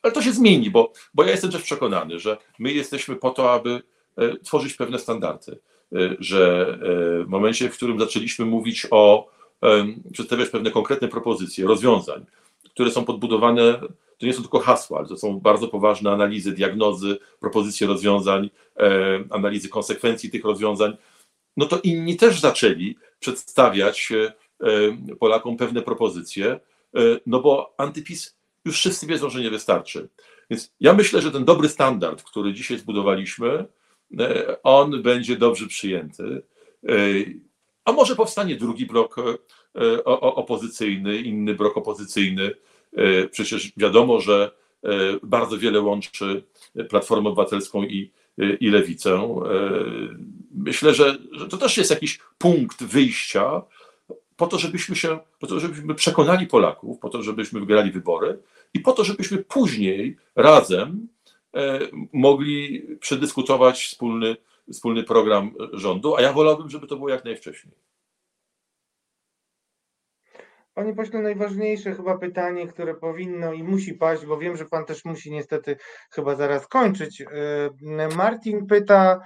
Ale 0.04 0.12
to 0.12 0.22
się 0.22 0.32
zmieni, 0.32 0.70
bo, 0.70 0.92
bo 1.14 1.24
ja 1.24 1.30
jestem 1.30 1.50
też 1.50 1.62
przekonany, 1.62 2.18
że 2.18 2.36
my 2.58 2.72
jesteśmy 2.72 3.16
po 3.16 3.30
to, 3.30 3.52
aby 3.52 3.82
e, 4.16 4.38
tworzyć 4.38 4.74
pewne 4.74 4.98
standardy. 4.98 5.52
E, 5.52 6.16
że 6.18 6.66
e, 6.68 7.24
w 7.24 7.28
momencie, 7.28 7.70
w 7.70 7.76
którym 7.76 8.00
zaczęliśmy 8.00 8.44
mówić 8.44 8.86
o, 8.90 9.34
przedstawiać 10.12 10.48
pewne 10.48 10.70
konkretne 10.70 11.08
propozycje, 11.08 11.66
rozwiązań, 11.66 12.26
które 12.70 12.90
są 12.90 13.04
podbudowane 13.04 13.80
to 14.18 14.26
nie 14.26 14.32
są 14.32 14.42
tylko 14.42 14.58
hasła, 14.58 14.98
ale 14.98 15.08
to 15.08 15.16
są 15.16 15.40
bardzo 15.40 15.68
poważne 15.68 16.10
analizy, 16.10 16.52
diagnozy, 16.52 17.18
propozycje 17.40 17.86
rozwiązań, 17.86 18.50
e, 18.76 19.24
analizy 19.30 19.68
konsekwencji 19.68 20.30
tych 20.30 20.44
rozwiązań, 20.44 20.96
no 21.56 21.66
to 21.66 21.80
inni 21.80 22.16
też 22.16 22.40
zaczęli 22.40 22.96
przedstawiać 23.18 24.12
e, 24.12 24.32
Polakom 25.20 25.56
pewne 25.56 25.82
propozycje, 25.82 26.46
e, 26.50 26.60
no 27.26 27.40
bo 27.40 27.74
antypis 27.78 28.36
już 28.64 28.76
wszyscy 28.76 29.06
wiedzą, 29.06 29.30
że 29.30 29.40
nie 29.40 29.50
wystarczy. 29.50 30.08
Więc 30.50 30.72
ja 30.80 30.92
myślę, 30.92 31.22
że 31.22 31.30
ten 31.30 31.44
dobry 31.44 31.68
standard, 31.68 32.22
który 32.22 32.54
dzisiaj 32.54 32.78
zbudowaliśmy, 32.78 33.64
on 34.62 35.02
będzie 35.02 35.36
dobrze 35.36 35.66
przyjęty. 35.66 36.42
A 37.84 37.92
może 37.92 38.16
powstanie 38.16 38.56
drugi 38.56 38.86
blok 38.86 39.16
opozycyjny, 40.14 41.16
inny 41.16 41.54
blok 41.54 41.76
opozycyjny, 41.76 42.50
E, 42.50 42.54
przecież 43.30 43.72
wiadomo, 43.76 44.20
że 44.20 44.50
e, 44.82 44.88
bardzo 45.22 45.58
wiele 45.58 45.80
łączy 45.80 46.44
Platformę 46.88 47.28
Obywatelską 47.28 47.82
i, 47.82 48.10
e, 48.38 48.54
i 48.54 48.70
Lewicę. 48.70 49.42
Myślę, 50.54 50.94
że, 50.94 51.18
że 51.32 51.48
to 51.48 51.56
też 51.56 51.76
jest 51.76 51.90
jakiś 51.90 52.18
punkt 52.38 52.84
wyjścia 52.84 53.62
po 54.36 54.46
to, 54.46 54.58
żebyśmy 54.58 54.96
się, 54.96 55.18
po 55.38 55.46
to, 55.46 55.60
żebyśmy 55.60 55.94
przekonali 55.94 56.46
Polaków, 56.46 56.98
po 56.98 57.08
to, 57.08 57.22
żebyśmy 57.22 57.60
wygrali 57.60 57.92
wybory 57.92 58.38
i 58.74 58.80
po 58.80 58.92
to, 58.92 59.04
żebyśmy 59.04 59.38
później 59.38 60.16
razem 60.36 61.08
mogli 62.12 62.82
przedyskutować 63.00 63.84
wspólny, 63.84 64.36
wspólny 64.72 65.02
program 65.02 65.54
rządu, 65.72 66.16
a 66.16 66.22
ja 66.22 66.32
wolałbym, 66.32 66.70
żeby 66.70 66.86
to 66.86 66.96
było 66.96 67.08
jak 67.08 67.24
najwcześniej. 67.24 67.74
Panie 70.74 70.94
pośle, 70.94 71.20
najważniejsze 71.20 71.94
chyba 71.94 72.18
pytanie, 72.18 72.66
które 72.66 72.94
powinno 72.94 73.52
i 73.52 73.62
musi 73.62 73.94
paść, 73.94 74.26
bo 74.26 74.38
wiem, 74.38 74.56
że 74.56 74.64
pan 74.64 74.84
też 74.84 75.04
musi 75.04 75.32
niestety 75.32 75.76
chyba 76.10 76.34
zaraz 76.34 76.66
kończyć. 76.66 77.20
Y, 77.20 78.16
Martin 78.16 78.66
pyta 78.66 79.20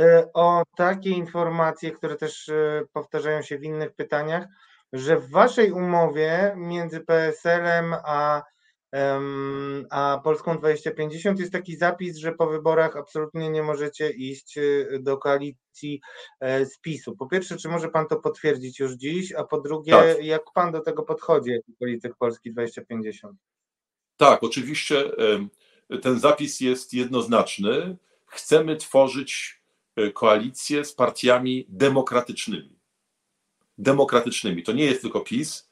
y, 0.00 0.04
o 0.34 0.62
takie 0.76 1.10
informacje, 1.10 1.90
które 1.90 2.16
też 2.16 2.48
y, 2.48 2.86
powtarzają 2.92 3.42
się 3.42 3.58
w 3.58 3.64
innych 3.64 3.92
pytaniach, 3.94 4.44
że 4.92 5.16
w 5.16 5.30
waszej 5.30 5.72
umowie 5.72 6.54
między 6.56 7.00
PSL-em 7.00 7.94
a 8.04 8.42
a 9.90 10.20
Polską 10.24 10.58
2050 10.58 11.40
jest 11.40 11.52
taki 11.52 11.76
zapis, 11.76 12.16
że 12.16 12.32
po 12.32 12.46
wyborach 12.46 12.96
absolutnie 12.96 13.50
nie 13.50 13.62
możecie 13.62 14.10
iść 14.10 14.58
y, 14.58 14.98
do 15.00 15.18
koalicji 15.18 16.00
e, 16.40 16.66
z 16.66 16.78
PiSu. 16.78 17.16
Po 17.16 17.26
pierwsze, 17.26 17.56
czy 17.56 17.68
może 17.68 17.88
pan 17.88 18.06
to 18.06 18.16
potwierdzić 18.16 18.80
już 18.80 18.92
dziś, 18.92 19.32
a 19.32 19.44
po 19.44 19.60
drugie, 19.60 19.92
tak. 19.92 20.24
jak 20.24 20.42
pan 20.54 20.72
do 20.72 20.80
tego 20.80 21.02
podchodzi 21.02 21.50
jako 21.50 21.72
polityk 21.78 22.16
Polski 22.18 22.52
2050? 22.52 23.36
Tak, 24.16 24.42
oczywiście 24.42 25.04
ten 26.02 26.20
zapis 26.20 26.60
jest 26.60 26.94
jednoznaczny. 26.94 27.96
Chcemy 28.26 28.76
tworzyć 28.76 29.62
e, 29.96 30.10
koalicję 30.10 30.84
z 30.84 30.92
partiami 30.92 31.66
demokratycznymi. 31.68 32.78
Demokratycznymi. 33.78 34.62
To 34.62 34.72
nie 34.72 34.84
jest 34.84 35.02
tylko 35.02 35.20
PiS, 35.20 35.70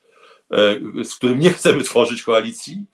e, 0.50 1.04
z 1.04 1.14
którym 1.14 1.38
nie 1.38 1.50
chcemy 1.50 1.82
tworzyć 1.82 2.22
koalicji, 2.22 2.86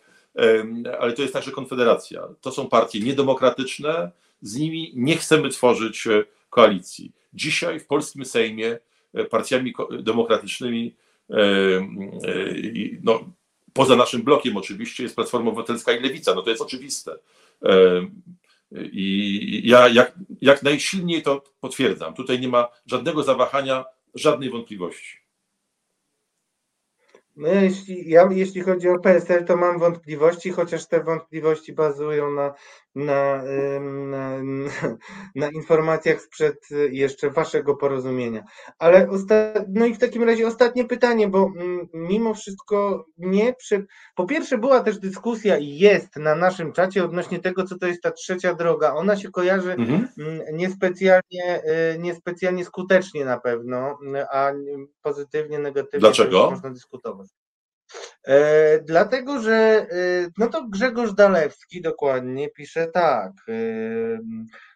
ale 1.00 1.12
to 1.12 1.22
jest 1.22 1.34
także 1.34 1.50
Konfederacja. 1.50 2.28
To 2.40 2.52
są 2.52 2.68
partie 2.68 3.00
niedemokratyczne, 3.00 4.10
z 4.42 4.56
nimi 4.56 4.92
nie 4.94 5.16
chcemy 5.16 5.48
tworzyć 5.48 6.06
e, 6.06 6.24
koalicji. 6.50 7.12
Dzisiaj 7.34 7.80
w 7.80 7.86
polskim 7.86 8.24
Sejmie 8.24 8.78
e, 9.14 9.24
partiami 9.24 9.74
demokratycznymi, 10.00 10.96
e, 11.30 11.36
no, 13.02 13.24
poza 13.72 13.96
naszym 13.96 14.22
blokiem 14.22 14.56
oczywiście, 14.56 15.02
jest 15.02 15.16
Platforma 15.16 15.50
Obywatelska 15.50 15.92
i 15.92 16.02
Lewica. 16.02 16.34
No 16.34 16.42
to 16.42 16.50
jest 16.50 16.62
oczywiste. 16.62 17.18
I 18.92 19.62
ja 19.64 19.88
jak, 19.88 20.14
jak 20.40 20.62
najsilniej 20.62 21.22
to 21.22 21.44
potwierdzam. 21.60 22.14
Tutaj 22.14 22.40
nie 22.40 22.48
ma 22.48 22.68
żadnego 22.86 23.22
zawahania, 23.22 23.84
żadnej 24.14 24.50
wątpliwości. 24.50 25.25
No, 27.36 27.48
jeśli, 27.48 28.10
ja, 28.10 28.28
jeśli 28.30 28.60
chodzi 28.60 28.88
o 28.88 28.98
PSL, 28.98 29.44
to 29.44 29.56
mam 29.56 29.78
wątpliwości, 29.78 30.50
chociaż 30.50 30.88
te 30.88 31.04
wątpliwości 31.04 31.72
bazują 31.72 32.30
na, 32.30 32.54
na, 32.96 33.42
na, 33.80 34.38
na 35.34 35.48
informacjach 35.48 36.20
sprzed 36.20 36.56
jeszcze 36.90 37.30
waszego 37.30 37.76
porozumienia. 37.76 38.44
Ale 38.78 39.08
no 39.68 39.86
i 39.86 39.94
w 39.94 39.98
takim 39.98 40.22
razie 40.22 40.46
ostatnie 40.46 40.84
pytanie, 40.84 41.28
bo 41.28 41.52
mm, 41.56 41.88
mimo 41.94 42.34
wszystko 42.34 43.06
nie 43.18 43.54
przy... 43.54 43.86
Po 44.14 44.26
pierwsze 44.26 44.58
była 44.58 44.80
też 44.80 44.98
dyskusja 44.98 45.58
i 45.58 45.78
jest 45.78 46.16
na 46.16 46.34
naszym 46.34 46.72
czacie 46.72 47.04
odnośnie 47.04 47.38
tego, 47.38 47.64
co 47.64 47.78
to 47.78 47.86
jest 47.86 48.02
ta 48.02 48.10
trzecia 48.10 48.54
droga. 48.54 48.94
Ona 48.94 49.16
się 49.16 49.30
kojarzy 49.30 49.72
mhm. 49.72 50.08
Mm, 50.18 50.56
niespecjalnie, 50.56 51.62
y, 51.94 51.98
niespecjalnie 51.98 52.64
skutecznie 52.64 53.24
na 53.24 53.40
pewno, 53.40 53.98
a 54.32 54.52
pozytywnie, 55.02 55.58
negatywnie 55.58 56.00
Dlaczego? 56.00 56.50
można 56.50 56.70
dyskutować. 56.70 57.28
E, 58.24 58.78
dlatego, 58.80 59.42
że 59.42 59.54
e, 59.54 59.86
no 60.38 60.46
to 60.46 60.68
Grzegorz 60.68 61.12
Dalewski 61.12 61.82
dokładnie 61.82 62.50
pisze 62.50 62.86
tak. 62.86 63.32
E, 63.48 63.52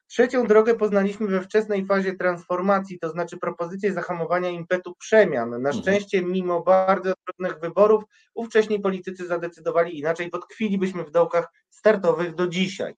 trzecią 0.06 0.46
drogę 0.46 0.74
poznaliśmy 0.74 1.26
we 1.26 1.40
wczesnej 1.40 1.86
fazie 1.86 2.16
transformacji, 2.16 2.98
to 2.98 3.08
znaczy 3.08 3.38
propozycję 3.38 3.92
zahamowania 3.92 4.48
impetu 4.48 4.94
przemian. 4.94 5.50
Na 5.50 5.56
mhm. 5.56 5.74
szczęście, 5.74 6.22
mimo 6.22 6.62
bardzo 6.62 7.12
trudnych 7.26 7.60
wyborów, 7.60 8.04
ówcześni 8.34 8.80
politycy 8.80 9.26
zadecydowali 9.26 9.98
inaczej, 9.98 10.30
podkwilibyśmy 10.30 11.04
w 11.04 11.10
dołkach 11.10 11.48
startowych 11.70 12.34
do 12.34 12.46
dzisiaj. 12.46 12.94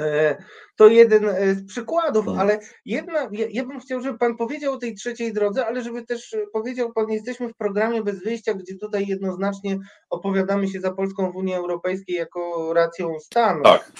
E, 0.00 0.36
to 0.76 0.88
jeden 0.88 1.28
e, 1.28 1.54
z 1.54 1.66
przykładów, 1.66 2.26
tak. 2.26 2.34
ale 2.38 2.58
jedna, 2.84 3.28
ja, 3.32 3.46
ja 3.50 3.64
bym 3.64 3.80
chciał, 3.80 4.00
żeby 4.00 4.18
Pan 4.18 4.36
powiedział 4.36 4.72
o 4.72 4.78
tej 4.78 4.94
trzeciej 4.94 5.32
drodze, 5.32 5.66
ale 5.66 5.82
żeby 5.82 6.06
też 6.06 6.36
powiedział 6.52 6.92
Pan, 6.92 7.10
jesteśmy 7.10 7.48
w 7.48 7.56
programie 7.56 8.02
bez 8.02 8.22
wyjścia, 8.22 8.54
gdzie 8.54 8.76
tutaj 8.76 9.06
jednoznacznie 9.06 9.78
opowiadamy 10.10 10.68
się 10.68 10.80
za 10.80 10.92
Polską 10.92 11.32
w 11.32 11.36
Unii 11.36 11.54
Europejskiej 11.54 12.16
jako 12.16 12.72
racją 12.74 13.20
stanu. 13.20 13.62
Tak. 13.62 13.92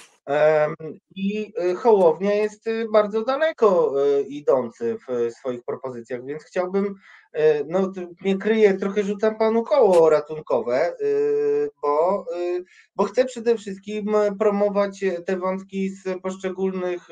I 1.15 1.53
Hołownia 1.77 2.33
jest 2.33 2.65
bardzo 2.93 3.25
daleko 3.25 3.93
idący 4.27 4.97
w 5.07 5.31
swoich 5.33 5.63
propozycjach, 5.63 6.25
więc 6.25 6.43
chciałbym 6.43 6.95
E, 6.95 7.18
no 7.67 7.91
nie 8.21 8.37
kryję, 8.37 8.73
trochę 8.73 9.03
rzucam 9.03 9.37
panu 9.37 9.63
koło 9.63 10.09
ratunkowe, 10.09 10.93
y, 11.01 11.69
bo, 11.81 12.25
y, 12.37 12.63
bo 12.95 13.03
chcę 13.03 13.25
przede 13.25 13.57
wszystkim 13.57 14.15
promować 14.39 15.05
te 15.25 15.37
wątki 15.37 15.89
z 15.89 16.21
poszczególnych 16.21 17.07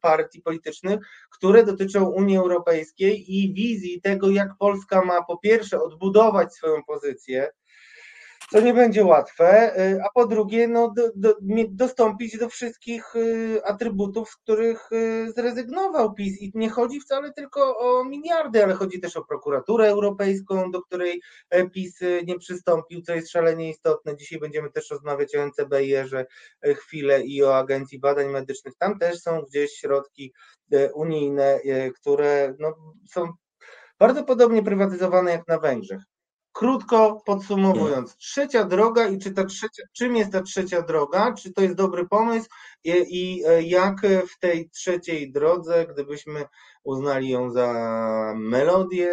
partii 0.00 0.42
politycznych, 0.42 1.00
które 1.30 1.64
dotyczą 1.64 2.08
Unii 2.08 2.36
Europejskiej 2.36 3.34
i 3.36 3.54
wizji 3.54 4.00
tego, 4.00 4.30
jak 4.30 4.48
Polska 4.58 5.04
ma 5.04 5.22
po 5.24 5.38
pierwsze 5.38 5.80
odbudować 5.80 6.54
swoją 6.54 6.84
pozycję, 6.84 7.50
co 8.52 8.60
nie 8.60 8.74
będzie 8.74 9.04
łatwe, 9.04 9.76
y, 9.80 10.02
a 10.02 10.10
po 10.14 10.26
drugie 10.26 10.68
no, 10.68 10.92
do, 10.96 11.02
do, 11.14 11.36
dostąpić 11.68 12.38
do 12.38 12.48
wszystkich 12.48 13.16
y, 13.16 13.60
atrybutów, 13.64 14.28
z 14.28 14.36
których 14.36 14.92
y, 14.92 15.32
zrezygnował 15.32 16.14
PiS. 16.14 16.42
I 16.42 16.52
nie 16.54 16.70
chodzi 16.70 17.00
wcale 17.00 17.32
tylko 17.32 17.78
o 17.78 18.04
miliardy, 18.04 18.64
ale 18.64 18.74
chodzi 18.74 19.00
też 19.00 19.16
o 19.16 19.24
prokuraturę 19.24 19.88
europejską, 19.88 20.70
do 20.70 20.82
której 20.82 21.22
e, 21.50 21.70
PiS 21.70 22.00
nie 22.26 22.38
przystąpił, 22.38 23.02
co 23.02 23.14
jest 23.14 23.30
szalenie 23.30 23.70
istotne. 23.70 24.16
Dzisiaj 24.16 24.40
będziemy 24.40 24.70
też 24.70 24.90
rozmawiać 24.90 25.36
o 25.36 25.46
NCBR-ze 25.46 26.26
chwilę 26.74 27.22
i 27.22 27.44
o 27.44 27.56
Agencji 27.56 27.98
Badań 27.98 28.28
Medycznych. 28.28 28.74
Tam 28.78 28.98
też 28.98 29.20
są 29.20 29.42
gdzieś 29.42 29.72
środki 29.72 30.32
e, 30.72 30.92
unijne, 30.92 31.44
e, 31.44 31.90
które 31.90 32.54
no, 32.58 32.74
są 33.10 33.32
bardzo 33.98 34.24
podobnie 34.24 34.62
prywatyzowane 34.62 35.30
jak 35.30 35.48
na 35.48 35.58
Węgrzech. 35.58 36.11
Krótko 36.52 37.22
podsumowując, 37.26 38.16
trzecia 38.16 38.64
droga 38.64 39.08
i 39.08 39.18
czy 39.18 39.30
ta 39.30 39.44
trzecia, 39.44 39.82
czym 39.92 40.16
jest 40.16 40.32
ta 40.32 40.42
trzecia 40.42 40.82
droga, 40.82 41.34
czy 41.34 41.52
to 41.52 41.62
jest 41.62 41.74
dobry 41.74 42.08
pomysł 42.08 42.48
i, 42.84 42.90
i 42.90 43.44
e, 43.46 43.62
jak 43.62 44.00
w 44.28 44.38
tej 44.38 44.70
trzeciej 44.70 45.32
drodze, 45.32 45.86
gdybyśmy 45.86 46.44
uznali 46.84 47.28
ją 47.28 47.50
za 47.50 47.72
melodię, 48.36 49.10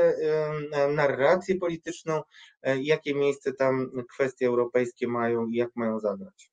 e, 0.72 0.88
narrację 0.88 1.56
polityczną, 1.56 2.22
e, 2.62 2.82
jakie 2.82 3.16
miejsce 3.16 3.54
tam 3.54 3.92
kwestie 4.14 4.48
europejskie 4.48 5.08
mają 5.08 5.48
i 5.48 5.56
jak 5.56 5.76
mają 5.76 6.00
zagrać? 6.00 6.52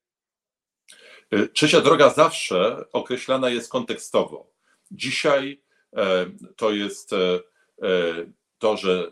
Trzecia 1.53 1.81
droga 1.81 2.11
zawsze 2.11 2.85
określana 2.93 3.51
jest 3.51 3.71
kontekstowo. 3.71 4.51
Dzisiaj 4.91 5.63
to 6.57 6.71
jest 6.71 7.11
to, 8.59 8.77
że 8.77 9.11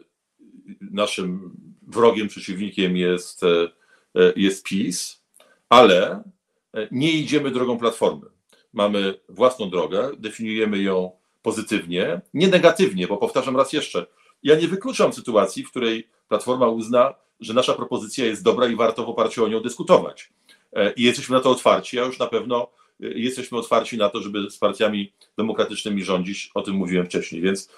naszym 0.80 1.56
wrogiem, 1.82 2.28
przeciwnikiem 2.28 2.96
jest, 2.96 3.42
e, 3.42 3.68
e, 4.14 4.32
jest 4.36 4.64
PiS, 4.64 5.22
ale 5.68 6.22
e, 6.74 6.88
nie 6.90 7.12
idziemy 7.12 7.50
drogą 7.50 7.78
platformy. 7.78 8.26
Mamy 8.72 9.20
własną 9.28 9.70
drogę, 9.70 10.10
definiujemy 10.18 10.82
ją 10.82 11.12
pozytywnie, 11.42 12.20
nie 12.34 12.48
negatywnie, 12.48 13.06
bo 13.06 13.16
powtarzam 13.16 13.56
raz 13.56 13.72
jeszcze, 13.72 14.06
ja 14.42 14.56
nie 14.56 14.68
wykluczam 14.68 15.12
sytuacji, 15.12 15.64
w 15.64 15.70
której 15.70 16.08
Platforma 16.28 16.68
uzna, 16.68 17.14
że 17.40 17.54
nasza 17.54 17.74
propozycja 17.74 18.24
jest 18.24 18.42
dobra 18.42 18.66
i 18.66 18.76
warto 18.76 19.04
w 19.04 19.08
oparciu 19.08 19.44
o 19.44 19.48
nią 19.48 19.60
dyskutować. 19.60 20.32
I 20.96 21.02
jesteśmy 21.02 21.36
na 21.36 21.42
to 21.42 21.50
otwarci, 21.50 21.98
a 21.98 22.04
już 22.04 22.18
na 22.18 22.26
pewno 22.26 22.70
jesteśmy 23.00 23.58
otwarci 23.58 23.98
na 23.98 24.08
to, 24.08 24.22
żeby 24.22 24.50
z 24.50 24.58
partiami 24.58 25.12
demokratycznymi 25.38 26.04
rządzić, 26.04 26.50
o 26.54 26.62
tym 26.62 26.74
mówiłem 26.74 27.06
wcześniej, 27.06 27.42
więc, 27.42 27.70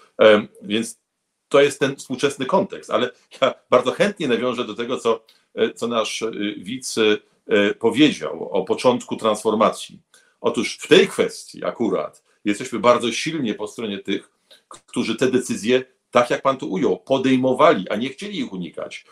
więc 0.62 1.00
to 1.48 1.60
jest 1.60 1.80
ten 1.80 1.96
współczesny 1.96 2.46
kontekst, 2.46 2.90
ale 2.90 3.10
ja 3.40 3.54
bardzo 3.70 3.92
chętnie 3.92 4.28
nawiążę 4.28 4.64
do 4.64 4.74
tego, 4.74 4.98
co, 4.98 5.24
e, 5.54 5.72
co 5.72 5.88
nasz 5.88 6.22
e, 6.22 6.30
widz 6.56 6.98
e, 6.98 7.74
powiedział 7.74 8.48
o 8.52 8.64
początku 8.64 9.16
transformacji. 9.16 10.00
Otóż 10.40 10.78
w 10.80 10.88
tej 10.88 11.08
kwestii 11.08 11.64
akurat 11.64 12.24
jesteśmy 12.44 12.78
bardzo 12.78 13.12
silnie 13.12 13.54
po 13.54 13.68
stronie 13.68 13.98
tych, 13.98 14.30
którzy 14.68 15.16
te 15.16 15.30
decyzje, 15.30 15.84
tak 16.10 16.30
jak 16.30 16.42
pan 16.42 16.56
tu 16.56 16.70
ujął, 16.70 16.96
podejmowali, 16.96 17.88
a 17.88 17.96
nie 17.96 18.08
chcieli 18.08 18.38
ich 18.38 18.52
unikać. 18.52 19.04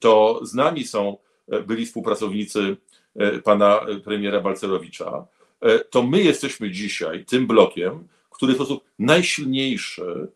To 0.00 0.40
z 0.42 0.54
nami 0.54 0.86
są 0.86 1.16
byli 1.66 1.86
współpracownicy 1.86 2.76
pana 3.44 3.86
premiera 4.04 4.40
Balcerowicza. 4.40 5.26
To 5.90 6.02
my 6.02 6.22
jesteśmy 6.22 6.70
dzisiaj 6.70 7.24
tym 7.24 7.46
blokiem, 7.46 8.08
który 8.30 8.52
w 8.52 8.56
sposób 8.56 8.84
najsilniejszy 8.98 10.28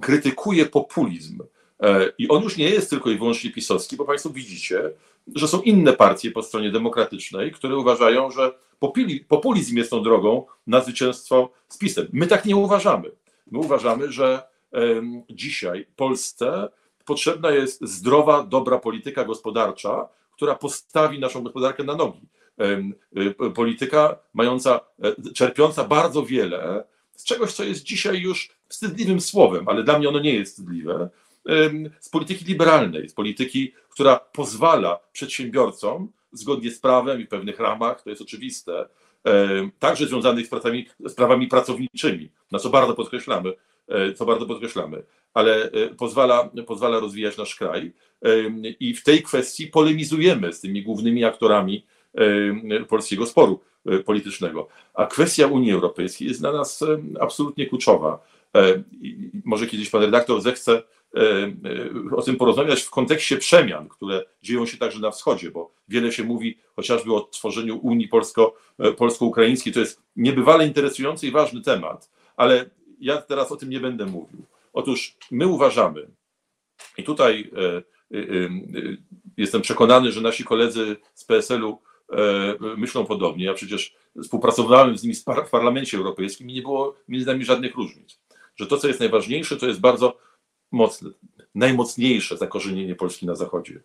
krytykuje 0.00 0.66
populizm. 0.66 1.42
E, 1.80 2.12
I 2.18 2.28
on 2.28 2.42
już 2.42 2.56
nie 2.56 2.70
jest 2.70 2.90
tylko 2.90 3.10
i 3.10 3.18
wyłącznie 3.18 3.50
pisowski, 3.50 3.96
bo 3.96 4.04
Państwo 4.04 4.30
widzicie, 4.30 4.90
że 5.34 5.48
są 5.48 5.62
inne 5.62 5.92
partie 5.92 6.30
po 6.30 6.42
stronie 6.42 6.70
demokratycznej, 6.70 7.52
które 7.52 7.76
uważają, 7.76 8.30
że 8.30 8.52
populizm 9.28 9.76
jest 9.76 9.90
tą 9.90 10.02
drogą 10.02 10.46
na 10.66 10.80
zwycięstwo 10.80 11.50
z 11.68 11.78
PiSem. 11.78 12.08
My 12.12 12.26
tak 12.26 12.44
nie 12.44 12.56
uważamy. 12.56 13.10
My 13.50 13.58
uważamy, 13.58 14.12
że 14.12 14.42
dzisiaj 15.30 15.86
Polsce 15.96 16.68
potrzebna 17.04 17.50
jest 17.50 17.84
zdrowa, 17.84 18.42
dobra 18.42 18.78
polityka 18.78 19.24
gospodarcza, 19.24 20.08
która 20.32 20.54
postawi 20.54 21.20
naszą 21.20 21.42
gospodarkę 21.42 21.84
na 21.84 21.94
nogi. 21.94 22.28
Y, 23.16 23.50
polityka 23.54 24.18
mająca, 24.34 24.80
e, 25.02 25.32
czerpiąca 25.32 25.84
bardzo 25.84 26.22
wiele 26.22 26.84
z 27.16 27.24
czegoś, 27.24 27.52
co 27.52 27.64
jest 27.64 27.82
dzisiaj 27.82 28.20
już 28.20 28.55
wstydliwym 28.68 29.20
słowem, 29.20 29.68
ale 29.68 29.82
dla 29.84 29.98
mnie 29.98 30.08
ono 30.08 30.20
nie 30.20 30.34
jest 30.34 30.52
wstydliwe, 30.52 31.08
z 32.00 32.08
polityki 32.08 32.44
liberalnej, 32.44 33.08
z 33.08 33.14
polityki, 33.14 33.72
która 33.88 34.16
pozwala 34.16 35.00
przedsiębiorcom 35.12 36.12
zgodnie 36.32 36.70
z 36.70 36.80
prawem 36.80 37.20
i 37.20 37.24
w 37.24 37.28
pewnych 37.28 37.60
ramach, 37.60 38.02
to 38.02 38.10
jest 38.10 38.22
oczywiste, 38.22 38.88
także 39.78 40.06
związanych 40.06 40.46
z 40.46 40.50
prawami, 40.50 40.86
z 41.04 41.14
prawami 41.14 41.46
pracowniczymi, 41.48 42.30
na 42.52 42.58
co 42.58 42.70
bardzo 42.70 42.94
podkreślamy, 42.94 43.52
e, 43.88 44.12
co 44.12 44.26
bardzo 44.26 44.46
podkreślamy, 44.46 45.02
ale 45.34 45.70
e, 45.70 45.88
pozwala, 45.88 46.50
pozwala 46.66 47.00
rozwijać 47.00 47.36
nasz 47.36 47.54
kraj 47.54 47.92
i 48.80 48.94
w 48.94 49.02
tej 49.02 49.22
kwestii 49.22 49.66
polemizujemy 49.66 50.52
z 50.52 50.60
tymi 50.60 50.82
głównymi 50.82 51.24
aktorami 51.24 51.86
polskiego 52.88 53.26
sporu 53.26 53.60
e, 53.86 53.98
politycznego. 53.98 54.68
A 54.94 55.06
kwestia 55.06 55.46
Unii 55.46 55.72
Europejskiej 55.72 56.28
jest 56.28 56.40
dla 56.40 56.52
nas 56.52 56.84
absolutnie 57.20 57.66
kluczowa. 57.66 58.18
E, 58.56 58.82
może 59.44 59.66
kiedyś 59.66 59.90
pan 59.90 60.02
redaktor 60.02 60.40
zechce 60.40 60.82
e, 61.16 61.20
o 62.16 62.22
tym 62.22 62.36
porozmawiać 62.36 62.82
w 62.82 62.90
kontekście 62.90 63.36
przemian, 63.36 63.88
które 63.88 64.24
dzieją 64.42 64.66
się 64.66 64.76
także 64.76 65.00
na 65.00 65.10
wschodzie, 65.10 65.50
bo 65.50 65.70
wiele 65.88 66.12
się 66.12 66.24
mówi 66.24 66.58
chociażby 66.76 67.14
o 67.14 67.20
tworzeniu 67.20 67.78
Unii 67.78 68.08
polsko, 68.08 68.54
polsko-ukraińskiej. 68.96 69.72
To 69.72 69.80
jest 69.80 70.02
niebywale 70.16 70.66
interesujący 70.66 71.26
i 71.26 71.30
ważny 71.30 71.60
temat, 71.60 72.10
ale 72.36 72.70
ja 73.00 73.22
teraz 73.22 73.52
o 73.52 73.56
tym 73.56 73.70
nie 73.70 73.80
będę 73.80 74.06
mówił. 74.06 74.42
Otóż 74.72 75.16
my 75.30 75.46
uważamy, 75.46 76.06
i 76.98 77.04
tutaj 77.04 77.50
jestem 79.36 79.62
przekonany, 79.62 80.12
że 80.12 80.20
nasi 80.20 80.44
koledzy 80.44 80.96
z 81.14 81.24
PSL-u 81.24 81.78
E, 82.12 82.54
myślą 82.76 83.06
podobnie. 83.06 83.44
Ja 83.44 83.54
przecież 83.54 83.94
współpracowałem 84.22 84.98
z 84.98 85.02
nimi 85.02 85.14
w 85.14 85.50
Parlamencie 85.50 85.96
Europejskim 85.96 86.50
i 86.50 86.54
nie 86.54 86.62
było 86.62 86.94
między 87.08 87.26
nami 87.26 87.44
żadnych 87.44 87.74
różnic. 87.74 88.20
Że 88.56 88.66
to, 88.66 88.78
co 88.78 88.88
jest 88.88 89.00
najważniejsze, 89.00 89.56
to 89.56 89.66
jest 89.66 89.80
bardzo 89.80 90.18
mocne, 90.72 91.10
najmocniejsze 91.54 92.36
zakorzenienie 92.36 92.94
Polski 92.94 93.26
na 93.26 93.34
Zachodzie. 93.34 93.80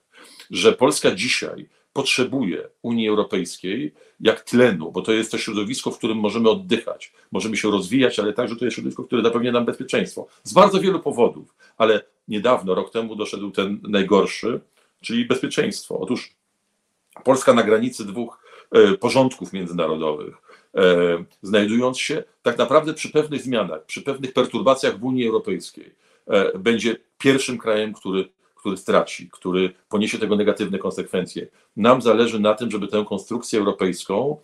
Że 0.50 0.74
Polska 0.74 1.12
dzisiaj 1.12 1.70
potrzebuje 1.94 2.70
Unii 2.82 3.10
Europejskiej 3.10 3.94
jak 4.20 4.42
tlenu, 4.42 4.92
bo 4.92 5.02
to 5.02 5.12
jest 5.12 5.32
to 5.32 5.38
środowisko, 5.38 5.92
w 5.92 5.98
którym 5.98 6.18
możemy 6.18 6.50
oddychać, 6.50 7.14
możemy 7.32 7.58
się 7.58 7.72
rozwijać, 7.72 8.20
ale 8.20 8.34
także 8.34 8.56
to 8.56 8.66
jest 8.66 8.76
środowisko, 8.76 9.04
które 9.04 9.24
zapewnia 9.24 9.52
nam 9.52 9.66
bezpieczeństwo. 9.66 10.28
Z 10.44 10.54
bardzo 10.54 10.80
wielu 10.80 11.00
powodów, 11.00 11.56
ale 11.78 12.02
niedawno, 12.28 12.76
rok 12.76 12.92
temu 12.92 13.16
doszedł 13.16 13.52
ten 13.52 13.80
najgorszy, 13.84 14.60
czyli 15.02 15.26
bezpieczeństwo. 15.26 16.00
Otóż 16.00 16.36
Polska 17.24 17.54
na 17.54 17.64
granicy 17.64 18.06
dwóch 18.06 18.44
e, 18.72 18.98
porządków 18.98 19.54
międzynarodowych, 19.54 20.36
znajdując 21.42 22.00
się 22.00 22.24
tak 22.42 22.58
naprawdę 22.58 22.94
przy 22.94 23.10
pewnych 23.10 23.42
zmianach, 23.42 23.86
przy 23.86 24.02
pewnych 24.02 24.34
perturbacjach 24.34 25.00
w 25.00 25.04
Unii 25.04 25.28
Europejskiej, 25.28 25.96
e, 26.28 26.58
będzie 26.58 26.96
pierwszym 27.18 27.58
krajem, 27.58 27.94
który, 27.94 28.30
który 28.56 28.78
straci, 28.78 29.30
który 29.32 29.74
poniesie 29.90 30.18
tego 30.18 30.36
negatywne 30.36 30.78
konsekwencje. 30.78 31.48
Nam 31.78 32.02
zależy 32.02 32.40
na 32.40 32.54
tym, 32.54 32.72
żeby 32.72 32.88
tę 32.88 33.06
konstrukcję 33.10 33.60
europejską 33.60 34.38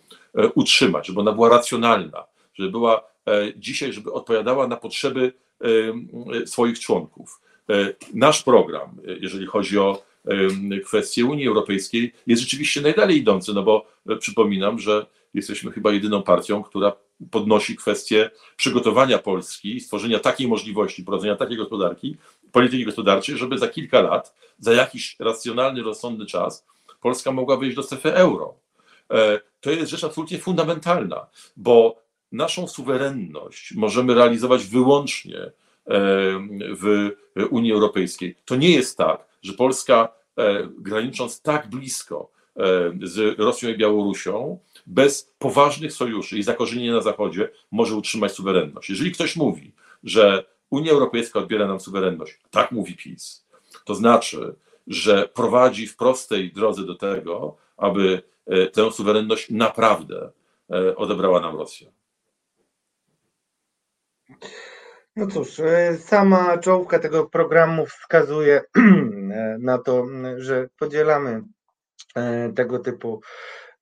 utrzymać, 0.54 1.06
żeby 1.06 1.20
ona 1.20 1.32
była 1.32 1.48
racjonalna, 1.48 2.24
żeby 2.54 2.70
była 2.70 3.04
dzisiaj, 3.56 3.92
żeby 3.92 4.12
odpowiadała 4.12 4.66
na 4.66 4.76
potrzeby 4.76 5.32
swoich 6.46 6.80
członków. 6.80 7.40
Nasz 8.14 8.42
program, 8.42 8.96
jeżeli 9.20 9.46
chodzi 9.46 9.78
o 9.78 10.02
kwestie 10.84 11.24
Unii 11.24 11.48
Europejskiej 11.48 12.12
jest 12.26 12.42
rzeczywiście 12.42 12.80
najdalej 12.80 13.16
idący, 13.16 13.54
no 13.54 13.62
bo 13.62 13.86
e, 14.08 14.16
przypominam, 14.16 14.78
że 14.78 15.06
jesteśmy 15.34 15.72
chyba 15.72 15.92
jedyną 15.92 16.22
partią, 16.22 16.62
która 16.62 16.92
podnosi 17.30 17.76
kwestię 17.76 18.30
przygotowania 18.56 19.18
Polski 19.18 19.76
i 19.76 19.80
stworzenia 19.80 20.18
takiej 20.18 20.48
możliwości, 20.48 21.04
prowadzenia 21.04 21.36
takiej 21.36 21.56
gospodarki, 21.56 22.16
polityki 22.52 22.84
gospodarczej, 22.84 23.36
żeby 23.36 23.58
za 23.58 23.68
kilka 23.68 24.00
lat, 24.00 24.34
za 24.58 24.72
jakiś 24.72 25.16
racjonalny, 25.20 25.82
rozsądny 25.82 26.26
czas, 26.26 26.66
Polska 27.00 27.32
mogła 27.32 27.56
wyjść 27.56 27.76
do 27.76 27.82
strefy 27.82 28.14
euro. 28.14 28.54
to 29.60 29.70
jest 29.70 29.90
rzecz 29.90 30.04
absolutnie 30.04 30.38
fundamentalna, 30.38 31.26
bo 31.56 32.02
naszą 32.32 32.68
suwerenność 32.68 33.74
możemy 33.74 34.14
realizować 34.14 34.64
wyłącznie 34.64 35.52
w 36.80 37.10
Unii 37.50 37.72
Europejskiej. 37.72 38.36
To 38.44 38.56
nie 38.56 38.70
jest 38.70 38.98
tak, 38.98 39.26
że 39.42 39.52
Polska, 39.52 40.08
granicząc 40.78 41.42
tak 41.42 41.70
blisko 41.70 42.30
z 43.02 43.38
Rosją 43.38 43.70
i 43.70 43.76
Białorusią, 43.76 44.58
bez 44.88 45.34
poważnych 45.38 45.92
sojuszy 45.92 46.38
i 46.38 46.42
zakorzenienia 46.42 46.92
na 46.92 47.00
Zachodzie 47.00 47.50
może 47.70 47.94
utrzymać 47.94 48.32
suwerenność. 48.32 48.90
Jeżeli 48.90 49.12
ktoś 49.12 49.36
mówi, 49.36 49.72
że 50.04 50.44
Unia 50.70 50.92
Europejska 50.92 51.38
odbiera 51.38 51.66
nam 51.66 51.80
suwerenność, 51.80 52.40
tak 52.50 52.72
mówi 52.72 52.96
PiS, 52.96 53.46
to 53.84 53.94
znaczy, 53.94 54.54
że 54.86 55.28
prowadzi 55.28 55.86
w 55.86 55.96
prostej 55.96 56.52
drodze 56.52 56.86
do 56.86 56.94
tego, 56.94 57.56
aby 57.76 58.22
e, 58.46 58.66
tę 58.66 58.92
suwerenność 58.92 59.50
naprawdę 59.50 60.30
e, 60.70 60.96
odebrała 60.96 61.40
nam 61.40 61.56
Rosja. 61.56 61.90
No 65.16 65.26
cóż, 65.26 65.60
e, 65.60 65.98
sama 65.98 66.58
czołówka 66.58 66.98
tego 66.98 67.26
programu 67.26 67.86
wskazuje 67.86 68.60
na 69.58 69.78
to, 69.78 70.06
że 70.36 70.68
podzielamy 70.78 71.42
tego 72.56 72.78
typu 72.78 73.20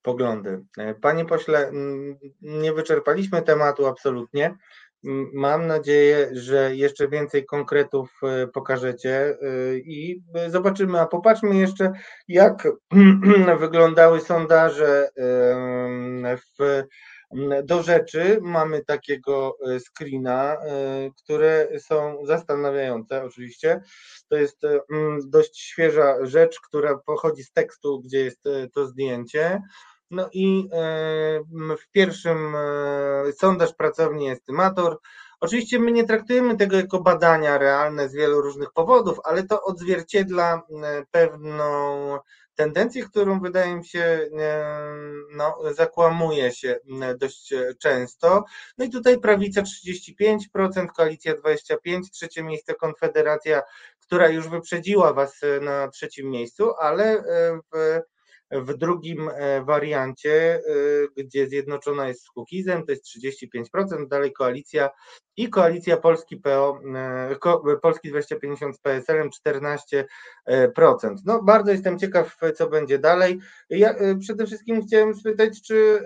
poglądy. 0.06 0.64
Panie 1.00 1.24
pośle, 1.24 1.70
nie 2.42 2.72
wyczerpaliśmy 2.72 3.42
tematu 3.42 3.86
absolutnie. 3.86 4.56
Mam 5.32 5.66
nadzieję, 5.66 6.28
że 6.32 6.76
jeszcze 6.76 7.08
więcej 7.08 7.46
konkretów 7.46 8.10
e, 8.22 8.46
pokażecie 8.46 9.16
e, 9.16 9.76
i 9.76 10.22
zobaczymy, 10.48 11.00
a 11.00 11.06
popatrzmy 11.06 11.56
jeszcze, 11.56 11.92
jak 12.28 12.68
wyglądały 13.60 14.20
sondaże 14.20 15.08
w 16.36 16.82
do 17.64 17.82
rzeczy 17.82 18.38
mamy 18.42 18.84
takiego 18.84 19.56
e, 19.66 19.80
screena, 19.80 20.56
które 21.16 21.68
są 21.78 22.26
zastanawiające 22.26 23.24
oczywiście. 23.24 23.80
To 24.28 24.36
jest 24.36 24.60
dość 25.26 25.60
świeża 25.60 26.26
rzecz, 26.26 26.60
która 26.60 26.98
pochodzi 27.06 27.44
z 27.44 27.52
tekstu, 27.52 28.00
gdzie 28.00 28.24
jest 28.24 28.42
to 28.74 28.86
zdjęcie. 28.86 29.60
No 30.10 30.28
i 30.32 30.68
w 31.78 31.90
pierwszym 31.92 32.54
sondaż 33.36 33.74
pracowni 33.74 34.30
estymator. 34.30 34.98
Oczywiście 35.40 35.78
my 35.78 35.92
nie 35.92 36.04
traktujemy 36.04 36.56
tego 36.56 36.76
jako 36.76 37.00
badania 37.00 37.58
realne 37.58 38.08
z 38.08 38.14
wielu 38.14 38.40
różnych 38.40 38.72
powodów, 38.72 39.18
ale 39.24 39.42
to 39.42 39.62
odzwierciedla 39.62 40.62
pewną 41.10 42.18
tendencję, 42.54 43.04
którą 43.04 43.40
wydaje 43.40 43.76
mi 43.76 43.86
się 43.86 44.28
no, 45.32 45.58
zakłamuje 45.74 46.52
się 46.52 46.80
dość 47.18 47.54
często. 47.78 48.44
No 48.78 48.84
i 48.84 48.90
tutaj 48.90 49.20
prawica 49.20 49.62
35%, 49.62 50.86
koalicja 50.96 51.34
25%, 51.34 52.00
trzecie 52.12 52.42
miejsce 52.42 52.74
Konfederacja, 52.74 53.62
która 54.00 54.28
już 54.28 54.48
wyprzedziła 54.48 55.12
Was 55.12 55.40
na 55.60 55.88
trzecim 55.88 56.30
miejscu, 56.30 56.72
ale 56.78 57.24
w 57.74 58.00
w 58.50 58.74
drugim 58.74 59.28
e, 59.28 59.64
wariancie, 59.64 60.54
e, 61.16 61.22
gdzie 61.22 61.46
zjednoczona 61.46 62.08
jest 62.08 62.22
z 62.24 62.30
Kukizem, 62.30 62.86
to 62.86 62.92
jest 62.92 63.04
35%, 63.04 64.08
dalej 64.08 64.32
koalicja 64.32 64.90
i 65.36 65.50
koalicja 65.50 65.96
Polski 65.96 66.36
PO, 66.36 66.80
e, 66.94 67.76
Polski 67.82 68.10
2050 68.10 68.76
z 68.76 68.80
PSL-em 68.80 69.30
14%. 69.30 71.22
No 71.24 71.42
bardzo 71.42 71.70
jestem 71.70 71.98
ciekaw, 71.98 72.38
co 72.54 72.68
będzie 72.68 72.98
dalej. 72.98 73.38
Ja 73.70 73.94
przede 74.20 74.46
wszystkim 74.46 74.86
chciałem 74.86 75.14
spytać, 75.14 75.62
czy 75.62 76.02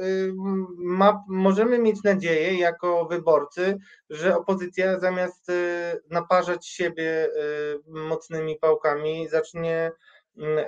ma, 0.76 1.24
możemy 1.28 1.78
mieć 1.78 2.02
nadzieję 2.02 2.58
jako 2.58 3.04
wyborcy, 3.04 3.78
że 4.10 4.36
opozycja 4.36 5.00
zamiast 5.00 5.46
naparzać 6.10 6.66
siebie 6.66 7.28
mocnymi 7.86 8.58
pałkami 8.58 9.28
zacznie 9.28 9.92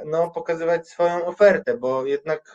no, 0.06 0.30
pokazywać 0.30 0.88
swoją 0.88 1.26
ofertę, 1.26 1.76
bo 1.76 2.06
jednak 2.06 2.54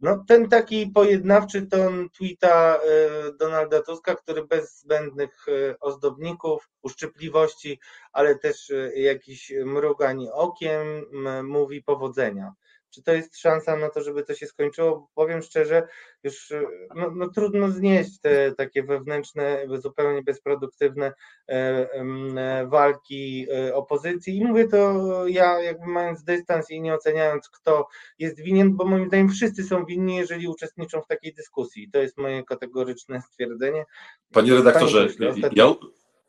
no, 0.00 0.24
ten 0.28 0.48
taki 0.48 0.86
pojednawczy 0.86 1.66
ton 1.66 2.08
tweeta 2.10 2.76
e, 2.76 3.32
Donalda 3.32 3.82
Tuska, 3.82 4.14
który 4.14 4.44
bez 4.44 4.78
zbędnych 4.78 5.46
e, 5.48 5.78
ozdobników, 5.80 6.70
uszczypliwości, 6.82 7.80
ale 8.12 8.38
też 8.38 8.70
e, 8.70 9.00
jakiś 9.00 9.52
mrugań 9.64 10.26
okiem 10.32 11.04
mówi 11.42 11.82
powodzenia. 11.82 12.52
Czy 12.94 13.02
to 13.02 13.12
jest 13.12 13.38
szansa 13.38 13.76
na 13.76 13.90
to, 13.90 14.02
żeby 14.02 14.24
to 14.24 14.34
się 14.34 14.46
skończyło? 14.46 15.10
Powiem 15.14 15.42
szczerze, 15.42 15.88
już 16.22 16.52
no, 16.94 17.10
no 17.10 17.28
trudno 17.28 17.70
znieść 17.70 18.20
te 18.20 18.52
takie 18.52 18.82
wewnętrzne, 18.82 19.66
zupełnie 19.78 20.22
bezproduktywne 20.22 21.12
e, 21.48 21.52
e, 21.52 22.66
walki 22.66 23.46
e, 23.50 23.74
opozycji. 23.74 24.36
I 24.36 24.44
mówię 24.44 24.68
to 24.68 25.26
ja, 25.26 25.60
jakby 25.60 25.86
mając 25.86 26.24
dystans 26.24 26.70
i 26.70 26.80
nie 26.80 26.94
oceniając, 26.94 27.48
kto 27.48 27.88
jest 28.18 28.40
winien, 28.40 28.76
bo 28.76 28.84
moim 28.84 29.06
zdaniem 29.06 29.28
wszyscy 29.28 29.64
są 29.64 29.84
winni, 29.84 30.16
jeżeli 30.16 30.48
uczestniczą 30.48 31.02
w 31.02 31.06
takiej 31.06 31.34
dyskusji. 31.34 31.90
To 31.90 31.98
jest 31.98 32.18
moje 32.18 32.44
kategoryczne 32.44 33.20
stwierdzenie. 33.20 33.84
Panie 34.32 34.54
redaktorze, 34.54 35.08
Panie 35.18 35.50
ja 35.52 35.74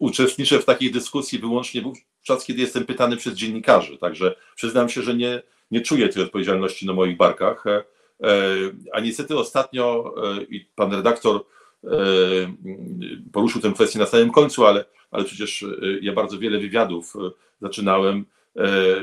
uczestniczę 0.04 0.60
w 0.60 0.66
takiej 0.66 0.92
dyskusji 0.92 1.40
wyłącznie 1.40 1.82
wówczas, 1.82 2.46
kiedy 2.46 2.62
jestem 2.62 2.86
pytany 2.86 3.18
przez 3.18 3.34
dziennikarzy. 3.34 3.98
Także 3.98 4.36
przyznam 4.56 4.90
się, 4.90 5.02
że 5.02 5.16
nie 5.16 5.42
nie 5.74 5.82
czuję 5.82 6.10
tej 6.10 6.24
odpowiedzialności 6.24 6.86
na 6.86 6.94
moich 6.94 7.18
barkach. 7.18 7.66
E, 7.68 7.84
a 8.94 9.00
niestety 9.00 9.38
ostatnio, 9.38 10.14
e, 10.18 10.44
i 10.44 10.66
pan 10.76 10.94
redaktor 10.94 11.46
e, 11.84 11.90
poruszył 13.32 13.62
tę 13.62 13.72
kwestię 13.72 14.00
na 14.00 14.06
samym 14.06 14.32
końcu, 14.32 14.66
ale, 14.66 14.86
ale 15.12 15.24
przecież 15.24 15.66
ja 16.02 16.14
bardzo 16.14 16.40
wiele 16.40 16.60
wywiadów 16.60 17.14
zaczynałem, 17.62 18.26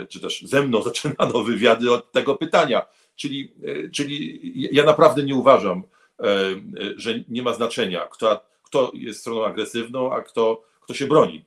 czy 0.09 0.21
też 0.21 0.43
ze 0.43 0.63
mną 0.63 0.83
zaczynano 0.91 1.45
wywiady 1.45 1.93
od 1.93 2.13
tego 2.13 2.35
pytania. 2.35 2.87
Czyli, 3.17 3.53
czyli 3.93 4.41
ja 4.75 4.85
naprawdę 4.85 5.23
nie 5.23 5.35
uważam, 5.35 5.83
że 6.97 7.15
nie 7.29 7.43
ma 7.43 7.55
znaczenia, 7.55 8.01
kto, 8.07 8.45
kto 8.63 8.93
jest 8.95 9.21
stroną 9.21 9.45
agresywną, 9.45 10.13
a 10.13 10.21
kto, 10.21 10.63
kto 10.81 10.95
się 10.95 11.07
broni, 11.07 11.45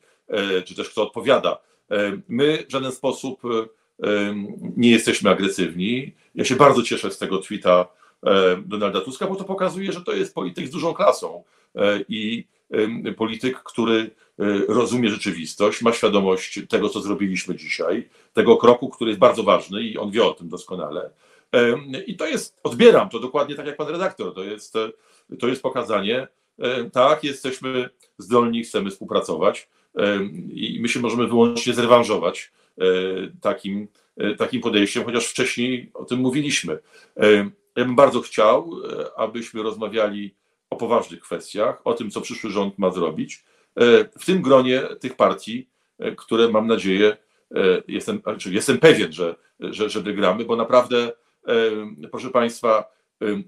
czy 0.66 0.76
też 0.76 0.90
kto 0.90 1.04
odpowiada. 1.04 1.58
My 2.28 2.66
w 2.68 2.72
żaden 2.72 2.92
sposób 2.92 3.42
nie 4.78 4.92
jesteśmy 4.92 5.30
agresywni. 5.30 6.14
Ja 6.36 6.46
się 6.46 6.56
bardzo 6.56 6.84
cieszę 6.84 7.12
z 7.12 7.18
tego 7.18 7.38
tweeta 7.38 7.88
Donalda 8.66 9.02
Tuska, 9.02 9.28
bo 9.28 9.36
to 9.36 9.44
pokazuje, 9.44 9.92
że 9.92 10.02
to 10.02 10.14
jest 10.14 10.36
polityk 10.36 10.68
z 10.68 10.72
dużą 10.72 10.94
klasą 10.94 11.44
e, 11.76 12.00
i 12.10 12.48
polityk, 13.18 13.64
który 13.64 14.12
e, 14.40 14.44
rozumie 14.68 15.10
rzeczywistość, 15.10 15.82
ma 15.82 15.94
świadomość 15.94 16.60
tego, 16.70 16.90
co 16.90 17.02
zrobiliśmy 17.02 17.56
dzisiaj, 17.56 18.10
tego 18.34 18.58
kroku, 18.58 18.90
który 18.90 19.12
jest 19.12 19.20
bardzo 19.20 19.44
ważny 19.44 19.84
i 19.84 19.98
on 19.98 20.12
wie 20.12 20.26
o 20.26 20.34
tym 20.34 20.50
doskonale. 20.50 21.10
I 22.08 22.16
to 22.18 22.28
jest, 22.28 22.60
odbieram 22.64 23.10
to 23.10 23.20
dokładnie 23.20 23.56
tak 23.56 23.66
jak 23.66 23.78
pan 23.78 23.88
redaktor, 23.88 24.34
to 24.34 24.44
jest, 24.44 24.74
to 25.40 25.48
jest 25.48 25.62
pokazanie, 25.62 26.28
tak, 26.94 27.24
jesteśmy 27.24 27.90
zdolni, 28.18 28.64
chcemy 28.64 28.92
współpracować 28.92 29.70
i 30.54 30.80
my 30.82 30.90
się 30.90 31.00
możemy 31.00 31.28
wyłącznie 31.28 31.74
zrewanżować 31.74 32.52
E, 32.78 32.86
takim, 33.42 33.88
e, 34.18 34.36
takim 34.36 34.62
podejściem, 34.62 35.04
chociaż 35.04 35.28
wcześniej 35.28 35.92
o 35.94 36.06
tym 36.06 36.20
mówiliśmy. 36.20 36.80
E, 37.18 37.34
ja 37.76 37.86
bym 37.86 37.96
bardzo 37.96 38.22
chciał, 38.22 38.72
abyśmy 39.18 39.64
rozmawiali 39.64 40.36
o 40.70 40.76
poważnych 40.76 41.20
kwestiach, 41.20 41.82
o 41.84 41.94
tym, 41.94 42.12
co 42.12 42.22
przyszły 42.22 42.50
rząd 42.50 42.80
ma 42.80 42.92
zrobić, 42.92 43.44
w 44.20 44.26
tym 44.26 44.42
gronie 44.42 44.82
tych 45.00 45.16
partii, 45.16 45.68
które 46.18 46.50
mam 46.50 46.68
nadzieję, 46.68 47.18
jestem, 47.88 48.22
znaczy 48.24 48.54
jestem 48.54 48.78
pewien, 48.78 49.12
że, 49.12 49.36
że, 49.60 49.90
że 49.90 50.02
wygramy, 50.02 50.46
bo 50.46 50.56
naprawdę, 50.56 51.12
proszę 52.12 52.30
Państwa, 52.30 52.92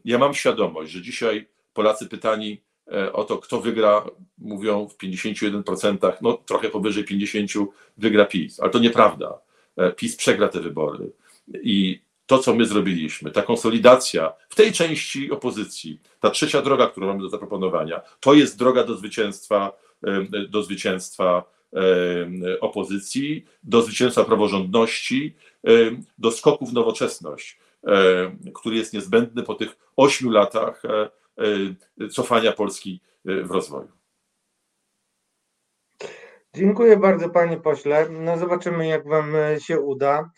ja 0.06 0.18
mam 0.18 0.34
świadomość, 0.34 0.91
że 0.91 1.01
dzisiaj 1.01 1.47
Polacy 1.74 2.10
pytani 2.10 2.62
o 3.14 3.24
to, 3.24 3.38
kto 3.38 3.62
wygra, 3.62 4.06
mówią 4.38 4.88
w 4.88 4.98
51%, 4.98 6.14
no 6.22 6.34
trochę 6.34 6.70
powyżej 6.70 7.06
50% 7.06 7.66
wygra 7.98 8.26
PiS, 8.26 8.60
ale 8.60 8.72
to 8.72 8.80
nieprawda. 8.80 9.40
E, 9.78 9.92
PiS 9.92 10.16
przegra 10.16 10.48
te 10.48 10.60
wybory. 10.60 11.12
I 11.54 12.02
to, 12.26 12.40
co 12.40 12.56
my 12.56 12.66
zrobiliśmy, 12.66 13.32
ta 13.32 13.42
konsolidacja 13.42 14.34
w 14.50 14.56
tej 14.56 14.72
części 14.72 15.32
opozycji, 15.32 16.00
ta 16.20 16.30
trzecia 16.30 16.62
droga, 16.62 16.88
którą 16.88 17.08
mamy 17.08 17.22
do 17.22 17.30
zaproponowania, 17.30 18.02
to 18.20 18.34
jest 18.34 18.58
droga 18.60 18.84
do 18.84 18.96
zwycięstwa, 18.96 19.72
e, 20.04 20.48
do 20.48 20.64
zwycięstwa 20.64 21.44
e, 21.74 22.60
opozycji, 22.60 23.46
do 23.64 23.82
zwycięstwa 23.82 24.24
praworządności, 24.24 25.36
do 26.18 26.32
skoku 26.32 26.66
w 26.66 26.74
nowoczesność, 26.74 27.60
który 28.54 28.76
jest 28.76 28.94
niezbędny 28.94 29.44
po 29.44 29.56
tych 29.56 29.78
ośmiu 29.96 30.30
latach 30.30 30.84
cofania 32.12 32.52
Polski 32.52 33.02
w 33.26 33.52
rozwoju. 33.52 33.88
Dziękuję 36.56 36.98
bardzo 36.98 37.30
panie 37.30 37.58
pośle. 37.58 38.10
No 38.10 38.38
zobaczymy 38.38 38.88
jak 38.88 39.08
wam 39.08 39.36
e, 39.36 39.60
się 39.60 39.80
uda. 39.80 40.32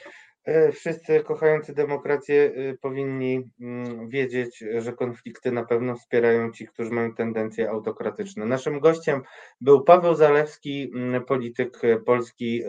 E, 0.43 0.72
wszyscy 0.72 1.24
kochający 1.24 1.74
demokrację 1.74 2.54
e, 2.56 2.78
powinni 2.78 3.43
mm, 3.60 4.10
wiedzieć, 4.10 4.64
że 4.78 4.93
konflikty 4.93 5.52
na 5.52 5.66
pewno 5.66 5.95
wspierają 5.95 6.52
ci, 6.52 6.68
którzy 6.68 6.91
mają 6.91 7.14
tendencje 7.14 7.70
autokratyczne. 7.70 8.45
Naszym 8.45 8.80
gościem 8.80 9.22
był 9.62 9.84
Paweł 9.84 10.16
Zalewski, 10.16 10.91
mm, 10.95 11.26
polityk 11.26 11.82
polski 12.06 12.64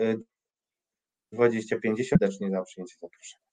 2050. 1.31 2.09
Serdecznie 2.09 2.49
za 2.51 2.61
przyjęcie 2.63 2.95
zaproszenia. 3.01 3.43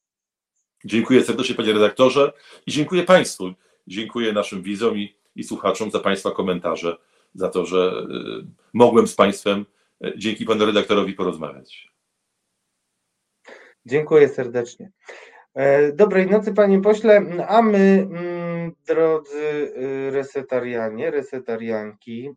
Dziękuję 0.84 1.24
serdecznie 1.24 1.54
panie 1.54 1.72
redaktorze 1.72 2.32
i 2.66 2.72
dziękuję 2.72 3.02
państwu. 3.02 3.44
Dziękuję 3.86 4.32
naszym 4.32 4.62
widzom 4.62 4.98
i, 4.98 5.16
i 5.36 5.44
słuchaczom 5.44 5.90
za 5.90 6.00
państwa 6.00 6.30
komentarze, 6.30 6.96
za 7.34 7.48
to, 7.48 7.66
że 7.66 7.92
y, 8.42 8.46
mogłem 8.72 9.06
z 9.06 9.14
państwem 9.14 9.66
y, 10.04 10.12
dzięki 10.16 10.44
panu 10.44 10.66
redaktorowi 10.66 11.12
porozmawiać. 11.12 11.88
Dziękuję 13.86 14.28
serdecznie. 14.28 14.90
E, 15.56 15.92
dobrej 15.92 16.26
nocy, 16.26 16.54
panie 16.54 16.80
pośle. 16.80 17.22
A 17.48 17.62
my, 17.62 18.08
mm, 18.10 18.72
drodzy 18.86 19.72
y, 19.76 20.10
resetarianie, 20.10 21.10
resetarianki, 21.10 22.30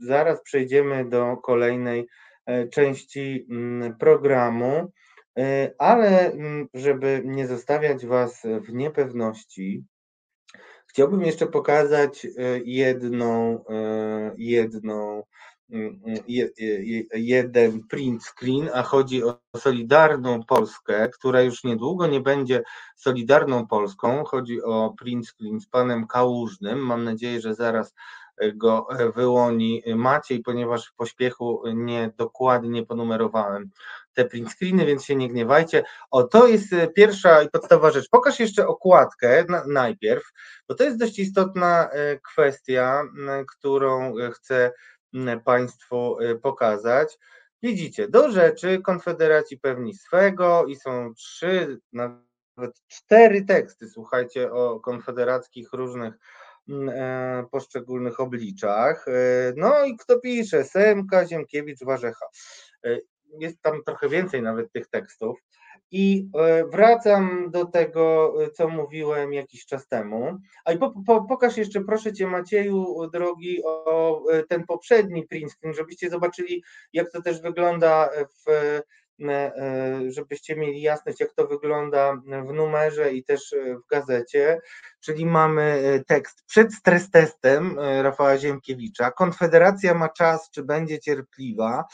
zaraz 0.00 0.42
przejdziemy 0.42 1.04
do 1.08 1.36
kolejnej 1.36 2.06
e, 2.46 2.68
części 2.68 3.46
mm, 3.50 3.96
programu. 3.96 4.92
E, 5.38 5.74
ale 5.78 6.32
mm, 6.32 6.68
żeby 6.74 7.22
nie 7.24 7.46
zostawiać 7.46 8.06
Was 8.06 8.42
w 8.68 8.72
niepewności, 8.72 9.84
chciałbym 10.94 11.22
jeszcze 11.22 11.46
pokazać 11.46 12.24
e, 12.24 12.30
jedną, 12.64 13.64
e, 13.70 14.34
jedną, 14.38 15.22
mm, 15.70 16.00
mm, 16.06 16.18
jeden 17.14 17.86
print 17.88 18.22
screen, 18.24 18.70
a 18.74 18.82
chodzi 18.82 19.24
o 19.24 19.38
Solidarną 19.56 20.42
Polskę, 20.44 21.08
która 21.08 21.42
już 21.42 21.64
niedługo 21.64 22.06
nie 22.06 22.20
będzie 22.20 22.62
Solidarną 22.96 23.66
Polską. 23.66 24.24
Chodzi 24.24 24.62
o 24.62 24.94
print 24.98 25.26
screen 25.28 25.60
z 25.60 25.66
panem 25.66 26.06
Kałużnym. 26.06 26.78
Mam 26.78 27.04
nadzieję, 27.04 27.40
że 27.40 27.54
zaraz 27.54 27.94
go 28.54 28.86
wyłoni 29.16 29.82
Maciej, 29.94 30.40
ponieważ 30.40 30.88
w 30.88 30.94
pośpiechu 30.94 31.62
nie 31.74 32.12
dokładnie 32.16 32.86
ponumerowałem 32.86 33.70
te 34.14 34.24
print 34.24 34.52
screeny, 34.52 34.86
więc 34.86 35.04
się 35.04 35.16
nie 35.16 35.28
gniewajcie. 35.28 35.84
O, 36.10 36.22
to 36.22 36.46
jest 36.46 36.72
e, 36.72 36.88
pierwsza 36.88 37.42
i 37.42 37.50
podstawowa 37.50 37.90
rzecz. 37.90 38.08
Pokaż 38.10 38.40
jeszcze 38.40 38.66
okładkę 38.66 39.44
na, 39.48 39.64
najpierw, 39.66 40.24
bo 40.68 40.74
to 40.74 40.84
jest 40.84 40.98
dość 40.98 41.18
istotna 41.18 41.90
e, 41.90 42.18
kwestia, 42.18 43.02
którą 43.48 44.18
e, 44.18 44.30
chcę 44.30 44.72
Państwu 45.44 46.16
pokazać. 46.42 47.18
Widzicie, 47.62 48.08
do 48.08 48.32
rzeczy 48.32 48.82
Konfederacji 48.82 49.58
pewni 49.58 49.94
swego 49.94 50.66
i 50.66 50.76
są 50.76 51.14
trzy, 51.14 51.80
nawet 51.92 52.80
cztery 52.88 53.44
teksty, 53.44 53.88
słuchajcie, 53.88 54.52
o 54.52 54.80
konfederackich 54.80 55.72
różnych 55.72 56.14
poszczególnych 57.50 58.20
obliczach. 58.20 59.06
No 59.56 59.84
i 59.84 59.96
kto 59.96 60.20
pisze? 60.20 60.64
Semka, 60.64 61.26
Ziemkiewicz, 61.26 61.84
Warzecha 61.84 62.26
jest 63.38 63.62
tam 63.62 63.82
trochę 63.84 64.08
więcej 64.08 64.42
nawet 64.42 64.72
tych 64.72 64.88
tekstów. 64.88 65.38
I 65.90 66.28
e, 66.38 66.64
wracam 66.64 67.50
do 67.50 67.64
tego, 67.64 68.34
e, 68.44 68.50
co 68.50 68.68
mówiłem 68.68 69.32
jakiś 69.32 69.66
czas 69.66 69.88
temu. 69.88 70.38
A 70.64 70.72
i 70.72 70.78
po, 70.78 70.94
po, 71.06 71.24
pokaż 71.24 71.56
jeszcze, 71.56 71.80
proszę 71.80 72.12
Cię, 72.12 72.26
Macieju, 72.26 73.10
drogi, 73.12 73.64
o 73.64 74.22
e, 74.32 74.42
ten 74.42 74.64
poprzedni 74.64 75.26
print 75.26 75.56
żebyście 75.74 76.10
zobaczyli, 76.10 76.64
jak 76.92 77.10
to 77.10 77.22
też 77.22 77.42
wygląda 77.42 78.10
w 78.46 78.80
żebyście 80.08 80.56
mieli 80.56 80.80
jasność, 80.82 81.20
jak 81.20 81.32
to 81.34 81.46
wygląda 81.46 82.14
w 82.48 82.52
numerze 82.52 83.12
i 83.12 83.24
też 83.24 83.54
w 83.84 83.90
gazecie. 83.90 84.60
Czyli 85.00 85.26
mamy 85.26 86.02
tekst 86.06 86.42
przed 86.46 86.74
stres 86.74 87.10
testem 87.10 87.78
Rafała 88.02 88.38
Ziemkiewicza. 88.38 89.10
Konfederacja 89.10 89.94
ma 89.94 90.08
czas, 90.08 90.50
czy 90.50 90.62
będzie 90.62 90.98
cierpliwa? 90.98 91.84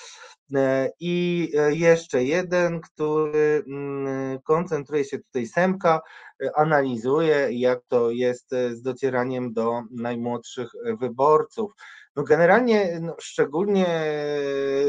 E, 0.54 0.90
I 1.00 1.48
e, 1.58 1.74
jeszcze 1.74 2.24
jeden, 2.24 2.80
który 2.80 3.64
mm, 3.66 4.38
koncentruje 4.40 5.04
się 5.04 5.18
tutaj 5.18 5.46
Semka, 5.46 6.00
e, 6.42 6.50
analizuje, 6.56 7.48
jak 7.50 7.80
to 7.88 8.10
jest 8.10 8.50
z 8.50 8.82
docieraniem 8.82 9.52
do 9.52 9.82
najmłodszych 9.90 10.70
wyborców. 11.00 11.72
No 12.16 12.22
generalnie, 12.22 12.98
no 13.02 13.16
szczególnie 13.20 13.86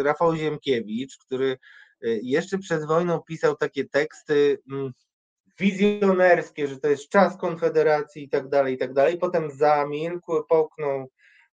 Rafał 0.03 0.35
Ziemkiewicz, 0.35 1.17
który 1.17 1.57
jeszcze 2.03 2.57
przed 2.57 2.85
wojną 2.85 3.19
pisał 3.19 3.55
takie 3.55 3.85
teksty 3.85 4.61
mm, 4.71 4.91
wizjonerskie, 5.59 6.67
że 6.67 6.79
to 6.79 6.87
jest 6.87 7.09
czas 7.09 7.37
Konfederacji 7.37 8.23
i 8.23 8.29
tak 8.29 8.49
dalej, 8.49 8.73
i 8.73 8.77
tak 8.77 8.93
dalej. 8.93 9.17
Potem 9.17 9.51
zamilkł, 9.51 10.43
połknął 10.43 11.07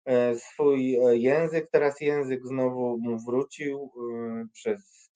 E, 0.08 0.34
swój 0.38 0.96
e, 0.96 1.16
język. 1.16 1.70
Teraz 1.70 2.00
język 2.00 2.46
znowu 2.46 2.98
mu 2.98 3.18
wrócił 3.18 3.92
e, 3.96 4.46
przez. 4.52 5.10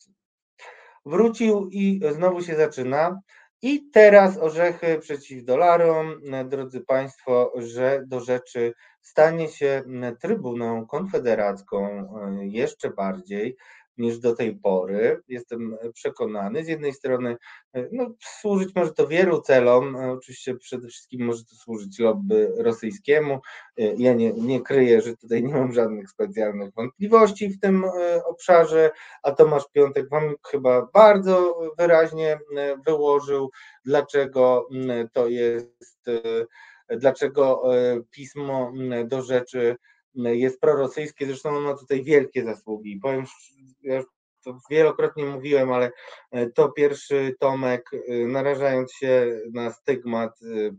Wrócił 1.07 1.69
i 1.71 2.01
znowu 2.11 2.43
się 2.43 2.57
zaczyna. 2.57 3.21
I 3.63 3.91
teraz 3.91 4.39
orzechy 4.39 4.99
przeciw 4.99 5.45
dolarom, 5.45 6.21
drodzy 6.45 6.81
Państwo, 6.81 7.53
że 7.57 8.03
do 8.07 8.21
rzeczy 8.21 8.73
stanie 9.01 9.49
się 9.49 9.83
Trybuną 10.21 10.87
Konfederacką 10.87 12.09
jeszcze 12.41 12.91
bardziej 12.91 13.57
niż 14.03 14.19
do 14.19 14.35
tej 14.35 14.57
pory. 14.57 15.23
Jestem 15.29 15.77
przekonany. 15.95 16.65
Z 16.65 16.69
jednej 16.69 16.93
strony 16.93 17.37
no, 17.93 18.11
służyć 18.21 18.75
może 18.75 18.93
to 18.93 19.07
wielu 19.07 19.41
celom, 19.41 19.97
oczywiście 19.97 20.55
przede 20.55 20.89
wszystkim 20.89 21.27
może 21.27 21.45
to 21.45 21.57
służyć 21.57 21.99
lobby 21.99 22.53
rosyjskiemu. 22.57 23.41
Ja 23.77 24.15
nie, 24.15 24.33
nie 24.33 24.61
kryję, 24.61 25.03
że 25.03 25.17
tutaj 25.17 25.43
nie 25.43 25.55
mam 25.55 25.73
żadnych 25.73 26.11
specjalnych 26.11 26.75
wątpliwości 26.75 27.49
w 27.49 27.61
tym 27.61 27.85
e, 27.85 28.25
obszarze, 28.25 28.91
a 29.23 29.33
Tomasz 29.33 29.65
Piątek 29.73 30.09
Wam 30.09 30.35
chyba 30.51 30.89
bardzo 30.95 31.61
wyraźnie 31.79 32.39
e, 32.57 32.77
wyłożył, 32.87 33.51
dlaczego 33.85 34.69
to 35.13 35.29
jest, 35.29 36.09
e, 36.09 36.97
dlaczego 36.97 37.63
pismo 38.11 38.73
do 39.05 39.23
rzeczy 39.23 39.77
jest 40.15 40.61
prorosyjskie, 40.61 41.27
zresztą 41.27 41.57
on 41.57 41.63
ma 41.63 41.75
tutaj 41.75 42.05
wielkie 42.05 42.45
zasługi. 42.45 43.01
Powiem, 43.03 43.25
ja 43.83 44.03
to 44.45 44.59
wielokrotnie 44.71 45.25
mówiłem, 45.25 45.73
ale 45.73 45.93
e, 46.31 46.51
to 46.51 46.73
pierwszy 46.73 47.35
Tomek, 47.39 47.91
e, 47.95 48.27
narażając 48.27 48.93
się 48.93 49.41
na 49.53 49.71
stygmat 49.71 50.39
e, 50.43 50.71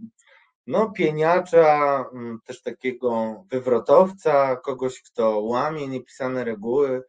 no, 0.67 0.91
pieniacza, 0.91 2.05
też 2.45 2.61
takiego 2.61 3.43
wywrotowca, 3.51 4.55
kogoś, 4.55 5.01
kto 5.01 5.39
łamie 5.39 5.87
niepisane 5.87 6.43
reguły 6.43 7.03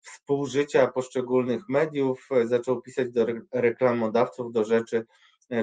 współżycia 0.00 0.86
poszczególnych 0.86 1.68
mediów, 1.68 2.28
zaczął 2.44 2.82
pisać 2.82 3.12
do 3.12 3.26
reklamodawców, 3.52 4.52
do 4.52 4.64
rzeczy, 4.64 5.06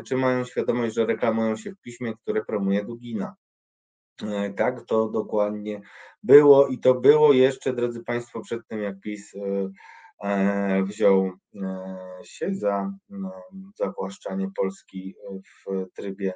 czy 0.05 0.17
mają 0.17 0.45
świadomość, 0.45 0.95
że 0.95 1.05
reklamują 1.05 1.55
się 1.55 1.71
w 1.71 1.81
piśmie, 1.81 2.13
które 2.13 2.45
promuje 2.45 2.83
Dugina. 2.83 3.35
E, 4.21 4.53
tak, 4.53 4.85
to 4.85 5.09
dokładnie 5.09 5.81
było 6.23 6.67
i 6.67 6.79
to 6.79 6.93
było 6.93 7.33
jeszcze, 7.33 7.73
drodzy 7.73 8.03
Państwo, 8.03 8.41
przed 8.41 8.67
tym 8.67 8.81
jak 8.81 8.99
PiS 8.99 9.35
e, 9.35 9.69
e, 10.29 10.83
wziął 10.83 11.31
się 12.23 12.55
za 12.55 12.91
zawłaszczanie 13.75 14.47
Polski 14.55 15.15
w 15.65 15.85
trybie 15.95 16.33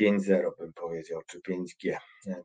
5.0 0.00 0.50
bym 0.58 0.72
powiedział, 0.72 1.20
czy 1.26 1.40
5G, 1.40 1.96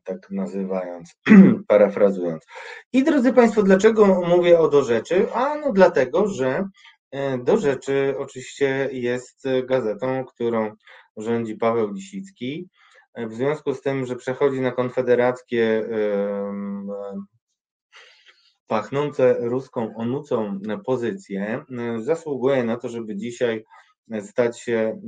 tak 0.04 0.30
nazywając, 0.30 1.14
parafrazując. 1.68 2.46
I 2.92 3.04
drodzy 3.04 3.32
Państwo, 3.32 3.62
dlaczego 3.62 4.20
mówię 4.28 4.58
o 4.58 4.68
do 4.68 4.84
rzeczy? 4.84 5.32
A 5.32 5.54
no 5.54 5.72
dlatego, 5.72 6.28
że 6.28 6.68
do 7.44 7.56
rzeczy 7.56 8.14
oczywiście 8.18 8.88
jest 8.92 9.44
gazetą, 9.64 10.24
którą 10.24 10.74
rządzi 11.16 11.56
Paweł 11.56 11.92
Lisicki, 11.92 12.68
w 13.16 13.34
związku 13.34 13.74
z 13.74 13.80
tym, 13.80 14.06
że 14.06 14.16
przechodzi 14.16 14.60
na 14.60 14.70
konfederackie 14.70 15.88
pachnące 18.66 19.36
ruską 19.40 19.96
onucą 19.96 20.60
pozycję, 20.86 21.64
zasługuje 21.98 22.64
na 22.64 22.76
to, 22.76 22.88
żeby 22.88 23.16
dzisiaj 23.16 23.64
stać 24.20 24.60
się 24.60 25.00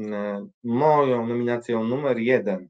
moją 0.65 1.27
nominacją 1.27 1.85
numer 1.85 2.19
jeden 2.19 2.69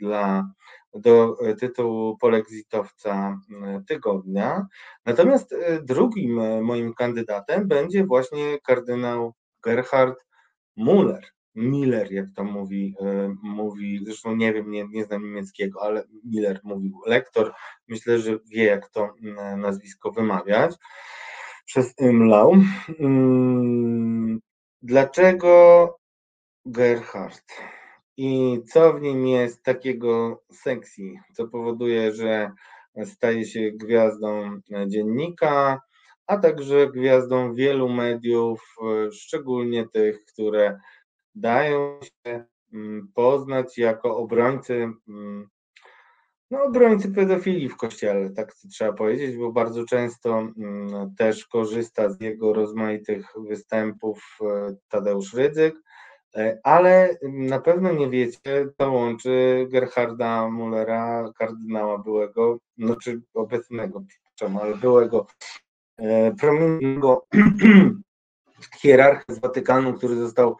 dla, 0.00 0.50
do 0.94 1.36
tytułu 1.60 2.18
polexitowca 2.18 3.40
tygodnia. 3.88 4.66
Natomiast 5.06 5.54
drugim 5.82 6.62
moim 6.62 6.94
kandydatem 6.94 7.68
będzie 7.68 8.04
właśnie 8.04 8.58
kardynał 8.62 9.34
Gerhard 9.64 10.26
Muller. 10.76 11.35
Miller, 11.56 12.12
jak 12.12 12.26
to 12.34 12.44
mówi, 12.44 12.94
e, 13.00 13.34
mówi, 13.42 14.00
zresztą 14.04 14.36
nie 14.36 14.52
wiem, 14.52 14.70
nie, 14.70 14.88
nie 14.88 15.04
znam 15.04 15.22
niemieckiego, 15.22 15.82
ale 15.82 16.04
Miller 16.24 16.60
mówił 16.64 17.00
lektor, 17.06 17.52
myślę, 17.88 18.18
że 18.18 18.38
wie, 18.46 18.64
jak 18.64 18.88
to 18.88 19.14
nazwisko 19.56 20.12
wymawiać, 20.12 20.74
przez 21.66 21.94
Imlau. 22.00 22.54
Mm, 23.00 24.40
Dlaczego 24.82 25.98
Gerhard? 26.66 27.44
I 28.16 28.60
co 28.72 28.92
w 28.92 29.02
nim 29.02 29.26
jest 29.26 29.62
takiego 29.62 30.42
sexy, 30.52 31.02
co 31.34 31.48
powoduje, 31.48 32.12
że 32.12 32.50
staje 33.04 33.44
się 33.44 33.70
gwiazdą 33.74 34.60
dziennika, 34.86 35.80
a 36.26 36.36
także 36.36 36.90
gwiazdą 36.90 37.54
wielu 37.54 37.88
mediów, 37.88 38.76
szczególnie 39.12 39.88
tych, 39.88 40.24
które 40.24 40.78
dają 41.36 42.00
się 42.02 42.44
mm, 42.72 43.08
poznać 43.14 43.78
jako 43.78 44.16
obrońcy, 44.16 44.88
mm, 45.08 45.48
no, 46.50 46.62
obrońcy 46.62 47.12
pedofilii 47.12 47.68
w 47.68 47.76
kościele, 47.76 48.30
tak 48.30 48.54
trzeba 48.72 48.92
powiedzieć, 48.92 49.36
bo 49.36 49.52
bardzo 49.52 49.84
często 49.84 50.38
mm, 50.38 51.14
też 51.18 51.46
korzysta 51.46 52.10
z 52.10 52.20
jego 52.20 52.52
rozmaitych 52.52 53.26
występów 53.48 54.38
e, 54.40 54.76
Tadeusz 54.88 55.34
Rydzyk, 55.34 55.74
e, 56.36 56.58
ale 56.62 57.16
na 57.22 57.60
pewno 57.60 57.92
nie 57.92 58.10
wiecie, 58.10 58.68
co 58.78 58.92
łączy 58.92 59.66
Gerharda 59.70 60.48
Mullera, 60.48 61.32
kardynała 61.38 61.98
byłego, 61.98 62.58
no 62.76 62.96
czy 62.96 63.22
obecnego, 63.34 64.02
przepraszam, 64.08 64.58
ale 64.58 64.76
byłego 64.76 65.26
e, 65.98 66.34
prominentnego 66.34 67.26
hierarchę 68.80 69.34
z 69.34 69.38
Watykanu, 69.38 69.94
który 69.94 70.16
został 70.16 70.56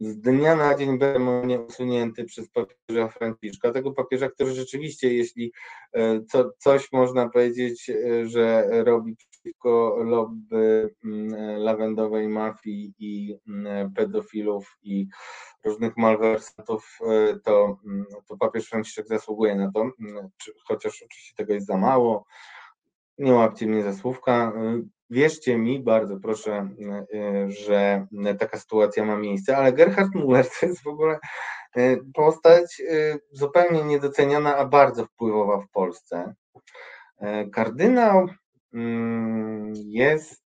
z 0.00 0.20
dnia 0.20 0.56
na 0.56 0.74
dzień 0.74 0.98
będzie 0.98 1.60
usunięty 1.60 2.24
przez 2.24 2.50
papieża 2.50 3.08
Franciszka, 3.08 3.72
tego 3.72 3.92
papieża, 3.92 4.30
który 4.30 4.52
rzeczywiście, 4.52 5.14
jeśli 5.14 5.52
e, 5.92 6.24
co, 6.24 6.50
coś 6.58 6.92
można 6.92 7.28
powiedzieć, 7.28 7.90
e, 7.90 8.26
że 8.28 8.68
robi 8.84 9.16
przeciwko 9.16 9.96
lobby 10.04 10.94
mm, 11.04 11.58
lawendowej 11.58 12.28
mafii 12.28 12.94
i 12.98 13.38
mm, 13.48 13.92
pedofilów 13.92 14.78
i 14.82 15.06
różnych 15.64 15.96
malwersantów, 15.96 16.98
e, 17.06 17.38
to, 17.44 17.78
mm, 17.86 18.04
to 18.28 18.36
papież 18.36 18.68
Franciszek 18.68 19.08
zasługuje 19.08 19.54
na 19.54 19.72
to, 19.72 19.90
chociaż 20.64 21.02
oczywiście 21.02 21.34
tego 21.36 21.54
jest 21.54 21.66
za 21.66 21.76
mało. 21.76 22.24
Nie 23.18 23.32
łapcie 23.32 23.66
mnie 23.66 23.82
za 23.82 23.92
słówka. 23.92 24.52
Wierzcie 25.10 25.58
mi, 25.58 25.80
bardzo 25.80 26.16
proszę, 26.16 26.68
e, 27.14 27.50
że 27.50 28.06
taka 28.38 28.58
sytuacja 28.58 29.04
ma 29.04 29.16
miejsce, 29.16 29.56
ale 29.56 29.72
Gerhard 29.72 30.14
Müller 30.14 30.44
to 30.60 30.66
jest 30.66 30.82
w 30.82 30.86
ogóle 30.86 31.18
e, 31.76 31.96
postać 32.14 32.80
e, 32.80 33.18
zupełnie 33.32 33.82
niedoceniana, 33.82 34.56
a 34.56 34.64
bardzo 34.64 35.06
wpływowa 35.06 35.60
w 35.60 35.70
Polsce. 35.70 36.34
Kardynał 37.52 38.28
mm, 38.74 39.72
jest 39.76 40.42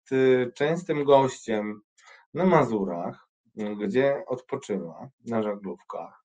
częstym 0.55 1.03
gościem 1.03 1.81
na 2.33 2.45
Mazurach, 2.45 3.27
gdzie 3.55 4.23
odpoczywa 4.27 5.09
na 5.25 5.43
żaglówkach. 5.43 6.23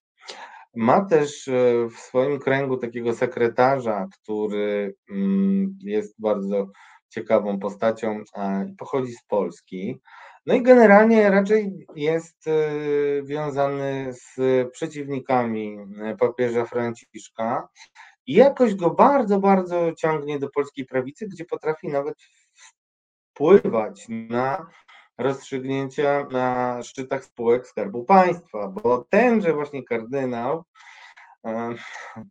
Ma 0.75 1.05
też 1.05 1.49
w 1.95 1.99
swoim 1.99 2.39
kręgu 2.39 2.77
takiego 2.77 3.13
sekretarza, 3.13 4.07
który 4.13 4.95
mm, 5.09 5.77
jest 5.81 6.21
bardzo 6.21 6.67
ciekawą 7.09 7.59
postacią, 7.59 8.23
pochodzi 8.77 9.13
z 9.13 9.23
Polski. 9.23 9.99
No 10.45 10.53
i 10.53 10.63
generalnie 10.63 11.29
raczej 11.29 11.87
jest 11.95 12.47
y, 12.47 13.23
wiązany 13.23 14.13
z 14.13 14.35
przeciwnikami 14.71 15.77
y, 16.13 16.17
papieża 16.17 16.65
Franciszka 16.65 17.67
i 18.25 18.33
jakoś 18.33 18.75
go 18.75 18.89
bardzo, 18.89 19.39
bardzo 19.39 19.93
ciągnie 19.93 20.39
do 20.39 20.49
polskiej 20.49 20.85
prawicy, 20.85 21.27
gdzie 21.27 21.45
potrafi 21.45 21.87
nawet 21.87 22.15
wpływać 23.33 24.05
na 24.09 24.67
rozstrzygnięcia 25.17 26.27
na 26.31 26.79
szczytach 26.83 27.25
spółek 27.25 27.67
Skarbu 27.67 28.03
Państwa, 28.03 28.67
bo 28.67 29.05
tenże 29.09 29.53
właśnie 29.53 29.83
kardynał, 29.83 30.63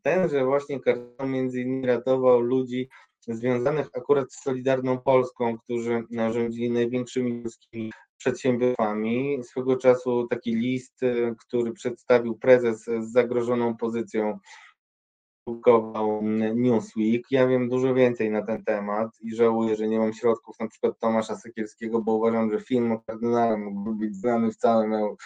tenże 0.03 0.45
właśnie 0.45 0.81
kardynał 0.81 1.29
między 1.29 1.61
innymi 1.61 1.87
ratował 1.87 2.41
ludzi 2.41 2.89
związanych 3.29 3.89
akurat 3.95 4.33
z 4.33 4.43
Solidarną 4.43 4.99
Polską, 4.99 5.59
którzy 5.59 6.05
rządzili 6.33 6.71
największymi 6.71 7.43
polskimi 7.43 7.93
przedsiębiorstwami. 8.17 9.45
Swego 9.45 9.77
czasu 9.77 10.27
taki 10.31 10.55
list, 10.55 11.03
y, 11.03 11.35
który 11.39 11.73
przedstawił 11.73 12.39
prezes 12.39 12.85
z 12.85 13.13
zagrożoną 13.13 13.77
pozycją, 13.77 14.39
publikował 15.45 16.23
Newsweek. 16.55 17.23
Ja 17.31 17.47
wiem 17.47 17.69
dużo 17.69 17.95
więcej 17.95 18.31
na 18.31 18.43
ten 18.43 18.65
temat 18.65 19.11
i 19.21 19.35
żałuję, 19.35 19.77
że 19.77 19.89
nie 19.89 19.99
mam 19.99 20.13
środków 20.13 20.61
na 20.61 20.69
przykład 20.69 20.99
Tomasza 20.99 21.37
Sekielskiego, 21.37 22.03
bo 22.03 22.13
uważam, 22.13 22.51
że 22.51 22.61
film 22.61 22.93
o 22.93 23.01
kardynale 23.01 23.57
mógłby 23.57 23.95
być 23.95 24.17
znany 24.17 24.53
w, 24.53 24.57
całym, 24.57 25.17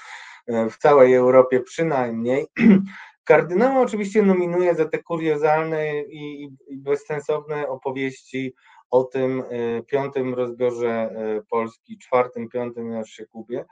w 0.70 0.78
całej 0.78 1.14
Europie 1.14 1.60
przynajmniej. 1.60 2.46
Kardynała 3.30 3.80
oczywiście 3.80 4.22
nominuje 4.22 4.74
za 4.74 4.84
te 4.88 5.02
kuriozalne 5.02 6.02
i, 6.02 6.42
i 6.68 6.76
bezsensowne 6.76 7.68
opowieści 7.68 8.54
o 8.90 9.04
tym 9.04 9.42
e, 9.50 9.82
piątym 9.82 10.34
rozbiorze 10.34 10.90
e, 10.90 11.42
Polski, 11.50 11.98
czwartym, 11.98 12.48
piątym, 12.48 12.92
już 12.92 13.10
się 13.10 13.26
kupię, 13.26 13.64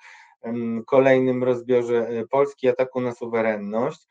kolejnym 0.87 1.45
rozbiorze 1.45 2.09
e, 2.09 2.27
Polski, 2.27 2.69
ataku 2.69 3.01
na 3.01 3.13
suwerenność 3.13 4.09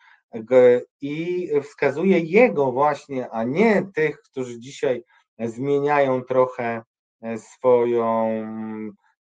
i 1.01 1.49
wskazuje 1.63 2.19
jego 2.19 2.71
właśnie, 2.71 3.29
a 3.29 3.43
nie 3.43 3.83
tych, 3.95 4.21
którzy 4.21 4.59
dzisiaj 4.59 5.03
zmieniają 5.39 6.23
trochę 6.23 6.81
swoją 7.37 8.29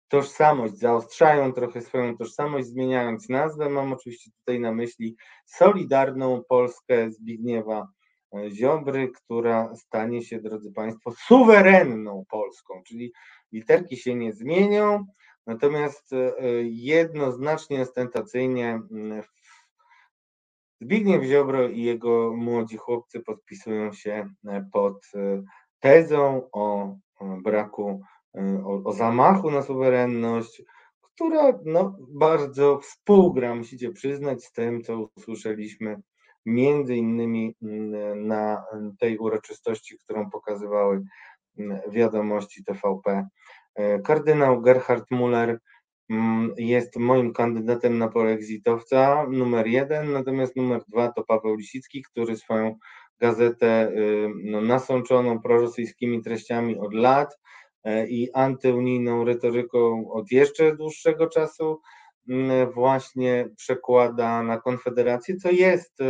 tożsamość, 0.08 0.78
zaostrzają 0.78 1.54
trochę 1.54 1.82
swoją 1.82 2.18
tożsamość, 2.18 2.68
zmieniając 2.68 3.30
nazwę. 3.30 3.70
Mam 3.70 3.94
oczywiście 3.94 4.32
tutaj 4.40 4.60
na 4.60 4.72
myśli 4.72 5.16
Solidarną 5.46 6.44
Polskę 6.50 7.12
Zbigniewa 7.12 7.88
e, 8.36 8.52
Ziobry, 8.52 9.12
która 9.12 9.76
stanie 9.76 10.22
się, 10.22 10.42
drodzy 10.42 10.72
Państwo, 10.72 11.12
suwerenną 11.28 12.26
Polską, 12.30 12.82
czyli 12.88 13.14
literki 13.52 13.98
się 13.98 14.16
nie 14.16 14.34
zmienią, 14.34 15.06
natomiast 15.48 16.14
e, 16.14 16.34
jednoznacznie, 16.64 17.82
ostentacyjnie 17.82 18.82
Zbigniew 20.82 21.24
Ziobro 21.24 21.70
i 21.70 21.82
jego 21.82 22.34
młodzi 22.36 22.78
chłopcy 22.78 23.20
podpisują 23.20 23.94
się 23.94 24.30
e, 24.48 24.70
pod 24.72 25.06
tezą 25.80 26.50
o 26.52 26.96
braku 27.22 28.02
o, 28.66 28.84
o 28.84 28.94
zamachu 28.94 29.52
na 29.52 29.62
suwerenność, 29.62 30.64
która 31.02 31.60
no, 31.66 31.96
bardzo 32.00 32.80
współgra, 32.80 33.56
musicie 33.56 33.92
przyznać, 33.92 34.44
z 34.44 34.52
tym, 34.52 34.84
co 34.84 35.10
usłyszeliśmy 35.18 36.02
między 36.46 36.96
innymi 36.96 37.56
mm, 37.62 38.28
na 38.28 38.64
tej 39.00 39.18
uroczystości, 39.18 39.98
którą 39.98 40.30
pokazywały 40.30 41.04
mm, 41.60 41.80
wiadomości 41.92 42.64
TVP. 42.64 43.28
E, 43.76 44.00
kardynał 44.00 44.62
Gerhard 44.62 45.06
Müller 45.12 45.58
mm, 46.12 46.54
jest 46.58 46.96
moim 46.96 47.34
kandydatem 47.34 47.98
na 47.98 48.08
polexitowca 48.08 49.26
numer 49.30 49.68
jeden, 49.68 50.12
natomiast 50.12 50.56
numer 50.56 50.82
dwa 50.88 51.12
to 51.12 51.24
Paweł 51.24 51.56
Lisicki, 51.56 52.04
który 52.04 52.38
swoją 52.38 52.76
gazetę 53.20 53.92
y, 53.92 54.30
no, 54.44 54.62
nasączoną 54.62 55.42
prorosyjskimi 55.42 56.22
treściami 56.22 56.78
od 56.80 56.94
lat 56.94 57.36
E, 57.36 57.65
i 58.08 58.30
antyunijną 58.34 59.26
retoryką 59.26 60.12
od 60.12 60.32
jeszcze 60.32 60.76
dłuższego 60.76 61.28
czasu 61.28 61.82
mm, 62.30 62.72
właśnie 62.72 63.50
przekłada 63.58 64.44
na 64.44 64.62
Konfederację, 64.62 65.36
co 65.38 65.52
jest 65.52 66.02
e, 66.02 66.06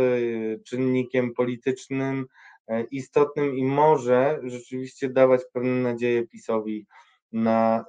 czynnikiem 0.58 1.34
politycznym 1.34 2.26
e, 2.68 2.82
istotnym 2.82 3.56
i 3.56 3.64
może 3.64 4.40
rzeczywiście 4.44 5.08
dawać 5.08 5.40
pewne 5.52 5.92
nadzieje 5.92 6.26
PiSowi 6.26 6.86
na, 7.32 7.84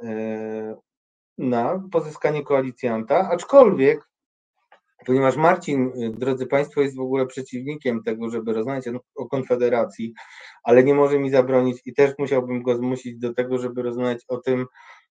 na 1.37 1.83
pozyskanie 1.91 2.43
koalicjanta, 2.43 3.29
aczkolwiek 3.29 4.07
ponieważ 5.05 5.35
Marcin, 5.35 5.91
y, 6.03 6.09
drodzy 6.09 6.47
Państwo, 6.47 6.81
jest 6.81 6.95
w 6.95 6.99
ogóle 6.99 7.25
przeciwnikiem 7.25 8.03
tego, 8.03 8.29
żeby 8.29 8.53
rozmawiać 8.53 8.85
o 9.15 9.27
Konfederacji, 9.27 10.13
ale 10.63 10.83
nie 10.83 10.93
może 10.93 11.19
mi 11.19 11.29
zabronić 11.29 11.81
i 11.85 11.93
też 11.93 12.11
musiałbym 12.19 12.63
go 12.63 12.75
zmusić 12.75 13.17
do 13.17 13.33
tego, 13.33 13.59
żeby 13.59 13.81
rozmawiać 13.81 14.23
o 14.27 14.37
tym, 14.37 14.65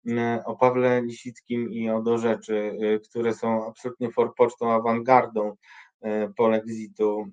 y, 0.08 0.12
o 0.44 0.56
Pawle 0.56 1.02
Lisickim 1.02 1.70
i 1.70 1.90
o 1.90 2.02
do 2.02 2.18
rzeczy, 2.18 2.54
y, 2.54 3.00
które 3.10 3.34
są 3.34 3.66
absolutnie 3.68 4.10
forpocztą 4.10 4.72
awangardą 4.72 5.56
polexitu 6.36 7.24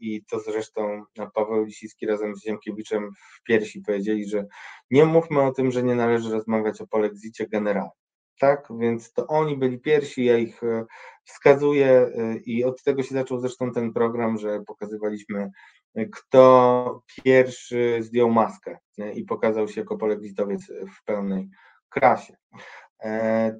i 0.00 0.24
to 0.24 0.40
zresztą 0.40 1.04
Paweł 1.34 1.64
Lisicki 1.64 2.06
razem 2.06 2.36
z 2.36 2.42
Ziemkiewiczem 2.42 3.10
w 3.12 3.42
piersi 3.42 3.80
powiedzieli, 3.80 4.28
że 4.28 4.46
nie 4.90 5.04
mówmy 5.04 5.42
o 5.42 5.52
tym, 5.52 5.70
że 5.70 5.82
nie 5.82 5.94
należy 5.94 6.32
rozmawiać 6.32 6.80
o 6.80 6.86
polexicie 6.86 7.48
generalnie 7.48 8.01
tak? 8.42 8.68
Więc 8.80 9.12
to 9.12 9.26
oni 9.26 9.56
byli 9.56 9.78
pierwsi, 9.78 10.24
ja 10.24 10.36
ich 10.36 10.62
e, 10.62 10.84
wskazuję 11.24 11.88
e, 11.88 12.36
i 12.36 12.64
od 12.64 12.82
tego 12.82 13.02
się 13.02 13.14
zaczął 13.14 13.40
zresztą 13.40 13.72
ten 13.72 13.92
program, 13.92 14.38
że 14.38 14.60
pokazywaliśmy, 14.66 15.50
e, 15.94 16.06
kto 16.06 17.02
pierwszy 17.24 17.98
zdjął 18.00 18.30
maskę 18.30 18.78
i 19.14 19.24
pokazał 19.24 19.68
się 19.68 19.80
jako 19.80 19.96
polexitowiec 19.96 20.62
w 20.66 21.04
pełnej 21.04 21.48
krasie. 21.88 22.36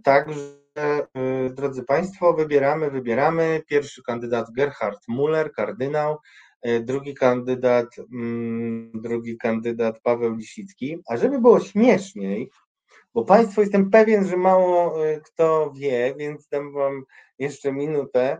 Także 0.04 0.40
drodzy 1.50 1.84
Państwo, 1.84 2.32
wybieramy, 2.32 2.90
wybieramy. 2.90 3.62
Pierwszy 3.66 4.02
kandydat 4.02 4.46
Gerhard 4.56 5.00
Muller, 5.08 5.52
kardynał. 5.52 6.18
Drugi 6.80 7.14
kandydat, 7.14 7.86
mm, 8.12 8.92
drugi 8.94 9.36
kandydat 9.36 10.00
Paweł 10.00 10.34
Lisicki. 10.34 10.98
A 11.06 11.16
żeby 11.16 11.40
było 11.40 11.60
śmieszniej, 11.60 12.50
bo 13.14 13.24
Państwo 13.24 13.60
jestem 13.60 13.90
pewien, 13.90 14.26
że 14.26 14.36
mało 14.36 14.94
kto 15.24 15.72
wie, 15.76 16.14
więc 16.18 16.48
dam 16.48 16.72
Wam 16.72 17.04
jeszcze 17.38 17.72
minutę. 17.72 18.38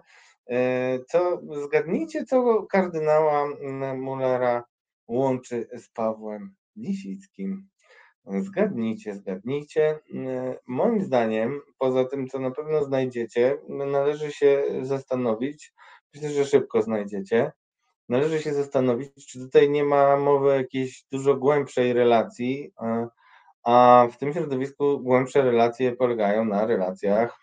Co, 1.08 1.40
zgadnijcie, 1.64 2.24
co 2.24 2.66
kardynała 2.66 3.42
mm, 3.42 4.00
Mullera 4.00 4.64
łączy 5.08 5.68
z 5.78 5.88
Pawłem 5.88 6.54
Lisickim. 6.76 7.68
Zgadnijcie, 8.26 9.14
zgadnijcie. 9.14 9.98
Moim 10.66 11.04
zdaniem, 11.04 11.60
poza 11.78 12.04
tym, 12.04 12.28
co 12.28 12.38
na 12.38 12.50
pewno 12.50 12.84
znajdziecie, 12.84 13.58
należy 13.68 14.32
się 14.32 14.64
zastanowić, 14.82 15.72
myślę, 16.14 16.30
że 16.30 16.44
szybko 16.44 16.82
znajdziecie, 16.82 17.52
należy 18.08 18.42
się 18.42 18.54
zastanowić, 18.54 19.26
czy 19.26 19.38
tutaj 19.38 19.70
nie 19.70 19.84
ma 19.84 20.16
mowy 20.16 20.48
o 20.48 20.54
jakiejś 20.54 21.04
dużo 21.12 21.36
głębszej 21.36 21.92
relacji, 21.92 22.72
a 23.64 24.09
w 24.12 24.18
tym 24.18 24.32
środowisku 24.32 25.01
głębsze 25.01 25.43
relacje 25.43 25.97
polegają 25.97 26.44
na 26.44 26.66
relacjach 26.66 27.39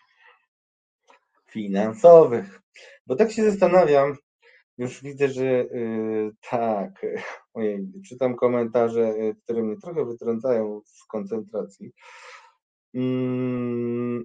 finansowych. 1.50 2.60
Bo 3.06 3.16
tak 3.16 3.32
się 3.32 3.50
zastanawiam, 3.50 4.16
już 4.78 5.02
widzę, 5.02 5.28
że 5.28 5.44
y, 5.44 6.30
tak, 6.50 7.06
ojej, 7.54 7.88
czytam 8.08 8.36
komentarze, 8.36 9.00
y, 9.00 9.34
które 9.44 9.62
mnie 9.62 9.76
trochę 9.76 10.04
wytrącają 10.04 10.80
z 10.84 11.04
koncentracji. 11.04 11.92
Mm, 12.94 14.24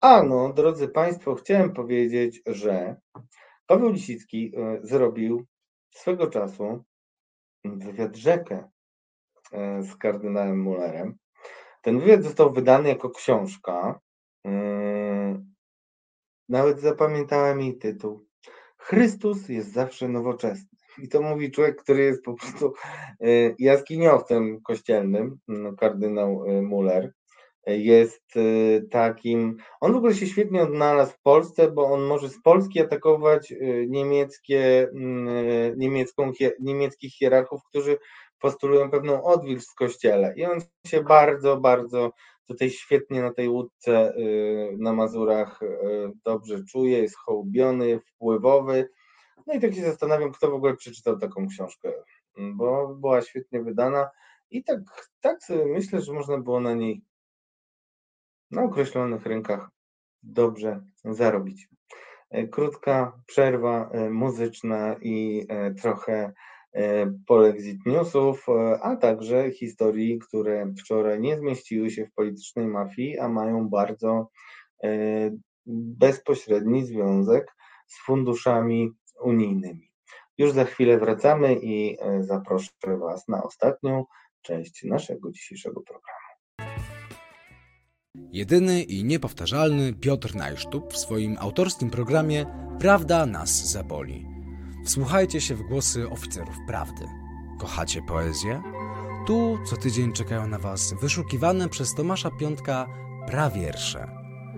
a 0.00 0.22
no, 0.22 0.52
drodzy 0.52 0.88
Państwo, 0.88 1.34
chciałem 1.34 1.72
powiedzieć, 1.72 2.42
że 2.46 2.96
Paweł 3.66 3.90
Lisicki 3.90 4.52
y, 4.56 4.86
zrobił 4.86 5.46
swego 5.90 6.26
czasu 6.26 6.84
wywiad 7.64 8.16
rzekę 8.16 8.70
z 9.80 9.96
kardynałem 9.96 10.60
Mullerem. 10.60 11.16
Ten 11.82 12.00
wywiad 12.00 12.22
został 12.22 12.52
wydany 12.52 12.88
jako 12.88 13.10
książka. 13.10 14.00
Nawet 16.48 16.80
zapamiętałem 16.80 17.60
jej 17.60 17.78
tytuł. 17.78 18.26
Chrystus 18.78 19.48
jest 19.48 19.72
zawsze 19.72 20.08
nowoczesny. 20.08 20.76
I 21.02 21.08
to 21.08 21.22
mówi 21.22 21.50
człowiek, 21.50 21.82
który 21.82 22.02
jest 22.02 22.22
po 22.24 22.34
prostu 22.34 22.72
e, 23.20 23.26
jaskiniowcem 23.58 24.60
kościelnym, 24.62 25.38
mm, 25.48 25.76
kardynał 25.76 26.44
e, 26.44 26.62
Muller. 26.62 27.12
Jest 27.66 28.22
e, 28.36 28.80
takim, 28.80 29.56
on 29.80 29.92
w 29.92 29.96
ogóle 29.96 30.14
się 30.14 30.26
świetnie 30.26 30.62
odnalazł 30.62 31.12
w 31.12 31.20
Polsce, 31.20 31.70
bo 31.70 31.86
on 31.86 32.02
może 32.02 32.28
z 32.28 32.42
Polski 32.42 32.80
atakować 32.80 33.54
niemieckie, 33.88 34.88
mm, 34.94 35.78
niemiecką, 35.78 36.32
niemieckich 36.60 37.14
hierarchów, 37.14 37.60
którzy 37.68 37.98
postulują 38.38 38.90
pewną 38.90 39.24
odwilż 39.24 39.66
w 39.66 39.74
kościele. 39.74 40.34
I 40.36 40.44
on 40.44 40.58
się 40.86 41.02
bardzo, 41.02 41.56
bardzo 41.56 42.12
tutaj 42.46 42.70
świetnie 42.70 43.22
na 43.22 43.32
tej 43.32 43.48
łódce 43.48 44.16
y, 44.16 44.76
na 44.78 44.92
Mazurach 44.92 45.62
y, 45.62 45.68
dobrze 46.24 46.64
czuje, 46.64 46.98
jest 46.98 47.16
hołubiony, 47.16 48.00
wpływowy. 48.00 48.88
No 49.46 49.54
i 49.54 49.60
tak 49.60 49.74
się 49.74 49.82
zastanawiam, 49.82 50.32
kto 50.32 50.50
w 50.50 50.54
ogóle 50.54 50.76
przeczytał 50.76 51.18
taką 51.18 51.48
książkę, 51.48 51.92
bo 52.38 52.94
była 52.94 53.22
świetnie 53.22 53.62
wydana 53.62 54.10
i 54.50 54.64
tak, 54.64 54.80
tak 55.20 55.42
sobie 55.42 55.66
myślę, 55.66 56.00
że 56.00 56.12
można 56.12 56.38
było 56.38 56.60
na 56.60 56.74
niej 56.74 57.02
na 58.50 58.62
określonych 58.62 59.26
rynkach 59.26 59.70
dobrze 60.22 60.84
zarobić. 61.04 61.68
E, 62.30 62.46
krótka 62.46 63.22
przerwa 63.26 63.90
e, 63.90 64.10
muzyczna 64.10 64.96
i 65.00 65.46
e, 65.48 65.74
trochę 65.74 66.32
polexit 67.26 67.86
newsów, 67.86 68.46
e, 68.48 68.80
a 68.80 68.96
także 68.96 69.50
historii, 69.50 70.18
które 70.18 70.74
wczoraj 70.78 71.20
nie 71.20 71.38
zmieściły 71.38 71.90
się 71.90 72.06
w 72.06 72.12
politycznej 72.12 72.66
mafii, 72.66 73.18
a 73.18 73.28
mają 73.28 73.68
bardzo 73.68 74.28
e, 74.84 74.88
bezpośredni 75.98 76.84
związek 76.84 77.56
z 77.86 78.04
funduszami 78.04 78.90
unijnymi. 79.22 79.90
Już 80.38 80.52
za 80.52 80.64
chwilę 80.64 80.98
wracamy 80.98 81.56
i 81.62 81.96
zaproszę 82.20 82.70
Was 83.00 83.28
na 83.28 83.42
ostatnią 83.42 84.04
część 84.42 84.84
naszego 84.84 85.30
dzisiejszego 85.30 85.80
programu. 85.80 86.16
Jedyny 88.32 88.82
i 88.82 89.04
niepowtarzalny 89.04 89.92
Piotr 89.92 90.34
Najsztub 90.34 90.92
w 90.92 90.96
swoim 90.96 91.36
autorskim 91.40 91.90
programie 91.90 92.46
Prawda 92.80 93.26
nas 93.26 93.70
zaboli 93.72 94.35
Wsłuchajcie 94.86 95.40
się 95.40 95.54
w 95.54 95.62
głosy 95.62 96.10
oficerów 96.10 96.56
prawdy. 96.66 97.04
Kochacie 97.58 98.02
poezję? 98.02 98.62
Tu 99.26 99.58
co 99.66 99.76
tydzień 99.76 100.12
czekają 100.12 100.46
na 100.46 100.58
Was 100.58 100.94
wyszukiwane 101.00 101.68
przez 101.68 101.94
Tomasza 101.94 102.30
Piątka 102.30 102.86
prawiersze. 103.26 104.08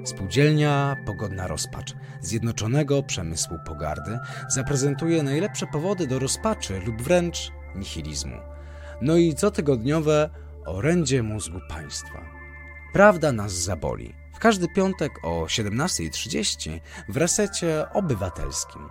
Spółdzielnia 0.05 0.97
Pogodna 1.07 1.47
Rozpacz 1.47 1.95
Zjednoczonego 2.21 3.03
Przemysłu 3.03 3.57
Pogardy 3.67 4.19
zaprezentuje 4.49 5.23
najlepsze 5.23 5.67
powody 5.67 6.07
do 6.07 6.19
rozpaczy 6.19 6.81
lub 6.87 7.03
wręcz 7.03 7.53
nihilizmu. 7.75 8.37
No 9.03 9.17
i 9.17 9.35
cotygodniowe 9.35 10.31
orędzie 10.67 11.23
mózgu 11.23 11.59
państwa. 11.69 12.25
Prawda 12.93 13.33
nas 13.33 13.53
zaboli. 13.53 14.15
W 14.35 14.39
każdy 14.39 14.69
piątek 14.69 15.13
o 15.23 15.45
17.30 15.45 16.81
w 17.09 17.17
resecie 17.17 17.87
obywatelskim. 17.93 18.83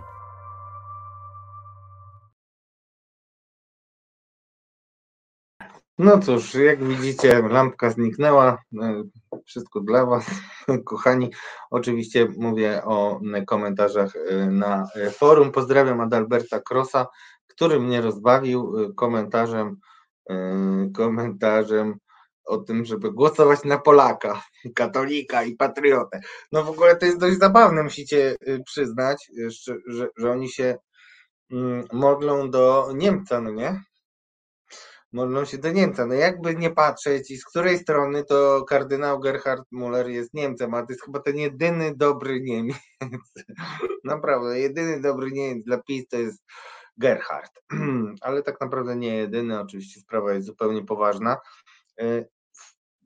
No 5.98 6.18
cóż, 6.18 6.54
jak 6.54 6.84
widzicie, 6.84 7.42
lampka 7.42 7.90
zniknęła. 7.90 8.58
E, 8.82 9.02
wszystko 9.44 9.80
dla 9.80 10.06
Was, 10.06 10.26
kochani. 10.84 11.30
Oczywiście 11.70 12.28
mówię 12.36 12.84
o 12.84 13.20
komentarzach 13.46 14.16
e, 14.16 14.46
na 14.46 14.86
e, 14.94 15.10
forum. 15.10 15.52
Pozdrawiam 15.52 16.00
Adalberta 16.00 16.60
Krosa, 16.60 17.06
który 17.46 17.80
mnie 17.80 18.00
rozbawił 18.00 18.94
komentarzem, 18.94 19.76
komentarzem 20.94 21.98
o 22.44 22.58
tym, 22.58 22.84
żeby 22.84 23.12
głosować 23.12 23.64
na 23.64 23.78
Polaka, 23.78 24.42
katolika 24.74 25.42
i 25.42 25.56
patriotę. 25.56 26.20
No 26.52 26.64
w 26.64 26.70
ogóle 26.70 26.96
to 26.96 27.06
jest 27.06 27.18
dość 27.18 27.38
zabawne, 27.38 27.82
musicie 27.82 28.36
przyznać, 28.66 29.30
że, 29.46 30.06
że 30.16 30.30
oni 30.30 30.48
się 30.48 30.76
mm, 31.50 31.84
modlą 31.92 32.50
do 32.50 32.88
Niemca, 32.94 33.40
no 33.40 33.50
nie? 33.50 33.82
Modlą 35.12 35.44
się 35.44 35.58
do 35.58 35.72
Niemca. 35.72 36.06
No 36.06 36.14
jakby 36.14 36.54
nie 36.54 36.70
patrzeć 36.70 37.30
i 37.30 37.36
z 37.36 37.44
której 37.44 37.78
strony 37.78 38.24
to 38.24 38.64
kardynał 38.64 39.20
Gerhard 39.20 39.64
Muller 39.70 40.08
jest 40.08 40.34
Niemcem, 40.34 40.74
a 40.74 40.82
to 40.82 40.92
jest 40.92 41.04
chyba 41.04 41.20
ten 41.20 41.36
jedyny 41.36 41.96
dobry 41.96 42.40
Niemiec. 42.40 42.76
Naprawdę, 44.04 44.60
jedyny 44.60 45.00
dobry 45.00 45.32
Niemiec 45.32 45.64
dla 45.64 45.82
PiS 45.82 46.08
to 46.08 46.16
jest 46.16 46.44
Gerhard. 46.96 47.52
Ale 48.20 48.42
tak 48.42 48.60
naprawdę 48.60 48.96
nie 48.96 49.16
jedyny, 49.16 49.60
oczywiście 49.60 50.00
sprawa 50.00 50.32
jest 50.32 50.46
zupełnie 50.46 50.84
poważna. 50.84 51.36
Y, 52.02 52.28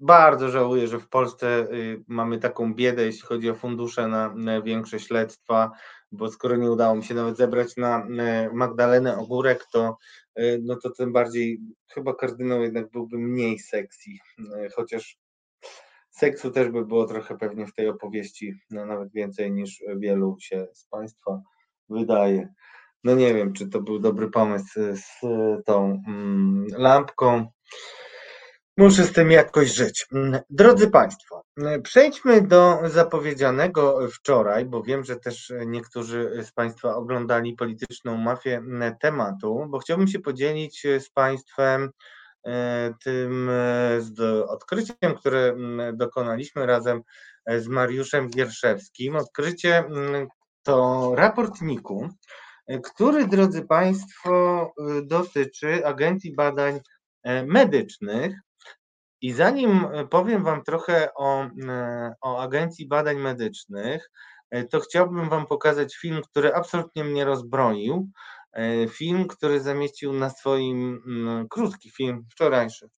bardzo 0.01 0.49
żałuję, 0.49 0.89
że 0.89 0.99
w 0.99 1.09
Polsce 1.09 1.73
y, 1.73 2.05
mamy 2.09 2.39
taką 2.39 2.75
biedę, 2.75 3.05
jeśli 3.05 3.23
chodzi 3.23 3.51
o 3.51 3.55
fundusze 3.55 4.09
na 4.09 4.63
większe 4.63 5.01
śledztwa, 5.01 5.71
bo 6.13 6.31
skoro 6.31 6.57
nie 6.57 6.71
udało 6.71 6.97
mi 6.97 7.05
się 7.05 7.15
nawet 7.15 7.37
zebrać 7.37 7.77
na 7.77 8.07
Magdalenę 8.53 9.19
Ogórek, 9.19 9.67
to 9.73 9.97
E, 10.35 10.59
no 10.59 10.77
to 10.77 10.91
tym 10.91 11.13
bardziej 11.13 11.61
chyba 11.95 12.15
kardynał 12.15 12.63
jednak 12.63 12.91
byłby 12.91 13.19
mniej 13.19 13.59
sexy, 13.59 14.11
e, 14.57 14.69
chociaż 14.69 15.19
seksu 16.11 16.51
też 16.51 16.69
by 16.69 16.87
było 16.87 17.07
trochę 17.07 17.39
pewnie 17.39 17.67
w 17.67 17.75
tej 17.75 17.89
opowieści, 17.89 18.55
no 18.71 18.87
nawet 18.87 19.13
więcej 19.13 19.53
niż 19.53 19.83
wielu 19.97 20.37
się 20.41 20.67
z 20.75 20.87
Państwa 20.87 21.43
wydaje. 21.89 22.49
No 23.05 23.15
nie 23.15 23.35
wiem, 23.35 23.53
czy 23.53 23.69
to 23.69 23.81
był 23.81 23.99
dobry 23.99 24.31
pomysł 24.31 24.81
z 24.95 25.21
tą 25.65 26.03
mm, 26.09 26.67
lampką. 26.71 27.47
Muszę 28.77 29.05
z 29.05 29.13
tym 29.13 29.31
jakoś 29.31 29.75
żyć. 29.75 30.07
Mm, 30.13 30.41
drodzy 30.51 30.91
Państwo, 30.91 31.45
mm, 31.57 31.83
przejdźmy 31.83 32.43
do 32.43 32.79
zapowiedzianego 32.85 34.09
wczoraj, 34.09 34.65
bo 34.65 34.83
wiem, 34.83 35.05
że 35.05 35.17
też 35.17 35.53
niektórzy 35.67 36.45
z 36.45 36.53
Państwa 36.53 36.95
oglądali 36.95 37.55
polityczną 37.55 38.17
mafię 38.17 38.57
mm, 38.57 38.97
tematu, 39.01 39.67
bo 39.69 39.79
chciałbym 39.79 40.09
się 40.09 40.19
podzielić 40.19 40.87
z 40.99 41.11
Państwem 41.11 41.91
e, 42.47 42.95
tym 43.05 43.51
e, 44.19 44.47
odkryciem, 44.49 45.15
które 45.19 45.57
dokonaliśmy 45.93 46.67
razem 46.67 47.03
e, 47.47 47.61
z 47.61 47.69
Mariuszem 47.69 48.31
Gierszewskim. 48.31 49.17
Odkrycie 49.17 49.85
to 50.63 51.13
raport 51.15 51.61
NIK-u, 51.61 52.09
który, 52.85 53.27
drodzy 53.27 53.63
Państwo, 53.63 54.73
dotyczy 55.03 55.87
Agencji 55.87 56.35
Badań 56.35 56.81
Medycznych 57.47 58.35
I 59.23 59.33
zanim 59.33 59.87
powiem 60.11 60.45
Wam 60.45 60.63
trochę 60.63 61.15
o, 61.15 61.49
o 62.21 62.43
Agencji 62.43 62.89
Badań 62.89 63.17
Medycznych, 63.17 64.11
to 64.71 64.81
chciałbym 64.81 65.29
Wam 65.29 65.47
pokazać 65.47 65.97
film, 65.97 66.23
który 66.23 66.55
absolutnie 66.55 67.05
mnie 67.05 67.25
rozbroił. 67.25 68.09
Film, 68.89 69.29
który 69.29 69.61
zamieścił 69.61 70.13
na 70.13 70.31
swoim, 70.31 71.03
krótki 71.51 71.91
film, 71.91 72.25
wczorajszy, 72.31 72.89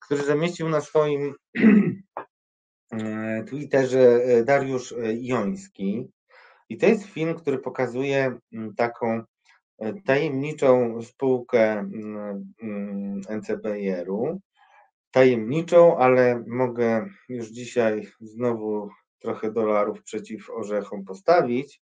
który 0.00 0.24
zamieścił 0.24 0.68
na 0.68 0.80
swoim 0.80 1.34
Twitterze 3.48 4.20
Dariusz 4.44 4.94
Joński. 5.14 6.08
I 6.68 6.78
to 6.78 6.86
jest 6.86 7.04
film, 7.04 7.34
który 7.34 7.58
pokazuje 7.58 8.38
taką 8.76 9.22
tajemniczą 10.04 11.02
spółkę 11.02 11.90
NCBR-u. 13.28 14.40
Tajemniczą, 15.10 15.98
ale 15.98 16.44
mogę 16.46 17.08
już 17.28 17.46
dzisiaj 17.48 18.08
znowu 18.20 18.90
trochę 19.18 19.52
dolarów 19.52 20.02
przeciw 20.02 20.50
orzechom 20.50 21.04
postawić, 21.04 21.82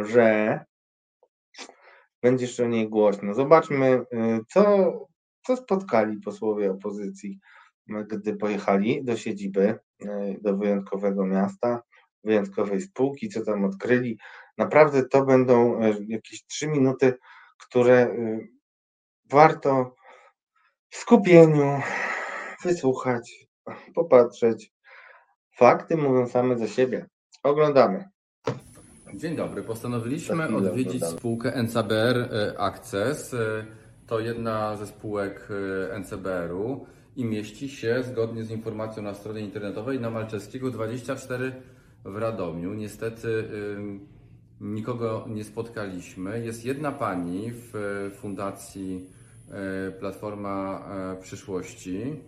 że 0.00 0.60
będzie 2.22 2.44
jeszcze 2.44 2.64
o 2.64 2.68
niej 2.68 2.88
głośno. 2.88 3.34
Zobaczmy, 3.34 4.04
co, 4.48 4.92
co 5.46 5.56
spotkali 5.56 6.20
posłowie 6.20 6.70
opozycji, 6.70 7.38
gdy 8.06 8.36
pojechali 8.36 9.04
do 9.04 9.16
siedziby, 9.16 9.78
do 10.40 10.56
wyjątkowego 10.56 11.26
miasta, 11.26 11.82
wyjątkowej 12.24 12.80
spółki, 12.80 13.28
co 13.28 13.44
tam 13.44 13.64
odkryli. 13.64 14.18
Naprawdę 14.58 15.04
to 15.04 15.24
będą 15.24 15.80
jakieś 16.08 16.46
trzy 16.46 16.68
minuty, 16.68 17.14
które 17.58 18.16
warto 19.30 19.94
skupieniu 20.90 21.80
wysłuchać, 22.64 23.46
popatrzeć. 23.94 24.72
Fakty 25.56 25.96
mówią 25.96 26.28
same 26.28 26.58
za 26.58 26.68
siebie. 26.68 27.06
Oglądamy. 27.42 28.08
Dzień 29.14 29.36
dobry. 29.36 29.62
Postanowiliśmy 29.62 30.56
odwiedzić 30.56 31.04
spółkę 31.04 31.62
NCBR 31.62 32.28
Access. 32.58 33.36
To 34.06 34.20
jedna 34.20 34.76
ze 34.76 34.86
spółek 34.86 35.48
NCBR-u 35.98 36.86
i 37.16 37.24
mieści 37.24 37.68
się, 37.68 38.02
zgodnie 38.02 38.44
z 38.44 38.50
informacją 38.50 39.02
na 39.02 39.14
stronie 39.14 39.40
internetowej, 39.40 40.00
na 40.00 40.10
Malczewskiego 40.10 40.70
24 40.70 41.62
w 42.04 42.16
Radomiu. 42.16 42.74
Niestety 42.74 43.48
nikogo 44.60 45.24
nie 45.28 45.44
spotkaliśmy. 45.44 46.44
Jest 46.44 46.64
jedna 46.64 46.92
pani 46.92 47.52
w 47.52 47.72
fundacji 48.20 49.10
Platforma 50.00 50.88
Przyszłości, 51.20 52.20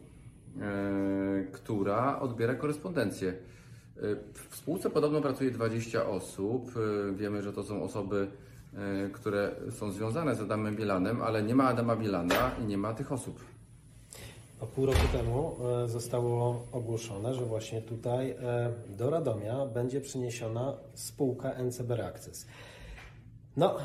która 1.53 2.21
odbiera 2.21 2.55
korespondencję. 2.55 3.35
W 4.51 4.57
spółce 4.57 4.91
podobno 4.91 5.21
pracuje 5.21 5.51
20 5.51 6.07
osób. 6.07 6.71
Wiemy, 7.15 7.43
że 7.43 7.53
to 7.53 7.63
są 7.63 7.83
osoby, 7.83 8.31
które 9.13 9.53
są 9.71 9.93
związane 9.93 10.35
z 10.35 10.41
Adamem 10.41 10.77
Bielanem, 10.77 11.23
ale 11.23 11.43
nie 11.43 11.55
ma 11.55 11.65
Adama 11.65 11.97
Bielana 11.97 12.51
i 12.63 12.65
nie 12.65 12.79
ma 12.79 12.95
tych 12.95 13.13
osób. 13.13 13.45
O 14.61 14.67
pół 14.67 14.87
roku 14.87 15.09
temu 15.13 15.57
zostało 15.87 16.67
ogłoszone, 16.73 17.35
że 17.35 17.45
właśnie 17.45 17.83
tutaj 17.83 18.37
do 18.89 19.11
Radomia 19.11 19.67
będzie 19.67 20.01
przeniesiona 20.01 20.77
spółka 20.95 21.55
NCBR 21.55 22.03
Access. 22.03 22.47
No, 23.57 23.77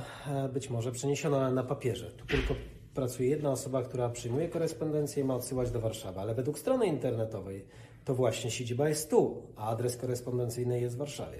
być 0.53 0.69
może 0.69 0.91
przeniesiona 0.91 1.51
na 1.51 1.63
papierze. 1.63 2.11
Tu 2.11 2.25
tylko 2.25 2.53
pracuje 2.95 3.29
jedna 3.29 3.51
osoba, 3.51 3.83
która 3.83 4.09
przyjmuje 4.09 4.49
korespondencję 4.49 5.23
i 5.23 5.25
ma 5.25 5.35
odsyłać 5.35 5.71
do 5.71 5.79
Warszawy, 5.79 6.19
ale 6.19 6.35
według 6.35 6.59
strony 6.59 6.85
internetowej 6.85 7.65
to 8.05 8.15
właśnie 8.15 8.51
siedziba 8.51 8.89
jest 8.89 9.09
tu, 9.09 9.41
a 9.55 9.69
adres 9.69 9.97
korespondencyjny 9.97 10.81
jest 10.81 10.95
w 10.95 10.99
Warszawie. 10.99 11.39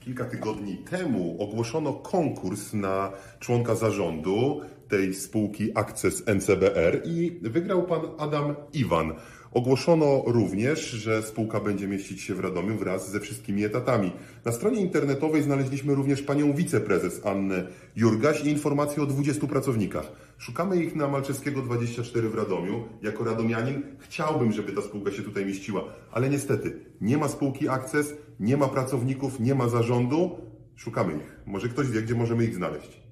Kilka 0.00 0.24
tygodni 0.24 0.76
temu 0.76 1.36
ogłoszono 1.38 1.92
konkurs 1.92 2.72
na 2.72 3.12
członka 3.40 3.74
zarządu 3.74 4.60
tej 4.88 5.14
spółki 5.14 5.70
Access 5.74 6.22
NCBR 6.26 7.02
i 7.04 7.38
wygrał 7.42 7.82
pan 7.82 8.00
Adam 8.18 8.54
Iwan. 8.72 9.12
Ogłoszono 9.54 10.22
również, 10.26 10.90
że 10.90 11.22
spółka 11.22 11.60
będzie 11.60 11.88
mieścić 11.88 12.22
się 12.22 12.34
w 12.34 12.40
Radomiu 12.40 12.76
wraz 12.76 13.10
ze 13.10 13.20
wszystkimi 13.20 13.64
etatami. 13.64 14.12
Na 14.44 14.52
stronie 14.52 14.80
internetowej 14.80 15.42
znaleźliśmy 15.42 15.94
również 15.94 16.22
panią 16.22 16.52
wiceprezes 16.52 17.26
Annę 17.26 17.66
Jurgaś 17.96 18.44
i 18.44 18.48
informacje 18.48 19.02
o 19.02 19.06
20 19.06 19.46
pracownikach. 19.46 20.12
Szukamy 20.38 20.84
ich 20.84 20.96
na 20.96 21.08
Malczewskiego 21.08 21.62
24 21.62 22.28
w 22.28 22.34
Radomiu. 22.34 22.88
Jako 23.02 23.24
radomianin 23.24 23.82
chciałbym, 23.98 24.52
żeby 24.52 24.72
ta 24.72 24.82
spółka 24.82 25.12
się 25.12 25.22
tutaj 25.22 25.46
mieściła, 25.46 25.84
ale 26.12 26.30
niestety 26.30 26.84
nie 27.00 27.18
ma 27.18 27.28
spółki 27.28 27.68
Access, 27.68 28.14
nie 28.40 28.56
ma 28.56 28.68
pracowników, 28.68 29.40
nie 29.40 29.54
ma 29.54 29.68
zarządu. 29.68 30.38
Szukamy 30.76 31.12
ich. 31.16 31.40
Może 31.46 31.68
ktoś 31.68 31.90
wie, 31.90 32.02
gdzie 32.02 32.14
możemy 32.14 32.44
ich 32.44 32.54
znaleźć. 32.54 33.02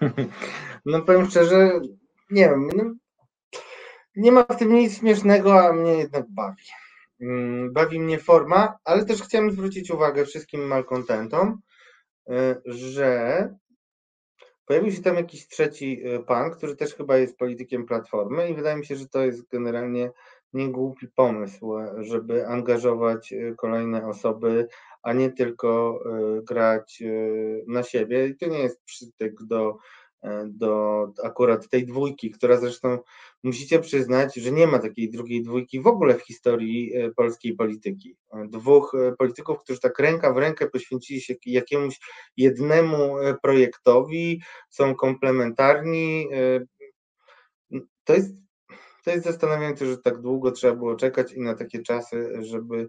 No 0.86 1.02
powiem 1.02 1.26
szczerze, 1.26 1.80
nie 2.30 2.48
wiem, 2.48 2.68
no, 2.76 2.84
nie 4.16 4.32
ma 4.32 4.42
w 4.42 4.56
tym 4.56 4.74
nic 4.74 4.98
śmiesznego, 4.98 5.60
a 5.60 5.72
mnie 5.72 5.92
jednak 5.92 6.24
bawi. 6.30 6.64
Bawi 7.70 8.00
mnie 8.00 8.18
forma, 8.18 8.78
ale 8.84 9.04
też 9.04 9.22
chciałem 9.22 9.50
zwrócić 9.50 9.90
uwagę 9.90 10.24
wszystkim 10.24 10.66
malkontentom, 10.66 11.60
że 12.64 13.48
pojawił 14.66 14.92
się 14.92 15.02
tam 15.02 15.16
jakiś 15.16 15.48
trzeci 15.48 16.02
pan, 16.26 16.50
który 16.50 16.76
też 16.76 16.94
chyba 16.94 17.16
jest 17.16 17.36
politykiem 17.36 17.86
Platformy 17.86 18.48
i 18.48 18.54
wydaje 18.54 18.76
mi 18.76 18.86
się, 18.86 18.96
że 18.96 19.08
to 19.08 19.24
jest 19.24 19.48
generalnie 19.48 20.10
niegłupi 20.52 21.08
pomysł, 21.08 21.74
żeby 21.98 22.46
angażować 22.46 23.34
kolejne 23.56 24.06
osoby, 24.06 24.68
a 25.02 25.12
nie 25.12 25.32
tylko 25.32 26.00
grać 26.42 27.02
na 27.66 27.82
siebie. 27.82 28.28
I 28.28 28.36
to 28.36 28.46
nie 28.46 28.58
jest 28.58 28.82
przytyk 28.84 29.34
do, 29.42 29.78
do 30.46 31.06
akurat 31.22 31.68
tej 31.68 31.86
dwójki, 31.86 32.30
która 32.30 32.56
zresztą 32.56 32.98
musicie 33.42 33.78
przyznać, 33.78 34.34
że 34.34 34.52
nie 34.52 34.66
ma 34.66 34.78
takiej 34.78 35.10
drugiej 35.10 35.42
dwójki 35.42 35.80
w 35.80 35.86
ogóle 35.86 36.14
w 36.14 36.22
historii 36.22 36.92
polskiej 37.16 37.54
polityki. 37.54 38.16
Dwóch 38.48 38.96
polityków, 39.18 39.58
którzy 39.58 39.80
tak 39.80 39.98
ręka 39.98 40.32
w 40.32 40.38
rękę 40.38 40.70
poświęcili 40.70 41.20
się 41.20 41.34
jakiemuś 41.46 42.00
jednemu 42.36 43.16
projektowi, 43.42 44.42
są 44.70 44.94
komplementarni. 44.94 46.28
To 48.04 48.14
jest 48.14 48.44
to 49.04 49.10
jest 49.10 49.24
zastanawiające, 49.24 49.86
że 49.86 49.98
tak 49.98 50.20
długo 50.20 50.50
trzeba 50.50 50.74
było 50.74 50.96
czekać 50.96 51.32
i 51.32 51.40
na 51.40 51.54
takie 51.54 51.82
czasy, 51.82 52.32
żeby 52.40 52.88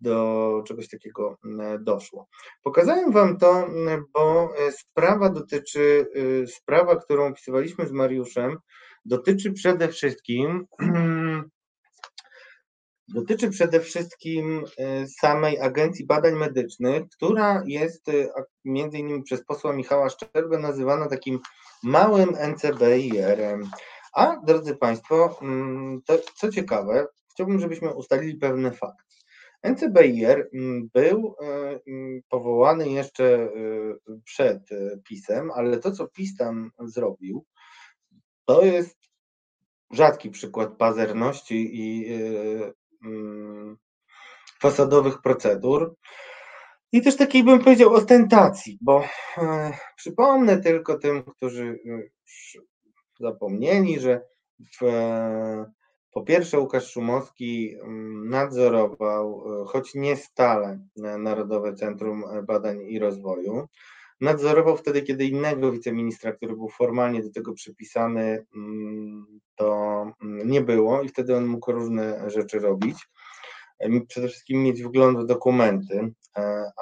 do 0.00 0.62
czegoś 0.66 0.88
takiego 0.88 1.38
doszło. 1.80 2.28
Pokazałem 2.62 3.12
Wam 3.12 3.38
to, 3.38 3.68
bo 4.14 4.54
sprawa 4.70 5.28
dotyczy, 5.28 6.06
sprawa, 6.46 6.96
którą 6.96 7.26
opisywaliśmy 7.26 7.86
z 7.86 7.92
Mariuszem, 7.92 8.58
dotyczy 9.04 9.52
przede 9.52 9.88
wszystkim 9.88 10.66
dotyczy 13.08 13.50
przede 13.50 13.80
wszystkim 13.80 14.64
samej 15.20 15.60
Agencji 15.60 16.06
Badań 16.06 16.34
Medycznych, 16.34 17.02
która 17.16 17.62
jest 17.66 18.06
między 18.64 18.98
innymi 18.98 19.22
przez 19.22 19.44
posła 19.44 19.72
Michała 19.72 20.08
Szczerbę 20.08 20.58
nazywana 20.58 21.08
takim 21.08 21.40
małym 21.82 22.30
NCBIR-em. 22.30 23.70
A 24.14 24.36
drodzy 24.46 24.76
Państwo, 24.76 25.40
to, 26.06 26.18
co 26.34 26.52
ciekawe, 26.52 27.06
chciałbym, 27.30 27.60
żebyśmy 27.60 27.94
ustalili 27.94 28.34
pewne 28.34 28.72
fakty. 28.72 29.05
NCBIR 29.70 30.50
był 30.94 31.34
powołany 32.28 32.88
jeszcze 32.88 33.48
przed 34.24 34.62
PiSem, 35.04 35.50
ale 35.50 35.78
to, 35.78 35.92
co 35.92 36.08
PiS 36.08 36.36
tam 36.36 36.70
zrobił, 36.78 37.44
to 38.44 38.64
jest 38.64 38.96
rzadki 39.92 40.30
przykład 40.30 40.76
pazerności 40.76 41.70
i 41.72 42.06
fasadowych 44.60 45.22
procedur. 45.22 45.96
I 46.92 47.02
też 47.02 47.16
takiej 47.16 47.44
bym 47.44 47.58
powiedział 47.58 47.94
ostentacji, 47.94 48.78
bo 48.80 49.04
przypomnę 49.96 50.62
tylko 50.62 50.98
tym, 50.98 51.22
którzy 51.22 51.78
zapomnieli, 53.20 54.00
że 54.00 54.20
w, 54.80 54.84
po 56.16 56.22
pierwsze 56.22 56.60
Łukasz 56.60 56.90
Szumowski 56.90 57.76
nadzorował, 58.24 59.44
choć 59.66 59.94
nie 59.94 60.16
stale, 60.16 60.78
Narodowe 61.18 61.74
Centrum 61.74 62.24
Badań 62.46 62.80
i 62.82 62.98
Rozwoju. 62.98 63.66
Nadzorował 64.20 64.76
wtedy, 64.76 65.02
kiedy 65.02 65.24
innego 65.24 65.72
wiceministra, 65.72 66.32
który 66.32 66.56
był 66.56 66.68
formalnie 66.68 67.22
do 67.22 67.30
tego 67.30 67.52
przypisany, 67.52 68.46
to 69.56 70.06
nie 70.22 70.60
było 70.60 71.02
i 71.02 71.08
wtedy 71.08 71.36
on 71.36 71.46
mógł 71.46 71.72
różne 71.72 72.30
rzeczy 72.30 72.58
robić. 72.58 73.08
Przede 74.08 74.28
wszystkim 74.28 74.62
mieć 74.62 74.82
wgląd 74.82 75.18
w 75.18 75.26
dokumenty, 75.26 76.12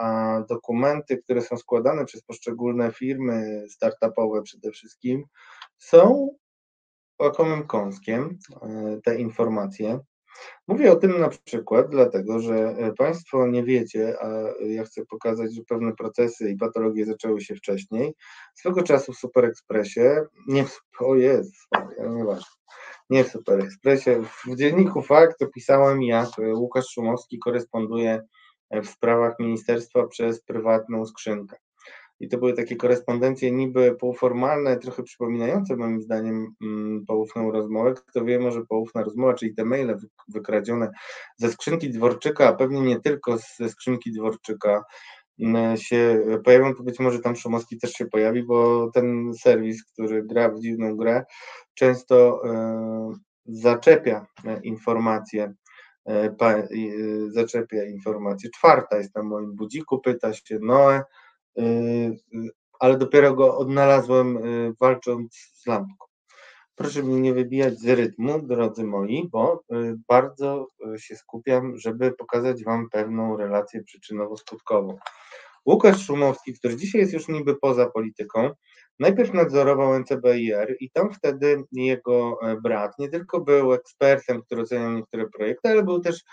a 0.00 0.40
dokumenty, 0.48 1.18
które 1.18 1.42
są 1.42 1.56
składane 1.56 2.04
przez 2.04 2.22
poszczególne 2.22 2.92
firmy 2.92 3.64
startupowe 3.68 4.42
przede 4.42 4.70
wszystkim, 4.70 5.24
są 5.78 6.30
łakomym 7.18 7.66
kąskiem 7.66 8.38
te 9.04 9.16
informacje. 9.16 10.00
Mówię 10.68 10.92
o 10.92 10.96
tym 10.96 11.20
na 11.20 11.28
przykład 11.28 11.88
dlatego, 11.90 12.40
że 12.40 12.76
Państwo 12.98 13.46
nie 13.46 13.64
wiecie, 13.64 14.16
a 14.22 14.28
ja 14.60 14.84
chcę 14.84 15.04
pokazać, 15.06 15.54
że 15.54 15.62
pewne 15.68 15.92
procesy 15.92 16.50
i 16.50 16.56
patologie 16.56 17.06
zaczęły 17.06 17.40
się 17.40 17.54
wcześniej. 17.54 18.14
Swego 18.54 18.82
czasu 18.82 19.12
w 19.12 19.18
Super 19.18 19.44
Expressie, 19.44 20.00
nie 20.48 20.64
w, 20.64 20.80
o 21.00 21.14
jest, 21.14 21.54
nieważne, 22.10 22.50
nie 23.10 23.24
w 23.24 23.28
Super 23.28 23.60
Expressie, 23.60 24.10
w 24.46 24.56
dzienniku 24.56 25.02
Fakt 25.02 25.42
opisałem, 25.42 26.02
jak 26.02 26.28
Łukasz 26.54 26.88
Szumowski 26.88 27.38
koresponduje 27.38 28.22
w 28.70 28.86
sprawach 28.86 29.38
ministerstwa 29.38 30.06
przez 30.06 30.42
prywatną 30.42 31.06
skrzynkę. 31.06 31.56
I 32.24 32.28
to 32.28 32.38
były 32.38 32.52
takie 32.52 32.76
korespondencje 32.76 33.50
niby 33.50 33.96
półformalne, 34.00 34.76
trochę 34.76 35.02
przypominające 35.02 35.76
moim 35.76 36.02
zdaniem 36.02 36.54
mm, 36.62 37.04
poufną 37.06 37.50
rozmowę. 37.50 37.94
Kto 37.94 38.24
wie, 38.24 38.38
może 38.38 38.62
poufna 38.68 39.02
rozmowa, 39.02 39.34
czyli 39.34 39.54
te 39.54 39.64
maile 39.64 39.98
wykradzione 40.28 40.90
ze 41.36 41.50
skrzynki 41.50 41.90
Dworczyka, 41.90 42.48
a 42.48 42.52
pewnie 42.52 42.80
nie 42.80 43.00
tylko 43.00 43.38
ze 43.58 43.68
skrzynki 43.68 44.12
Dworczyka, 44.12 44.84
mm, 45.40 45.76
się 45.76 46.24
pojawią, 46.44 46.72
być 46.74 47.00
może 47.00 47.18
tam 47.18 47.36
Szumowski 47.36 47.78
też 47.78 47.92
się 47.92 48.06
pojawi, 48.06 48.42
bo 48.42 48.90
ten 48.94 49.34
serwis, 49.34 49.84
który 49.84 50.22
gra 50.22 50.48
w 50.48 50.60
dziwną 50.60 50.96
grę, 50.96 51.24
często 51.74 52.42
e, 52.46 53.12
zaczepia 53.46 54.26
informacje 54.62 55.54
e, 56.08 56.34
e, 56.40 56.68
zaczepia 57.28 57.84
informacje. 57.84 58.50
Czwarta 58.50 58.96
jest 58.96 59.14
na 59.14 59.22
moim 59.22 59.56
budziku, 59.56 60.00
pyta 60.00 60.32
się 60.32 60.58
Noe, 60.62 61.02
ale 62.78 62.98
dopiero 62.98 63.34
go 63.34 63.58
odnalazłem 63.58 64.36
y, 64.36 64.74
walcząc 64.80 65.34
z 65.34 65.66
lampką. 65.66 66.06
Proszę 66.74 67.02
mnie 67.02 67.20
nie 67.20 67.34
wybijać 67.34 67.78
z 67.78 67.88
rytmu, 67.88 68.42
drodzy 68.42 68.84
moi, 68.84 69.28
bo 69.32 69.64
bardzo 70.08 70.68
się 70.96 71.16
skupiam, 71.16 71.76
żeby 71.76 72.12
pokazać 72.12 72.64
Wam 72.64 72.90
pewną 72.90 73.36
relację 73.36 73.82
przyczynowo-skutkową. 73.82 74.96
Łukasz 75.66 76.06
Szumowski, 76.06 76.54
który 76.54 76.76
dzisiaj 76.76 77.00
jest 77.00 77.12
już 77.12 77.28
niby 77.28 77.56
poza 77.56 77.90
polityką, 77.90 78.50
najpierw 78.98 79.32
nadzorował 79.32 79.98
NCBIR 79.98 80.76
i 80.80 80.90
tam 80.90 81.12
wtedy 81.12 81.64
jego 81.72 82.38
e, 82.42 82.56
brat 82.60 82.98
nie 82.98 83.08
tylko 83.08 83.40
był 83.40 83.72
ekspertem, 83.72 84.42
który 84.42 84.62
oceniał 84.62 84.92
niektóre 84.92 85.26
projekty, 85.28 85.68
ale 85.68 85.82
był 85.82 86.00
też 86.00 86.24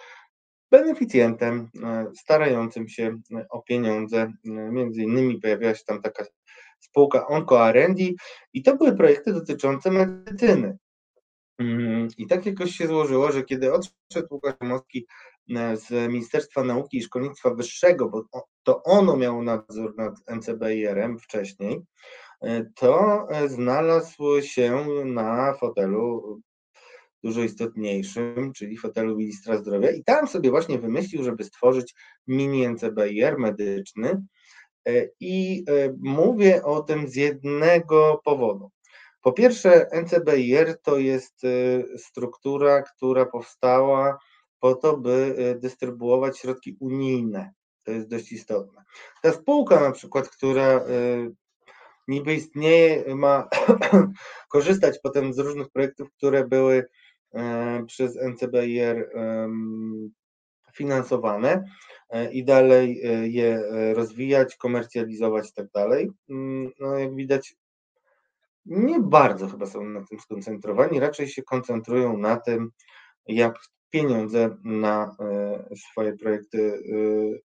beneficjentem 0.71 1.69
e, 1.83 2.11
starającym 2.15 2.87
się 2.89 3.19
e, 3.35 3.45
o 3.49 3.61
pieniądze. 3.61 4.21
E, 4.21 4.31
między 4.45 5.01
innymi 5.01 5.39
pojawiła 5.41 5.75
się 5.75 5.83
tam 5.85 6.01
taka 6.01 6.25
spółka 6.79 7.27
Onco 7.27 7.69
R&D 7.69 8.03
i 8.53 8.63
to 8.63 8.77
były 8.77 8.95
projekty 8.97 9.33
dotyczące 9.33 9.91
medycyny. 9.91 10.77
Mm, 11.59 12.07
I 12.17 12.27
tak 12.27 12.45
jakoś 12.45 12.71
się 12.71 12.87
złożyło, 12.87 13.31
że 13.31 13.43
kiedy 13.43 13.73
odszedł 13.73 14.27
Łukasz 14.31 14.55
Mowski 14.61 15.07
z 15.73 16.11
Ministerstwa 16.11 16.63
Nauki 16.63 16.97
i 16.97 17.03
Szkolnictwa 17.03 17.53
Wyższego, 17.53 18.09
bo 18.09 18.25
to 18.63 18.83
ono 18.83 19.17
miało 19.17 19.43
nadzór 19.43 19.93
nad 19.97 20.13
NCBIR-em 20.35 21.19
wcześniej, 21.19 21.81
to 22.75 23.27
znalazł 23.47 24.41
się 24.41 24.85
na 25.05 25.53
fotelu 25.53 26.41
dużo 27.23 27.43
istotniejszym, 27.43 28.53
czyli 28.53 28.77
fotelu 28.77 29.17
ministra 29.17 29.57
zdrowia 29.57 29.91
i 29.91 30.03
tam 30.03 30.27
sobie 30.27 30.51
właśnie 30.51 30.79
wymyślił, 30.79 31.23
żeby 31.23 31.43
stworzyć 31.43 31.95
mini 32.27 32.67
NCBIR 32.67 33.37
medyczny 33.37 34.25
e, 34.87 35.07
i 35.19 35.65
e, 35.67 35.93
mówię 35.99 36.63
o 36.63 36.81
tym 36.81 37.07
z 37.07 37.15
jednego 37.15 38.21
powodu. 38.25 38.71
Po 39.21 39.33
pierwsze, 39.33 39.87
NCBIR 40.03 40.81
to 40.81 40.97
jest 40.97 41.43
e, 41.43 41.97
struktura, 41.97 42.81
która 42.81 43.25
powstała 43.25 44.17
po 44.59 44.75
to, 44.75 44.97
by 44.97 45.35
dystrybuować 45.59 46.37
środki 46.37 46.77
unijne. 46.79 47.51
To 47.83 47.91
jest 47.91 48.07
dość 48.07 48.31
istotne. 48.31 48.83
Ta 49.23 49.31
spółka 49.33 49.79
na 49.79 49.91
przykład, 49.91 50.29
która 50.29 50.85
niby 52.07 52.33
istnieje, 52.33 53.15
ma 53.15 53.49
korzystać 54.53 54.99
potem 55.03 55.33
z 55.33 55.39
różnych 55.39 55.69
projektów, 55.69 56.11
które 56.17 56.47
były 56.47 56.87
przez 57.87 58.15
NCBIR 58.15 59.09
finansowane 60.73 61.63
e, 62.09 62.31
i 62.31 62.45
dalej 62.45 63.01
e, 63.05 63.27
je 63.27 63.63
rozwijać, 63.93 64.55
komercjalizować 64.55 65.49
i 65.49 65.53
tak 65.53 65.71
dalej. 65.71 66.11
Mm, 66.29 66.71
no 66.79 66.99
jak 66.99 67.15
widać, 67.15 67.55
nie 68.65 68.99
bardzo 68.99 69.47
chyba 69.47 69.65
są 69.65 69.83
na 69.83 70.05
tym 70.05 70.19
skoncentrowani, 70.19 70.99
raczej 70.99 71.27
się 71.27 71.43
koncentrują 71.43 72.17
na 72.17 72.37
tym, 72.37 72.71
jak 73.27 73.59
pieniądze 73.89 74.57
na 74.63 75.15
swoje 75.89 76.17
projekty 76.17 76.83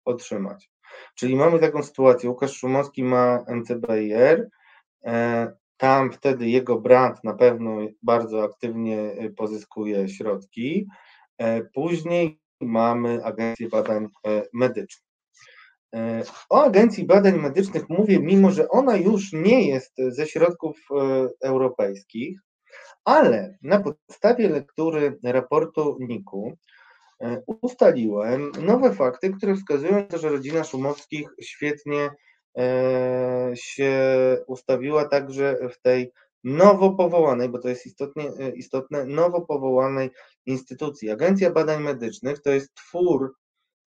otrzymać. 0.06 0.72
Czyli 1.16 1.36
mamy 1.36 1.60
taką 1.60 1.84
sytuację, 1.84 2.30
Łukasz 2.30 2.58
Szumowski 2.58 3.04
ma 3.04 3.46
NCBIR, 3.48 4.50
tam 5.84 6.12
wtedy 6.12 6.50
jego 6.50 6.80
brat 6.80 7.24
na 7.24 7.34
pewno 7.34 7.78
bardzo 8.04 8.44
aktywnie 8.44 9.00
e, 9.00 9.30
pozyskuje 9.30 10.10
środki. 10.10 10.88
E, 11.38 11.64
później 11.64 12.40
mamy 12.62 13.26
Agencję 13.26 13.70
Badań 13.70 14.08
e, 14.28 14.44
Medycznych. 14.54 15.14
O 16.50 16.64
Agencji 16.64 17.06
Badań 17.06 17.38
Medycznych 17.38 17.90
mówię, 17.90 18.20
mimo 18.20 18.52
że 18.52 18.70
ona 18.70 18.98
już 18.98 19.34
nie 19.34 19.68
jest 19.68 19.94
ze 19.98 20.28
środków 20.28 20.80
europejskich, 21.44 22.40
ale 23.06 23.58
na 23.62 23.80
podstawie 23.80 24.50
lektury 24.50 25.20
raportu 25.24 25.98
NIK-u 26.00 26.58
ustaliłem 27.46 28.52
nowe 28.62 28.94
fakty, 28.94 29.30
które 29.30 29.56
wskazują 29.56 30.08
że 30.18 30.30
rodzina 30.30 30.64
Szumowskich 30.64 31.28
świetnie 31.42 32.10
się 33.54 33.94
ustawiła 34.48 35.08
także 35.08 35.58
w 35.70 35.82
tej 35.82 36.12
nowo 36.44 36.94
powołanej, 36.94 37.50
bo 37.50 37.60
to 37.60 37.70
jest 37.70 37.86
istotnie, 37.86 38.32
e, 38.40 38.56
istotne, 38.56 39.06
nowo 39.06 39.42
powołanej 39.42 40.10
instytucji. 40.46 41.10
Agencja 41.10 41.52
Badań 41.52 41.84
Medycznych 41.84 42.42
to 42.42 42.52
jest 42.52 42.74
twór 42.74 43.36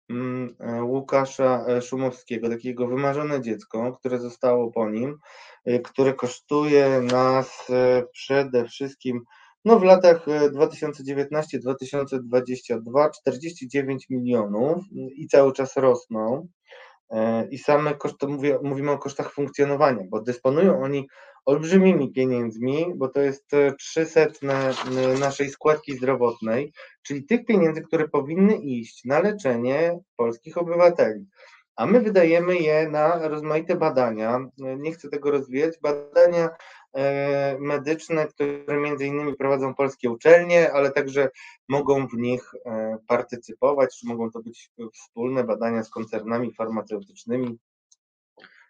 mm, 0.10 0.56
e, 0.60 0.84
Łukasza 0.84 1.66
Szumowskiego, 1.82 2.50
takiego 2.50 2.88
wymarzone 2.88 3.42
dziecko, 3.42 3.92
które 3.92 4.20
zostało 4.20 4.72
po 4.72 4.90
nim, 4.90 5.18
które 5.84 6.14
kosztuje 6.14 7.02
nas 7.02 7.68
przede 8.12 8.66
wszystkim 8.66 9.22
no 9.66 9.80
w 9.80 9.84
latach 9.84 10.26
2019-2022 10.28 13.10
49 13.22 14.10
milionów 14.10 14.84
i 14.92 15.28
cały 15.28 15.54
czas 15.54 15.78
rosną. 15.78 16.48
E, 17.14 17.48
i 17.52 17.58
same 17.58 17.96
koszty, 17.96 18.28
mówię, 18.28 18.60
mówimy 18.64 18.92
o 18.92 18.98
kosztach 18.98 19.34
funkcjonowania, 19.34 20.04
bo 20.10 20.22
dysponują 20.22 20.84
oni 20.84 21.08
olbrzymimi 21.46 22.12
pieniędzmi, 22.12 22.86
bo 22.96 23.08
to 23.08 23.22
jest 23.22 23.52
300 23.80 24.22
naszej 25.20 25.50
składki 25.50 25.98
zdrowotnej, 25.98 26.74
czyli 27.02 27.26
tych 27.26 27.46
pieniędzy, 27.46 27.82
które 27.82 28.08
powinny 28.08 28.56
iść 28.56 29.06
na 29.06 29.20
leczenie 29.20 30.00
polskich 30.16 30.58
obywateli. 30.58 31.26
A 31.76 31.86
my 31.86 32.02
wydajemy 32.02 32.56
je 32.56 32.90
na 32.90 33.28
rozmaite 33.28 33.76
badania, 33.76 34.40
nie 34.58 34.92
chcę 34.92 35.10
tego 35.10 35.32
rozwijać, 35.32 35.80
badania 35.82 36.50
E, 36.50 36.83
medyczne, 37.60 38.28
które 38.28 38.78
między 38.78 39.06
innymi 39.06 39.36
prowadzą 39.36 39.76
polskie 39.76 40.12
uczelnie, 40.12 40.72
ale 40.74 40.92
także 40.92 41.30
mogą 41.70 42.08
w 42.08 42.14
nich 42.14 42.52
e, 42.66 42.98
partycypować, 43.08 44.00
czy 44.00 44.08
mogą 44.08 44.32
to 44.32 44.40
być 44.40 44.72
wspólne 44.94 45.44
badania 45.44 45.84
z 45.84 45.90
koncernami 45.90 46.54
farmaceutycznymi. 46.54 47.58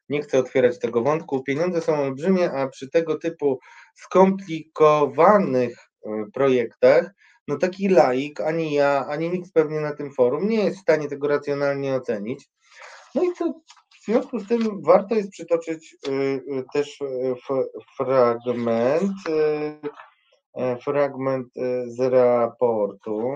Nie 0.09 0.21
chcę 0.21 0.39
otwierać 0.39 0.79
tego 0.79 1.01
wątku. 1.01 1.43
Pieniądze 1.43 1.81
są 1.81 1.95
olbrzymie, 1.95 2.51
a 2.51 2.67
przy 2.67 2.89
tego 2.89 3.19
typu 3.19 3.59
skomplikowanych 3.95 5.77
e, 6.05 6.25
projektach, 6.33 7.11
no 7.47 7.57
taki 7.57 7.89
laik, 7.89 8.41
ani 8.41 8.73
ja, 8.73 9.05
ani 9.07 9.29
nikt 9.29 9.53
pewnie 9.53 9.79
na 9.79 9.95
tym 9.95 10.13
forum 10.13 10.49
nie 10.49 10.65
jest 10.65 10.77
w 10.77 10.81
stanie 10.81 11.07
tego 11.07 11.27
racjonalnie 11.27 11.95
ocenić. 11.95 12.49
No 13.15 13.23
i 13.23 13.33
co 13.33 13.61
w 14.03 14.05
związku 14.05 14.39
z 14.39 14.47
tym 14.47 14.81
warto 14.81 15.15
jest 15.15 15.31
przytoczyć 15.31 15.97
y, 16.07 16.11
y, 16.11 16.63
też 16.73 17.01
y, 17.01 17.35
fragment, 17.97 19.13
fragment 20.83 21.47
z 21.87 21.99
raportu 21.99 23.31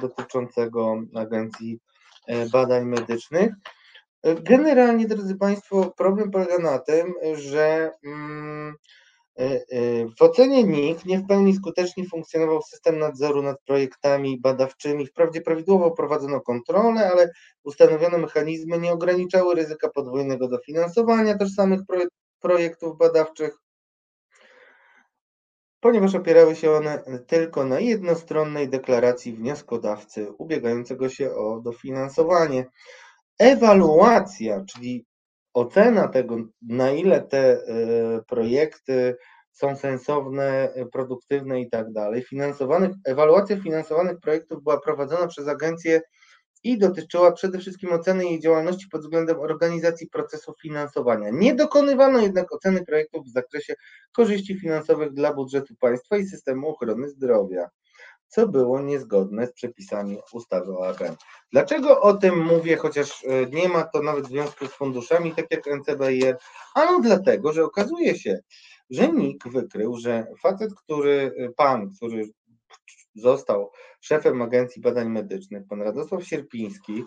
dotyczącego 0.00 0.96
Agencji 1.14 1.78
Badań 2.52 2.84
Medycznych. 2.84 3.52
Generalnie, 4.42 5.06
drodzy 5.06 5.36
Państwo, 5.36 5.92
problem 5.96 6.30
polega 6.30 6.58
na 6.58 6.78
tym, 6.78 7.14
że 7.34 7.90
mm, 8.04 8.74
w 10.18 10.22
ocenie 10.22 10.64
NIK 10.64 11.04
nie 11.04 11.18
w 11.18 11.26
pełni 11.26 11.54
skutecznie 11.54 12.08
funkcjonował 12.08 12.62
system 12.62 12.98
nadzoru 12.98 13.42
nad 13.42 13.56
projektami 13.66 14.40
badawczymi. 14.40 15.06
Wprawdzie 15.06 15.40
prawidłowo 15.40 15.90
prowadzono 15.90 16.40
kontrolę, 16.40 17.10
ale 17.12 17.32
ustanowione 17.64 18.18
mechanizmy 18.18 18.78
nie 18.78 18.92
ograniczały 18.92 19.54
ryzyka 19.54 19.88
podwójnego 19.88 20.48
dofinansowania 20.48 21.38
tożsamych 21.38 21.80
projektów 22.40 22.98
badawczych. 22.98 23.58
ponieważ 25.84 26.14
opierały 26.14 26.56
się 26.56 26.70
one 26.70 27.02
tylko 27.26 27.64
na 27.64 27.80
jednostronnej 27.80 28.68
deklaracji 28.68 29.32
wnioskodawcy 29.32 30.32
ubiegającego 30.38 31.08
się 31.08 31.34
o 31.34 31.60
dofinansowanie. 31.60 32.66
Ewaluacja, 33.38 34.64
czyli 34.64 35.06
ocena 35.54 36.08
tego, 36.08 36.36
na 36.62 36.90
ile 36.90 37.20
te 37.20 37.38
e, 37.38 37.58
projekty 38.28 39.16
są 39.52 39.76
sensowne, 39.76 40.74
produktywne 40.92 41.60
i 41.60 41.70
tak 41.70 41.92
dalej. 41.92 42.24
Ewaluacja 43.04 43.60
finansowanych 43.60 44.20
projektów 44.20 44.62
była 44.62 44.80
prowadzona 44.80 45.26
przez 45.26 45.48
agencję 45.48 46.00
i 46.64 46.78
dotyczyła 46.78 47.32
przede 47.32 47.58
wszystkim 47.58 47.92
oceny 47.92 48.24
jej 48.24 48.40
działalności 48.40 48.88
pod 48.88 49.00
względem 49.00 49.40
organizacji 49.40 50.08
procesu 50.08 50.54
finansowania. 50.62 51.30
Nie 51.32 51.54
dokonywano 51.54 52.20
jednak 52.20 52.54
oceny 52.54 52.84
projektów 52.84 53.26
w 53.26 53.32
zakresie 53.32 53.74
korzyści 54.12 54.58
finansowych 54.58 55.12
dla 55.12 55.34
budżetu 55.34 55.74
państwa 55.80 56.16
i 56.16 56.26
systemu 56.26 56.68
ochrony 56.68 57.08
zdrowia, 57.08 57.68
co 58.28 58.48
było 58.48 58.80
niezgodne 58.80 59.46
z 59.46 59.52
przepisami 59.52 60.18
ustawy 60.32 60.78
o 60.78 60.88
ABM. 60.88 61.14
Dlaczego 61.52 62.00
o 62.00 62.14
tym 62.14 62.44
mówię, 62.44 62.76
chociaż 62.76 63.24
e, 63.24 63.46
nie 63.46 63.68
ma 63.68 63.84
to 63.84 64.02
nawet 64.02 64.26
związku 64.26 64.66
z 64.66 64.70
funduszami, 64.70 65.34
tak 65.34 65.46
jak 65.50 65.66
NCBR? 65.66 66.38
Ano 66.74 67.00
dlatego, 67.00 67.52
że 67.52 67.64
okazuje 67.64 68.18
się, 68.18 68.38
że 68.90 69.08
NIK 69.12 69.48
wykrył, 69.48 69.96
że 69.96 70.26
facet, 70.42 70.74
który, 70.74 71.34
e, 71.38 71.48
pan, 71.48 71.90
który 71.96 72.24
został 73.14 73.70
szefem 74.00 74.42
Agencji 74.42 74.82
Badań 74.82 75.08
Medycznych, 75.08 75.62
pan 75.68 75.82
Radosław 75.82 76.24
Sierpiński, 76.24 77.04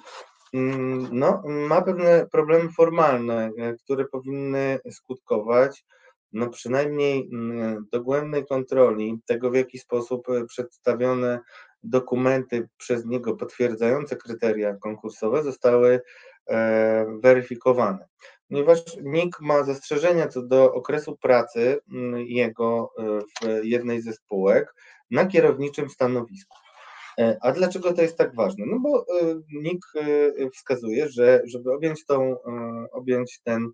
mm, 0.53 1.07
no, 1.11 1.43
ma 1.45 1.81
pewne 1.81 2.27
problemy 2.31 2.69
formalne, 2.71 3.51
e, 3.57 3.73
które 3.73 4.05
powinny 4.05 4.79
skutkować 4.91 5.85
no 6.33 6.49
przynajmniej 6.49 7.29
mm, 7.33 7.85
dogłębnej 7.91 8.45
kontroli 8.45 9.19
tego, 9.25 9.51
w 9.51 9.55
jaki 9.55 9.79
sposób 9.79 10.29
e, 10.29 10.45
przedstawione 10.45 11.39
dokumenty 11.83 12.69
przez 12.77 13.05
niego 13.05 13.35
potwierdzające 13.35 14.15
kryteria 14.15 14.75
konkursowe 14.75 15.43
zostały 15.43 16.01
e, 16.49 17.05
weryfikowane. 17.23 18.07
Ponieważ 18.49 18.79
NIK 19.03 19.41
ma 19.41 19.63
zastrzeżenia 19.63 20.27
co 20.27 20.41
do 20.41 20.73
okresu 20.73 21.17
pracy 21.17 21.79
mm, 21.93 22.19
jego 22.27 22.93
w 23.41 23.63
jednej 23.63 24.01
ze 24.01 24.13
spółek, 24.13 24.73
na 25.11 25.25
kierowniczym 25.25 25.89
stanowisku. 25.89 26.57
E, 27.19 27.37
a 27.41 27.51
dlaczego 27.51 27.93
to 27.93 28.01
jest 28.01 28.17
tak 28.17 28.35
ważne? 28.35 28.65
No 28.67 28.79
bo 28.79 28.99
e, 28.99 29.41
NIK 29.51 29.85
e, 29.95 30.49
wskazuje, 30.49 31.09
że 31.09 31.41
żeby 31.45 31.73
objąć, 31.73 32.05
tą, 32.05 32.35
objąć 32.91 33.41
ten, 33.43 33.69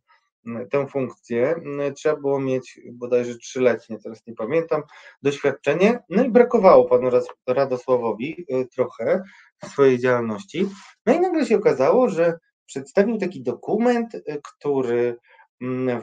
tę 0.71 0.87
funkcję, 0.87 1.55
trzeba 1.95 2.15
było 2.15 2.39
mieć 2.39 2.79
bodajże 2.91 3.35
trzyletnie, 3.37 3.97
teraz 4.03 4.27
nie 4.27 4.33
pamiętam, 4.35 4.83
doświadczenie. 5.21 5.99
No 6.09 6.23
i 6.23 6.29
brakowało 6.29 6.85
panu 6.85 7.09
Radosławowi 7.47 8.45
trochę 8.75 9.23
w 9.63 9.67
swojej 9.67 9.99
działalności. 9.99 10.67
No 11.05 11.13
i 11.13 11.19
nagle 11.19 11.45
się 11.45 11.57
okazało, 11.57 12.09
że 12.09 12.37
przedstawił 12.65 13.17
taki 13.17 13.43
dokument, 13.43 14.11
który 14.43 15.17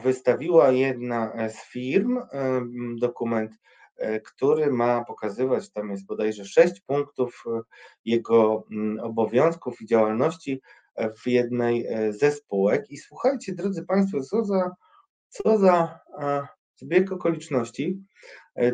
wystawiła 0.03 0.71
jedna 0.71 1.49
z 1.49 1.71
firm, 1.71 2.19
dokument 2.99 3.51
E, 4.01 4.19
który 4.19 4.71
ma 4.71 5.05
pokazywać, 5.05 5.71
tam 5.71 5.91
jest 5.91 6.05
bodajże 6.05 6.45
sześć 6.45 6.81
punktów 6.81 7.43
jego 8.05 8.63
mm, 8.71 8.99
obowiązków 8.99 9.81
i 9.81 9.85
działalności 9.85 10.61
w 11.23 11.27
jednej 11.27 11.87
ze 12.09 12.31
spółek. 12.31 12.85
I 12.89 12.97
słuchajcie, 12.97 13.55
drodzy 13.55 13.85
Państwo, 13.85 14.21
co 14.21 14.45
za, 14.45 14.71
co 15.29 15.57
za 15.57 15.99
zbieg 16.75 17.11
okoliczności. 17.11 18.03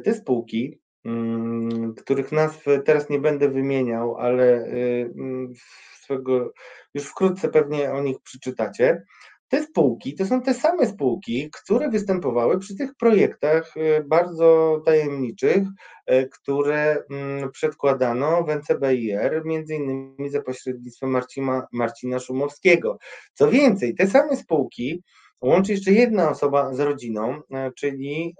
Te 0.03 0.13
spółki, 0.13 0.81
mm, 1.05 1.95
których 1.95 2.31
nazw 2.31 2.65
teraz 2.85 3.09
nie 3.09 3.19
będę 3.19 3.49
wymieniał, 3.49 4.17
ale 4.17 4.65
mm, 4.65 5.53
swego, 6.01 6.53
już 6.93 7.03
wkrótce 7.03 7.49
pewnie 7.49 7.91
o 7.91 8.01
nich 8.01 8.17
przeczytacie, 8.23 9.03
te 9.47 9.63
spółki 9.63 10.15
to 10.15 10.25
są 10.25 10.41
te 10.41 10.53
same 10.53 10.87
spółki, 10.87 11.49
które 11.61 11.89
występowały 11.89 12.59
przy 12.59 12.75
tych 12.75 12.95
projektach 12.95 13.77
y, 13.77 14.03
bardzo 14.03 14.81
tajemniczych, 14.85 15.63
y, 16.11 16.29
które 16.31 17.03
mm, 17.11 17.51
przedkładano 17.51 18.43
w 18.43 18.49
NCBIR, 18.49 19.41
między 19.45 19.75
innymi 19.75 20.29
za 20.29 20.41
pośrednictwem 20.41 21.09
Marcina, 21.09 21.67
Marcina 21.73 22.19
Szumowskiego. 22.19 22.97
Co 23.33 23.49
więcej, 23.49 23.95
te 23.95 24.07
same 24.07 24.37
spółki 24.37 25.03
łączy 25.41 25.71
jeszcze 25.71 25.91
jedna 25.91 26.29
osoba 26.29 26.73
z 26.73 26.79
rodziną, 26.79 27.35
y, 27.35 27.41
czyli 27.75 28.35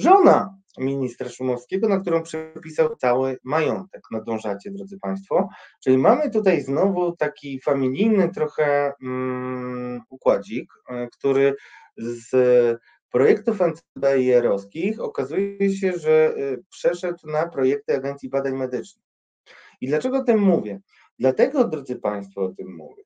żona 0.00 0.60
ministra 0.78 1.28
Szumowskiego, 1.28 1.88
na 1.88 2.00
którą 2.00 2.22
przepisał 2.22 2.96
cały 2.96 3.38
majątek. 3.44 4.02
Nadążacie, 4.10 4.70
drodzy 4.70 4.98
Państwo. 4.98 5.48
Czyli 5.84 5.98
mamy 5.98 6.30
tutaj 6.30 6.62
znowu 6.62 7.16
taki 7.16 7.60
familijny 7.60 8.28
trochę 8.28 8.92
um, 9.02 10.00
układzik, 10.08 10.72
e, 10.88 11.08
który 11.08 11.54
z 11.96 12.30
projektów 13.10 13.58
NCBIR-owskich 13.60 15.00
okazuje 15.00 15.72
się, 15.72 15.92
że 15.92 16.34
e, 16.36 16.56
przeszedł 16.70 17.26
na 17.26 17.48
projekty 17.48 17.96
Agencji 17.96 18.28
Badań 18.28 18.54
Medycznych. 18.54 19.06
I 19.80 19.88
dlaczego 19.88 20.18
o 20.18 20.24
tym 20.24 20.38
mówię? 20.38 20.80
Dlatego, 21.18 21.64
drodzy 21.64 21.96
Państwo, 21.96 22.44
o 22.44 22.48
tym 22.48 22.76
mówię, 22.76 23.02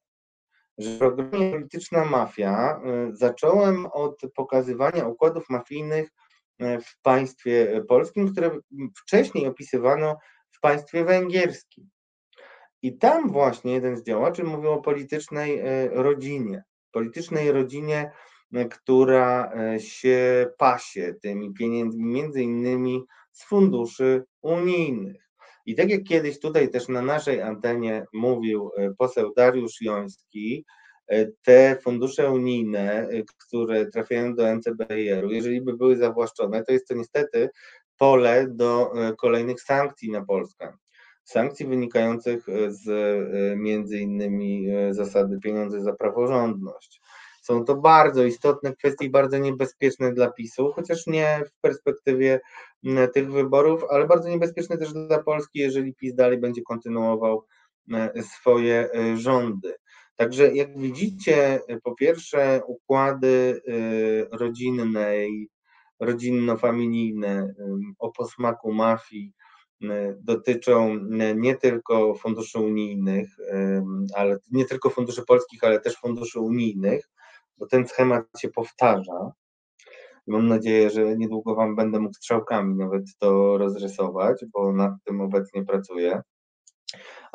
że 0.79 0.91
w 0.91 0.99
programie 0.99 1.51
Polityczna 1.51 2.05
Mafia 2.05 2.81
e, 2.85 3.09
zacząłem 3.13 3.87
od 3.87 4.21
pokazywania 4.35 5.09
układów 5.09 5.51
mafijnych 5.51 6.11
w 6.61 7.03
państwie 7.03 7.85
polskim, 7.89 8.33
które 8.33 8.51
wcześniej 8.97 9.47
opisywano 9.47 10.17
w 10.51 10.61
państwie 10.61 11.05
węgierskim. 11.05 11.91
I 12.83 12.99
tam 12.99 13.33
właśnie 13.33 13.73
jeden 13.73 13.97
z 13.97 14.03
działaczy 14.03 14.45
mówił 14.45 14.71
o 14.71 14.83
politycznej 14.83 15.59
e, 15.59 15.89
rodzinie. 15.89 16.65
Politycznej 16.93 17.53
rodzinie, 17.53 18.11
e, 18.53 18.65
która 18.65 19.53
się 19.79 20.47
pasie 20.59 21.15
tymi 21.23 21.55
pieniędzmi, 21.55 22.05
między 22.05 22.43
innymi 22.43 23.05
z 23.33 23.45
funduszy 23.45 24.25
unijnych. 24.43 25.31
I 25.67 25.75
tak 25.75 25.91
jak 25.91 26.03
kiedyś 26.03 26.41
tutaj 26.41 26.71
też 26.71 26.89
na 26.89 27.03
naszej 27.03 27.43
antenie 27.43 28.07
mówił 28.13 28.71
poseł 28.99 29.33
Dariusz 29.37 29.81
Joński, 29.81 30.65
E, 30.65 30.84
te 31.43 31.77
fundusze 31.83 32.31
unijne, 32.31 33.09
e, 33.09 33.23
które 33.39 33.87
trafiają 33.87 34.35
do 34.35 34.49
NCBR-u, 34.55 35.31
jeżeli 35.31 35.61
by 35.61 35.77
były 35.77 35.97
zawłaszczone, 35.97 36.65
to 36.65 36.73
jest 36.73 36.89
to 36.89 36.95
niestety 36.95 37.51
pole 37.99 38.47
do 38.49 38.93
e, 38.95 39.15
kolejnych 39.17 39.63
sankcji 39.63 40.11
na 40.11 40.25
Polskę. 40.25 40.73
Sankcji 41.25 41.67
wynikających 41.67 42.47
z 42.69 42.87
między 43.59 43.99
innymi 43.99 44.67
zasady 44.91 45.39
pieniądze 45.41 45.81
za 45.81 45.93
praworządność. 45.93 47.01
Są 47.43 47.65
to 47.65 47.75
bardzo 47.75 48.25
istotne 48.25 48.77
kwestie 48.77 49.07
i 49.07 49.11
bardzo 49.11 49.39
niebezpieczne 49.39 50.13
dla 50.13 50.31
PiSu, 50.31 50.73
chociaż 50.73 51.07
nie 51.07 51.43
w 51.47 51.61
perspektywie 51.61 52.41
tych 53.15 53.33
wyborów, 53.33 53.85
ale 53.91 54.07
bardzo 54.07 54.29
niebezpieczne 54.29 54.79
też 54.79 54.93
dla 54.93 55.23
Polski, 55.23 55.59
jeżeli 55.59 55.95
PiS 55.95 56.15
dalej 56.15 56.39
będzie 56.39 56.63
kontynuował 56.63 57.45
swoje 58.23 58.89
rządy. 59.17 59.75
Także 60.17 60.55
jak 60.55 60.79
widzicie, 60.79 61.61
po 61.83 61.95
pierwsze 61.95 62.61
układy 62.67 63.63
y, 63.69 64.29
rodzinnej, 64.33 65.49
rodzinno-familijne 66.01 67.43
y, 67.45 67.55
o 67.99 68.11
posmaku 68.11 68.73
mafii 68.73 69.33
y, 69.83 69.87
dotyczą 70.21 71.01
nie 71.37 71.57
tylko 71.57 72.15
funduszy 72.15 72.59
unijnych, 72.59 73.29
ale 74.15 74.39
nie 74.51 74.65
tylko 74.65 74.91
funduszy 74.91 75.23
polskich, 75.27 75.65
ale 75.65 75.81
też 75.81 75.97
funduszy 75.97 76.41
unijnych, 76.41 77.11
bo 77.59 77.67
ten 77.67 77.89
schemat 77.89 78.25
się 78.39 78.49
powtarza. 78.49 79.33
Mam 80.27 80.49
nadzieję, 80.49 80.91
że 80.91 81.17
niedługo 81.17 81.55
Wam 81.55 81.77
będę 81.77 82.01
mógł 82.01 82.15
strzałkami 82.15 82.75
nawet 82.75 83.05
to 83.19 83.59
rozrysować, 83.59 84.45
bo 84.53 84.73
nad 84.73 84.93
tym 85.05 85.21
obecnie 85.21 85.65
pracuję. 85.65 86.23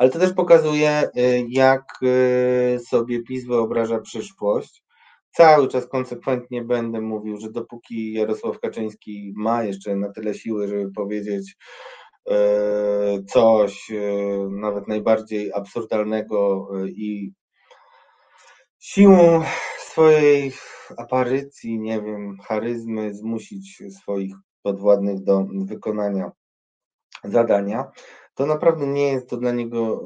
Ale 0.00 0.10
to 0.10 0.18
też 0.18 0.32
pokazuje, 0.32 1.10
y, 1.16 1.44
jak 1.48 1.84
y, 2.02 2.78
sobie 2.88 3.22
PiS 3.22 3.46
wyobraża 3.46 4.00
przyszłość. 4.00 4.82
Cały 5.30 5.68
czas 5.68 5.86
konsekwentnie 5.86 6.64
będę 6.64 7.00
mówił, 7.00 7.36
że 7.36 7.50
dopóki 7.50 8.12
Jarosław 8.12 8.60
Kaczyński 8.60 9.32
ma 9.36 9.64
jeszcze 9.64 9.96
na 9.96 10.12
tyle 10.12 10.34
siły, 10.34 10.68
żeby 10.68 10.92
powiedzieć 10.92 11.56
y, 12.30 12.34
coś 13.24 13.90
nawet 14.50 14.88
najbardziej 14.88 15.52
absurdalnego 15.52 16.68
i 16.86 17.32
siłą 18.78 19.42
swojej 19.78 20.52
aparycji, 20.96 21.80
nie 21.80 22.02
wiem, 22.02 22.36
charyzmy 22.48 23.14
zmusić 23.14 23.82
swoich 23.90 24.34
podwładnych 24.62 25.22
do 25.24 25.46
wykonania 25.64 26.30
zadania, 27.24 27.90
to 28.34 28.46
naprawdę 28.46 28.86
nie 28.86 29.12
jest 29.12 29.30
to 29.30 29.36
dla 29.36 29.52
niego, 29.52 30.04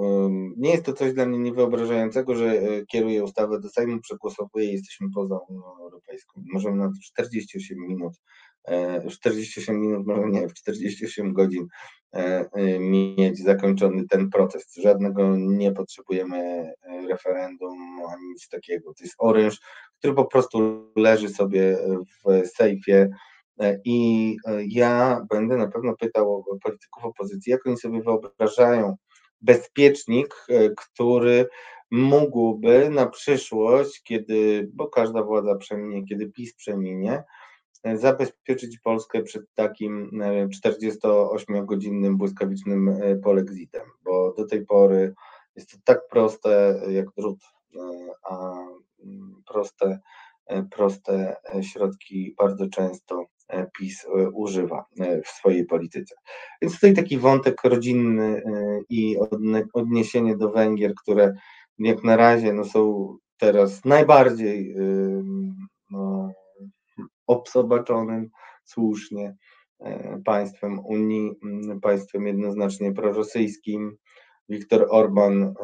nie 0.56 0.70
jest 0.70 0.84
to 0.84 0.92
coś 0.92 1.12
dla 1.12 1.26
mnie 1.26 1.38
niewyobrażającego, 1.38 2.34
że 2.34 2.62
kieruje 2.86 3.24
ustawę 3.24 3.60
do 3.60 3.68
Sejmu, 3.68 4.00
przegłosowuje 4.00 4.64
i 4.64 4.72
jesteśmy 4.72 5.08
poza 5.14 5.38
Unią 5.48 5.62
Europejską. 5.80 6.42
Możemy 6.52 6.76
na 6.76 6.90
48 7.02 7.78
minut 7.78 8.14
48 9.10 9.80
minut, 9.80 10.06
może 10.06 10.28
nie, 10.30 10.48
w 10.48 10.54
48 10.54 11.32
godzin 11.32 11.66
mieć 12.80 13.38
zakończony 13.38 14.04
ten 14.08 14.30
proces. 14.30 14.74
Żadnego 14.74 15.36
nie 15.36 15.72
potrzebujemy 15.72 16.72
referendum 17.08 17.78
ani 18.12 18.28
nic 18.28 18.48
takiego. 18.48 18.94
To 18.94 19.04
jest 19.04 19.14
oręż, 19.18 19.60
który 19.98 20.14
po 20.14 20.24
prostu 20.24 20.88
leży 20.96 21.28
sobie 21.28 21.78
w 22.24 22.46
sejfie 22.46 23.10
i 23.84 24.36
ja 24.68 25.26
będę 25.30 25.56
na 25.56 25.68
pewno 25.68 25.96
pytał 25.96 26.44
polityków 26.62 27.04
opozycji, 27.04 27.50
jak 27.52 27.66
oni 27.66 27.76
sobie 27.76 28.02
wyobrażają 28.02 28.96
bezpiecznik, 29.40 30.46
który 30.76 31.46
mógłby 31.90 32.90
na 32.90 33.06
przyszłość, 33.06 34.02
kiedy, 34.02 34.70
bo 34.74 34.88
każda 34.88 35.22
władza 35.22 35.54
przeminie, 35.54 36.04
kiedy 36.06 36.30
PiS 36.30 36.54
przeminie, 36.54 37.24
zabezpieczyć 37.94 38.78
Polskę 38.78 39.22
przed 39.22 39.42
takim 39.54 40.10
48-godzinnym 40.64 42.16
błyskawicznym 42.16 43.00
polexitem, 43.22 43.82
bo 44.04 44.34
do 44.36 44.46
tej 44.46 44.66
pory 44.66 45.14
jest 45.56 45.70
to 45.70 45.76
tak 45.84 46.08
proste 46.08 46.80
jak 46.88 47.06
drut, 47.16 47.38
a 48.30 48.54
proste, 49.46 50.00
proste 50.70 51.36
środki 51.62 52.34
bardzo 52.38 52.68
często 52.68 53.24
PiS 53.78 54.06
używa 54.32 54.84
w 55.24 55.28
swojej 55.28 55.66
polityce. 55.66 56.14
Więc 56.62 56.74
tutaj 56.74 56.94
taki 56.94 57.18
wątek 57.18 57.64
rodzinny 57.64 58.42
i 58.88 59.16
odniesienie 59.72 60.36
do 60.36 60.50
Węgier, 60.50 60.94
które 60.94 61.34
jak 61.78 62.04
na 62.04 62.16
razie 62.16 62.52
no, 62.52 62.64
są 62.64 63.16
teraz 63.36 63.84
najbardziej 63.84 64.74
no, 65.90 66.32
obsobaczonym 67.26 68.30
słusznie 68.64 69.36
państwem 70.24 70.78
Unii, 70.78 71.32
państwem 71.82 72.26
jednoznacznie 72.26 72.92
prorosyjskim. 72.92 73.96
Viktor 74.48 74.86
Orban 74.90 75.54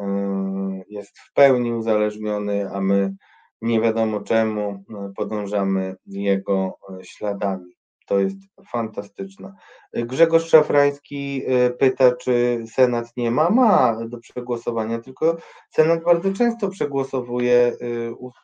jest 0.89 1.19
w 1.19 1.33
pełni 1.33 1.73
uzależniony, 1.73 2.69
a 2.73 2.81
my 2.81 3.15
nie 3.61 3.81
wiadomo 3.81 4.21
czemu 4.21 4.83
podążamy 5.17 5.95
jego 6.05 6.77
śladami. 7.01 7.75
To 8.07 8.19
jest 8.19 8.37
fantastyczne. 8.71 9.53
Grzegorz 9.93 10.49
Szafrański 10.49 11.43
pyta, 11.79 12.15
czy 12.15 12.63
Senat 12.71 13.17
nie 13.17 13.31
ma? 13.31 13.49
Ma 13.49 13.97
do 14.07 14.17
przegłosowania, 14.17 14.99
tylko 14.99 15.37
Senat 15.69 16.03
bardzo 16.03 16.33
często 16.33 16.69
przegłosowuje 16.69 17.77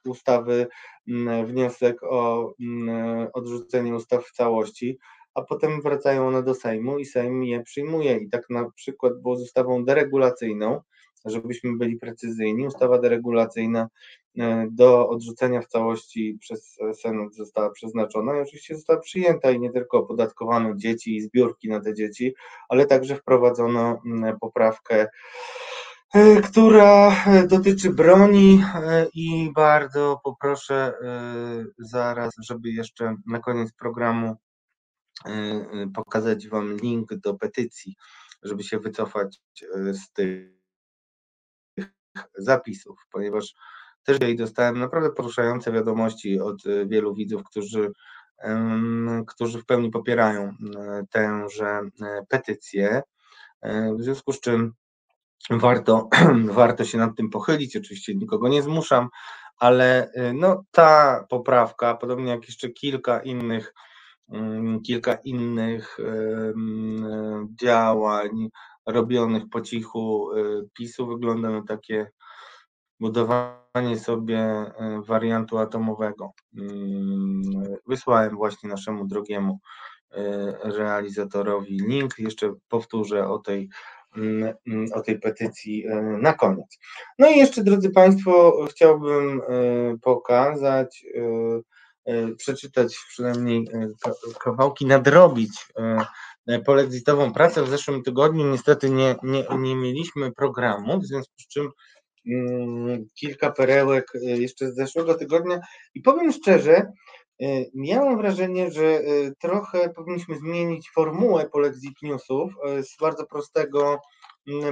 ustawy, 0.06 0.68
wniosek 1.46 2.04
o 2.04 2.54
odrzucenie 3.34 3.96
ustaw 3.96 4.26
w 4.26 4.32
całości, 4.32 5.00
a 5.34 5.42
potem 5.42 5.82
wracają 5.82 6.28
one 6.28 6.44
do 6.44 6.54
Sejmu 6.54 7.00
i 7.00 7.06
Sejm 7.06 7.44
je 7.44 7.64
przyjmuje. 7.64 8.18
I 8.18 8.30
tak 8.30 8.50
na 8.50 8.72
przykład 8.72 9.22
było 9.22 9.36
z 9.36 9.42
ustawą 9.42 9.86
deregulacyjną, 9.86 10.82
żebyśmy 11.30 11.78
byli 11.78 11.98
precyzyjni, 11.98 12.68
ustawa 12.68 13.00
deregulacyjna 13.00 13.88
do 14.72 15.10
odrzucenia 15.10 15.62
w 15.62 15.68
całości 15.68 16.38
przez 16.40 16.78
Senat 17.02 17.36
została 17.36 17.70
przeznaczona 17.70 18.38
i 18.38 18.42
oczywiście 18.42 18.76
została 18.76 19.00
przyjęta 19.00 19.52
i 19.52 19.60
nie 19.60 19.72
tylko 19.72 19.98
opodatkowano 19.98 20.76
dzieci 20.76 21.16
i 21.16 21.22
zbiórki 21.22 21.70
na 21.70 21.82
te 21.82 21.94
dzieci, 21.94 22.34
ale 22.70 22.86
także 22.86 23.16
wprowadzono 23.16 24.02
poprawkę, 24.42 25.08
która 26.44 27.16
dotyczy 27.48 27.90
broni 27.90 28.64
i 29.14 29.52
bardzo 29.56 30.20
poproszę 30.24 30.94
zaraz, 31.78 32.34
żeby 32.42 32.70
jeszcze 32.70 33.16
na 33.28 33.40
koniec 33.40 33.74
programu 33.74 34.36
pokazać 35.96 36.48
Wam 36.48 36.78
link 36.78 37.14
do 37.14 37.34
petycji, 37.34 37.96
żeby 38.44 38.64
się 38.64 38.80
wycofać 38.80 39.42
z 39.94 40.12
tych 40.12 40.57
zapisów, 42.38 42.98
ponieważ 43.12 43.54
też 44.04 44.22
jej 44.22 44.36
dostałem 44.36 44.80
naprawdę 44.80 45.10
poruszające 45.10 45.72
wiadomości 45.72 46.40
od 46.40 46.64
wielu 46.86 47.16
widzów, 47.16 47.44
którzy, 47.44 47.92
którzy 49.28 49.62
w 49.62 49.66
pełni 49.66 49.90
popierają 49.90 50.54
tęże 51.12 51.82
petycję. 52.30 53.02
W 53.98 54.04
związku 54.04 54.34
z 54.34 54.40
czym 54.40 54.74
warto, 55.50 56.10
warto 56.62 56.86
się 56.86 56.98
nad 56.98 57.16
tym 57.16 57.30
pochylić. 57.30 57.78
Oczywiście 57.78 58.16
nikogo 58.16 58.48
nie 58.48 58.62
zmuszam, 58.62 59.10
ale 59.58 60.12
no, 60.34 60.64
ta 60.72 61.24
poprawka, 61.30 61.96
podobnie 61.96 62.32
jak 62.32 62.46
jeszcze 62.48 62.70
kilka 62.70 63.20
innych, 63.20 63.74
kilka 64.86 65.14
innych 65.14 65.98
działań 67.62 68.50
robionych 68.88 69.44
po 69.52 69.62
cichu 69.62 70.30
PiSu, 70.74 71.08
wygląda 71.08 71.50
na 71.50 71.64
takie 71.64 72.12
budowanie 73.00 74.00
sobie 74.00 74.66
wariantu 75.06 75.58
atomowego. 75.58 76.32
Wysłałem 77.88 78.36
właśnie 78.36 78.70
naszemu 78.70 79.08
drogiemu 79.08 79.60
realizatorowi 80.64 81.80
link. 81.80 82.20
Jeszcze 82.20 82.54
powtórzę 82.70 83.28
o 83.28 83.40
tej, 83.40 83.70
o 84.94 85.02
tej 85.02 85.20
petycji 85.20 85.86
na 86.22 86.34
koniec. 86.34 86.80
No 87.20 87.30
i 87.30 87.38
jeszcze, 87.38 87.64
drodzy 87.64 87.90
Państwo, 87.90 88.66
chciałbym 88.70 89.42
pokazać, 90.02 91.06
przeczytać 92.38 92.98
przynajmniej 93.10 93.68
kawałki, 94.40 94.86
nadrobić 94.86 95.66
polexitową 96.66 97.34
pracę. 97.34 97.64
W 97.64 97.70
zeszłym 97.70 98.04
tygodniu 98.04 98.52
niestety 98.52 98.90
nie, 98.90 99.16
nie, 99.24 99.46
nie 99.58 99.76
mieliśmy 99.76 100.32
programu, 100.32 101.00
w 101.00 101.06
związku 101.06 101.34
z 101.38 101.48
czym 101.48 101.70
kilka 103.20 103.52
perełek 103.52 104.12
jeszcze 104.22 104.72
z 104.72 104.76
zeszłego 104.76 105.16
tygodnia 105.16 105.60
i 105.94 106.02
powiem 106.02 106.32
szczerze, 106.32 106.92
miałem 107.76 108.18
wrażenie, 108.18 108.72
że 108.72 109.02
trochę 109.42 109.90
powinniśmy 109.90 110.38
zmienić 110.38 110.92
formułę 110.92 111.50
Polexit 111.50 112.02
Newsów 112.02 112.52
z 112.82 112.98
bardzo 113.02 113.26
prostego 113.26 114.00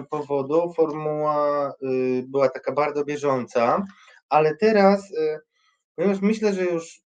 powodu. 0.10 0.74
Formuła 0.74 1.74
była 2.28 2.50
taka 2.50 2.72
bardzo 2.72 3.06
bieżąca, 3.06 3.86
ale 4.30 4.56
teraz, 4.56 5.14
ponieważ 5.96 6.22
myślę, 6.22 6.54
że 6.54 6.66
już 6.66 7.05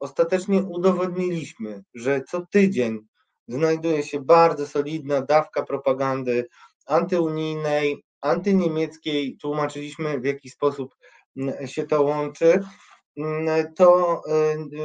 ostatecznie 0.00 0.62
udowodniliśmy, 0.62 1.82
że 1.94 2.22
co 2.30 2.46
tydzień 2.50 2.98
znajduje 3.48 4.02
się 4.02 4.20
bardzo 4.20 4.66
solidna 4.66 5.22
dawka 5.22 5.62
propagandy 5.62 6.48
antyunijnej, 6.86 8.04
antyniemieckiej, 8.20 9.36
tłumaczyliśmy 9.36 10.20
w 10.20 10.24
jaki 10.24 10.50
sposób 10.50 10.94
się 11.66 11.86
to 11.86 12.02
łączy, 12.02 12.60
to 13.76 14.22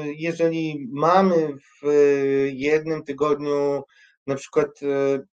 jeżeli 0.03 0.87
mamy 0.91 1.57
w 1.83 1.87
jednym 2.51 3.03
tygodniu 3.03 3.83
na 4.27 4.35
przykład 4.35 4.67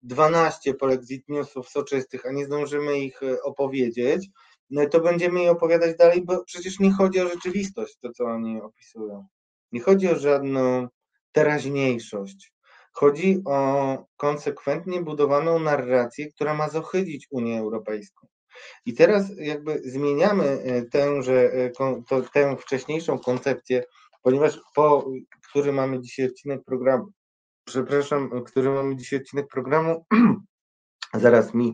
12 0.04 0.74
polexit 0.74 1.30
newsów 1.30 1.70
soczystych, 1.70 2.26
a 2.26 2.32
nie 2.32 2.46
zdążymy 2.46 3.00
ich 3.00 3.22
opowiedzieć, 3.44 4.28
to 4.92 5.00
będziemy 5.00 5.44
je 5.44 5.52
opowiadać 5.52 5.98
dalej, 5.98 6.22
bo 6.26 6.44
przecież 6.44 6.80
nie 6.80 6.94
chodzi 6.94 7.20
o 7.20 7.28
rzeczywistość, 7.28 7.98
to 8.02 8.12
co 8.12 8.26
oni 8.26 8.62
opisują. 8.62 9.28
Nie 9.72 9.82
chodzi 9.82 10.10
o 10.10 10.20
żadną 10.20 10.88
teraźniejszość. 11.32 12.54
Chodzi 12.94 13.42
o 13.46 13.98
konsekwentnie 14.18 15.02
budowaną 15.02 15.60
narrację, 15.60 16.32
która 16.32 16.54
ma 16.54 16.70
zohydzić 16.70 17.28
Unię 17.32 17.60
Europejską. 17.60 18.28
I 18.86 18.94
teraz 18.94 19.26
jakby 19.38 19.82
zmieniamy 19.86 20.64
tęże, 20.92 21.52
to, 21.78 22.22
tę 22.34 22.58
wcześniejszą 22.58 23.20
koncepcję, 23.20 23.84
ponieważ 24.22 24.60
po, 24.76 25.12
który 25.50 25.72
mamy 25.72 26.02
dzisiaj 26.02 26.26
odcinek 26.26 26.64
programu, 26.64 27.12
przepraszam, 27.66 28.44
który 28.44 28.70
mamy 28.70 28.96
dzisiaj 28.96 29.20
odcinek 29.20 29.48
programu, 29.48 30.06
zaraz 31.14 31.54
mi 31.54 31.74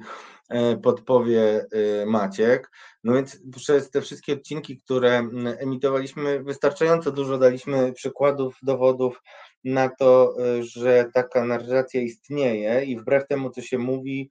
podpowie 0.84 1.66
Maciek. 2.06 2.72
No 3.04 3.14
więc 3.14 3.40
przez 3.56 3.90
te 3.90 4.02
wszystkie 4.02 4.34
odcinki, 4.34 4.78
które 4.78 5.30
emitowaliśmy, 5.60 6.44
wystarczająco 6.44 7.12
dużo 7.12 7.38
daliśmy 7.38 7.94
przykładów, 7.94 8.58
dowodów 8.64 9.22
na 9.64 9.90
to, 9.90 10.36
że 10.60 11.06
taka 11.14 11.46
narracja 11.46 12.02
istnieje 12.02 12.84
i 12.86 12.98
wbrew 12.98 13.28
temu, 13.28 13.50
co 13.50 13.62
się 13.62 13.78
mówi, 13.78 14.30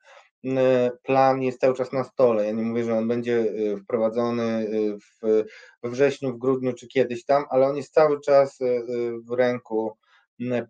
plan 1.02 1.42
jest 1.42 1.60
cały 1.60 1.74
czas 1.74 1.92
na 1.92 2.04
stole. 2.04 2.46
Ja 2.46 2.52
nie 2.52 2.62
mówię, 2.62 2.84
że 2.84 2.98
on 2.98 3.08
będzie 3.08 3.52
wprowadzony 3.82 4.68
w, 5.00 5.44
we 5.82 5.90
wrześniu, 5.90 6.32
w 6.32 6.38
grudniu 6.38 6.72
czy 6.72 6.88
kiedyś 6.88 7.24
tam, 7.24 7.44
ale 7.50 7.66
on 7.66 7.76
jest 7.76 7.94
cały 7.94 8.20
czas 8.20 8.58
w 9.28 9.30
ręku 9.30 9.96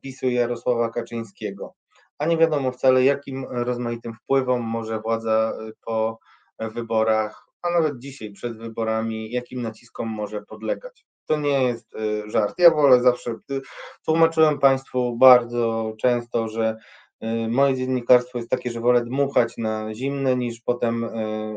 PiSu 0.02 0.28
Jarosława 0.28 0.90
Kaczyńskiego. 0.90 1.74
A 2.18 2.26
nie 2.26 2.36
wiadomo 2.36 2.72
wcale, 2.72 3.04
jakim 3.04 3.46
rozmaitym 3.50 4.14
wpływom 4.14 4.62
może 4.62 5.00
władza 5.00 5.52
po 5.86 6.18
wyborach, 6.58 7.46
a 7.62 7.70
nawet 7.70 7.98
dzisiaj 7.98 8.32
przed 8.32 8.58
wyborami, 8.58 9.30
jakim 9.30 9.62
naciskom 9.62 10.08
może 10.08 10.42
podlegać. 10.42 11.06
To 11.26 11.36
nie 11.40 11.62
jest 11.62 11.94
żart. 12.26 12.54
Ja 12.58 12.70
wolę 12.70 13.02
zawsze, 13.02 13.34
tłumaczyłem 14.04 14.58
Państwu 14.58 15.16
bardzo 15.16 15.94
często, 16.00 16.48
że 16.48 16.76
moje 17.48 17.76
dziennikarstwo 17.76 18.38
jest 18.38 18.50
takie, 18.50 18.70
że 18.70 18.80
wolę 18.80 19.04
dmuchać 19.04 19.56
na 19.58 19.94
zimne 19.94 20.36
niż 20.36 20.60
potem 20.60 21.08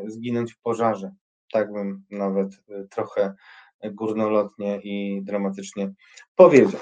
zginąć 0.07 0.53
w 0.53 0.61
pożarze. 0.61 1.11
Tak 1.51 1.73
bym 1.73 2.03
nawet 2.11 2.49
trochę 2.89 3.33
górnolotnie 3.83 4.79
i 4.83 5.21
dramatycznie 5.23 5.91
powiedział. 6.35 6.81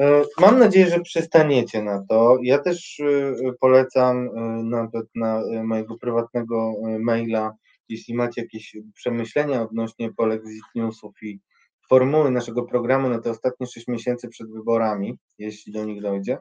E, 0.00 0.24
mam 0.40 0.58
nadzieję, 0.58 0.86
że 0.86 1.00
przystaniecie 1.00 1.82
na 1.82 2.04
to. 2.08 2.38
Ja 2.42 2.58
też 2.58 3.00
e, 3.00 3.34
polecam 3.60 4.26
e, 4.26 4.30
nawet 4.62 5.06
na 5.14 5.42
mojego 5.64 5.98
prywatnego 5.98 6.72
maila, 7.00 7.54
jeśli 7.88 8.14
macie 8.14 8.42
jakieś 8.42 8.76
przemyślenia 8.94 9.62
odnośnie 9.62 10.12
polexit 10.12 10.62
newsów 10.74 11.22
i 11.22 11.40
formuły 11.88 12.30
naszego 12.30 12.62
programu 12.62 13.08
na 13.08 13.18
te 13.18 13.30
ostatnie 13.30 13.66
6 13.66 13.88
miesięcy 13.88 14.28
przed 14.28 14.52
wyborami, 14.52 15.18
jeśli 15.38 15.72
do 15.72 15.84
nich 15.84 16.02
dojdzie, 16.02 16.38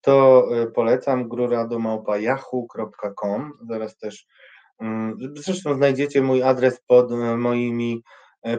to 0.00 0.48
polecam 0.74 1.28
gruradomałpa.yahoo.com. 1.28 3.52
Zaraz 3.70 3.98
też, 3.98 4.26
mm, 4.80 5.16
zresztą 5.36 5.74
znajdziecie 5.74 6.22
mój 6.22 6.42
adres 6.42 6.80
pod 6.86 7.10
moimi 7.36 8.02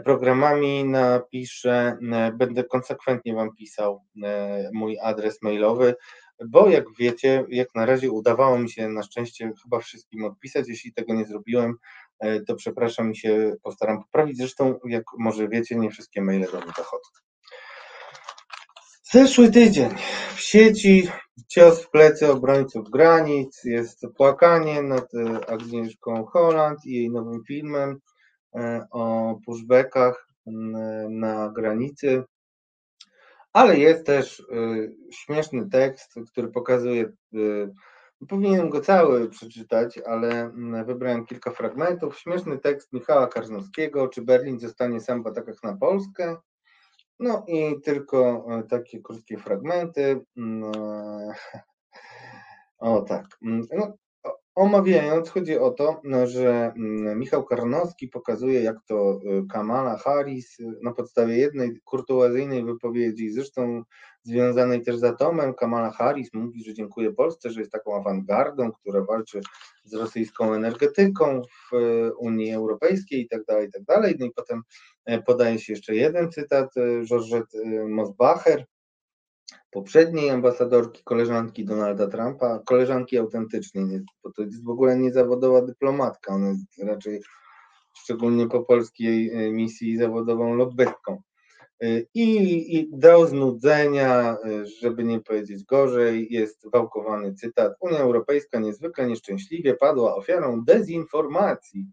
programami 0.05 0.85
napiszę, 0.85 1.97
e, 2.11 2.31
będę 2.31 2.63
konsekwentnie 2.63 3.35
Wam 3.35 3.55
pisał 3.55 4.03
e, 4.23 4.69
mój 4.73 4.97
adres 5.01 5.41
mailowy, 5.41 5.95
bo 6.47 6.69
jak 6.69 6.85
wiecie, 6.99 7.45
jak 7.49 7.75
na 7.75 7.85
razie 7.85 8.11
udawało 8.11 8.59
mi 8.59 8.69
się 8.69 8.89
na 8.89 9.03
szczęście 9.03 9.51
chyba 9.63 9.79
wszystkim 9.79 10.25
odpisać. 10.25 10.67
Jeśli 10.67 10.93
tego 10.93 11.13
nie 11.13 11.25
zrobiłem, 11.25 11.75
to 12.47 12.55
przepraszam 12.55 13.11
i 13.11 13.15
się 13.15 13.53
postaram 13.63 14.03
poprawić. 14.03 14.37
Zresztą, 14.37 14.79
jak 14.85 15.03
może 15.17 15.47
wiecie, 15.47 15.75
nie 15.75 15.89
wszystkie 15.89 16.21
maile 16.21 16.45
do 16.51 16.57
mnie 16.57 16.71
dochodzą. 16.77 17.09
Zeszły 19.11 19.51
tydzień 19.51 19.89
w 20.35 20.39
sieci 20.39 21.07
cios 21.47 21.83
w 21.83 21.89
plecy 21.89 22.31
obrońców 22.31 22.89
granic, 22.89 23.63
jest 23.63 24.01
płakanie 24.17 24.81
nad 24.81 25.07
Agnieszką 25.47 26.25
Holland 26.25 26.85
i 26.85 26.91
jej 26.91 27.09
nowym 27.11 27.43
filmem. 27.47 27.99
E, 28.55 28.87
o 28.91 29.35
pushbackach 29.45 30.27
na 31.09 31.49
granicy, 31.49 32.23
ale 33.53 33.77
jest 33.77 34.05
też 34.05 34.39
e, 34.39 34.45
śmieszny 35.11 35.69
tekst, 35.69 36.13
który 36.31 36.47
pokazuje, 36.47 37.03
e, 37.03 37.37
powinienem 38.27 38.69
go 38.69 38.81
cały 38.81 39.29
przeczytać, 39.29 39.99
ale 40.05 40.51
wybrałem 40.85 41.25
kilka 41.25 41.51
fragmentów. 41.51 42.19
Śmieszny 42.19 42.57
tekst 42.57 42.93
Michała 42.93 43.27
Karnowskiego, 43.27 44.07
czy 44.07 44.21
Berlin 44.21 44.59
zostanie 44.59 45.01
sam 45.01 45.23
w 45.23 45.27
atakach 45.27 45.63
na 45.63 45.77
Polskę? 45.77 46.37
No 47.19 47.45
i 47.47 47.81
tylko 47.81 48.47
takie 48.69 49.01
krótkie 49.01 49.37
fragmenty. 49.37 50.25
O 52.77 53.01
tak. 53.01 53.25
No, 53.41 53.97
Omawiając, 54.55 55.29
chodzi 55.29 55.59
o 55.59 55.71
to, 55.71 56.01
no, 56.03 56.27
że 56.27 56.73
mm, 56.77 57.19
Michał 57.19 57.45
Karnowski 57.45 58.07
pokazuje, 58.07 58.63
jak 58.63 58.77
to 58.87 59.19
y, 59.43 59.47
Kamala 59.47 59.97
Harris 59.97 60.59
y, 60.59 60.79
na 60.83 60.93
podstawie 60.93 61.37
jednej 61.37 61.79
kurtuazyjnej 61.83 62.65
wypowiedzi, 62.65 63.29
zresztą 63.29 63.83
związanej 64.23 64.81
też 64.81 64.97
z 64.97 65.03
atomem, 65.03 65.53
Kamala 65.53 65.91
Harris 65.91 66.33
mówi, 66.33 66.63
że 66.63 66.73
dziękuję 66.73 67.11
Polsce, 67.11 67.49
że 67.49 67.59
jest 67.59 67.71
taką 67.71 67.95
awangardą, 67.95 68.71
która 68.71 69.01
walczy 69.01 69.41
z 69.83 69.93
rosyjską 69.93 70.53
energetyką 70.53 71.41
w 71.41 71.75
y, 71.75 72.13
Unii 72.15 72.53
Europejskiej 72.53 73.21
i 73.21 73.27
tak 73.27 73.45
dalej, 73.45 73.67
i 73.67 73.71
tak. 73.71 74.01
No 74.19 74.25
i 74.25 74.31
potem 74.35 74.61
e, 75.05 75.21
podaje 75.21 75.59
się 75.59 75.73
jeszcze 75.73 75.95
jeden 75.95 76.31
cytat, 76.31 76.73
Georgette 77.05 77.57
Mosbacher, 77.87 78.65
poprzedniej 79.71 80.29
ambasadorki, 80.29 81.03
koleżanki 81.03 81.65
Donalda 81.65 82.07
Trumpa, 82.07 82.59
koleżanki 82.65 83.17
autentycznej, 83.17 84.01
bo 84.23 84.31
to 84.31 84.41
jest 84.41 84.63
w 84.63 84.69
ogóle 84.69 84.97
niezawodowa 84.97 85.61
dyplomatka, 85.61 86.33
ona 86.33 86.49
jest 86.49 86.83
raczej 86.83 87.21
szczególnie 87.93 88.47
po 88.47 88.63
polskiej 88.63 89.31
e, 89.31 89.51
misji 89.51 89.97
zawodową 89.97 90.55
lobbystką. 90.55 91.21
E, 91.81 91.87
I, 92.13 92.77
I 92.77 92.89
do 92.91 93.27
znudzenia, 93.27 94.37
e, 94.45 94.65
żeby 94.65 95.03
nie 95.03 95.19
powiedzieć 95.19 95.63
gorzej, 95.63 96.27
jest 96.29 96.71
wałkowany 96.71 97.33
cytat. 97.33 97.73
Unia 97.79 97.99
Europejska 97.99 98.59
niezwykle 98.59 99.07
nieszczęśliwie 99.07 99.73
padła 99.73 100.15
ofiarą 100.15 100.63
dezinformacji, 100.63 101.87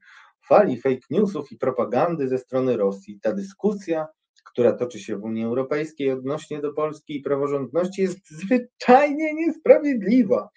fali 0.49 0.81
fake 0.81 1.07
newsów 1.11 1.53
i 1.53 1.57
propagandy 1.57 2.29
ze 2.29 2.39
strony 2.39 2.77
Rosji. 2.77 3.21
Ta 3.23 3.33
dyskusja 3.33 4.07
która 4.53 4.73
toczy 4.73 4.99
się 5.01 5.17
w 5.17 5.25
Unii 5.25 5.45
Europejskiej 5.45 6.11
odnośnie 6.11 6.61
do 6.61 6.73
Polski 6.73 7.17
i 7.17 7.23
praworządności 7.23 8.03
jest 8.03 8.31
zwyczajnie 8.31 9.35
niesprawiedliwa. 9.35 10.49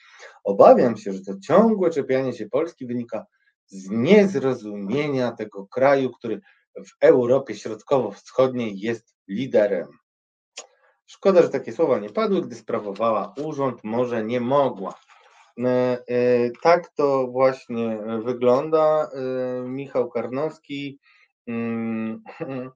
Obawiam 0.43 0.97
się, 0.97 1.13
że 1.13 1.21
to 1.21 1.39
ciągłe 1.39 1.89
czepianie 1.89 2.33
się 2.33 2.49
Polski 2.49 2.85
wynika 2.85 3.25
z 3.67 3.89
niezrozumienia 3.89 5.31
tego 5.31 5.67
kraju, 5.67 6.11
który 6.11 6.41
w 6.75 6.91
Europie 7.01 7.55
Środkowo-Wschodniej 7.55 8.79
jest 8.79 9.15
liderem. 9.27 9.87
Szkoda, 11.05 11.41
że 11.41 11.49
takie 11.49 11.71
słowa 11.71 11.99
nie 11.99 12.09
padły, 12.09 12.41
gdy 12.41 12.55
sprawowała 12.55 13.33
urząd, 13.37 13.79
może 13.83 14.23
nie 14.23 14.41
mogła. 14.41 14.93
E, 15.59 15.97
e, 16.07 16.51
tak 16.63 16.89
to 16.95 17.27
właśnie 17.27 17.99
wygląda. 18.23 19.09
E, 19.13 19.61
Michał 19.67 20.09
Karnowski 20.09 20.99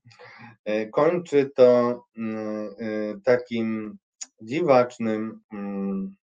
kończy 0.92 1.52
to 1.56 2.04
mm, 2.18 2.70
e, 2.80 3.20
takim 3.24 3.98
dziwacznym, 4.42 5.40
mm, 5.54 6.16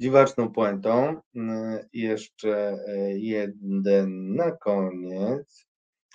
dziwaczną 0.00 0.52
puentą. 0.52 1.20
Jeszcze 1.92 2.78
e, 2.88 3.18
jeden 3.18 4.34
na 4.34 4.50
koniec. 4.50 5.68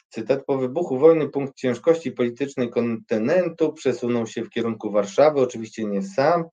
Cytat 0.10 0.46
po 0.46 0.58
wybuchu 0.58 1.00
wojny 1.00 1.30
punkt 1.30 1.56
ciężkości 1.56 2.12
politycznej 2.12 2.70
kontynentu 2.70 3.74
przesunął 3.74 4.28
się 4.28 4.44
w 4.44 4.50
kierunku 4.50 4.92
Warszawy, 4.92 5.42
oczywiście 5.42 5.86
nie 5.86 6.04
sam, 6.04 6.44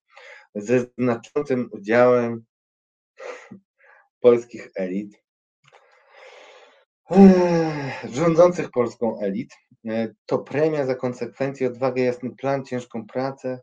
ze 0.55 0.87
znaczącym 0.99 1.69
udziałem 1.73 2.45
polskich 4.21 4.71
elit 4.77 5.23
rządzących 8.13 8.71
Polską 8.71 9.21
elit. 9.21 9.55
E, 9.89 10.09
to 10.27 10.39
premia 10.39 10.87
za 10.87 10.95
konsekwencje, 10.95 11.69
odwagę, 11.69 12.03
jasny 12.03 12.31
plan, 12.31 12.65
ciężką 12.65 13.07
pracę. 13.07 13.61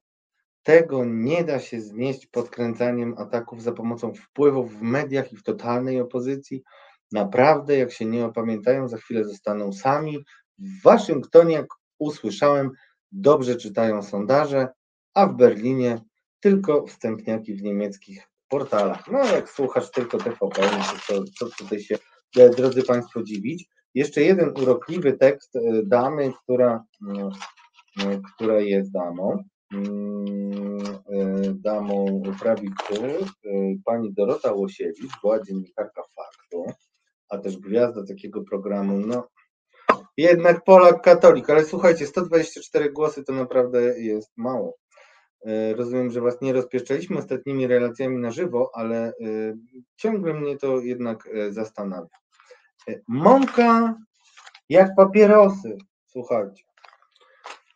Tego 0.63 1.05
nie 1.05 1.43
da 1.43 1.59
się 1.59 1.81
znieść 1.81 2.25
podkręcaniem 2.25 3.15
ataków 3.17 3.63
za 3.63 3.71
pomocą 3.71 4.13
wpływów 4.13 4.73
w 4.73 4.81
mediach 4.81 5.33
i 5.33 5.37
w 5.37 5.43
totalnej 5.43 6.01
opozycji. 6.01 6.63
Naprawdę, 7.11 7.77
jak 7.77 7.91
się 7.91 8.05
nie 8.05 8.25
opamiętają, 8.25 8.87
za 8.87 8.97
chwilę 8.97 9.23
zostaną 9.23 9.73
sami. 9.73 10.17
W 10.59 10.83
Waszyngtonie, 10.83 11.55
jak 11.55 11.67
usłyszałem, 11.99 12.71
dobrze 13.11 13.55
czytają 13.55 14.03
sondaże, 14.03 14.67
a 15.13 15.27
w 15.27 15.35
Berlinie 15.35 16.01
tylko 16.39 16.85
wstępniaki 16.85 17.53
w 17.53 17.63
niemieckich 17.63 18.29
portalach. 18.47 19.07
No, 19.11 19.25
jak 19.25 19.49
słuchasz 19.49 19.91
tylko 19.91 20.17
TVP, 20.17 20.69
to 21.07 21.23
co 21.39 21.49
tutaj 21.57 21.79
się 21.79 21.97
drodzy 22.35 22.83
Państwo, 22.83 23.23
dziwić. 23.23 23.65
Jeszcze 23.93 24.21
jeden 24.21 24.49
urokliwy 24.49 25.13
tekst 25.13 25.55
e, 25.55 25.59
damy, 25.83 26.33
która, 26.43 26.83
e, 27.99 28.21
która 28.33 28.59
jest 28.59 28.91
damą. 28.91 29.43
Mm, 29.73 30.77
damą 31.53 32.21
prawicy, 32.39 33.17
pani 33.85 34.13
Dorota 34.13 34.53
Łosiewicz, 34.53 35.11
była 35.21 35.43
dziennikarka 35.43 36.01
faktu, 36.15 36.65
a 37.29 37.37
też 37.37 37.57
gwiazda 37.57 38.05
takiego 38.05 38.43
programu. 38.43 38.97
No, 38.97 39.27
jednak 40.17 40.63
Polak 40.63 41.01
katolik, 41.01 41.49
ale 41.49 41.65
słuchajcie, 41.65 42.07
124 42.07 42.91
głosy 42.91 43.23
to 43.23 43.33
naprawdę 43.33 43.99
jest 43.99 44.31
mało. 44.37 44.77
Rozumiem, 45.75 46.09
że 46.09 46.21
Was 46.21 46.41
nie 46.41 46.53
rozpieszczaliśmy 46.53 47.17
ostatnimi 47.17 47.67
relacjami 47.67 48.17
na 48.17 48.31
żywo, 48.31 48.71
ale 48.73 49.13
ciągle 49.95 50.33
mnie 50.33 50.57
to 50.57 50.79
jednak 50.79 51.29
zastanawia. 51.49 52.07
Mąka 53.07 53.95
jak 54.69 54.95
papierosy. 54.95 55.77
Słuchajcie. 56.05 56.63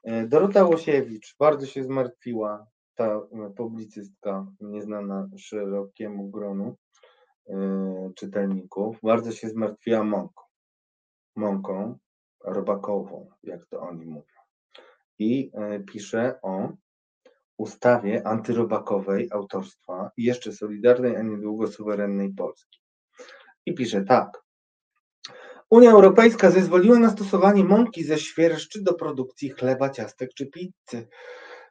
E, 0.03 0.27
Dorota 0.27 0.63
Łosiewicz 0.63 1.35
bardzo 1.39 1.65
się 1.65 1.83
zmartwiła, 1.83 2.67
ta 2.95 3.05
e, 3.05 3.53
publicystka 3.57 4.47
nieznana 4.61 5.29
szerokiemu 5.38 6.29
gronu 6.29 6.75
e, 7.49 8.11
czytelników, 8.15 8.97
bardzo 9.03 9.31
się 9.31 9.49
zmartwiła 9.49 10.03
mąką. 10.03 10.43
Mąką 11.35 11.97
robakową, 12.43 13.29
jak 13.43 13.65
to 13.65 13.79
oni 13.79 14.05
mówią. 14.05 14.41
I 15.19 15.51
pisze 15.88 16.39
o 16.41 16.69
ustawie 17.61 18.27
antyrobakowej 18.27 19.29
autorstwa 19.31 20.11
i 20.17 20.23
jeszcze 20.23 20.51
Solidarnej, 20.51 21.15
a 21.15 21.21
niedługo 21.21 21.67
suwerennej 21.67 22.33
Polski. 22.33 22.79
I 23.65 23.73
pisze 23.73 24.03
tak. 24.03 24.43
Unia 25.69 25.91
Europejska 25.91 26.51
zezwoliła 26.51 26.99
na 26.99 27.09
stosowanie 27.09 27.63
mąki 27.63 28.03
ze 28.03 28.17
świerszczy 28.17 28.83
do 28.83 28.93
produkcji 28.93 29.49
chleba, 29.49 29.89
ciastek 29.89 30.33
czy 30.33 30.45
pizzy. 30.45 31.07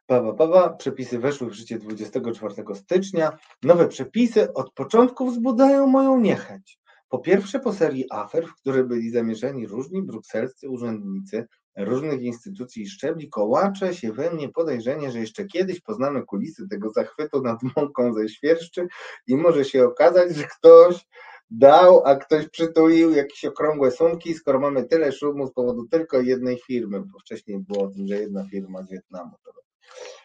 Baba, 0.08 0.32
baba, 0.32 0.68
przepisy 0.68 1.18
weszły 1.18 1.50
w 1.50 1.52
życie 1.52 1.78
24 1.78 2.54
stycznia. 2.74 3.38
Nowe 3.62 3.88
przepisy 3.88 4.52
od 4.52 4.72
początku 4.72 5.30
wzbudzają 5.30 5.86
moją 5.86 6.20
niechęć. 6.20 6.80
Po 7.08 7.18
pierwsze, 7.18 7.60
po 7.60 7.72
serii 7.72 8.06
afer, 8.10 8.46
w 8.46 8.54
które 8.54 8.84
byli 8.84 9.10
zamieszani 9.10 9.66
różni 9.66 10.02
brukselscy 10.02 10.68
urzędnicy 10.68 11.46
różnych 11.76 12.22
instytucji 12.22 12.82
i 12.82 12.88
szczebli, 12.88 13.28
kołacze 13.28 13.94
się 13.94 14.12
we 14.12 14.30
mnie 14.30 14.48
podejrzenie, 14.48 15.10
że 15.10 15.18
jeszcze 15.18 15.44
kiedyś 15.44 15.80
poznamy 15.80 16.22
kulisy 16.22 16.68
tego 16.68 16.90
zachwytu 16.90 17.42
nad 17.42 17.60
mąką 17.76 18.14
ze 18.14 18.28
świerszczy 18.28 18.86
i 19.26 19.36
może 19.36 19.64
się 19.64 19.84
okazać, 19.84 20.36
że 20.36 20.44
ktoś 20.44 21.06
dał, 21.50 22.02
a 22.06 22.16
ktoś 22.16 22.48
przytulił 22.48 23.10
jakieś 23.10 23.44
okrągłe 23.44 23.90
sumki, 23.90 24.34
skoro 24.34 24.60
mamy 24.60 24.84
tyle 24.84 25.12
szumu 25.12 25.46
z 25.46 25.52
powodu 25.52 25.86
tylko 25.90 26.20
jednej 26.20 26.58
firmy, 26.58 27.00
bo 27.00 27.18
wcześniej 27.18 27.58
było 27.58 27.84
o 27.84 27.88
tym, 27.88 28.06
że 28.06 28.16
jedna 28.16 28.44
firma 28.44 28.82
z 28.82 28.90
Wietnamu 28.90 29.30
to 29.44 29.52
robi. 29.52 29.68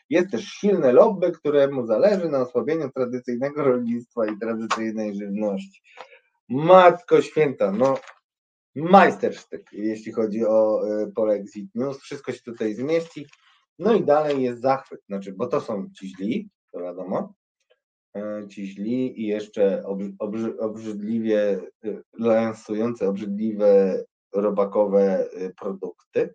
Jest 0.09 0.31
też 0.31 0.45
silne 0.45 0.91
lobby, 0.91 1.31
któremu 1.31 1.85
zależy 1.85 2.30
na 2.30 2.41
osłabieniu 2.41 2.91
tradycyjnego 2.91 3.63
rolnictwa 3.63 4.26
i 4.26 4.39
tradycyjnej 4.39 5.15
żywności. 5.15 5.81
Matko 6.49 7.22
święta, 7.22 7.72
no 7.72 7.97
majstersztyk, 8.76 9.69
jeśli 9.73 10.11
chodzi 10.11 10.45
o 10.45 10.81
y, 11.03 11.11
Polexit 11.11 11.76
News. 11.76 11.99
Wszystko 11.99 12.31
się 12.31 12.41
tutaj 12.41 12.73
zmieści. 12.73 13.27
No 13.80 13.93
i 13.93 14.03
dalej 14.03 14.43
jest 14.43 14.61
zachwyt, 14.61 15.02
znaczy, 15.07 15.34
bo 15.34 15.47
to 15.47 15.61
są 15.61 15.89
ci 15.99 16.07
źli, 16.07 16.49
to 16.72 16.80
wiadomo, 16.80 17.34
y, 18.18 18.47
ci 18.47 18.65
źli 18.65 19.22
i 19.22 19.27
jeszcze 19.27 19.84
obrzy, 20.19 20.60
obrzydliwie 20.60 21.60
y, 21.85 22.03
lansujące 22.19 23.10
obrzydliwe 23.10 24.03
robakowe 24.34 25.30
produkty. 25.60 26.34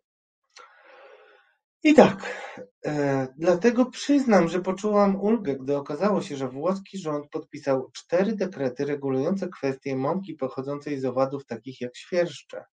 I 1.83 1.95
tak, 1.95 2.47
e, 2.87 3.29
dlatego 3.37 3.87
przyznam, 3.87 4.49
że 4.49 4.61
poczułam 4.61 5.21
ulgę, 5.21 5.57
gdy 5.57 5.77
okazało 5.77 6.23
się, 6.23 6.37
że 6.37 6.49
włoski 6.49 6.99
rząd 6.99 7.31
podpisał 7.31 7.91
cztery 7.93 8.37
dekrety 8.37 8.85
regulujące 8.85 9.49
kwestie 9.49 9.97
mąki 9.97 10.35
pochodzącej 10.35 11.01
z 11.01 11.05
owadów 11.05 11.47
takich 11.47 11.81
jak 11.81 11.97
świerszcze. 11.97 12.65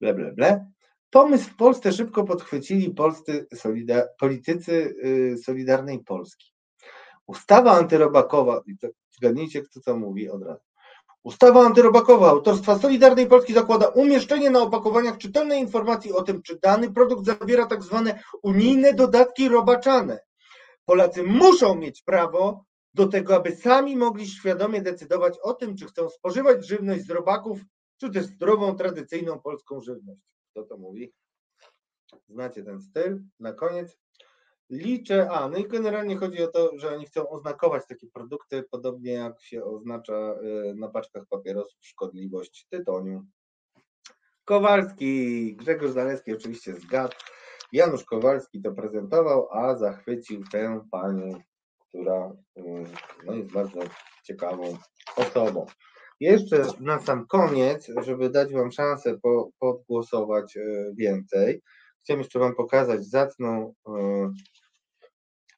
Ble, 0.00 0.14
ble, 0.14 0.32
ble. 0.32 0.66
Pomysł 1.10 1.50
w 1.50 1.56
Polsce 1.56 1.92
szybko 1.92 2.24
podchwycili 2.24 2.90
polscy 2.90 3.46
solida 3.54 4.08
politycy 4.20 4.94
y, 5.04 5.38
Solidarnej 5.38 6.04
Polski. 6.04 6.52
Ustawa 7.26 7.72
antyrobakowa, 7.72 8.62
zgadnijcie, 9.10 9.62
kto 9.62 9.80
to 9.80 9.96
mówi 9.96 10.30
od 10.30 10.42
razu. 10.42 10.73
Ustawa 11.24 11.66
antyrobakowa 11.66 12.30
autorstwa 12.30 12.78
Solidarnej 12.78 13.26
Polski 13.26 13.54
zakłada 13.54 13.88
umieszczenie 13.88 14.50
na 14.50 14.60
opakowaniach 14.60 15.18
czytelnej 15.18 15.60
informacji 15.60 16.12
o 16.12 16.22
tym, 16.22 16.42
czy 16.42 16.58
dany 16.58 16.92
produkt 16.92 17.24
zawiera 17.26 17.66
tak 17.66 17.82
zwane 17.82 18.22
unijne 18.42 18.94
dodatki 18.94 19.48
robaczane. 19.48 20.20
Polacy 20.84 21.22
muszą 21.22 21.74
mieć 21.74 22.02
prawo 22.02 22.64
do 22.94 23.06
tego, 23.06 23.36
aby 23.36 23.56
sami 23.56 23.96
mogli 23.96 24.28
świadomie 24.28 24.82
decydować 24.82 25.38
o 25.42 25.54
tym, 25.54 25.76
czy 25.76 25.86
chcą 25.86 26.08
spożywać 26.08 26.66
żywność 26.66 27.04
z 27.04 27.10
robaków, 27.10 27.60
czy 28.00 28.10
też 28.10 28.24
zdrową, 28.24 28.76
tradycyjną 28.76 29.40
polską 29.40 29.80
żywność. 29.80 30.20
Kto 30.50 30.62
to 30.62 30.76
mówi? 30.76 31.12
Znacie 32.28 32.62
ten 32.62 32.80
styl. 32.80 33.22
Na 33.40 33.52
koniec 33.52 33.98
Liczę, 34.70 35.30
a 35.30 35.48
no 35.48 35.58
i 35.58 35.68
generalnie 35.68 36.16
chodzi 36.16 36.42
o 36.42 36.46
to, 36.46 36.70
że 36.78 36.94
oni 36.94 37.06
chcą 37.06 37.28
oznakować 37.28 37.82
takie 37.88 38.06
produkty, 38.06 38.64
podobnie 38.70 39.12
jak 39.12 39.42
się 39.42 39.64
oznacza 39.64 40.34
y, 40.70 40.74
na 40.74 40.88
paczkach 40.88 41.26
papierosów 41.30 41.78
szkodliwość 41.80 42.66
tytoniu. 42.70 43.26
Kowalski, 44.44 45.56
Grzegorz 45.56 45.90
Zaleski 45.90 46.32
oczywiście 46.32 46.74
zgadł. 46.74 47.14
Janusz 47.72 48.04
Kowalski 48.04 48.62
to 48.62 48.72
prezentował, 48.72 49.48
a 49.52 49.76
zachwycił 49.76 50.44
tę 50.52 50.80
panią, 50.90 51.40
która 51.88 52.36
y, 52.58 52.62
no, 53.24 53.34
jest 53.34 53.52
bardzo 53.52 53.80
ciekawą 54.24 54.78
osobą. 55.16 55.66
Jeszcze 56.20 56.64
na 56.80 57.00
sam 57.00 57.26
koniec, 57.26 57.88
żeby 58.02 58.30
dać 58.30 58.52
Wam 58.52 58.72
szansę 58.72 59.18
po, 59.22 59.50
podgłosować 59.58 60.56
y, 60.56 60.92
więcej, 60.96 61.62
chciałem 62.02 62.20
jeszcze 62.20 62.38
Wam 62.38 62.54
pokazać 62.54 63.04
zacną 63.04 63.74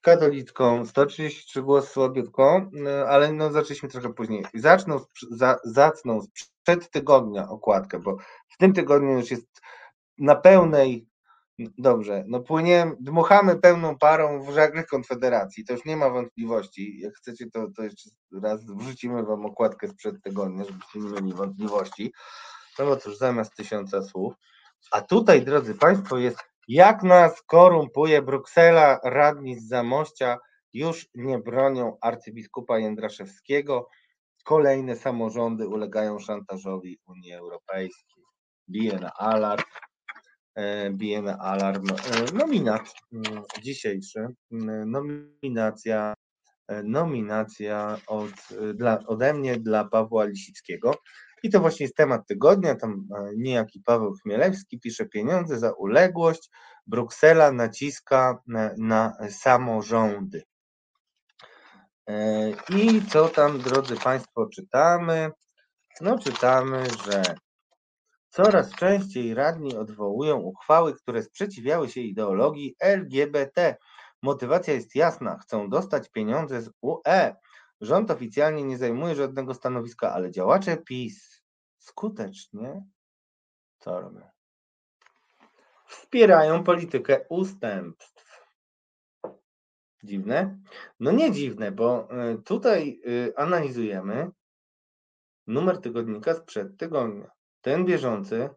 katolicką, 0.07 0.87
133 0.87 1.63
głosy 1.63 1.89
słabiutko, 1.93 2.71
no, 2.73 2.91
ale 2.91 3.33
no 3.33 3.53
zaczęliśmy 3.53 3.89
trochę 3.89 4.15
później. 4.15 4.45
Zaczną, 4.55 5.01
za, 5.31 5.57
zacną 5.65 6.21
sprzed 6.23 6.91
tygodnia 6.91 7.49
okładkę, 7.49 7.99
bo 7.99 8.17
w 8.49 8.57
tym 8.59 8.73
tygodniu 8.73 9.13
już 9.13 9.31
jest 9.31 9.61
na 10.19 10.37
pełnej, 10.37 11.09
dobrze, 11.79 12.25
no 12.27 12.41
płyniemy, 12.41 12.97
dmuchamy 13.01 13.57
pełną 13.57 13.99
parą 13.99 14.43
w 14.43 14.55
żagle 14.55 14.85
Konfederacji, 14.85 15.65
to 15.65 15.73
już 15.73 15.85
nie 15.85 15.97
ma 15.97 16.11
wątpliwości. 16.11 17.01
Jak 17.01 17.15
chcecie, 17.15 17.51
to, 17.51 17.67
to 17.77 17.83
jeszcze 17.83 18.11
raz 18.43 18.61
wrzucimy 18.65 19.23
wam 19.23 19.47
okładkę 19.47 19.89
sprzed 19.89 20.23
tygodnia, 20.23 20.65
żebyście 20.65 20.99
nie 20.99 21.11
mieli 21.11 21.33
wątpliwości. 21.33 22.13
No 22.79 22.87
bo 22.87 22.97
cóż, 22.97 23.17
zamiast 23.17 23.57
tysiąca 23.57 24.03
słów. 24.03 24.35
A 24.93 25.01
tutaj, 25.01 25.43
drodzy 25.43 25.75
Państwo, 25.75 26.19
jest 26.19 26.39
jak 26.69 27.03
nas 27.03 27.43
korumpuje 27.43 28.23
Bruksela, 28.23 29.01
radni 29.05 29.61
z 29.61 29.69
Zamościa 29.69 30.39
już 30.73 31.09
nie 31.15 31.39
bronią 31.39 31.97
arcybiskupa 32.01 32.79
Jędraszewskiego. 32.79 33.89
Kolejne 34.45 34.97
samorządy 34.97 35.69
ulegają 35.69 36.19
szantażowi 36.19 36.99
Unii 37.07 37.33
Europejskiej. 37.33 38.25
Bije 38.69 38.99
na 38.99 39.11
alarm. 39.13 39.65
E, 40.55 40.91
bije 40.91 41.23
na 41.23 41.39
alarm. 41.39 41.87
E, 41.91 42.33
nominat 42.33 42.95
mm, 43.13 43.43
dzisiejszy. 43.63 44.27
Mm, 44.53 44.91
nominacja 44.91 46.15
e, 46.69 46.83
nominacja 46.83 47.99
od, 48.07 48.33
dla, 48.75 48.99
ode 49.07 49.35
mnie 49.35 49.57
dla 49.57 49.85
Pawła 49.85 50.25
Lisickiego. 50.25 50.95
I 51.43 51.51
to 51.51 51.61
właśnie 51.61 51.85
jest 51.85 51.97
temat 51.97 52.27
tygodnia. 52.27 52.75
Tam 52.75 53.09
e, 53.17 53.31
niejaki 53.37 53.81
Paweł 53.81 54.13
Chmielewski 54.23 54.81
pisze 54.81 55.07
pieniądze 55.07 55.59
za 55.59 55.73
uległość. 55.73 56.51
Bruksela 56.87 57.53
naciska 57.53 58.39
na, 58.47 58.71
na 58.79 59.17
samorządy. 59.31 60.43
E, 62.09 62.51
I 62.51 63.03
co 63.03 63.29
tam, 63.29 63.59
drodzy 63.59 63.97
Państwo, 63.97 64.47
czytamy? 64.47 65.31
No, 66.01 66.19
czytamy, 66.19 66.85
że 67.07 67.23
coraz 68.29 68.71
częściej 68.71 69.35
radni 69.35 69.77
odwołują 69.77 70.37
uchwały, 70.37 70.95
które 70.95 71.23
sprzeciwiały 71.23 71.89
się 71.89 72.01
ideologii 72.01 72.77
LGBT. 72.81 73.77
Motywacja 74.23 74.75
jest 74.75 74.95
jasna, 74.95 75.39
chcą 75.39 75.69
dostać 75.69 76.09
pieniądze 76.11 76.63
z 76.63 76.71
UE. 76.81 77.35
Rząd 77.81 78.11
oficjalnie 78.11 78.65
nie 78.65 78.79
zajmuje 78.79 79.15
żadnego 79.15 79.55
stanowiska, 79.55 80.13
ale 80.13 80.31
działacze 80.31 80.77
PiS 80.77 81.43
skutecznie 81.79 82.85
co 83.79 84.01
robią? 84.01 84.29
Wspierają 85.87 86.65
politykę 86.65 87.27
ustępstw. 87.29 88.47
Dziwne? 90.03 90.59
No 91.01 91.13
nie 91.13 91.33
dziwne, 91.33 91.73
bo 91.73 92.09
y, 92.35 92.43
tutaj 92.43 93.01
y, 93.07 93.33
analizujemy 93.37 94.31
numer 95.47 95.81
tygodnika 95.81 96.35
sprzed 96.35 96.77
tygodnia. 96.77 97.31
Ten 97.61 97.85
bieżący 97.85 98.49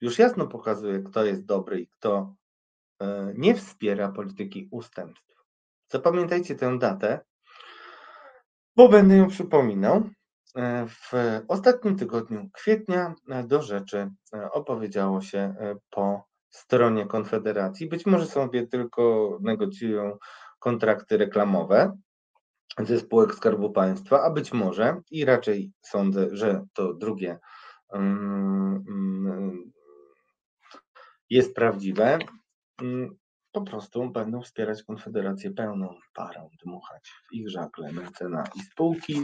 już 0.00 0.18
jasno 0.18 0.46
pokazuje, 0.46 1.02
kto 1.02 1.24
jest 1.24 1.44
dobry 1.44 1.80
i 1.80 1.88
kto 1.88 2.34
y, 3.02 3.06
nie 3.34 3.54
wspiera 3.54 4.12
polityki 4.12 4.68
ustępstw. 4.70 5.44
Zapamiętajcie 5.88 6.54
tę 6.54 6.78
datę, 6.78 7.20
bo 8.76 8.88
będę 8.88 9.16
ją 9.16 9.28
przypominał. 9.28 10.02
E, 10.56 10.86
w 10.88 11.12
ostatnim 11.48 11.96
tygodniu 11.96 12.50
kwietnia 12.52 13.14
e, 13.28 13.44
do 13.44 13.62
rzeczy 13.62 14.10
e, 14.34 14.50
opowiedziało 14.50 15.20
się 15.20 15.54
po 15.90 16.24
stronie 16.50 17.06
Konfederacji. 17.06 17.88
Być 17.88 18.06
może 18.06 18.26
sobie 18.26 18.66
tylko 18.66 19.38
negocjują 19.42 20.18
kontrakty 20.58 21.16
reklamowe 21.16 21.98
ze 22.78 22.98
spółek 22.98 23.34
Skarbu 23.34 23.70
Państwa, 23.72 24.22
a 24.22 24.30
być 24.30 24.52
może 24.52 25.00
i 25.10 25.24
raczej 25.24 25.72
sądzę, 25.82 26.28
że 26.36 26.64
to 26.72 26.94
drugie 26.94 27.38
mm, 27.92 28.84
mm, 28.88 29.72
jest 31.30 31.54
prawdziwe. 31.54 32.18
Po 33.56 33.62
prostu 33.62 34.10
będą 34.10 34.42
wspierać 34.42 34.82
Konfederację 34.82 35.50
pełną 35.50 35.94
parą, 36.14 36.50
dmuchać 36.64 37.08
w 37.08 37.32
ich 37.32 37.50
żagle 37.50 37.92
mecena 37.92 38.44
i 38.54 38.60
spółki. 38.60 39.22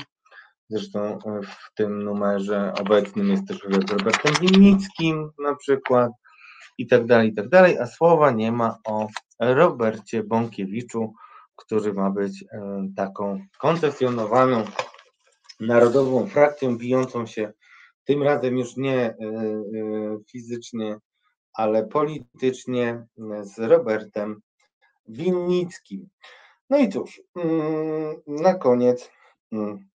Zresztą 0.68 1.18
w 1.44 1.74
tym 1.74 2.02
numerze 2.02 2.72
obecnym 2.80 3.30
jest 3.30 3.48
też 3.48 3.62
wywiad 3.62 3.88
z 3.88 3.92
Robertem 3.92 4.32
Winnickim 4.40 5.30
na 5.38 5.56
przykład 5.56 6.12
i 6.78 6.86
tak 6.86 7.06
dalej, 7.06 7.28
i 7.28 7.34
tak 7.34 7.48
dalej, 7.48 7.78
a 7.78 7.86
słowa 7.86 8.30
nie 8.30 8.52
ma 8.52 8.78
o 8.86 9.09
Robercie 9.40 10.22
Bąkiewiczu, 10.22 11.12
który 11.56 11.92
ma 11.92 12.10
być 12.10 12.44
taką 12.96 13.40
koncesjonowaną 13.59 14.64
narodową 15.60 16.26
frakcją 16.26 16.78
bijącą 16.78 17.26
się 17.26 17.52
tym 18.04 18.22
razem 18.22 18.59
już 18.59 18.76
nie 18.76 19.14
fizycznie, 20.30 20.96
ale 21.55 21.87
politycznie 21.87 23.07
z 23.43 23.59
Robertem 23.59 24.41
Winnickim. 25.09 26.09
No 26.70 26.79
i 26.79 26.89
cóż, 26.89 27.23
mm, 27.37 28.15
na 28.27 28.55
koniec, 28.55 29.11
mm, 29.53 29.89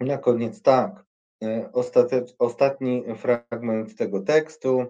na 0.00 0.18
koniec 0.18 0.62
tak, 0.62 1.04
e, 1.44 1.70
ostatni 2.38 3.04
fragment 3.16 3.96
tego 3.96 4.22
tekstu, 4.22 4.86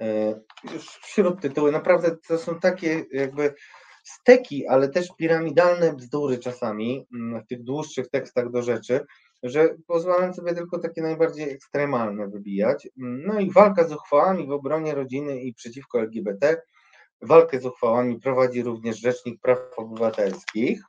e, 0.00 0.40
już 0.72 0.88
wśród 0.88 1.40
tytuły, 1.40 1.72
naprawdę 1.72 2.16
to 2.28 2.38
są 2.38 2.60
takie 2.60 3.04
jakby 3.12 3.54
steki, 4.04 4.66
ale 4.66 4.88
też 4.88 5.08
piramidalne 5.16 5.92
bzdury 5.92 6.38
czasami 6.38 7.06
mm, 7.14 7.42
w 7.42 7.46
tych 7.46 7.62
dłuższych 7.62 8.08
tekstach 8.08 8.50
do 8.50 8.62
rzeczy, 8.62 9.06
że 9.42 9.74
pozwalam 9.86 10.34
sobie 10.34 10.54
tylko 10.54 10.78
takie 10.78 11.02
najbardziej 11.02 11.50
ekstremalne 11.50 12.28
wybijać. 12.28 12.88
No 12.96 13.40
i 13.40 13.52
walka 13.52 13.84
z 13.88 13.92
uchwałami 13.92 14.46
w 14.46 14.50
obronie 14.50 14.94
rodziny 14.94 15.40
i 15.40 15.54
przeciwko 15.54 16.00
LGBT 16.00 16.62
Walkę 17.22 17.60
z 17.60 17.66
uchwałami 17.66 18.20
prowadzi 18.20 18.62
również 18.62 19.00
Rzecznik 19.00 19.40
Praw 19.40 19.58
Obywatelskich, 19.76 20.82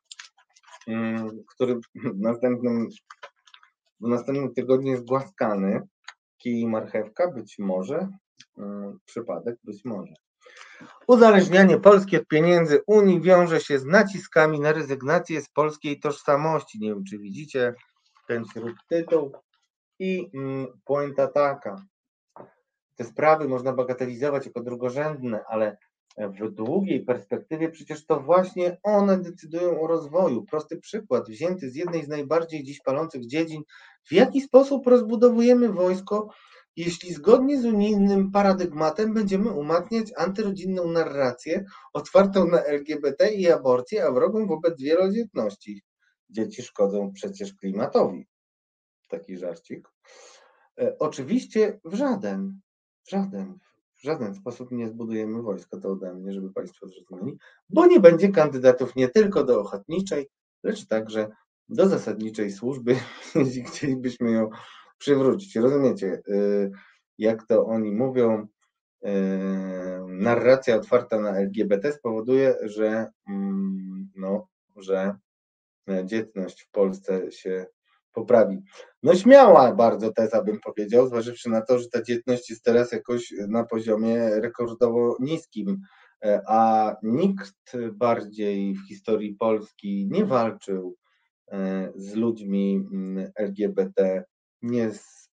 mm, 0.88 1.44
który 1.48 1.76
w 1.96 2.20
następnym, 2.20 2.90
w 4.00 4.08
następnym 4.08 4.54
tygodniu 4.54 4.92
jest 4.92 5.06
głaskany. 5.06 5.82
Kij 6.38 6.60
i 6.60 6.68
marchewka, 6.68 7.32
być 7.32 7.60
może, 7.60 8.08
mm, 8.58 9.00
przypadek, 9.06 9.56
być 9.64 9.86
może. 9.86 10.14
Uzależnianie 11.08 11.78
Polski 11.78 12.18
od 12.18 12.28
pieniędzy 12.28 12.82
Unii 12.88 13.22
wiąże 13.22 13.62
się 13.62 13.80
z 13.80 13.86
naciskami 13.86 14.60
na 14.60 14.72
rezygnację 14.72 15.42
z 15.42 15.50
polskiej 15.50 16.00
tożsamości. 16.00 16.80
Nie 16.80 16.90
wiem, 16.90 17.04
czy 17.04 17.20
widzicie 17.20 17.74
ten 18.54 18.74
tytuł. 18.90 19.32
I 20.00 20.30
mm, 20.34 20.68
puenta 20.86 21.28
taka. 21.28 21.86
Te 22.96 23.04
sprawy 23.04 23.48
można 23.48 23.74
bagatelizować 23.74 24.46
jako 24.46 24.64
drugorzędne, 24.64 25.44
ale 25.48 25.78
w 26.18 26.52
długiej 26.52 27.06
perspektywie 27.06 27.70
przecież 27.70 28.06
to 28.06 28.20
właśnie 28.20 28.78
one 28.84 29.18
decydują 29.18 29.82
o 29.82 29.88
rozwoju. 29.88 30.46
Prosty 30.46 30.78
przykład 30.78 31.30
wzięty 31.30 31.70
z 31.70 31.76
jednej 31.76 32.06
z 32.06 32.08
najbardziej 32.08 32.64
dziś 32.64 32.80
palących 32.82 33.28
dziedzin. 33.28 33.62
W 34.10 34.12
jaki 34.12 34.42
sposób 34.42 34.88
rozbudowujemy 34.88 35.70
wojsko, 35.70 36.30
jeśli 36.76 37.14
zgodnie 37.14 37.62
z 37.62 37.66
unijnym 37.66 38.32
paradygmatem 38.32 39.14
będziemy 39.14 39.52
umacniać 39.52 40.12
antyrodzinną 40.18 40.88
narrację 40.88 41.66
otwartą 41.94 42.48
na 42.48 42.64
LGBT 42.64 43.34
i 43.34 43.52
aborcję, 43.52 44.06
a 44.06 44.12
wrogą 44.12 44.48
wobec 44.48 44.82
wielodzietności? 44.82 45.82
Dzieci 46.34 46.64
szkodzą 46.64 47.12
przecież 47.14 47.54
klimatowi. 47.54 48.28
Taki 49.10 49.38
żarcik. 49.38 49.90
E, 50.80 50.96
oczywiście 51.00 51.80
w 51.86 51.94
żaden, 51.94 52.60
w 53.04 53.10
żaden 53.10 53.60
w 54.04 54.06
żaden 54.06 54.36
sposób 54.36 54.72
nie 54.72 54.90
zbudujemy 54.90 55.42
wojska, 55.42 55.78
to 55.78 55.90
ode 55.90 56.14
mnie, 56.14 56.34
żeby 56.34 56.54
Państwo 56.54 56.88
zrozumieli, 56.88 57.38
bo 57.70 57.86
nie 57.86 58.00
będzie 58.00 58.30
kandydatów 58.30 58.96
nie 58.96 59.10
tylko 59.10 59.44
do 59.44 59.60
ochotniczej, 59.60 60.30
lecz 60.64 60.88
także 60.88 61.30
do 61.70 61.88
zasadniczej 61.88 62.52
służby, 62.52 62.96
jeśli 63.36 63.64
chcielibyśmy 63.64 64.32
ją 64.32 64.50
przywrócić. 64.98 65.56
Rozumiecie, 65.56 66.22
y, 66.28 66.72
jak 67.18 67.48
to 67.48 67.66
oni 67.66 67.92
mówią, 67.92 68.48
y, 69.06 69.10
narracja 70.08 70.76
otwarta 70.76 71.20
na 71.20 71.38
LGBT 71.38 71.92
spowoduje, 71.92 72.56
że, 72.62 73.08
mm, 73.30 74.12
no, 74.16 74.48
że 74.76 75.16
dzietność 76.06 76.64
w 76.64 76.72
Polsce 76.72 77.32
się 77.32 77.66
poprawi. 78.14 78.62
No 79.04 79.16
śmiała 79.16 79.76
bardzo 79.76 80.12
teza 80.12 80.44
bym 80.44 80.60
powiedział, 80.60 81.08
zważywszy 81.08 81.50
na 81.50 81.62
to, 81.62 81.80
że 81.80 81.90
ta 81.90 82.02
dzietność 82.02 82.50
jest 82.50 82.64
teraz 82.64 82.92
jakoś 82.92 83.34
na 83.48 83.64
poziomie 83.64 84.30
rekordowo 84.30 85.18
niskim, 85.20 85.82
e, 86.26 86.42
a 86.48 86.96
nikt 87.04 87.78
bardziej 87.94 88.76
w 88.76 88.88
historii 88.88 89.36
Polski 89.36 90.08
nie 90.12 90.26
walczył 90.26 90.98
e, 91.52 91.92
z 91.96 92.16
ludźmi 92.16 92.88
mm, 92.92 93.32
LGBT, 93.36 94.24
nie 94.62 94.92
z 94.92 95.30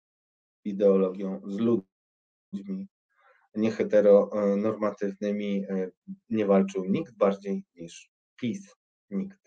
ideologią, 0.65 1.41
z 1.47 1.59
ludźmi 1.59 2.89
nieheteronormatywnymi, 3.55 5.65
e, 5.69 5.91
nie 6.31 6.47
walczył 6.47 6.85
nikt 6.85 7.17
bardziej 7.17 7.65
niż 7.75 8.11
PiS. 8.37 8.77
Nikt. 9.11 9.40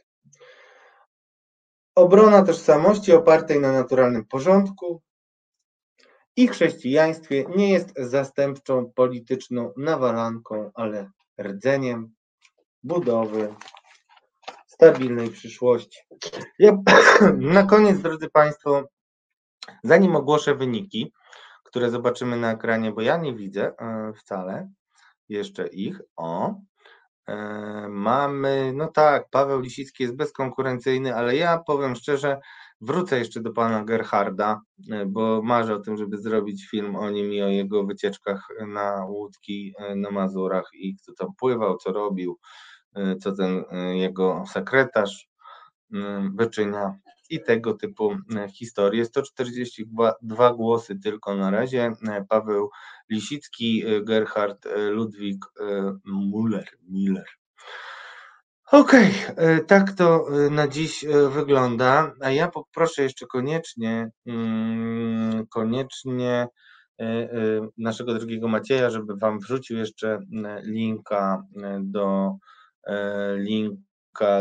Obrona 1.96 2.44
tożsamości 2.44 3.14
opartej 3.14 3.60
na 3.60 3.72
naturalnym 3.72 4.26
porządku 4.26 5.02
i 6.36 6.48
chrześcijaństwie 6.48 7.46
nie 7.56 7.70
jest 7.70 7.94
zastępczą 7.98 8.92
polityczną 8.96 9.74
nawalanką, 9.78 10.72
ale 10.74 11.12
rdzeniem 11.42 12.14
budowy 12.84 13.56
stabilnej 14.68 15.30
przyszłości. 15.30 16.00
Ja, 16.60 16.78
na 17.58 17.64
koniec, 17.64 18.00
drodzy 18.02 18.30
Państwo, 18.30 18.84
zanim 19.84 20.16
ogłoszę 20.16 20.56
wyniki, 20.56 21.14
które 21.64 21.90
zobaczymy 21.90 22.38
na 22.38 22.52
ekranie, 22.52 22.92
bo 22.92 23.02
ja 23.02 23.18
nie 23.18 23.36
widzę 23.36 23.74
e, 23.78 24.14
wcale 24.14 24.70
jeszcze 25.30 25.68
ich. 25.68 26.02
O, 26.16 26.56
mamy, 27.90 28.74
no 28.76 28.88
tak, 28.88 29.30
Paweł 29.30 29.60
Lisicki 29.60 30.04
jest 30.04 30.16
bezkonkurencyjny, 30.16 31.16
ale 31.16 31.36
ja 31.36 31.60
powiem 31.68 31.96
szczerze, 31.96 32.40
wrócę 32.82 33.20
jeszcze 33.20 33.42
do 33.42 33.54
pana 33.54 33.84
Gerharda, 33.84 34.62
e, 34.92 35.06
bo 35.06 35.42
marzę 35.42 35.76
o 35.76 35.80
tym, 35.80 35.98
żeby 35.98 36.18
zrobić 36.18 36.70
film 36.70 36.96
o 36.96 37.10
nim 37.10 37.34
i 37.34 37.42
o 37.42 37.48
jego 37.48 37.84
wycieczkach 37.84 38.48
na 38.68 39.06
łódki 39.06 39.74
e, 39.80 39.96
na 39.96 40.12
Mazurach 40.12 40.70
i 40.74 40.96
kto 40.96 41.14
tam 41.14 41.28
pływał, 41.40 41.78
co 41.78 41.92
robił, 41.92 42.40
co 43.22 43.36
ten 43.36 43.64
jego 43.94 44.44
sekretarz 44.48 45.33
wyczynia 46.36 47.00
i 47.30 47.44
tego 47.44 47.74
typu 47.74 48.16
historie. 48.54 49.06
142 49.06 50.54
głosy 50.54 51.00
tylko 51.00 51.36
na 51.36 51.52
razie. 51.52 51.92
Paweł 52.30 52.70
Lisicki, 53.10 53.84
Gerhard 54.04 54.66
Ludwik 54.92 55.46
Müller. 56.06 56.66
Miller. 56.90 57.26
Okej, 58.72 59.12
okay, 59.32 59.66
tak 59.66 59.92
to 59.92 60.26
na 60.52 60.68
dziś 60.68 61.06
wygląda. 61.30 62.14
A 62.22 62.32
ja 62.32 62.48
poproszę 62.48 63.04
jeszcze 63.04 63.26
koniecznie, 63.26 64.10
mm, 64.26 65.48
koniecznie 65.48 66.48
naszego 67.78 68.14
drugiego 68.14 68.48
Macieja, 68.48 68.90
żeby 68.90 69.16
Wam 69.16 69.40
wrzucił 69.40 69.78
jeszcze 69.78 70.20
linka 70.64 71.44
do 71.82 72.36
link 73.38 73.80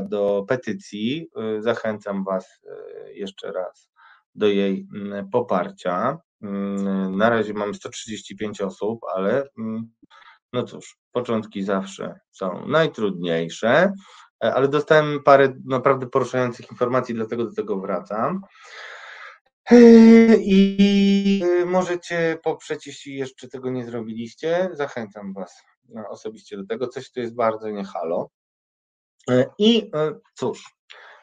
do 0.03 0.45
petycji. 0.49 1.31
Y, 1.59 1.63
zachęcam 1.63 2.25
Was 2.25 2.61
y, 3.09 3.15
jeszcze 3.15 3.53
raz 3.53 3.93
do 4.35 4.47
jej 4.47 4.87
mm, 4.95 5.31
poparcia. 5.31 6.19
Mm, 6.43 7.17
na 7.17 7.31
razie 7.31 7.55
mamy 7.55 7.75
135 7.75 8.61
osób, 8.61 9.01
ale 9.15 9.49
mm, 9.59 9.93
no 10.53 10.63
cóż, 10.63 10.99
początki 11.13 11.63
zawsze 11.63 12.21
są 12.31 12.67
najtrudniejsze, 12.67 13.93
e, 14.45 14.55
ale 14.55 14.69
dostałem 14.69 15.23
parę 15.23 15.55
naprawdę 15.67 16.07
poruszających 16.07 16.71
informacji, 16.71 17.15
dlatego 17.15 17.45
do 17.45 17.55
tego 17.55 17.81
wracam. 17.81 18.41
E, 19.71 19.77
I 20.37 21.43
możecie 21.67 22.39
poprzeć, 22.43 22.87
jeśli 22.87 23.17
jeszcze 23.17 23.49
tego 23.49 23.71
nie 23.71 23.85
zrobiliście. 23.85 24.71
Zachęcam 24.73 25.33
Was 25.33 25.63
no, 25.89 26.09
osobiście 26.09 26.57
do 26.57 26.67
tego. 26.67 26.89
Coś 26.89 27.13
tu 27.13 27.21
jest 27.21 27.35
bardzo 27.35 27.71
niehalo. 27.71 28.31
E, 29.31 29.47
I 29.59 29.91
e, 29.95 30.15
cóż, 30.35 30.75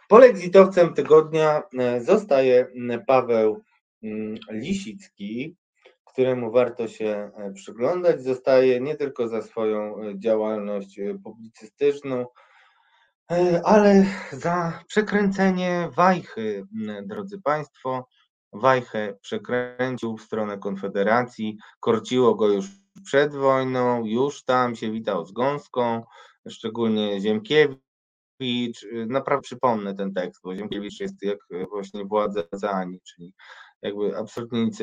polexitowcem 0.09 0.93
tygodnia 0.93 1.63
e, 1.79 2.01
zostaje 2.01 2.67
Paweł 3.07 3.63
Lisicki, 4.51 5.57
któremu 6.05 6.51
warto 6.51 6.87
się 6.87 7.31
przyglądać. 7.55 8.23
Zostaje 8.23 8.79
nie 8.81 8.95
tylko 8.95 9.27
za 9.27 9.41
swoją 9.41 9.95
działalność 10.15 10.99
publicystyczną, 11.23 12.25
ale 13.63 14.05
za 14.31 14.83
przekręcenie 14.87 15.89
wajchy, 15.95 16.67
drodzy 17.05 17.41
Państwo. 17.41 18.07
Wajchę 18.53 19.17
przekręcił 19.21 20.17
w 20.17 20.21
stronę 20.21 20.57
Konfederacji, 20.57 21.57
korciło 21.79 22.35
go 22.35 22.47
już 22.47 22.65
przed 23.05 23.35
wojną, 23.35 24.05
już 24.05 24.43
tam 24.43 24.75
się 24.75 24.91
witał 24.91 25.25
z 25.25 25.31
Gąską, 25.31 26.03
szczególnie 26.49 27.21
Ziemkiewicz, 27.21 27.88
Ziemkiewicz, 28.41 28.83
y, 28.83 29.05
naprawdę 29.09 29.41
przypomnę 29.41 29.95
ten 29.95 30.13
tekst, 30.13 30.41
bo 30.43 30.55
Ziemkiewicz 30.55 30.99
jest 30.99 31.23
jak 31.23 31.37
y, 31.51 31.65
właśnie 31.69 32.05
władza 32.05 32.43
za 32.51 32.71
Ani, 32.71 33.01
czyli 33.01 33.33
jakby 33.81 34.17
absolutnie 34.17 34.65
nic 34.65 34.79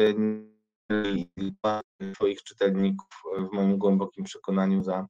swoich 2.15 2.43
czytelników 2.43 3.09
w 3.39 3.55
moim 3.55 3.79
głębokim 3.79 4.25
przekonaniu 4.25 4.83
za 4.83 5.07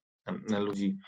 ludzi 0.59 0.98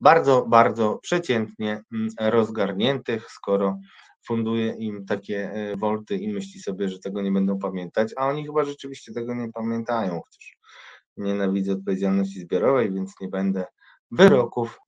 bardzo, 0.00 0.46
bardzo 0.46 0.98
przeciętnie 1.02 1.82
rozgarniętych, 2.20 3.30
skoro 3.30 3.78
funduje 4.26 4.72
im 4.72 5.06
takie 5.06 5.52
wolty 5.78 6.16
i 6.16 6.32
myśli 6.32 6.60
sobie, 6.60 6.88
że 6.88 6.98
tego 6.98 7.22
nie 7.22 7.32
będą 7.32 7.58
pamiętać, 7.58 8.14
a 8.16 8.28
oni 8.28 8.46
chyba 8.46 8.64
rzeczywiście 8.64 9.12
tego 9.12 9.34
nie 9.34 9.52
pamiętają, 9.52 10.20
chociaż 10.24 10.58
nienawidzę 11.16 11.72
odpowiedzialności 11.72 12.40
zbiorowej, 12.40 12.92
więc 12.92 13.14
nie 13.20 13.28
będę 13.28 13.64
wyroków 14.10 14.78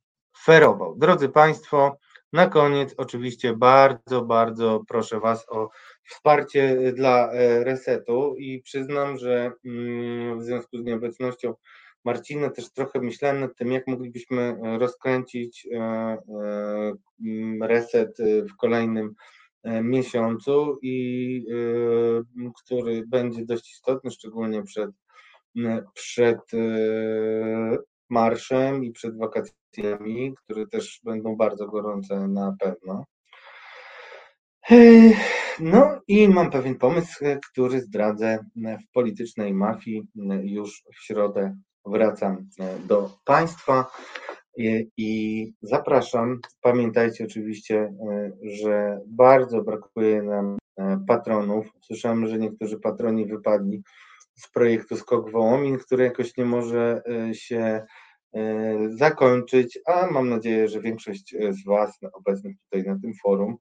ferował. 0.45 0.95
Drodzy 0.99 1.29
Państwo, 1.29 1.99
na 2.33 2.47
koniec 2.47 2.95
oczywiście 2.97 3.57
bardzo, 3.57 4.23
bardzo 4.23 4.83
proszę 4.89 5.21
Was 5.21 5.47
o 5.49 5.69
wsparcie 6.05 6.93
dla 6.93 7.33
e, 7.33 7.65
resetu 7.65 8.35
i 8.39 8.63
przyznam, 8.63 9.17
że 9.17 9.53
mm, 9.65 10.41
w 10.41 10.43
związku 10.43 10.79
z 10.79 10.85
nieobecnością 10.85 11.55
Marcina 12.05 12.51
też 12.51 12.73
trochę 12.73 13.01
myślałem 13.01 13.41
nad 13.41 13.57
tym, 13.57 13.73
jak 13.73 13.87
moglibyśmy 13.87 14.43
e, 14.43 14.79
rozkręcić 14.79 15.69
e, 15.73 15.79
mm, 17.27 17.63
reset 17.63 18.19
w 18.53 18.57
kolejnym 18.57 19.15
miesiącu 19.83 20.79
i 20.83 21.47
który 22.63 23.07
będzie 23.07 23.45
dość 23.45 23.73
istotny, 23.73 24.11
szczególnie 24.11 24.63
przed, 24.63 24.91
przed 25.95 26.39
marszem 28.11 28.85
i 28.85 28.91
przed 28.91 29.19
wakacjami, 29.19 29.60
które 30.45 30.67
też 30.67 31.01
będą 31.05 31.37
bardzo 31.37 31.67
gorące 31.67 32.29
na 32.29 32.57
pewno. 32.61 33.05
No 35.61 36.01
i 36.09 36.29
mam 36.29 36.51
pewien 36.51 36.79
pomysł, 36.79 37.25
który 37.53 37.81
zdradzę 37.81 38.39
w 38.57 38.93
politycznej 38.93 39.55
mafii. 39.55 40.03
Już 40.43 40.83
w 40.95 41.05
środę 41.05 41.57
wracam 41.87 42.49
do 42.87 43.11
Państwa 43.25 43.87
i 44.97 45.53
zapraszam. 45.63 46.41
Pamiętajcie 46.61 47.25
oczywiście, 47.25 47.93
że 48.43 49.01
bardzo 49.07 49.63
brakuje 49.63 50.23
nam 50.23 50.59
patronów. 51.09 51.67
Słyszałem, 51.81 52.27
że 52.27 52.39
niektórzy 52.39 52.79
patroni 52.79 53.27
wypadli 53.27 53.83
z 54.41 54.51
projektu 54.51 54.97
Skok 54.97 55.31
Wołomin, 55.31 55.79
który 55.79 56.05
jakoś 56.05 56.37
nie 56.37 56.45
może 56.45 57.03
e, 57.09 57.35
się 57.35 57.59
e, 57.59 57.87
zakończyć, 58.89 59.79
a 59.87 60.07
mam 60.11 60.29
nadzieję, 60.29 60.69
że 60.69 60.81
większość 60.81 61.35
e, 61.35 61.53
z 61.53 61.65
Was 61.65 61.99
obecnych 62.13 62.57
tutaj 62.65 62.87
na 62.87 62.99
tym 63.03 63.13
forum 63.23 63.57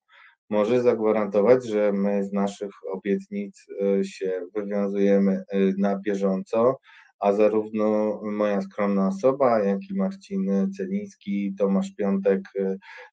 może 0.49 0.81
zagwarantować, 0.81 1.65
że 1.65 1.91
my 1.93 2.23
z 2.23 2.33
naszych 2.33 2.71
obietnic 2.93 3.65
się 4.03 4.41
wywiązujemy 4.55 5.43
na 5.77 5.99
bieżąco, 5.99 6.79
a 7.19 7.33
zarówno 7.33 8.19
moja 8.23 8.61
skromna 8.61 9.07
osoba, 9.07 9.59
jak 9.59 9.79
i 9.89 9.95
Marcin 9.95 10.71
Celiński, 10.77 11.55
Tomasz 11.57 11.91
Piątek, 11.95 12.41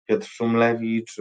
Piotr 0.05 0.27
Szumlewicz 0.27 1.16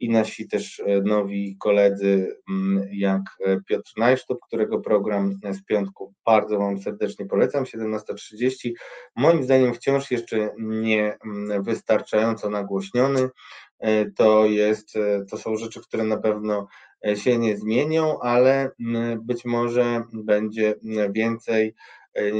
i 0.00 0.10
nasi 0.10 0.48
też 0.48 0.82
nowi 1.04 1.56
koledzy, 1.60 2.36
mm, 2.50 2.88
jak 2.92 3.22
Piotr 3.68 3.92
Najsztub, 3.96 4.38
którego 4.46 4.80
program 4.80 5.32
z 5.52 5.64
piątku 5.64 6.14
bardzo 6.26 6.58
Wam 6.58 6.78
serdecznie 6.78 7.26
polecam, 7.26 7.64
17.30. 7.64 8.72
Moim 9.16 9.42
zdaniem 9.42 9.74
wciąż 9.74 10.10
jeszcze 10.10 10.54
nie 10.58 11.16
mm, 11.24 11.62
wystarczająco 11.62 12.50
nagłośniony. 12.50 13.28
To, 14.16 14.46
jest, 14.46 14.94
to 15.30 15.38
są 15.38 15.56
rzeczy, 15.56 15.80
które 15.80 16.04
na 16.04 16.16
pewno 16.16 16.66
się 17.14 17.38
nie 17.38 17.56
zmienią, 17.56 18.18
ale 18.20 18.70
być 19.18 19.44
może 19.44 20.02
będzie 20.12 20.74
więcej 21.10 21.74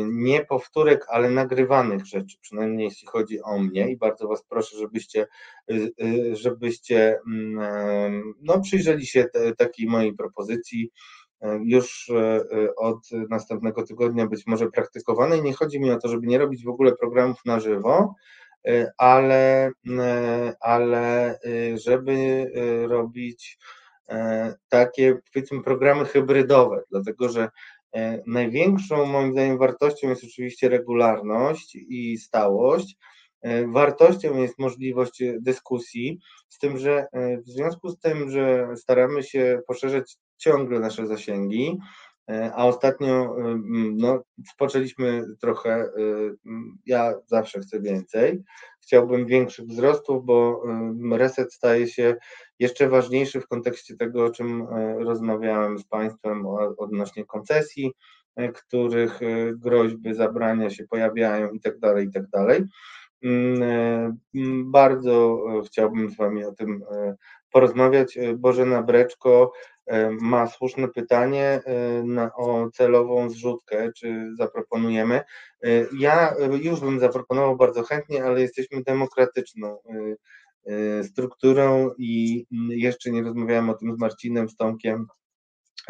nie 0.07 0.45
powtórek, 0.45 1.07
ale 1.09 1.31
nagrywanych 1.31 2.07
rzeczy, 2.07 2.37
przynajmniej 2.41 2.85
jeśli 2.85 3.09
chodzi 3.09 3.43
o 3.43 3.59
mnie 3.59 3.91
i 3.91 3.97
bardzo 3.97 4.29
Was 4.29 4.45
proszę, 4.49 4.77
żebyście, 4.77 5.27
y, 5.71 5.93
y, 6.03 6.37
żebyście 6.37 7.19
mm, 7.27 8.35
no, 8.43 8.61
przyjrzeli 8.61 9.07
się 9.07 9.25
te, 9.25 9.55
takiej 9.55 9.87
mojej 9.87 10.15
propozycji 10.15 10.91
już 11.65 12.09
y, 12.09 12.75
od 12.77 12.99
następnego 13.31 13.83
tygodnia 13.83 14.27
być 14.27 14.47
może 14.47 14.71
praktykowanej. 14.71 15.43
Nie 15.43 15.53
chodzi 15.53 15.81
mi 15.81 15.91
o 15.91 15.99
to, 15.99 16.09
żeby 16.09 16.27
nie 16.27 16.39
robić 16.39 16.65
w 16.65 16.69
ogóle 16.69 16.93
programów 16.93 17.39
na 17.45 17.61
żywo, 17.61 18.15
ale, 18.99 19.71
ale 20.61 21.39
żeby 21.75 22.47
robić 22.89 23.59
takie 24.69 25.19
powiedzmy 25.33 25.63
programy 25.63 26.05
hybrydowe, 26.05 26.83
dlatego 26.91 27.29
że 27.29 27.43
E, 27.43 27.49
największą 28.27 29.07
moim 29.07 29.33
zdaniem 29.33 29.59
wartością 29.59 30.09
jest 30.09 30.25
oczywiście 30.25 30.69
regularność 30.69 31.75
i 31.75 32.19
stałość. 32.19 32.97
E, 33.45 33.66
wartością 33.66 34.43
jest 34.43 34.59
możliwość 34.59 35.23
dyskusji, 35.41 36.21
z 36.49 36.59
tym, 36.59 36.79
że 36.79 37.07
e, 37.12 37.37
w 37.41 37.49
związku 37.49 37.89
z 37.91 37.99
tym, 37.99 38.31
że 38.31 38.69
staramy 38.77 39.23
się 39.23 39.61
poszerzać 39.66 40.16
ciągle 40.37 40.81
nasze 40.81 41.07
zasięgi, 41.07 41.79
a 42.55 42.67
ostatnio 42.67 43.37
no, 43.93 44.23
spoczęliśmy 44.53 45.25
trochę, 45.41 45.89
ja 46.87 47.15
zawsze 47.27 47.61
chcę 47.61 47.81
więcej, 47.81 48.43
chciałbym 48.85 49.27
większych 49.27 49.67
wzrostów, 49.67 50.25
bo 50.25 50.63
reset 51.13 51.55
staje 51.55 51.89
się 51.89 52.17
jeszcze 52.59 52.89
ważniejszy 52.89 53.41
w 53.41 53.49
kontekście 53.49 53.97
tego, 53.97 54.25
o 54.25 54.31
czym 54.31 54.63
e, 54.63 54.99
rozmawiałem 54.99 55.79
z 55.79 55.85
Państwem 55.85 56.47
odnośnie 56.79 57.25
koncesji, 57.25 57.93
e, 58.37 58.53
których 58.53 59.23
e, 59.23 59.53
groźby 59.57 60.15
zabrania 60.15 60.71
się 60.71 60.85
pojawiają 60.85 61.51
i 61.51 61.61
tak 61.61 61.79
dalej, 61.79 62.07
i 62.07 62.13
tak. 62.13 62.63
Mm, 63.23 64.19
bardzo 64.73 65.45
chciałbym 65.67 66.11
z 66.11 66.17
Wami 66.17 66.45
o 66.45 66.53
tym 66.53 66.85
porozmawiać. 67.55 68.19
Bożena 68.37 68.83
Breczko 68.83 69.53
ma 70.21 70.47
słuszne 70.47 70.89
pytanie 70.89 71.61
na, 72.05 72.35
o 72.35 72.71
celową 72.71 73.31
zrzutkę, 73.31 73.93
czy 73.97 74.31
zaproponujemy. 74.39 75.21
Ja 75.99 76.35
już 76.63 76.81
bym 76.81 77.01
zaproponował 77.01 77.57
bardzo 77.57 77.83
chętnie, 77.83 78.25
ale 78.25 78.41
jesteśmy 78.41 78.83
demokratyczną 78.83 79.79
E, 80.67 81.05
strukturą 81.05 81.91
i 81.99 82.47
jeszcze 82.69 83.11
nie 83.11 83.23
rozmawiałem 83.23 83.71
o 83.71 83.75
tym 83.75 83.95
z 83.95 83.99
Marcinem, 83.99 84.49
z 84.49 84.57
Tomkiem. 84.57 85.07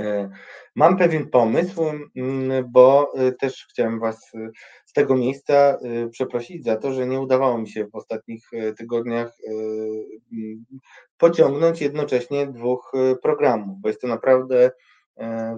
E, 0.01 0.31
mam 0.75 0.97
pewien 0.97 1.31
pomysł, 1.31 1.85
bo 2.69 3.13
e, 3.17 3.33
też 3.33 3.67
chciałem 3.71 4.01
Was 4.01 4.33
z 4.87 4.93
tego 4.93 5.17
miejsca 5.17 5.79
przeprosić 6.11 6.65
za 6.65 6.77
to, 6.77 6.93
że 6.93 7.07
nie 7.07 7.21
udawało 7.21 7.59
mi 7.59 7.69
się 7.69 7.87
w 7.87 7.95
ostatnich 7.95 8.51
tygodniach 8.79 9.37
pociągnąć 11.19 11.81
jednocześnie 11.81 12.47
dwóch 12.47 12.93
programów, 13.23 13.81
bo 13.81 13.89
jest 13.89 14.01
to 14.01 14.09
naprawdę 14.09 14.71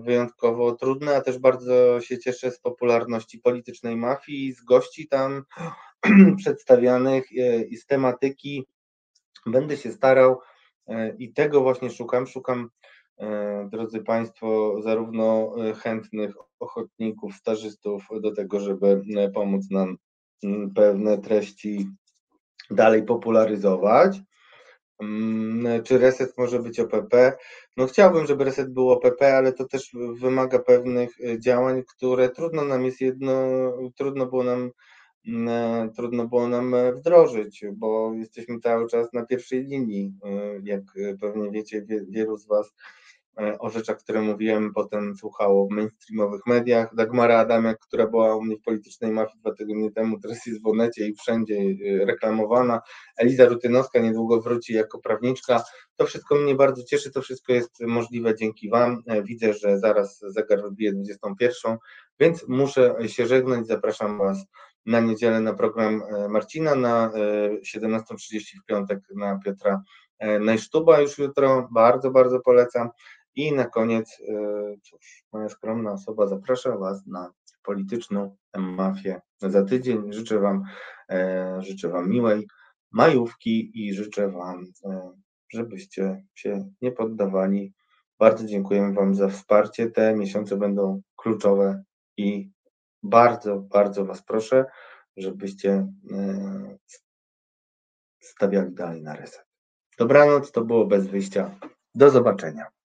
wyjątkowo 0.02 0.72
trudne, 0.72 1.16
a 1.16 1.20
też 1.20 1.38
bardzo 1.38 2.00
się 2.00 2.18
cieszę 2.18 2.50
z 2.50 2.60
popularności 2.60 3.38
politycznej 3.38 3.96
mafii, 3.96 4.52
z 4.52 4.64
gości 4.64 5.08
tam 5.08 5.42
przedstawianych 6.42 7.32
i 7.68 7.76
z 7.76 7.86
tematyki 7.86 8.66
Będę 9.46 9.76
się 9.76 9.92
starał 9.92 10.40
e, 10.86 11.16
i 11.18 11.32
tego 11.32 11.60
właśnie 11.60 11.90
szukam. 11.90 12.26
Szukam, 12.26 12.60
e, 12.60 12.68
drodzy 13.70 14.02
Państwo, 14.02 14.76
zarówno 14.82 15.55
e, 15.59 15.74
chętnych 15.74 16.34
ochotników, 16.60 17.34
stażystów 17.34 18.02
do 18.20 18.34
tego, 18.34 18.60
żeby 18.60 19.02
pomóc 19.34 19.70
nam 19.70 19.97
pewne 20.74 21.18
treści 21.18 21.88
dalej 22.70 23.02
popularyzować. 23.02 24.20
Mm, 25.01 25.82
czy 25.82 25.98
reset 25.98 26.38
może 26.38 26.59
być 26.59 26.80
OPP? 26.80 27.36
No 27.76 27.86
chciałbym, 27.86 28.26
żeby 28.26 28.44
reset 28.44 28.72
był 28.72 28.90
OPP, 28.90 29.36
ale 29.36 29.52
to 29.52 29.64
też 29.64 29.90
wymaga 30.20 30.59
pewnych 30.59 31.16
działań, 31.38 31.82
które 31.97 32.28
trudno 32.28 32.64
nam 32.64 32.84
jest 32.84 33.01
jedno, 33.01 33.32
trudno 33.97 34.26
było 34.26 34.44
nam 34.44 34.70
E, 35.28 35.90
trudno 35.97 36.28
było 36.28 36.48
nam 36.48 36.74
e, 36.74 36.93
wdrożyć, 36.93 37.64
bo 37.72 38.12
jesteśmy 38.14 38.60
cały 38.60 38.88
czas 38.88 39.12
na 39.12 39.26
pierwszej 39.26 39.64
linii. 39.64 40.12
E, 40.24 40.60
jak 40.64 40.82
pewnie 41.20 41.51
wiecie, 41.51 41.86
wielu 42.09 42.36
z 42.36 42.47
Was 42.47 42.74
o 43.58 43.70
rzeczach, 43.70 43.98
które 43.98 44.20
mówiłem, 44.20 44.72
potem 44.74 45.16
słuchało 45.16 45.66
w 45.66 45.70
mainstreamowych 45.70 46.46
mediach. 46.46 46.94
Dagmara 46.94 47.38
Adamiak, 47.38 47.78
która 47.78 48.06
była 48.06 48.36
u 48.36 48.42
mnie 48.42 48.56
w 48.56 48.62
politycznej 48.62 49.10
mafii 49.10 49.40
dwa 49.40 49.54
tygodnie 49.54 49.92
temu, 49.92 50.20
teraz 50.20 50.46
jest 50.46 50.62
w 50.62 50.66
Onecie 50.66 51.08
i 51.08 51.14
wszędzie 51.14 51.54
reklamowana. 52.06 52.80
Eliza 53.16 53.44
Rutynowska 53.44 53.98
niedługo 53.98 54.40
wróci 54.40 54.74
jako 54.74 54.98
prawniczka. 54.98 55.62
To 55.96 56.06
wszystko 56.06 56.34
mnie 56.34 56.54
bardzo 56.54 56.82
cieszy, 56.82 57.10
to 57.10 57.22
wszystko 57.22 57.52
jest 57.52 57.80
możliwe 57.80 58.34
dzięki 58.34 58.70
Wam. 58.70 59.02
Widzę, 59.24 59.54
że 59.54 59.78
zaraz 59.78 60.20
zegar 60.20 60.62
wybije 60.62 60.92
21, 60.92 61.76
więc 62.20 62.48
muszę 62.48 62.94
się 63.06 63.26
żegnać. 63.26 63.66
Zapraszam 63.66 64.18
Was 64.18 64.46
na 64.86 65.00
niedzielę 65.00 65.40
na 65.40 65.54
program 65.54 66.02
e, 66.02 66.28
Marcina, 66.28 66.74
na 66.74 67.10
17.30 67.74 68.56
e, 68.56 68.60
w 68.62 68.64
piątek 68.66 68.98
na 69.16 69.38
Piotra 69.44 69.82
e, 70.18 70.38
Najsztuba 70.38 71.00
już 71.00 71.18
jutro. 71.18 71.68
Bardzo, 71.72 72.10
bardzo 72.10 72.40
polecam. 72.40 72.88
I 73.36 73.52
na 73.52 73.64
koniec, 73.64 74.18
cóż, 74.82 75.24
moja 75.32 75.48
skromna 75.48 75.92
osoba 75.92 76.26
zaprasza 76.26 76.76
Was 76.76 77.06
na 77.06 77.32
polityczną 77.62 78.36
mafię 78.58 79.20
za 79.38 79.64
tydzień. 79.64 80.12
Życzę 80.12 80.38
Wam, 80.38 80.64
e, 81.10 81.56
życzę 81.62 81.88
Wam 81.88 82.10
miłej 82.10 82.46
majówki 82.92 83.70
i 83.74 83.94
życzę 83.94 84.30
Wam, 84.30 84.64
e, 84.84 85.12
żebyście 85.48 86.24
się 86.34 86.70
nie 86.82 86.92
poddawali. 86.92 87.74
Bardzo 88.18 88.46
dziękujemy 88.46 88.94
Wam 88.94 89.14
za 89.14 89.28
wsparcie. 89.28 89.90
Te 89.90 90.14
miesiące 90.14 90.56
będą 90.56 91.02
kluczowe 91.16 91.82
i 92.16 92.50
bardzo, 93.02 93.58
bardzo 93.58 94.04
Was 94.04 94.22
proszę, 94.22 94.64
żebyście 95.16 95.92
e, 96.12 96.76
stawiali 98.20 98.74
dalej 98.74 99.02
na 99.02 99.16
reset. 99.16 99.46
Dobranoc, 99.98 100.52
to 100.52 100.64
było 100.64 100.86
bez 100.86 101.06
wyjścia. 101.06 101.58
Do 101.94 102.10
zobaczenia. 102.10 102.76